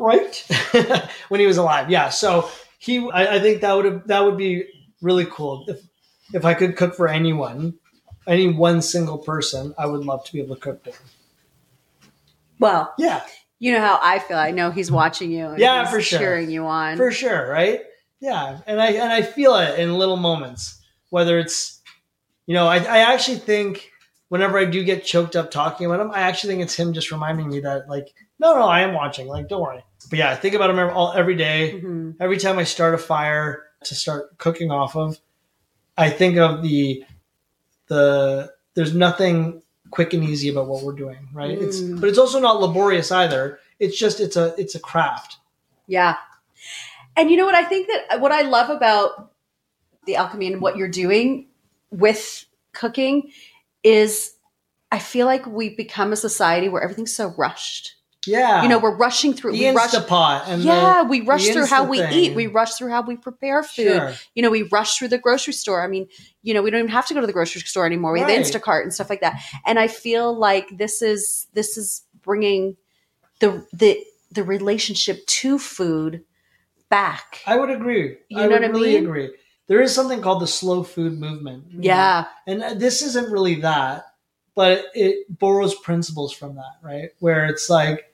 Right? 0.00 0.44
when 1.28 1.40
he 1.40 1.46
was 1.46 1.58
alive. 1.58 1.90
Yeah. 1.90 2.08
So 2.08 2.48
he 2.78 2.98
I, 3.10 3.36
I 3.36 3.40
think 3.40 3.60
that 3.60 3.74
would 3.74 3.84
have 3.84 4.06
that 4.08 4.24
would 4.24 4.36
be 4.38 4.64
really 5.02 5.26
cool. 5.26 5.66
If 5.68 5.80
if 6.32 6.44
I 6.44 6.54
could 6.54 6.76
cook 6.76 6.94
for 6.94 7.06
anyone, 7.08 7.74
any 8.26 8.48
one 8.48 8.80
single 8.82 9.18
person, 9.18 9.74
I 9.78 9.86
would 9.86 10.04
love 10.04 10.24
to 10.24 10.32
be 10.32 10.40
able 10.40 10.54
to 10.56 10.60
cook 10.60 10.84
for. 10.84 10.92
Well, 12.58 12.92
Yeah, 12.98 13.22
you 13.58 13.72
know 13.72 13.80
how 13.80 13.98
I 14.02 14.18
feel. 14.18 14.36
I 14.36 14.50
know 14.50 14.70
he's 14.70 14.90
watching 14.90 15.30
you. 15.30 15.46
And 15.46 15.58
Yeah, 15.58 15.84
for 15.84 16.00
sure. 16.00 16.18
cheering 16.18 16.50
you 16.50 16.66
on. 16.66 16.96
for 16.96 17.10
sure, 17.10 17.48
right? 17.48 17.80
Yeah. 18.20 18.58
And 18.66 18.80
I 18.80 18.92
and 18.92 19.12
I 19.12 19.22
feel 19.22 19.54
it 19.56 19.78
in 19.78 19.94
little 19.98 20.16
moments. 20.16 20.80
Whether 21.10 21.38
it's 21.38 21.80
you 22.46 22.54
know, 22.54 22.66
I, 22.66 22.78
I 22.78 22.98
actually 23.12 23.38
think 23.38 23.90
whenever 24.28 24.58
I 24.58 24.64
do 24.64 24.82
get 24.84 25.04
choked 25.04 25.36
up 25.36 25.50
talking 25.50 25.86
about 25.86 26.00
him, 26.00 26.10
I 26.10 26.20
actually 26.20 26.54
think 26.54 26.62
it's 26.62 26.74
him 26.74 26.92
just 26.92 27.10
reminding 27.10 27.48
me 27.48 27.60
that 27.60 27.88
like, 27.88 28.14
no, 28.38 28.54
no, 28.54 28.62
I 28.62 28.80
am 28.80 28.94
watching. 28.94 29.26
Like, 29.26 29.48
don't 29.48 29.60
worry. 29.62 29.84
But 30.08 30.18
yeah, 30.18 30.30
I 30.30 30.36
think 30.36 30.54
about 30.54 30.70
every, 30.70 30.82
all, 30.92 31.12
every 31.12 31.36
day. 31.36 31.80
Mhm. 31.84 32.16
Every 32.20 32.38
time 32.38 32.58
I 32.58 32.64
start 32.64 32.94
a 32.94 32.98
fire 32.98 33.64
to 33.84 33.94
start 33.94 34.38
cooking 34.38 34.70
off 34.70 34.96
of, 34.96 35.18
I 35.96 36.10
think 36.10 36.38
of 36.38 36.62
the 36.62 37.04
the 37.88 38.52
there's 38.74 38.94
nothing 38.94 39.62
quick 39.90 40.14
and 40.14 40.22
easy 40.24 40.48
about 40.48 40.68
what 40.68 40.82
we're 40.84 40.92
doing, 40.92 41.28
right? 41.32 41.50
It's 41.60 41.80
Mm. 41.80 42.00
but 42.00 42.08
it's 42.08 42.18
also 42.18 42.38
not 42.40 42.60
laborious 42.60 43.10
either. 43.10 43.58
It's 43.78 43.98
just 43.98 44.20
it's 44.20 44.36
a 44.36 44.54
it's 44.56 44.74
a 44.74 44.80
craft. 44.80 45.36
Yeah. 45.86 46.16
And 47.16 47.30
you 47.30 47.36
know 47.36 47.44
what? 47.44 47.54
I 47.56 47.64
think 47.64 47.88
that 47.88 48.20
what 48.20 48.32
I 48.32 48.42
love 48.42 48.70
about 48.70 49.32
the 50.06 50.16
alchemy 50.16 50.52
and 50.52 50.62
what 50.62 50.76
you're 50.76 50.88
doing 50.88 51.48
with 51.90 52.44
cooking 52.72 53.32
is 53.82 54.34
I 54.92 54.98
feel 54.98 55.26
like 55.26 55.44
we 55.46 55.74
become 55.74 56.12
a 56.12 56.16
society 56.16 56.68
where 56.68 56.82
everything's 56.82 57.14
so 57.14 57.34
rushed. 57.36 57.96
Yeah. 58.26 58.62
You 58.62 58.68
know, 58.68 58.78
we're 58.78 58.94
rushing 58.96 59.32
through. 59.32 59.52
the 59.52 59.58
we 59.60 59.70
rush. 59.70 59.94
And 59.94 60.62
yeah, 60.62 61.02
the, 61.02 61.08
we 61.08 61.20
rush 61.22 61.46
through 61.48 61.66
how 61.66 61.84
we 61.84 61.98
thing. 61.98 62.12
eat. 62.12 62.36
We 62.36 62.46
rush 62.48 62.74
through 62.74 62.90
how 62.90 63.02
we 63.02 63.16
prepare 63.16 63.62
food. 63.62 63.84
Sure. 63.84 64.12
You 64.34 64.42
know, 64.42 64.50
we 64.50 64.62
rush 64.64 64.98
through 64.98 65.08
the 65.08 65.18
grocery 65.18 65.54
store. 65.54 65.82
I 65.82 65.86
mean, 65.88 66.06
you 66.42 66.52
know, 66.52 66.62
we 66.62 66.70
don't 66.70 66.80
even 66.80 66.90
have 66.90 67.06
to 67.06 67.14
go 67.14 67.20
to 67.20 67.26
the 67.26 67.32
grocery 67.32 67.62
store 67.62 67.86
anymore. 67.86 68.12
We 68.12 68.22
Right. 68.22 68.30
have 68.36 68.44
Instacart 68.46 68.82
and 68.82 68.92
stuff 68.92 69.08
like 69.08 69.22
that. 69.22 69.40
And 69.66 69.78
I 69.78 69.88
feel 69.88 70.36
like 70.36 70.66
this 70.76 71.00
is 71.02 71.46
this 71.54 71.76
is 71.78 72.02
bringing 72.22 72.76
the 73.40 73.66
the 73.72 74.04
the 74.30 74.44
relationship 74.44 75.26
to 75.26 75.58
food 75.58 76.22
back. 76.90 77.40
I 77.46 77.56
would 77.56 77.70
agree. 77.70 78.16
You 78.28 78.38
I 78.38 78.42
know 78.42 78.48
would 78.48 78.62
what 78.62 78.64
I 78.64 78.66
really 78.68 78.94
mean? 78.94 79.04
agree. 79.04 79.30
There 79.68 79.80
is 79.80 79.94
something 79.94 80.20
called 80.20 80.42
the 80.42 80.46
slow 80.46 80.82
food 80.82 81.18
movement. 81.18 81.64
you 81.70 81.78
know? 81.78 81.84
Yeah. 81.84 82.24
And 82.46 82.62
uh, 82.62 82.74
this 82.74 83.02
isn't 83.02 83.30
really 83.30 83.56
that, 83.60 84.04
but 84.56 84.86
it 84.94 85.26
borrows 85.38 85.74
principles 85.76 86.32
from 86.32 86.56
that, 86.56 86.74
right? 86.82 87.10
Where 87.20 87.46
it's 87.46 87.70
like 87.70 88.09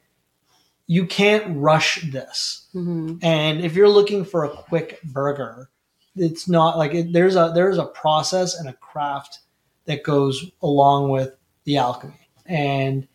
you 0.86 1.06
can't 1.06 1.56
rush 1.56 2.10
this. 2.12 2.66
Mhm. 2.74 3.18
And 3.22 3.60
if 3.64 3.74
you're 3.74 3.88
looking 3.88 4.24
for 4.24 4.44
a 4.44 4.48
quick 4.50 5.00
burger, 5.02 5.68
it's 6.14 6.48
not 6.48 6.78
like 6.78 6.94
it, 6.94 7.12
there's 7.12 7.36
a 7.36 7.52
there's 7.54 7.78
a 7.78 7.84
process 7.86 8.54
and 8.58 8.68
a 8.68 8.72
craft 8.72 9.40
that 9.86 10.02
goes 10.04 10.44
along 10.62 11.10
with 11.10 11.34
the 11.64 11.76
alchemy. 11.76 12.28
And 12.46 13.08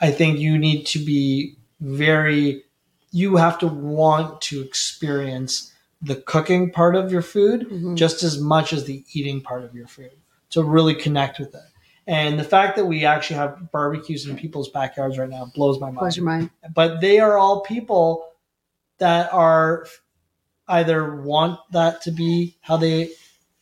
I 0.00 0.10
think 0.10 0.38
you 0.38 0.58
need 0.58 0.84
to 0.88 0.98
be 0.98 1.56
very 1.80 2.64
you 3.10 3.36
have 3.36 3.58
to 3.58 3.66
want 3.66 4.40
to 4.42 4.60
experience 4.60 5.72
the 6.02 6.16
cooking 6.16 6.70
part 6.70 6.94
of 6.94 7.10
your 7.10 7.22
food 7.22 7.66
Mhm. 7.70 7.96
just 7.96 8.22
as 8.22 8.38
much 8.38 8.72
as 8.72 8.84
the 8.84 9.02
eating 9.14 9.40
part 9.40 9.64
of 9.64 9.74
your 9.74 9.86
food 9.88 10.10
to 10.50 10.62
really 10.62 10.94
connect 10.94 11.38
with 11.38 11.54
it. 11.54 11.62
And 12.08 12.38
the 12.38 12.44
fact 12.44 12.76
that 12.76 12.86
we 12.86 13.04
actually 13.04 13.36
have 13.36 13.70
barbecues 13.70 14.26
in 14.26 14.34
people's 14.34 14.70
backyards 14.70 15.18
right 15.18 15.28
now 15.28 15.44
blows 15.54 15.78
my 15.78 15.88
mind 15.88 15.98
Close 15.98 16.16
your 16.16 16.24
mind. 16.26 16.50
but 16.74 17.00
they 17.02 17.20
are 17.20 17.36
all 17.38 17.60
people 17.60 18.26
that 18.98 19.32
are 19.32 19.86
either 20.68 21.16
want 21.22 21.60
that 21.72 22.02
to 22.02 22.10
be 22.10 22.56
how 22.62 22.76
they 22.78 23.10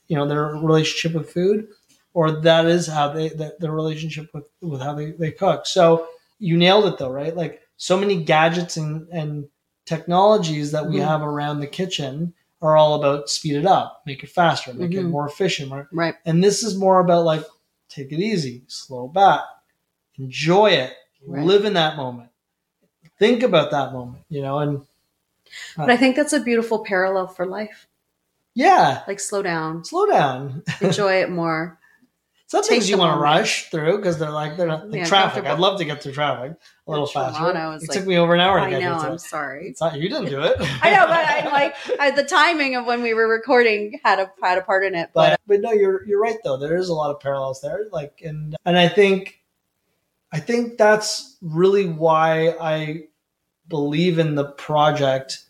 you 0.09 0.17
know 0.17 0.27
their 0.27 0.47
relationship 0.55 1.17
with 1.19 1.31
food 1.31 1.69
or 2.15 2.41
that 2.43 2.67
is 2.67 2.87
how 2.87 3.09
they 3.13 3.29
that 3.31 3.59
their 3.61 3.73
relationship 3.73 4.29
with 4.33 4.49
with 4.61 4.81
how 4.81 4.95
they, 4.95 5.11
they 5.13 5.31
cook 5.33 5.67
so 5.67 6.07
you 6.39 6.57
nailed 6.57 6.87
it 6.87 6.99
though 6.99 7.11
right 7.11 7.37
like 7.37 7.61
so 7.77 7.97
many 7.99 8.23
gadgets 8.23 8.77
and 8.77 9.09
and 9.11 9.49
technologies 9.85 10.73
that 10.73 10.87
we 10.87 10.97
Mhm. 10.97 11.05
have 11.07 11.23
around 11.23 11.61
the 11.61 11.67
kitchen 11.67 12.33
are 12.63 12.77
all 12.77 12.95
about 12.95 13.29
speed 13.29 13.55
it 13.57 13.67
up 13.67 14.03
make 14.07 14.23
it 14.25 14.31
faster 14.31 14.73
make 14.75 14.93
it 14.95 15.05
Mhm. 15.05 15.11
more 15.11 15.27
efficient 15.29 15.69
more, 15.69 15.89
Right. 15.93 16.15
and 16.25 16.43
this 16.43 16.63
is 16.63 16.77
more 16.77 17.01
about 17.01 17.25
like 17.25 17.45
take 17.97 18.13
it 18.13 18.21
easy 18.21 18.63
slow 18.69 19.09
back 19.09 19.43
enjoy 20.19 20.71
it 20.71 20.93
Right. 21.29 21.45
live 21.45 21.65
in 21.65 21.73
that 21.73 21.97
moment 21.97 22.29
think 23.19 23.43
about 23.43 23.71
that 23.73 23.93
moment 23.93 24.23
you 24.29 24.43
know 24.43 24.59
and 24.61 24.83
But 25.77 25.91
I 25.91 25.97
think 25.97 26.15
that's 26.15 26.33
a 26.35 26.41
beautiful 26.41 26.85
parallel 26.85 27.27
for 27.27 27.47
life. 27.47 27.89
yeah 28.55 29.03
Like 29.09 29.19
slow 29.21 29.43
down, 29.43 29.85
slow 29.85 30.07
down 30.07 30.63
enjoy 30.81 31.15
it 31.23 31.31
more. 31.31 31.79
Some 32.49 32.63
Take 32.63 32.71
things 32.71 32.89
you 32.91 32.97
want 32.97 33.17
to 33.17 33.21
rush 33.21 33.71
through 33.71 33.97
because 33.97 34.19
they're 34.19 34.31
like 34.31 34.57
they're 34.57 34.69
not 34.69 34.89
like 34.89 34.99
Yeah, 35.01 35.07
traffic 35.07 35.45
i'd 35.47 35.59
love 35.59 35.79
to 35.79 35.85
get 35.85 36.03
through 36.03 36.13
traffic 36.13 36.53
a 36.87 36.91
little 36.91 37.07
faster 37.07 37.51
it 37.51 37.55
like- 37.55 37.81
took 37.91 38.07
me 38.07 38.17
over 38.17 38.35
an 38.35 38.41
hour 38.41 38.61
to 38.61 38.67
I 38.67 38.71
get 38.71 38.81
know. 38.83 38.93
I'm 38.95 39.01
today. 39.03 39.17
sorry. 39.19 39.69
it's 39.71 39.81
not 39.81 39.97
you 39.99 40.09
didn't 40.09 40.27
do 40.29 40.41
it 40.43 40.57
I 40.83 40.91
know, 40.95 41.07
but 41.07 41.25
I'm 41.27 41.45
like 41.53 41.75
I, 42.01 42.11
the 42.13 42.23
timing 42.25 42.77
of 42.77 42.87
when 42.87 43.03
we 43.03 43.15
were 43.15 43.29
recording 43.29 43.99
had 44.05 44.21
a 44.21 44.31
had 44.43 44.59
a 44.59 44.63
part 44.63 44.85
in 44.85 44.95
it. 44.95 45.11
But, 45.13 45.31
but 45.31 45.41
but 45.47 45.61
no 45.61 45.73
you're 45.73 46.07
you're 46.07 46.21
right 46.21 46.37
though 46.45 46.57
there 46.57 46.77
is 46.77 46.89
a 46.89 46.95
lot 46.95 47.11
of 47.11 47.21
parallels 47.21 47.61
there 47.61 47.87
like 47.93 48.21
and 48.25 48.55
and 48.65 48.79
i 48.79 48.89
think 48.89 49.41
i 50.33 50.39
think 50.39 50.79
that's 50.79 51.37
really 51.43 51.89
why 51.89 52.51
i 52.61 53.05
believe 53.69 54.19
in 54.21 54.37
the 54.37 54.45
project 54.45 55.43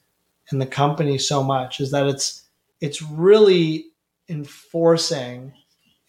and 0.51 0.61
the 0.63 0.67
company 0.67 1.19
so 1.19 1.43
much 1.43 1.81
is 1.81 1.91
that 1.91 2.07
it's 2.07 2.45
it's 2.81 3.03
really 3.03 3.87
enforcing 4.29 5.53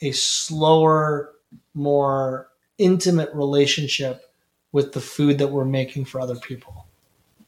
a 0.02 0.12
slower 0.12 1.34
more 1.74 2.50
intimate 2.78 3.30
relationship 3.34 4.32
with 4.72 4.94
the 4.94 5.02
food 5.02 5.38
that 5.40 5.48
we're 5.48 5.66
making 5.66 6.06
for 6.06 6.20
other 6.22 6.36
people 6.36 6.86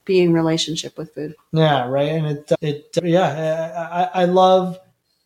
being 0.06 0.34
relationship 0.34 0.98
with 0.98 1.14
food. 1.14 1.36
yeah, 1.52 1.88
right. 1.88 2.10
And 2.10 2.26
it, 2.26 2.52
it, 2.62 2.90
yeah, 3.04 4.10
I, 4.14 4.22
I, 4.24 4.26
love, 4.26 4.80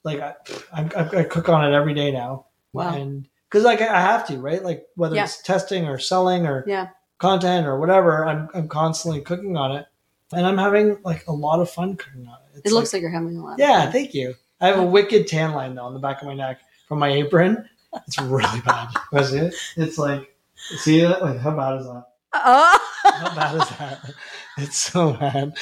like, 0.03 0.19
I, 0.19 0.33
I, 0.73 1.19
I 1.19 1.23
cook 1.23 1.47
on 1.47 1.63
it 1.63 1.73
every 1.73 1.93
day 1.93 2.11
now. 2.11 2.47
Wow. 2.73 2.93
And 2.93 3.25
because, 3.49 3.63
like, 3.63 3.79
I 3.79 4.01
have 4.01 4.27
to, 4.27 4.39
right? 4.39 4.61
Like, 4.61 4.85
whether 4.95 5.15
Yeah. 5.15 5.23
it's 5.23 5.41
testing 5.41 5.87
or 5.87 5.99
selling 5.99 6.45
or 6.45 6.65
Yeah. 6.67 6.89
content 7.17 7.65
or 7.65 7.79
whatever, 7.79 8.25
I'm, 8.25 8.49
I'm 8.53 8.67
constantly 8.67 9.21
cooking 9.21 9.55
on 9.55 9.71
it. 9.71 9.85
And 10.33 10.45
I'm 10.45 10.57
having, 10.57 10.97
like, 11.05 11.27
a 11.27 11.33
lot 11.33 11.61
of 11.61 11.69
fun 11.69 11.95
cooking 11.95 12.27
on 12.27 12.35
it. 12.53 12.63
It 12.65 12.73
looks 12.73 12.91
like, 12.91 13.01
you're 13.03 13.09
having 13.11 13.37
a 13.37 13.41
lot. 13.41 13.53
of 13.53 13.59
yeah, 13.59 13.89
thank 13.89 14.13
you. 14.13 14.35
I 14.59 14.67
have 14.67 14.79
a 14.79 14.85
wicked 14.85 15.27
tan 15.27 15.53
line, 15.53 15.75
though, 15.75 15.85
on 15.85 15.93
the 15.93 15.99
back 15.99 16.21
of 16.21 16.27
my 16.27 16.33
neck 16.33 16.59
from 16.93 16.99
my 16.99 17.09
apron. 17.11 17.67
It's 18.07 18.19
really 18.21 18.61
bad. 18.61 18.89
Was 19.11 19.33
it? 19.33 19.55
It's 19.77 19.97
like, 19.97 20.35
see 20.55 21.01
that? 21.01 21.21
Like, 21.23 21.39
how 21.39 21.55
bad 21.57 21.79
is 21.81 21.87
that? 21.87 22.05
Oh, 22.35 22.79
How 23.03 23.35
bad 23.35 23.55
is 23.61 23.69
that? 23.77 24.11
It's 24.57 24.77
so 24.77 25.13
bad. 25.13 25.55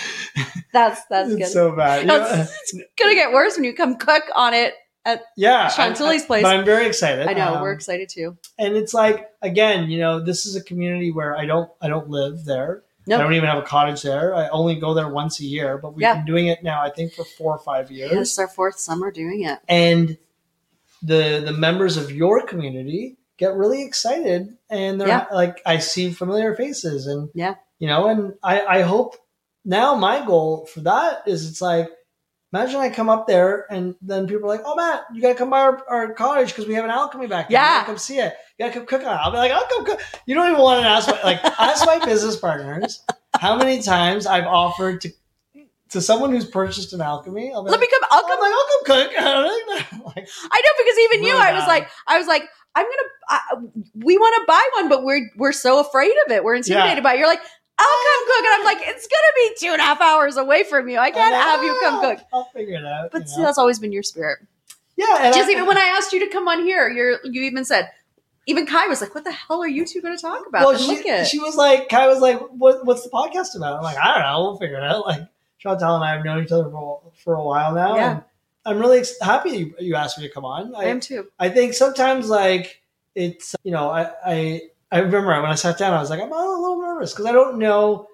that's 0.74 1.02
that's 1.10 1.30
it's 1.32 1.38
good. 1.38 1.48
so 1.48 1.74
bad. 1.76 2.02
You 2.02 2.08
know- 2.08 2.20
That's- 2.20 2.58
it's 2.64 2.84
gonna 2.98 3.16
get 3.16 3.32
worse 3.32 3.56
when 3.56 3.64
you 3.66 3.74
come 3.74 3.96
cook 3.98 4.24
on 4.36 4.54
it. 4.54 4.74
At 5.04 5.24
yeah, 5.36 5.68
Chantilly's 5.70 6.22
I- 6.22 6.26
I- 6.26 6.28
place. 6.28 6.44
But 6.44 6.56
I'm 6.58 6.64
very 6.66 6.86
excited. 6.86 7.28
I 7.28 7.34
know 7.34 7.56
Um, 7.56 7.62
we're 7.62 7.72
excited 7.74 8.08
too. 8.10 8.38
and 8.60 8.76
it's 8.76 8.94
like 8.94 9.30
again, 9.42 9.90
you 9.90 10.00
know, 10.00 10.20
this 10.20 10.46
is 10.46 10.56
a 10.56 10.64
community 10.64 11.12
where 11.12 11.36
I 11.38 11.46
don't 11.46 11.70
I 11.82 11.88
don't 11.88 12.10
live 12.10 12.46
there. 12.46 12.84
Nope. 13.08 13.20
I 13.20 13.24
don't 13.24 13.34
even 13.34 13.50
have 13.50 13.58
a 13.58 13.66
cottage 13.66 14.04
there. 14.04 14.36
I 14.36 14.48
only 14.50 14.76
go 14.76 14.94
there 14.94 15.10
once 15.10 15.40
a 15.40 15.46
year, 15.46 15.78
but 15.80 15.96
we've 15.96 16.04
Yeah. 16.04 16.16
been 16.18 16.26
doing 16.26 16.48
it 16.48 16.62
now 16.64 16.84
I 16.84 16.90
think 16.92 17.14
for 17.14 17.26
4 17.26 17.56
or 17.56 17.60
5 17.60 17.90
years. 17.92 18.12
This 18.12 18.32
is 18.34 18.40
our 18.40 18.48
fourth 18.48 18.78
summer 18.80 19.10
doing 19.12 19.42
it. 19.44 19.58
And 19.68 20.18
the 21.02 21.42
the 21.46 21.54
members 21.54 21.98
of 21.98 22.12
your 22.12 22.46
community 22.46 23.18
get 23.38 23.56
really 23.56 23.84
excited 23.84 24.56
and 24.70 25.00
they're 25.02 25.08
Yeah. 25.08 25.26
like 25.34 25.62
I 25.66 25.80
see 25.80 26.12
familiar 26.12 26.56
faces 26.56 27.08
and 27.08 27.30
Yeah. 27.34 27.56
you 27.80 27.88
know, 27.88 28.08
and 28.08 28.34
I 28.44 28.62
I 28.66 28.82
hope 28.82 29.16
now 29.66 29.96
my 29.96 30.26
goal 30.26 30.66
for 30.66 30.82
that 30.82 31.24
is 31.28 31.50
it's 31.50 31.62
like 31.62 31.90
Imagine 32.54 32.82
I 32.82 32.90
come 32.90 33.08
up 33.08 33.28
there 33.28 33.66
and 33.72 33.96
then 34.02 34.28
people 34.28 34.44
are 34.44 34.58
like, 34.58 34.64
"Oh, 34.66 34.76
Matt, 34.76 35.06
you 35.14 35.22
gotta 35.22 35.36
come 35.36 35.50
by 35.50 35.62
our, 35.62 35.82
our 35.90 36.14
cottage 36.14 36.50
because 36.50 36.68
we 36.68 36.74
have 36.74 36.84
an 36.84 36.92
alchemy 36.92 37.28
back 37.28 37.48
there. 37.48 37.58
Yeah. 37.62 37.86
come 37.86 37.98
see 37.98 38.18
it. 38.20 38.34
You 38.60 38.66
gotta 38.66 38.78
come 38.78 38.86
cook 38.86 39.08
on 39.08 39.14
it." 39.14 39.20
I'll 39.24 39.32
be 39.32 39.38
like, 39.38 39.54
"I'll 39.54 39.66
come 39.68 39.86
cook." 39.86 40.02
You 40.26 40.36
don't 40.36 40.50
even 40.50 40.60
want 40.62 40.82
to 40.84 40.86
ask 40.90 41.08
my, 41.08 41.18
like 41.24 41.42
ask 41.46 41.86
my 41.86 42.00
business 42.06 42.36
partners 42.36 43.06
how 43.40 43.56
many 43.56 43.82
times 43.82 44.28
I've 44.28 44.48
offered 44.48 45.00
to 45.00 45.10
to 45.92 46.02
someone 46.02 46.32
who's 46.32 46.46
purchased 46.46 46.94
an 46.94 47.02
alchemy. 47.02 47.52
I'll 47.54 47.64
be 47.64 47.72
Let 47.72 47.80
me 47.80 47.88
come. 47.88 48.02
I'll 48.12 48.24
I'm 48.24 48.30
come. 48.30 48.40
like, 48.40 48.52
I'll 48.54 48.68
come 48.68 48.84
cook. 48.86 50.06
like, 50.16 50.30
I 50.52 50.62
know 50.62 50.72
because 50.78 51.00
even 51.06 51.24
you, 51.24 51.36
I 51.36 51.54
was 51.54 51.68
like, 51.68 51.88
I 52.08 52.18
was 52.18 52.28
like, 52.28 52.44
I'm 52.76 52.86
gonna. 52.86 53.10
I, 53.30 53.40
we 53.96 54.18
want 54.18 54.36
to 54.42 54.46
buy 54.48 54.70
one, 54.76 54.90
but 54.90 55.04
we're 55.04 55.30
we're 55.38 55.52
so 55.52 55.80
afraid 55.80 56.14
of 56.26 56.32
it. 56.32 56.44
We're 56.44 56.56
intimidated 56.56 56.98
Yeah. 56.98 57.02
by 57.04 57.14
it. 57.16 57.20
You're 57.20 57.28
like, 57.28 57.42
I'll 57.78 57.86
come 57.86 58.28
cook, 58.28 58.46
and 58.46 58.54
I'm 58.56 58.64
like, 58.66 58.78
it's 58.88 59.08
gonna 59.08 59.34
be 59.36 59.56
two 59.60 59.72
and 59.74 59.82
a 59.82 59.84
half 59.84 60.02
hours 60.02 60.38
away 60.38 60.64
from 60.64 60.88
you. 60.90 60.98
I 60.98 61.12
can't 61.12 61.34
like, 61.34 61.42
have 61.42 61.64
you 61.64 61.78
come 61.82 61.96
"Oh, 62.06 62.16
cook. 62.16 62.26
I'll 62.34 62.44
figure 62.54 62.76
it 62.78 62.86
out. 62.86 63.12
But 63.12 63.28
see, 63.28 63.38
know? 63.40 63.46
that's 63.46 63.58
always 63.58 63.80
been 63.80 63.92
your 63.92 64.04
spirit. 64.04 64.40
yeah, 64.96 65.18
and 65.26 65.34
Just 65.36 65.50
I- 65.50 65.52
even 65.54 65.66
when 65.66 65.78
I 65.78 65.96
asked 65.98 66.14
you 66.14 66.20
to 66.22 66.28
come 66.28 66.48
on 66.48 66.64
here, 66.64 66.90
you're 66.90 67.20
you 67.26 67.42
even 67.44 67.66
said. 67.66 67.90
Even 68.48 68.66
Kai 68.66 68.88
was 68.88 69.02
like, 69.02 69.14
"What 69.14 69.24
the 69.24 69.32
hell 69.32 69.62
are 69.62 69.68
you 69.68 69.86
two 69.86 70.02
going 70.02 70.16
to 70.18 70.22
talk 70.22 70.48
about?" 70.48 70.66
well, 70.66 70.76
she, 70.76 70.88
look 70.88 71.06
at 71.06 71.28
she 71.28 71.38
was 71.38 71.56
like, 71.56 71.90
Kai 71.90 72.08
was 72.08 72.20
like, 72.22 72.40
what, 72.50 72.84
what's 72.88 73.04
the 73.04 73.10
podcast 73.12 73.56
about? 73.56 73.78
I'm 73.78 73.84
like, 73.84 73.98
I 73.98 74.16
don't 74.16 74.24
know. 74.24 74.42
We'll 74.42 74.58
figure 74.58 74.78
it 74.78 74.84
out. 74.84 75.06
Like, 75.06 75.22
Chantal 75.62 75.96
and 75.96 76.04
I 76.04 76.14
have 76.16 76.26
known 76.26 76.44
each 76.44 76.52
other 76.52 76.70
for, 76.70 77.02
for 77.24 77.36
a 77.36 77.44
while 77.44 77.74
now. 77.74 77.96
Yeah. 77.96 78.12
And 78.12 78.24
I'm 78.66 78.80
really 78.80 79.00
ex- 79.00 79.20
happy 79.22 79.50
you, 79.52 79.76
you 79.80 79.96
asked 79.96 80.18
me 80.20 80.28
to 80.28 80.34
come 80.34 80.46
on. 80.46 80.74
I 80.76 80.86
am 80.86 81.00
too. 81.00 81.28
I 81.40 81.50
think 81.50 81.74
sometimes 81.74 82.30
like 82.30 82.82
it's 83.16 83.56
you 83.64 83.72
know 83.72 83.90
I 83.90 84.10
I 84.26 84.62
I 84.92 85.00
remember 85.00 85.28
when 85.42 85.52
I 85.52 85.56
sat 85.56 85.78
down 85.78 85.94
I 85.94 86.00
was 86.00 86.10
like 86.10 86.22
I'm 86.22 86.32
a 86.32 86.36
little 86.36 86.82
nervous 86.82 87.12
because 87.14 87.26
I 87.26 87.32
don't 87.32 87.58
know 87.60 88.08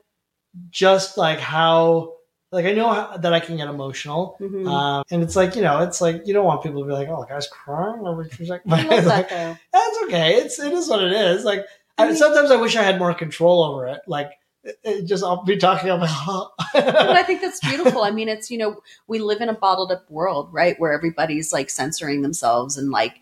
just 0.72 1.18
like 1.18 1.40
how 1.40 2.14
like 2.52 2.66
I 2.66 2.74
know 2.74 2.90
how, 2.94 3.18
that 3.18 3.34
I 3.34 3.40
can 3.40 3.58
get 3.58 3.68
emotional 3.68 4.38
Mhm. 4.40 4.68
um, 4.72 5.04
and 5.12 5.22
it's 5.22 5.36
like 5.36 5.56
you 5.56 5.62
know 5.62 5.82
it's 5.84 6.02
like 6.02 6.26
you 6.26 6.34
don't 6.34 6.46
want 6.46 6.64
people 6.64 6.82
to 6.82 6.88
be 6.88 6.94
like 6.94 7.10
oh 7.10 7.22
the 7.22 7.28
guy's 7.28 7.48
crying 7.48 8.06
every 8.08 8.30
two 8.30 8.46
seconds 8.46 8.74
I 8.74 8.82
love 8.84 9.04
that 9.04 9.06
like, 9.06 9.30
that's 9.74 9.98
okay 10.06 10.36
it's 10.36 10.60
it 10.60 10.74
is 10.74 10.88
what 10.90 11.04
it 11.04 11.12
is 11.12 11.44
like 11.44 11.66
I 11.98 12.04
I 12.04 12.08
mean- 12.08 12.16
sometimes 12.16 12.52
I 12.52 12.56
wish 12.56 12.76
I 12.76 12.84
had 12.84 12.98
more 13.00 13.14
control 13.14 13.64
over 13.64 13.88
it 13.88 14.02
like 14.08 14.32
it, 14.64 15.06
just 15.06 15.24
I'll 15.24 15.44
be 15.44 15.58
talking 15.58 15.90
about 15.90 16.52
but 16.74 16.98
I 16.98 17.24
think 17.24 17.42
that's 17.42 17.60
beautiful. 17.60 18.04
I 18.04 18.12
mean, 18.12 18.28
it's 18.30 18.52
you 18.52 18.58
know, 18.58 18.82
we 19.08 19.20
live 19.20 19.42
in 19.42 19.50
a 19.50 19.54
bottled 19.54 19.92
up 19.92 20.10
world, 20.10 20.50
right, 20.52 20.80
where 20.80 20.92
everybody's 20.92 21.54
like 21.54 21.70
censoring 21.70 22.22
themselves 22.22 22.78
and 22.78 22.90
like 22.92 23.20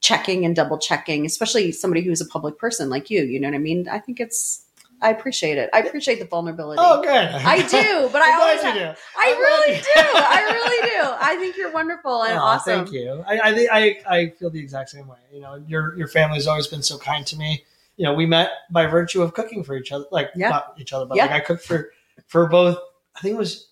checking 0.00 0.44
and 0.44 0.54
double 0.56 0.78
checking, 0.78 1.24
especially 1.24 1.72
somebody 1.72 2.02
who's 2.02 2.20
a 2.20 2.26
public 2.26 2.58
person 2.58 2.90
like 2.90 3.08
you. 3.10 3.22
You 3.22 3.40
know 3.40 3.48
what 3.48 3.54
I 3.54 3.58
mean? 3.58 3.88
I 3.88 3.98
think 3.98 4.20
it's. 4.20 4.64
I 5.04 5.10
appreciate 5.10 5.58
it. 5.58 5.68
I 5.72 5.80
appreciate 5.80 6.20
the 6.20 6.26
vulnerability. 6.26 6.80
oh 6.80 7.02
good 7.02 7.10
I 7.10 7.56
do, 7.66 8.08
but 8.12 8.22
I 8.22 8.32
always. 8.40 8.62
have- 8.62 8.74
do. 8.76 9.00
I 9.18 9.30
really 9.32 9.76
do. 9.78 9.84
I 9.96 10.42
really 10.52 10.88
do. 10.90 11.10
I 11.20 11.36
think 11.40 11.56
you're 11.56 11.72
wonderful 11.72 12.22
and 12.22 12.38
Aw, 12.38 12.40
awesome. 12.40 12.84
Thank 12.84 12.92
you. 12.92 13.24
I 13.26 13.38
I, 13.38 13.68
I 13.72 14.16
I 14.18 14.28
feel 14.30 14.50
the 14.50 14.60
exact 14.60 14.90
same 14.90 15.08
way. 15.08 15.18
You 15.32 15.40
know, 15.40 15.56
your 15.66 15.96
your 15.98 16.06
family's 16.06 16.46
always 16.46 16.68
been 16.68 16.82
so 16.84 16.98
kind 16.98 17.26
to 17.26 17.36
me. 17.36 17.64
You 18.02 18.08
know, 18.08 18.14
we 18.14 18.26
met 18.26 18.50
by 18.72 18.86
virtue 18.86 19.22
of 19.22 19.32
cooking 19.32 19.62
for 19.62 19.76
each 19.76 19.92
other, 19.92 20.06
like 20.10 20.30
Yeah. 20.34 20.48
not 20.48 20.74
each 20.76 20.92
other, 20.92 21.06
but 21.06 21.16
Yeah. 21.16 21.26
like 21.26 21.34
I 21.34 21.38
cooked 21.40 21.64
for 21.64 21.92
for 22.26 22.48
both. 22.48 22.76
I 23.14 23.20
think 23.20 23.34
it 23.36 23.38
was 23.38 23.68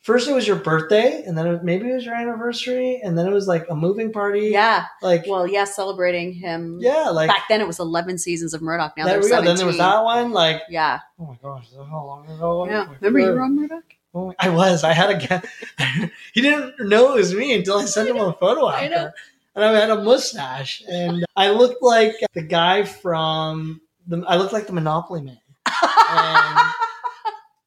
first 0.00 0.28
it 0.28 0.34
was 0.34 0.46
your 0.46 0.56
birthday, 0.56 1.22
and 1.24 1.38
then 1.38 1.46
it, 1.46 1.64
maybe 1.64 1.88
it 1.90 1.94
was 1.94 2.04
your 2.04 2.14
anniversary, 2.14 3.00
and 3.02 3.16
then 3.16 3.26
it 3.26 3.30
was 3.32 3.48
like 3.48 3.64
a 3.70 3.74
moving 3.74 4.12
party. 4.12 4.48
Yeah. 4.48 4.84
like 5.00 5.24
Well, 5.26 5.46
yeah, 5.46 5.64
celebrating 5.64 6.34
him. 6.34 6.80
yeah, 6.82 7.08
like 7.08 7.28
Back 7.28 7.44
then, 7.48 7.62
it 7.62 7.66
was 7.66 7.78
11 7.80 8.18
seasons 8.18 8.52
of 8.52 8.60
Murdoch. 8.60 8.92
Now 8.98 9.06
there 9.06 9.14
there's 9.14 9.24
we 9.24 9.30
go. 9.30 9.40
Then 9.42 9.56
there 9.56 9.64
was 9.66 9.78
that 9.78 10.04
one. 10.04 10.32
Like 10.32 10.60
Yeah. 10.68 10.98
oh 11.18 11.28
my 11.28 11.38
gosh, 11.42 11.68
how 11.74 12.04
long 12.04 12.28
ago? 12.28 12.66
Yeah. 12.66 12.88
Remember 13.00 13.20
you 13.20 13.30
were 13.30 13.40
on 13.40 13.56
Murdoch? 13.58 13.84
Oh 14.14 14.34
I 14.38 14.50
was. 14.50 14.84
I 14.84 14.92
had 14.92 15.08
a 15.08 15.26
guy. 15.26 15.40
he 16.34 16.42
didn't 16.42 16.74
know 16.78 17.12
it 17.14 17.16
was 17.16 17.32
me 17.34 17.54
until 17.54 17.78
I 17.78 17.86
sent 17.86 18.10
him 18.10 18.18
a 18.18 18.34
photo 18.34 18.66
I 18.66 18.82
after. 18.82 19.14
And 19.54 19.64
I 19.64 19.72
had 19.78 19.90
a 19.90 20.02
mustache, 20.02 20.82
and 20.88 21.24
I 21.36 21.50
looked 21.50 21.82
like 21.82 22.14
the 22.32 22.42
guy 22.42 22.84
from 22.84 23.80
the. 24.06 24.24
I 24.26 24.36
looked 24.36 24.52
like 24.52 24.66
the 24.66 24.72
Monopoly 24.72 25.22
Man. 25.22 25.38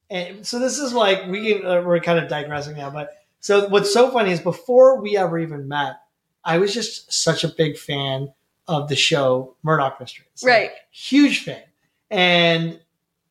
And, 0.09 0.27
and 0.37 0.47
so 0.47 0.59
this 0.59 0.77
is 0.79 0.93
like 0.93 1.27
we 1.27 1.53
can. 1.53 1.65
Uh, 1.65 1.81
we're 1.81 1.99
kind 1.99 2.19
of 2.19 2.29
digressing 2.29 2.75
now, 2.77 2.89
but 2.89 3.09
so 3.39 3.67
what's 3.69 3.93
so 3.93 4.11
funny 4.11 4.31
is 4.31 4.39
before 4.39 5.01
we 5.01 5.17
ever 5.17 5.37
even 5.39 5.67
met, 5.67 5.95
I 6.43 6.57
was 6.57 6.73
just 6.73 7.11
such 7.11 7.43
a 7.43 7.47
big 7.47 7.77
fan 7.77 8.33
of 8.67 8.87
the 8.89 8.95
show 8.95 9.55
Murdoch 9.63 9.99
Mysteries. 9.99 10.27
Like, 10.43 10.51
Right. 10.51 10.71
huge 10.91 11.43
fan, 11.43 11.61
and 12.09 12.79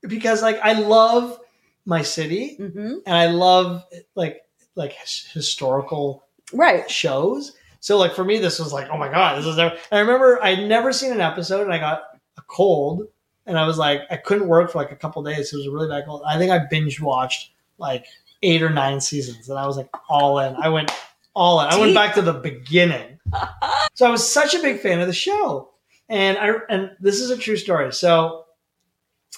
because 0.03 0.43
like 0.43 0.59
I 0.63 0.75
love 0.75 1.39
my 1.87 2.03
city 2.03 2.55
hmm 2.57 2.95
and 3.07 3.17
I 3.17 3.27
love 3.27 3.85
like 4.15 4.43
like 4.75 4.93
his- 4.93 5.29
historical 5.33 6.25
Right. 6.53 6.89
shows. 6.91 7.53
So 7.85 7.98
like 7.98 8.15
for 8.15 8.24
me, 8.24 8.39
this 8.39 8.59
was 8.59 8.73
like, 8.73 8.89
oh 8.89 8.97
my 8.97 9.11
god, 9.11 9.36
this 9.36 9.44
is. 9.44 9.56
There. 9.56 9.69
And 9.69 9.78
I 9.90 9.98
remember 9.98 10.43
I'd 10.43 10.66
never 10.66 10.90
seen 10.90 11.12
an 11.12 11.20
episode, 11.20 11.65
and 11.65 11.70
I 11.74 11.77
got 11.77 12.01
a 12.39 12.43
cold, 12.48 13.09
and 13.44 13.59
I 13.59 13.66
was 13.66 13.77
like, 13.77 14.01
I 14.11 14.16
couldn't 14.16 14.48
work 14.48 14.70
for 14.73 14.78
like 14.78 14.90
a 14.90 14.97
couple 14.97 15.23
days. 15.23 15.52
It 15.52 15.56
was 15.59 15.66
a 15.66 15.70
really 15.70 15.89
bad 15.89 16.06
cold. 16.06 16.23
I 16.27 16.39
think 16.39 16.51
I 16.51 16.61
binge 16.70 16.98
watched 16.98 17.51
like 17.77 18.06
eight 18.43 18.62
or 18.62 18.70
nine 18.70 19.02
seasons, 19.02 19.51
and 19.51 19.59
I 19.59 19.66
was 19.66 19.77
like 19.77 19.90
all 20.09 20.39
in. 20.39 20.56
I 20.56 20.70
went 20.70 20.93
all 21.35 21.61
in. 21.61 21.66
I 21.66 21.78
went 21.78 21.94
back 21.94 22.15
to 22.15 22.23
the 22.23 22.32
beginning. 22.32 23.19
so 23.93 24.06
I 24.06 24.11
was 24.11 24.27
such 24.27 24.55
a 24.55 24.62
big 24.62 24.81
fan 24.81 25.01
of 25.02 25.06
the 25.06 25.12
show, 25.12 25.69
and 26.09 26.39
I 26.39 26.52
and 26.70 26.93
this 27.01 27.20
is 27.20 27.28
a 27.28 27.36
true 27.36 27.59
story. 27.59 27.93
So 27.93 28.47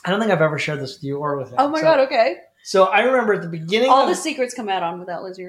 I 0.05 0.11
don't 0.11 0.21
think 0.21 0.31
I've 0.31 0.41
ever 0.41 0.61
shared 0.61 0.79
this 0.81 0.95
with 0.95 1.03
you 1.03 1.19
or 1.19 1.37
with 1.37 1.49
him. 1.49 1.57
Oh 1.59 1.67
my 1.69 1.81
So- 1.81 1.85
God. 1.85 1.99
Okay. 2.07 2.37
So 2.63 2.85
I 2.85 3.01
remember 3.01 3.35
at 3.35 3.43
the 3.43 3.49
beginning, 3.49 3.91
All 3.91 4.03
of, 4.03 4.09
the 4.09 4.15
secrets 4.15 4.55
come 4.55 4.69
out 4.69 4.85
on 4.85 5.01
without 5.01 5.25
Lizzie. 5.25 5.47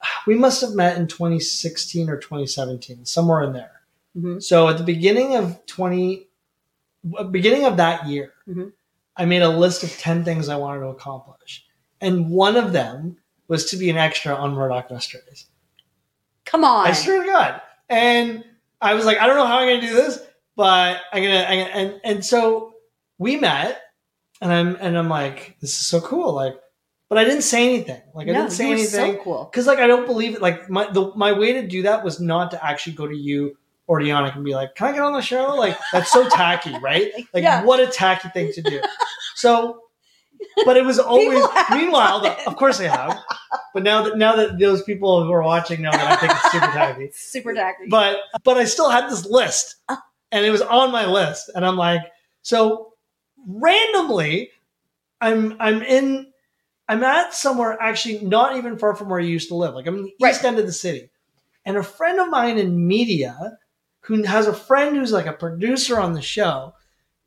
we 0.26 0.34
must 0.34 0.60
have 0.60 0.72
met 0.74 0.96
in 0.96 1.06
2016 1.06 2.08
or 2.08 2.16
2017, 2.16 3.04
somewhere 3.04 3.42
in 3.42 3.52
there. 3.52 3.72
Mhm. 4.16 4.42
So 4.42 4.68
at 4.68 4.78
the 4.78 4.84
beginning 4.84 5.36
of 5.36 5.64
20, 5.66 6.28
uh, 7.16 7.24
beginning 7.24 7.64
of 7.64 7.76
that 7.76 8.06
year, 8.06 8.32
Mhm. 8.48 8.72
I 9.16 9.24
made 9.24 9.42
a 9.42 9.48
list 9.48 9.82
of 9.82 9.90
10 9.98 10.24
things 10.24 10.48
I 10.48 10.56
wanted 10.56 10.80
to 10.80 10.86
accomplish, 10.88 11.64
and 12.00 12.30
one 12.30 12.56
of 12.56 12.72
them 12.72 13.18
was 13.48 13.70
to 13.70 13.76
be 13.76 13.90
an 13.90 13.96
extra 13.96 14.34
on 14.34 14.52
Murdoch 14.54 14.90
Mysteries. 14.90 15.46
Come 16.44 16.64
on. 16.64 16.86
I 16.86 16.92
swear 16.92 17.22
to 17.22 17.26
God. 17.26 17.60
And 17.88 18.44
I 18.80 18.94
was 18.94 19.04
like, 19.04 19.18
I 19.18 19.26
don't 19.26 19.36
know 19.36 19.46
how 19.46 19.58
I'm 19.58 19.68
going 19.68 19.80
to 19.80 19.86
do 19.86 19.94
this, 19.94 20.20
but 20.56 21.00
I'm 21.12 21.22
gonna, 21.22 21.44
I'm 21.48 21.58
gonna 21.58 21.70
and 21.70 22.00
and 22.04 22.24
so 22.24 22.74
we 23.18 23.36
met, 23.36 23.80
and 24.40 24.52
I'm 24.52 24.76
and 24.80 24.96
I'm 24.96 25.08
like, 25.08 25.56
this 25.60 25.70
is 25.70 25.86
so 25.86 26.00
cool, 26.00 26.32
like, 26.32 26.54
but 27.08 27.18
I 27.18 27.24
didn't 27.24 27.42
say 27.42 27.66
anything, 27.66 28.00
like 28.14 28.28
I 28.28 28.32
didn't 28.32 28.50
say 28.50 28.70
anything 28.70 29.16
So 29.16 29.22
cool. 29.22 29.48
because 29.50 29.66
like 29.66 29.78
I 29.78 29.86
don't 29.86 30.06
believe 30.06 30.34
it. 30.34 30.42
Like 30.42 30.68
my 30.70 30.90
the, 30.90 31.12
my 31.16 31.32
way 31.32 31.54
to 31.54 31.66
do 31.66 31.82
that 31.82 32.04
was 32.04 32.20
not 32.20 32.50
to 32.52 32.64
actually 32.64 32.94
go 32.94 33.06
to 33.06 33.16
you 33.16 33.56
or 33.86 34.00
Yannick 34.00 34.34
and 34.36 34.44
be 34.44 34.54
like, 34.54 34.74
"Can 34.74 34.88
I 34.88 34.92
get 34.92 35.00
on 35.02 35.12
the 35.14 35.22
show?" 35.22 35.54
Like 35.56 35.78
that's 35.92 36.12
so 36.12 36.28
tacky, 36.28 36.76
right? 36.82 37.10
Like 37.32 37.42
Yeah. 37.42 37.64
what 37.64 37.80
a 37.80 37.86
tacky 37.86 38.28
thing 38.28 38.52
to 38.52 38.62
do. 38.62 38.80
So, 39.36 39.80
but 40.66 40.76
it 40.76 40.84
was 40.84 40.98
always. 41.12 41.42
Meanwhile, 41.70 42.20
the, 42.20 42.46
of 42.46 42.56
course 42.56 42.76
they 42.78 42.88
have. 42.88 43.18
But 43.72 43.82
now 43.84 44.02
that 44.02 44.18
now 44.18 44.36
that 44.36 44.58
those 44.58 44.82
people 44.82 45.24
who 45.24 45.32
are 45.32 45.42
watching 45.42 45.80
know 45.82 45.90
that 45.90 46.00
I 46.12 46.16
think 46.16 46.32
it's 46.32 46.52
super 46.52 46.66
tacky, 46.66 47.10
Super 47.14 47.54
tacky. 47.54 47.84
but 47.88 48.18
but 48.44 48.58
I 48.58 48.64
still 48.64 48.90
had 48.90 49.08
this 49.08 49.24
list, 49.24 49.76
and 50.30 50.44
it 50.44 50.50
was 50.50 50.60
on 50.62 50.92
my 50.92 51.06
list, 51.06 51.50
and 51.54 51.64
I'm 51.64 51.76
like, 51.76 52.02
so 52.42 52.92
randomly, 53.46 54.50
I'm 55.20 55.56
I'm 55.60 55.82
in, 55.82 56.27
I'm 56.88 57.04
at 57.04 57.34
somewhere 57.34 57.76
actually 57.80 58.20
not 58.20 58.56
even 58.56 58.78
far 58.78 58.94
from 58.94 59.08
where 59.10 59.20
I 59.20 59.24
used 59.24 59.48
to 59.48 59.54
live. 59.54 59.74
Like 59.74 59.86
I'm 59.86 59.96
in 59.96 60.02
the 60.04 60.12
Right. 60.20 60.34
east 60.34 60.44
end 60.44 60.58
of 60.58 60.66
the 60.66 60.72
city, 60.72 61.10
and 61.66 61.76
a 61.76 61.82
friend 61.82 62.18
of 62.20 62.28
mine 62.28 62.58
in 62.58 62.86
media, 62.86 63.58
who 64.00 64.22
has 64.22 64.46
a 64.46 64.54
friend 64.54 64.96
who's 64.96 65.12
like 65.12 65.26
a 65.26 65.32
producer 65.32 65.98
on 66.00 66.12
the 66.14 66.22
show, 66.22 66.74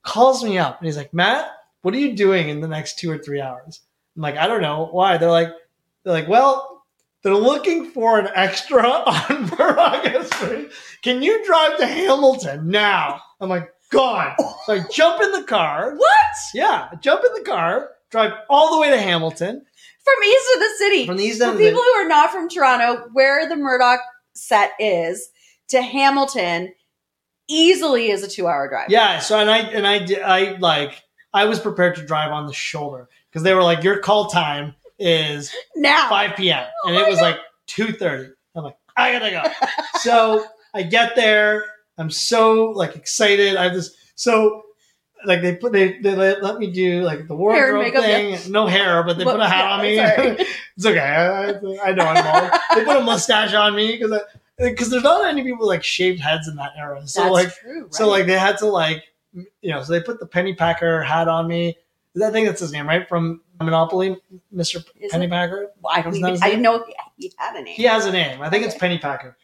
calls 0.03 0.43
me 0.43 0.57
up 0.57 0.79
and 0.79 0.85
he's 0.87 0.97
like, 0.97 1.13
Matt, 1.13 1.47
what 1.83 1.93
are 1.93 1.99
you 1.99 2.13
doing 2.15 2.49
in 2.49 2.59
the 2.61 2.67
next 2.67 2.97
two 2.99 3.11
or 3.11 3.17
three 3.19 3.39
hours? 3.41 3.81
I'm 4.15 4.21
like, 4.23 4.37
I 4.37 4.47
don't 4.47 4.61
know 4.61 4.87
why. 4.91 5.17
They're 5.17 5.29
like, 5.29 5.49
they're 6.03 6.13
like, 6.13 6.27
well. 6.27 6.67
They're 7.23 7.35
looking 7.35 7.91
for 7.91 8.17
an 8.17 8.29
extra 8.33 8.81
on 8.83 9.41
Murdoch 9.55 10.25
Street. 10.33 10.71
Can 11.03 11.21
you 11.21 11.45
drive 11.45 11.77
to 11.77 11.85
Hamilton 11.85 12.67
now? 12.67 13.21
I'm 13.39 13.47
like, 13.47 13.71
God. 13.91 14.33
So 14.65 14.73
I 14.73 14.79
jump 14.91 15.21
in 15.21 15.31
the 15.31 15.43
car. 15.43 15.93
what? 15.95 16.35
Yeah, 16.55 16.87
I 16.91 16.95
jump 16.95 17.23
in 17.23 17.31
the 17.35 17.47
car, 17.47 17.91
drive 18.11 18.33
all 18.49 18.75
the 18.75 18.81
way 18.81 18.89
to 18.91 18.99
Hamilton 18.99 19.65
From 20.03 20.23
east 20.25 20.47
of 20.55 20.59
the 20.59 20.69
city. 20.77 21.05
from 21.05 21.17
the 21.17 21.23
east 21.23 21.37
For 21.39 21.45
end. 21.45 21.53
of 21.53 21.57
the- 21.59 21.65
people 21.65 21.81
who 21.81 21.91
are 22.01 22.07
not 22.07 22.31
from 22.31 22.49
Toronto, 22.49 23.07
where 23.13 23.47
the 23.49 23.55
Murdoch 23.55 23.99
set 24.33 24.71
is, 24.79 25.29
to 25.69 25.81
Hamilton 25.81 26.73
easily 27.47 28.09
is 28.11 28.23
a 28.23 28.27
two 28.27 28.47
hour 28.47 28.67
drive. 28.69 28.89
yeah, 28.89 29.19
so 29.19 29.39
and 29.39 29.49
I 29.49 29.57
and 29.59 29.87
I 29.87 30.05
I 30.23 30.57
like 30.59 31.01
I 31.33 31.45
was 31.45 31.59
prepared 31.59 31.95
to 31.95 32.05
drive 32.05 32.31
on 32.31 32.45
the 32.47 32.53
shoulder 32.53 33.07
because 33.29 33.43
they 33.43 33.53
were 33.53 33.63
like, 33.63 33.83
your 33.83 33.99
call 33.99 34.27
time 34.27 34.75
is 34.99 35.53
Now. 35.75 36.09
5 36.09 36.35
p.m. 36.35 36.65
Oh 36.83 36.89
and 36.89 36.97
Oh 36.97 36.99
it 36.99 37.03
my 37.03 37.09
was 37.09 37.21
like 37.21 37.37
2:30. 37.67 38.31
I'm 38.55 38.63
like, 38.65 38.75
I 38.97 39.11
gotta 39.13 39.31
go. 39.31 39.67
so 39.99 40.45
I 40.73 40.83
get 40.83 41.15
there. 41.15 41.63
I'm 41.97 42.09
so 42.11 42.71
like 42.71 42.95
excited. 42.95 43.55
I 43.55 43.63
have 43.63 43.73
this 43.73 43.95
so 44.15 44.63
like 45.25 45.41
they 45.41 45.55
put 45.55 45.71
they 45.71 45.99
they 45.99 46.15
let, 46.15 46.43
let 46.43 46.57
me 46.57 46.71
do 46.71 47.01
like 47.01 47.27
the 47.27 47.35
Hair 47.35 47.37
wardrobe 47.37 47.83
makeup, 47.83 48.03
thing. 48.03 48.51
No 48.51 48.67
hair, 48.67 49.03
but 49.03 49.17
they 49.17 49.25
Well, 49.25 49.35
put 49.35 49.41
a 49.41 49.47
hat 49.49 49.81
yeah, 49.83 50.15
on 50.17 50.35
me. 50.37 50.45
it's 50.77 50.85
okay. 50.85 50.99
I, 50.99 51.49
I, 51.51 51.89
I 51.89 51.91
know 51.93 52.05
I'm 52.05 52.23
bald. 52.23 52.61
they 52.75 52.85
put 52.85 52.97
a 52.97 53.01
mustache 53.05 53.53
on 53.53 53.75
me 53.75 53.97
because 53.97 54.19
because 54.57 54.89
there's 54.89 55.03
not 55.03 55.25
any 55.27 55.43
people 55.43 55.67
like 55.67 55.83
shaved 55.83 56.19
heads 56.19 56.47
in 56.47 56.55
that 56.57 56.71
era. 56.77 57.05
So 57.07 57.21
That's 57.21 57.33
like 57.33 57.55
true. 57.55 57.83
Right? 57.83 57.93
so 57.93 58.07
like 58.09 58.25
they 58.27 58.37
had 58.37 58.57
to 58.59 58.65
like 58.67 59.03
you 59.33 59.71
know 59.71 59.81
so 59.83 59.93
they 59.93 60.01
put 60.01 60.19
the 60.19 60.27
Pennypacker 60.27 61.05
hat 61.05 61.27
on 61.27 61.47
me 61.47 61.77
I 62.21 62.29
think 62.29 62.45
that's 62.47 62.59
his 62.59 62.73
name, 62.73 62.87
right? 62.89 63.07
From 63.07 63.39
Monopoly, 63.61 64.17
Mr. 64.53 64.83
Is 64.99 65.13
Pennypacker. 65.13 65.67
Well, 65.81 65.93
I 65.95 66.01
don't 66.01 66.13
even. 66.13 66.37
I 66.43 66.49
didn't 66.49 66.61
know 66.61 66.83
he 67.15 67.31
had 67.37 67.55
a 67.55 67.61
name. 67.61 67.73
He 67.73 67.83
has 67.83 68.05
a 68.05 68.11
name. 68.11 68.41
I 68.41 68.49
think 68.49 68.65
it's 68.65 68.75
Okay. 68.75 68.97
Pennypacker. 68.97 69.35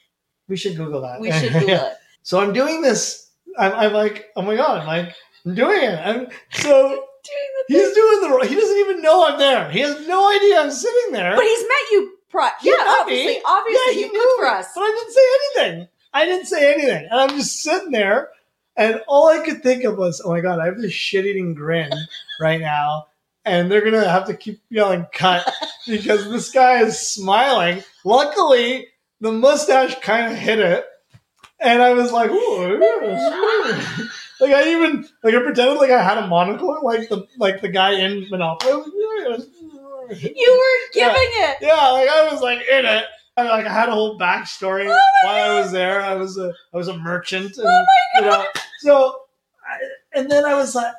We 0.50 0.58
should 0.58 0.76
Google 0.76 1.00
that. 1.02 1.22
we 1.22 1.32
should 1.32 1.54
Google 1.54 1.70
Yeah. 1.70 1.92
it. 1.92 1.98
So 2.24 2.42
I'm 2.42 2.52
doing 2.52 2.82
this. 2.82 3.30
I'm, 3.58 3.72
I'm 3.74 3.94
like, 3.94 4.26
oh 4.36 4.42
my 4.42 4.58
god! 4.58 4.82
I'm 4.82 4.88
like, 4.88 5.16
I'm 5.48 5.56
doing 5.56 5.82
it. 5.82 6.00
I'm 6.06 6.28
so 6.52 6.90
Doing 7.28 7.52
the 7.68 7.74
he's 7.74 7.94
doing 7.94 8.22
the. 8.40 8.48
He 8.48 8.56
doesn't 8.56 8.78
even 8.78 9.02
know 9.02 9.28
I'm 9.28 9.38
there. 9.38 9.70
He 9.70 9.80
has 9.80 10.08
no 10.08 10.32
idea 10.34 10.62
I'm 10.62 10.72
sitting 10.72 11.12
there. 11.12 11.36
But 11.36 11.44
he's 11.44 11.62
met 11.62 11.92
you. 11.92 12.14
Pri- 12.30 12.52
He 12.62 12.70
yeah, 12.70 12.96
obviously, 13.02 13.34
me. 13.36 13.42
obviously, 13.46 13.82
Yeah, 13.88 13.94
he 13.94 14.00
you 14.02 14.14
knew 14.14 14.20
cooked 14.38 14.40
for 14.40 14.46
us. 14.48 14.68
But 14.74 14.82
I 14.82 14.92
didn't 14.92 15.14
say 15.14 15.22
anything. 15.68 15.88
I 16.14 16.26
didn't 16.26 16.46
say 16.46 16.74
anything. 16.74 17.08
And 17.12 17.20
I'm 17.20 17.30
just 17.32 17.62
sitting 17.62 17.92
there, 17.92 18.30
and 18.78 19.02
all 19.10 19.28
I 19.28 19.40
could 19.46 19.62
think 19.62 19.84
of 19.84 19.98
was, 19.98 20.22
oh 20.24 20.30
my 20.30 20.40
God, 20.40 20.60
I 20.60 20.66
have 20.68 20.78
this 20.78 20.94
shit 20.94 21.26
eating 21.26 21.54
grin 21.54 21.92
right 22.40 22.62
now. 22.62 23.08
And 23.44 23.70
they're 23.70 23.82
going 23.82 23.94
to 24.02 24.10
have 24.10 24.28
to 24.28 24.34
keep 24.34 24.62
yelling 24.70 25.06
cut 25.14 25.50
because 25.88 26.30
this 26.30 26.50
guy 26.52 26.82
is 26.84 26.98
smiling. 26.98 27.84
Luckily, 28.06 28.88
the 29.20 29.34
mustache 29.34 30.00
kind 30.00 30.32
of 30.32 30.38
hit 30.38 30.60
it. 30.60 30.86
And 31.60 31.82
I 31.82 31.94
was 31.94 32.12
like, 32.14 32.30
ooh, 32.30 32.78
like 34.40 34.52
I 34.52 34.72
even 34.72 35.08
like 35.24 35.34
I 35.34 35.40
pretended 35.44 35.78
like 35.78 35.92
I 35.92 36.02
had 36.04 36.18
a 36.18 36.28
monocle, 36.28 36.80
like 36.84 37.10
the 37.10 37.28
like 37.38 37.62
the 37.62 37.70
guy 37.70 37.94
in 37.94 38.28
Monopoly. 38.30 38.72
You 38.72 40.52
were 40.52 40.90
Yeah. 40.94 41.08
giving 41.14 41.30
it. 41.34 41.58
Yeah, 41.62 41.90
like 41.92 42.10
I 42.10 42.30
was 42.32 42.42
like 42.42 42.60
in 42.68 42.86
it. 42.86 43.06
I 43.36 43.44
like 43.44 43.66
I 43.66 43.74
had 43.74 43.90
a 43.90 43.94
whole 43.94 44.18
backstory 44.18 44.88
Oh 44.90 45.00
while 45.24 45.52
I 45.52 45.62
was 45.62 45.72
there. 45.72 46.02
I 46.02 46.16
was 46.16 46.38
a 46.38 46.54
I 46.74 46.78
was 46.78 46.88
a 46.88 46.98
merchant, 46.98 47.58
and 47.58 47.68
Oh 47.68 47.86
my 47.86 48.20
you 48.20 48.26
know, 48.26 48.46
so 48.80 49.20
I, 49.68 50.20
and 50.20 50.32
then 50.32 50.46
I 50.46 50.56
was 50.56 50.74
like, 50.76 50.94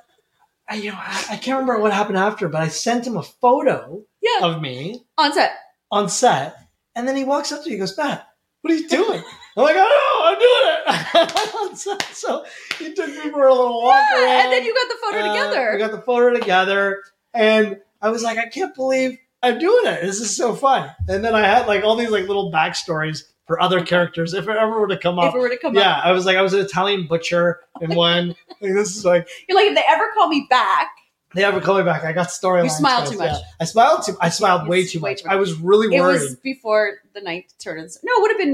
I, 0.68 0.76
you 0.76 0.90
know, 0.92 0.98
I, 0.98 1.24
I 1.30 1.36
can't 1.36 1.58
remember 1.60 1.80
what 1.80 1.92
happened 1.92 2.18
after, 2.18 2.48
but 2.48 2.60
I 2.62 2.68
sent 2.68 3.06
him 3.06 3.16
a 3.16 3.22
photo 3.22 4.02
Yeah, 4.20 4.46
of 4.46 4.60
me 4.60 5.02
on 5.16 5.32
set. 5.32 5.52
on 5.90 6.08
set, 6.08 6.56
and 6.94 7.08
then 7.08 7.16
he 7.16 7.24
walks 7.24 7.50
up 7.50 7.62
to 7.64 7.68
me, 7.68 7.74
he 7.74 7.78
goes, 7.80 7.96
Matt, 7.96 8.28
what 8.60 8.72
are 8.72 8.76
you 8.76 8.88
doing? 8.88 9.22
I'm 9.58 9.64
like, 9.64 9.76
oh, 9.76 10.22
I'm 10.24 10.38
doing 10.38 11.68
it 11.70 11.76
set. 11.78 12.02
So 12.14 12.44
he 12.78 12.92
took 12.94 13.08
me 13.08 13.30
for 13.30 13.46
a 13.46 13.54
little 13.54 13.82
walk 13.82 13.94
Yeah, 14.12 14.22
around. 14.24 14.44
and 14.44 14.52
then 14.52 14.64
you 14.64 14.74
got 14.74 14.88
the 14.88 14.96
photo 15.02 15.18
Uh, 15.18 15.32
together. 15.32 15.70
We 15.72 15.78
got 15.78 15.90
the 15.92 16.02
photo 16.02 16.38
together, 16.38 17.02
and 17.34 17.78
I 18.02 18.10
was 18.10 18.22
like, 18.22 18.38
I 18.38 18.46
can't 18.48 18.74
believe 18.74 19.18
I'm 19.42 19.58
doing 19.58 19.86
it. 19.86 20.02
This 20.02 20.20
is 20.20 20.36
so 20.36 20.54
fun. 20.54 20.90
And 21.08 21.24
then 21.24 21.34
I 21.34 21.42
had 21.46 21.66
like 21.66 21.84
all 21.84 21.96
these 21.96 22.10
like 22.10 22.26
little 22.26 22.50
backstories 22.52 23.24
for 23.46 23.60
other 23.62 23.80
characters 23.84 24.34
if 24.34 24.44
it 24.48 24.56
ever 24.56 24.78
were 24.80 24.88
to 24.88 24.98
come 24.98 25.18
up. 25.18 25.30
if 25.30 25.34
it 25.34 25.38
were 25.38 25.48
to 25.48 25.56
come 25.58 25.74
Yeah, 25.74 25.92
up, 25.98 26.04
I 26.06 26.12
was 26.12 26.26
like, 26.26 26.36
I 26.36 26.42
was 26.42 26.52
an 26.54 26.60
Italian 26.60 27.06
butcher 27.06 27.60
in 27.80 27.94
one. 27.94 28.28
Like, 28.60 28.74
this 28.74 28.96
is 28.96 29.04
like 29.04 29.28
you're 29.48 29.56
like, 29.56 29.68
if 29.70 29.74
they 29.76 29.84
ever 29.88 30.04
call 30.14 30.28
me 30.28 30.46
back, 30.50 30.88
they 31.34 31.44
ever 31.44 31.60
call 31.60 31.78
me 31.78 31.84
back. 31.84 32.04
I 32.04 32.12
got 32.12 32.28
storylines. 32.28 32.64
You 32.64 32.70
smiled 32.70 33.10
too 33.12 33.18
much. 33.18 33.32
Yeah. 33.32 33.38
I 33.60 33.64
smiled 33.64 34.02
too. 34.04 34.16
I 34.20 34.28
smiled 34.30 34.66
way 34.68 34.84
too 34.86 35.00
way 35.00 35.10
much. 35.12 35.22
too 35.22 35.28
much. 35.28 35.32
I 35.34 35.36
was 35.36 35.54
really 35.54 35.88
worried. 35.88 36.16
it 36.16 36.22
was 36.22 36.36
before 36.36 36.98
the 37.14 37.20
night 37.20 37.52
turned. 37.58 37.88
No, 38.02 38.12
it 38.16 38.20
would 38.22 38.30
have 38.32 38.38
been 38.38 38.52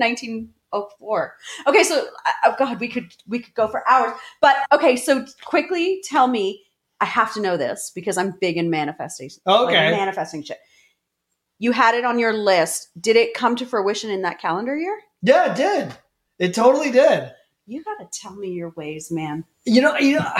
1904. 0.75 1.37
Okay, 1.69 1.85
so 1.85 2.07
oh 2.45 2.55
god, 2.59 2.81
we 2.81 2.89
could 2.89 3.15
we 3.27 3.39
could 3.39 3.55
go 3.55 3.69
for 3.69 3.89
hours. 3.89 4.13
But 4.41 4.57
okay, 4.73 4.97
so 4.97 5.25
quickly 5.45 6.03
tell 6.05 6.27
me. 6.27 6.63
I 7.01 7.07
have 7.07 7.35
to 7.35 7.41
know 7.43 7.57
this 7.57 7.91
because 7.95 8.17
I'm 8.17 8.35
big 8.41 8.57
in 8.57 8.71
manifesting. 8.71 9.29
like 9.45 9.69
okay. 9.69 9.91
manifesting 9.91 10.43
shit. 10.43 10.59
You 11.59 11.73
had 11.73 11.95
it 11.95 12.05
on 12.05 12.19
your 12.19 12.33
list. 12.33 12.89
Did 12.99 13.17
it 13.17 13.35
come 13.35 13.57
to 13.57 13.67
fruition 13.67 14.11
in 14.11 14.23
that 14.23 14.41
calendar 14.41 14.77
year? 14.77 14.99
yeah, 15.21 15.53
it 15.53 15.57
did. 15.57 15.97
It 16.39 16.55
totally 16.55 16.91
did. 16.91 17.33
You 17.67 17.83
gotta 17.83 18.09
tell 18.13 18.35
me 18.35 18.51
your 18.51 18.71
ways, 18.71 19.11
man. 19.11 19.45
You 19.65 19.81
know, 19.81 19.97
you 19.97 20.17
know, 20.17 20.31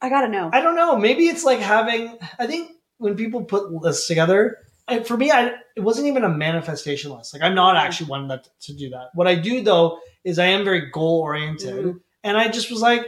I 0.00 0.08
gotta 0.08 0.28
know. 0.28 0.50
I 0.52 0.60
don't 0.60 0.76
know. 0.76 0.96
Maybe 0.96 1.26
it's 1.26 1.44
like 1.44 1.58
having. 1.58 2.16
I 2.38 2.46
think 2.46 2.72
when 2.98 3.16
people 3.16 3.44
put 3.44 3.72
lists 3.72 4.06
together, 4.06 4.58
for 5.04 5.16
me, 5.16 5.30
I 5.30 5.52
it 5.76 5.80
wasn't 5.80 6.06
even 6.08 6.24
a 6.24 6.28
manifestation 6.28 7.10
list. 7.10 7.32
Like 7.34 7.42
I'm 7.42 7.54
not 7.54 7.76
actually 7.76 8.10
one 8.10 8.28
that 8.28 8.48
to 8.62 8.72
do 8.74 8.90
that. 8.90 9.08
What 9.14 9.26
I 9.26 9.34
do 9.34 9.62
though 9.62 9.98
is 10.24 10.38
I 10.38 10.46
am 10.46 10.64
very 10.64 10.90
goal 10.90 11.20
oriented, 11.20 11.84
Mhm. 11.84 12.00
and 12.22 12.36
I 12.36 12.48
just 12.48 12.70
was 12.70 12.80
like, 12.80 13.06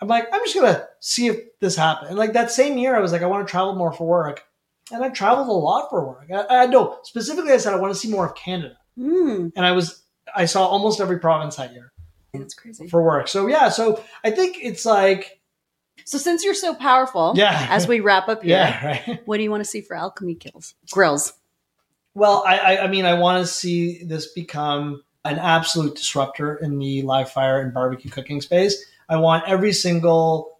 I'm 0.00 0.08
like, 0.08 0.28
I'm 0.32 0.40
just 0.44 0.54
gonna 0.54 0.86
see 1.00 1.26
if 1.28 1.36
this 1.60 1.76
happens. 1.76 2.10
And 2.10 2.18
like 2.18 2.32
that 2.34 2.50
same 2.50 2.78
year, 2.78 2.94
I 2.96 3.00
was 3.00 3.12
like, 3.12 3.22
I 3.22 3.26
want 3.26 3.46
to 3.46 3.50
travel 3.50 3.74
more 3.74 3.92
for 3.92 4.06
work, 4.06 4.44
and 4.92 5.02
I 5.04 5.08
traveled 5.08 5.48
a 5.48 5.52
lot 5.52 5.88
for 5.90 6.06
work. 6.06 6.28
I, 6.32 6.64
I 6.64 6.66
know 6.66 6.98
specifically, 7.02 7.52
I 7.52 7.56
said 7.58 7.72
I 7.72 7.76
want 7.80 7.92
to 7.94 7.98
see 7.98 8.10
more 8.10 8.26
of 8.26 8.34
Canada, 8.34 8.76
Mm, 8.98 9.52
and 9.56 9.64
I 9.66 9.72
was 9.72 10.02
I 10.34 10.44
saw 10.44 10.66
almost 10.66 11.00
every 11.00 11.18
province 11.20 11.56
that 11.56 11.72
year 11.72 11.90
that's 12.34 12.52
crazy. 12.54 12.86
for 12.88 13.02
work. 13.02 13.28
So 13.28 13.46
yeah, 13.46 13.70
so 13.70 14.02
I 14.24 14.30
think 14.30 14.58
it's 14.60 14.84
like 14.84 15.37
So 16.08 16.16
since 16.16 16.42
you're 16.42 16.54
so 16.54 16.74
powerful, 16.74 17.34
yeah, 17.36 17.66
as 17.68 17.86
we 17.86 18.00
wrap 18.00 18.30
up 18.30 18.42
here, 18.42 18.56
yeah, 18.56 18.86
right. 18.86 19.20
what 19.26 19.36
do 19.36 19.42
you 19.42 19.50
want 19.50 19.62
to 19.62 19.68
see 19.68 19.82
for 19.82 19.94
alchemy 19.94 20.36
kills 20.36 20.74
grills? 20.90 21.34
Well, 22.14 22.42
I, 22.46 22.56
I, 22.56 22.84
I 22.84 22.86
mean, 22.88 23.04
I 23.04 23.12
want 23.12 23.44
to 23.44 23.46
see 23.46 24.02
this 24.04 24.32
become 24.32 25.02
an 25.26 25.38
absolute 25.38 25.96
disruptor 25.96 26.56
in 26.56 26.78
the 26.78 27.02
live 27.02 27.30
fire 27.30 27.60
and 27.60 27.74
barbecue 27.74 28.10
cooking 28.10 28.40
space. 28.40 28.82
I 29.10 29.16
want 29.16 29.46
every 29.46 29.74
single, 29.74 30.58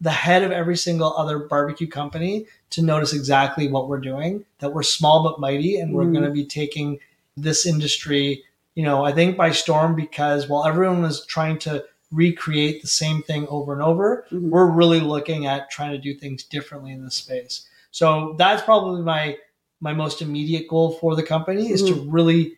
the 0.00 0.10
head 0.10 0.42
of 0.42 0.50
every 0.50 0.78
single 0.78 1.14
other 1.14 1.40
barbecue 1.40 1.88
company 1.88 2.46
to 2.70 2.80
notice 2.80 3.12
exactly 3.12 3.68
what 3.68 3.90
we're 3.90 4.00
doing, 4.00 4.46
that 4.60 4.72
we're 4.72 4.82
small 4.82 5.22
but 5.22 5.38
mighty, 5.38 5.78
and 5.78 5.92
we're 5.92 6.06
Mm. 6.06 6.12
going 6.12 6.24
to 6.24 6.30
be 6.30 6.46
taking 6.46 7.00
this 7.36 7.66
industry, 7.66 8.42
you 8.74 8.82
know, 8.82 9.04
I 9.04 9.12
think 9.12 9.36
by 9.36 9.50
storm 9.50 9.94
because 9.94 10.48
while 10.48 10.64
everyone 10.64 11.04
is 11.04 11.26
trying 11.26 11.58
to 11.60 11.84
recreate 12.12 12.82
the 12.82 12.88
same 12.88 13.22
thing 13.22 13.46
over 13.48 13.72
and 13.72 13.82
over, 13.82 14.26
Mhm. 14.30 14.50
we're 14.50 14.66
really 14.70 15.00
looking 15.00 15.46
at 15.46 15.70
trying 15.70 15.90
to 15.92 15.98
do 15.98 16.14
things 16.14 16.44
differently 16.44 16.92
in 16.92 17.04
this 17.04 17.14
space. 17.16 17.66
So 17.90 18.34
that's 18.38 18.62
probably 18.62 19.02
my 19.02 19.36
my 19.80 19.92
most 19.92 20.22
immediate 20.22 20.66
goal 20.68 20.92
for 20.92 21.14
the 21.16 21.22
company 21.22 21.70
is 21.70 21.82
to 21.82 21.94
really 21.94 22.56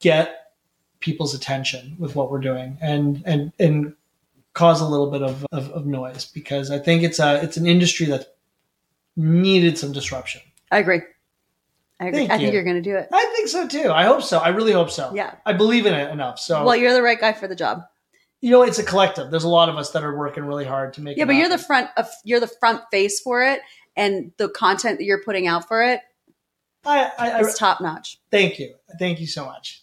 get 0.00 0.52
people's 1.00 1.34
attention 1.34 1.96
with 1.98 2.14
what 2.14 2.30
we're 2.30 2.40
doing 2.40 2.76
and 2.82 3.22
and 3.24 3.52
and 3.58 3.94
cause 4.52 4.80
a 4.80 4.86
little 4.86 5.10
bit 5.10 5.22
of, 5.22 5.46
of, 5.52 5.70
of 5.70 5.86
noise 5.86 6.24
because 6.26 6.70
I 6.70 6.78
think 6.80 7.02
it's 7.02 7.18
a 7.18 7.42
it's 7.42 7.56
an 7.56 7.66
industry 7.66 8.06
that 8.06 8.36
needed 9.16 9.78
some 9.78 9.92
disruption. 9.92 10.40
I 10.70 10.78
agree. 10.78 11.00
I 12.00 12.06
agree. 12.08 12.18
Thank 12.20 12.30
I 12.30 12.36
think 12.38 12.48
you. 12.48 12.54
you're 12.54 12.64
going 12.64 12.76
to 12.76 12.82
do 12.82 12.94
it. 12.96 13.08
I 13.12 13.32
think 13.36 13.48
so 13.48 13.66
too. 13.66 13.90
I 13.90 14.04
hope 14.04 14.22
so. 14.22 14.38
I 14.38 14.48
really 14.48 14.72
hope 14.72 14.90
so. 14.90 15.12
Yeah. 15.14 15.34
I 15.46 15.52
believe 15.52 15.86
in 15.86 15.94
it 15.94 16.10
enough. 16.10 16.38
So 16.38 16.64
Well, 16.64 16.76
you're 16.76 16.92
the 16.92 17.02
right 17.02 17.18
guy 17.20 17.32
for 17.32 17.48
the 17.48 17.56
job. 17.56 17.82
You 18.40 18.50
know, 18.50 18.62
it's 18.62 18.78
a 18.78 18.84
collective. 18.84 19.30
There's 19.30 19.44
a 19.44 19.48
lot 19.48 19.68
of 19.68 19.76
us 19.76 19.90
that 19.90 20.04
are 20.04 20.16
working 20.16 20.44
really 20.44 20.64
hard 20.64 20.92
to 20.94 21.00
make. 21.00 21.16
Yeah, 21.16 21.24
it 21.24 21.26
but 21.26 21.36
you're 21.36 21.48
the 21.48 21.58
front 21.58 21.90
of 21.96 22.08
you're 22.24 22.40
the 22.40 22.46
front 22.60 22.82
face 22.90 23.20
for 23.20 23.42
it, 23.42 23.60
and 23.96 24.32
the 24.36 24.48
content 24.48 24.98
that 24.98 25.04
you're 25.04 25.22
putting 25.22 25.46
out 25.46 25.66
for 25.66 25.82
it 25.82 26.00
I, 26.84 27.10
I, 27.18 27.40
is 27.40 27.54
top 27.54 27.80
notch. 27.80 28.18
thank 28.30 28.58
you. 28.58 28.74
Thank 28.98 29.20
you 29.20 29.26
so 29.26 29.44
much. 29.44 29.82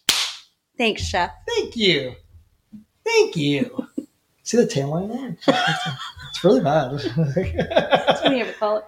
Thanks, 0.78 1.02
chef. 1.02 1.30
Thank 1.48 1.76
you. 1.76 2.14
Thank 3.04 3.36
you. 3.36 3.88
See 4.42 4.56
the 4.56 4.66
tail 4.66 4.88
line 4.90 5.08
there? 5.08 5.36
It's 6.30 6.44
really 6.44 6.60
bad. 6.60 6.92
That's 6.92 8.22
what 8.22 8.32
you 8.32 8.42
ever 8.42 8.52
call 8.52 8.76
it? 8.76 8.84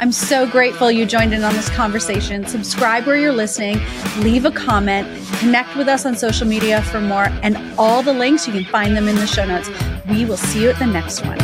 I'm 0.00 0.10
so 0.10 0.46
grateful 0.46 0.90
you 0.90 1.06
joined 1.06 1.32
in 1.32 1.44
on 1.44 1.54
this 1.54 1.70
conversation. 1.70 2.46
Subscribe 2.46 3.06
where 3.06 3.16
you're 3.16 3.32
listening, 3.32 3.78
leave 4.18 4.44
a 4.44 4.50
comment, 4.50 5.06
connect 5.38 5.76
with 5.76 5.88
us 5.88 6.04
on 6.04 6.16
social 6.16 6.46
media 6.46 6.82
for 6.82 7.00
more, 7.00 7.28
and 7.42 7.56
all 7.78 8.02
the 8.02 8.12
links 8.12 8.46
you 8.46 8.52
can 8.52 8.64
find 8.64 8.96
them 8.96 9.08
in 9.08 9.14
the 9.14 9.26
show 9.26 9.46
notes. 9.46 9.70
We 10.08 10.24
will 10.24 10.36
see 10.36 10.62
you 10.62 10.70
at 10.70 10.78
the 10.78 10.86
next 10.86 11.24
one. 11.24 11.38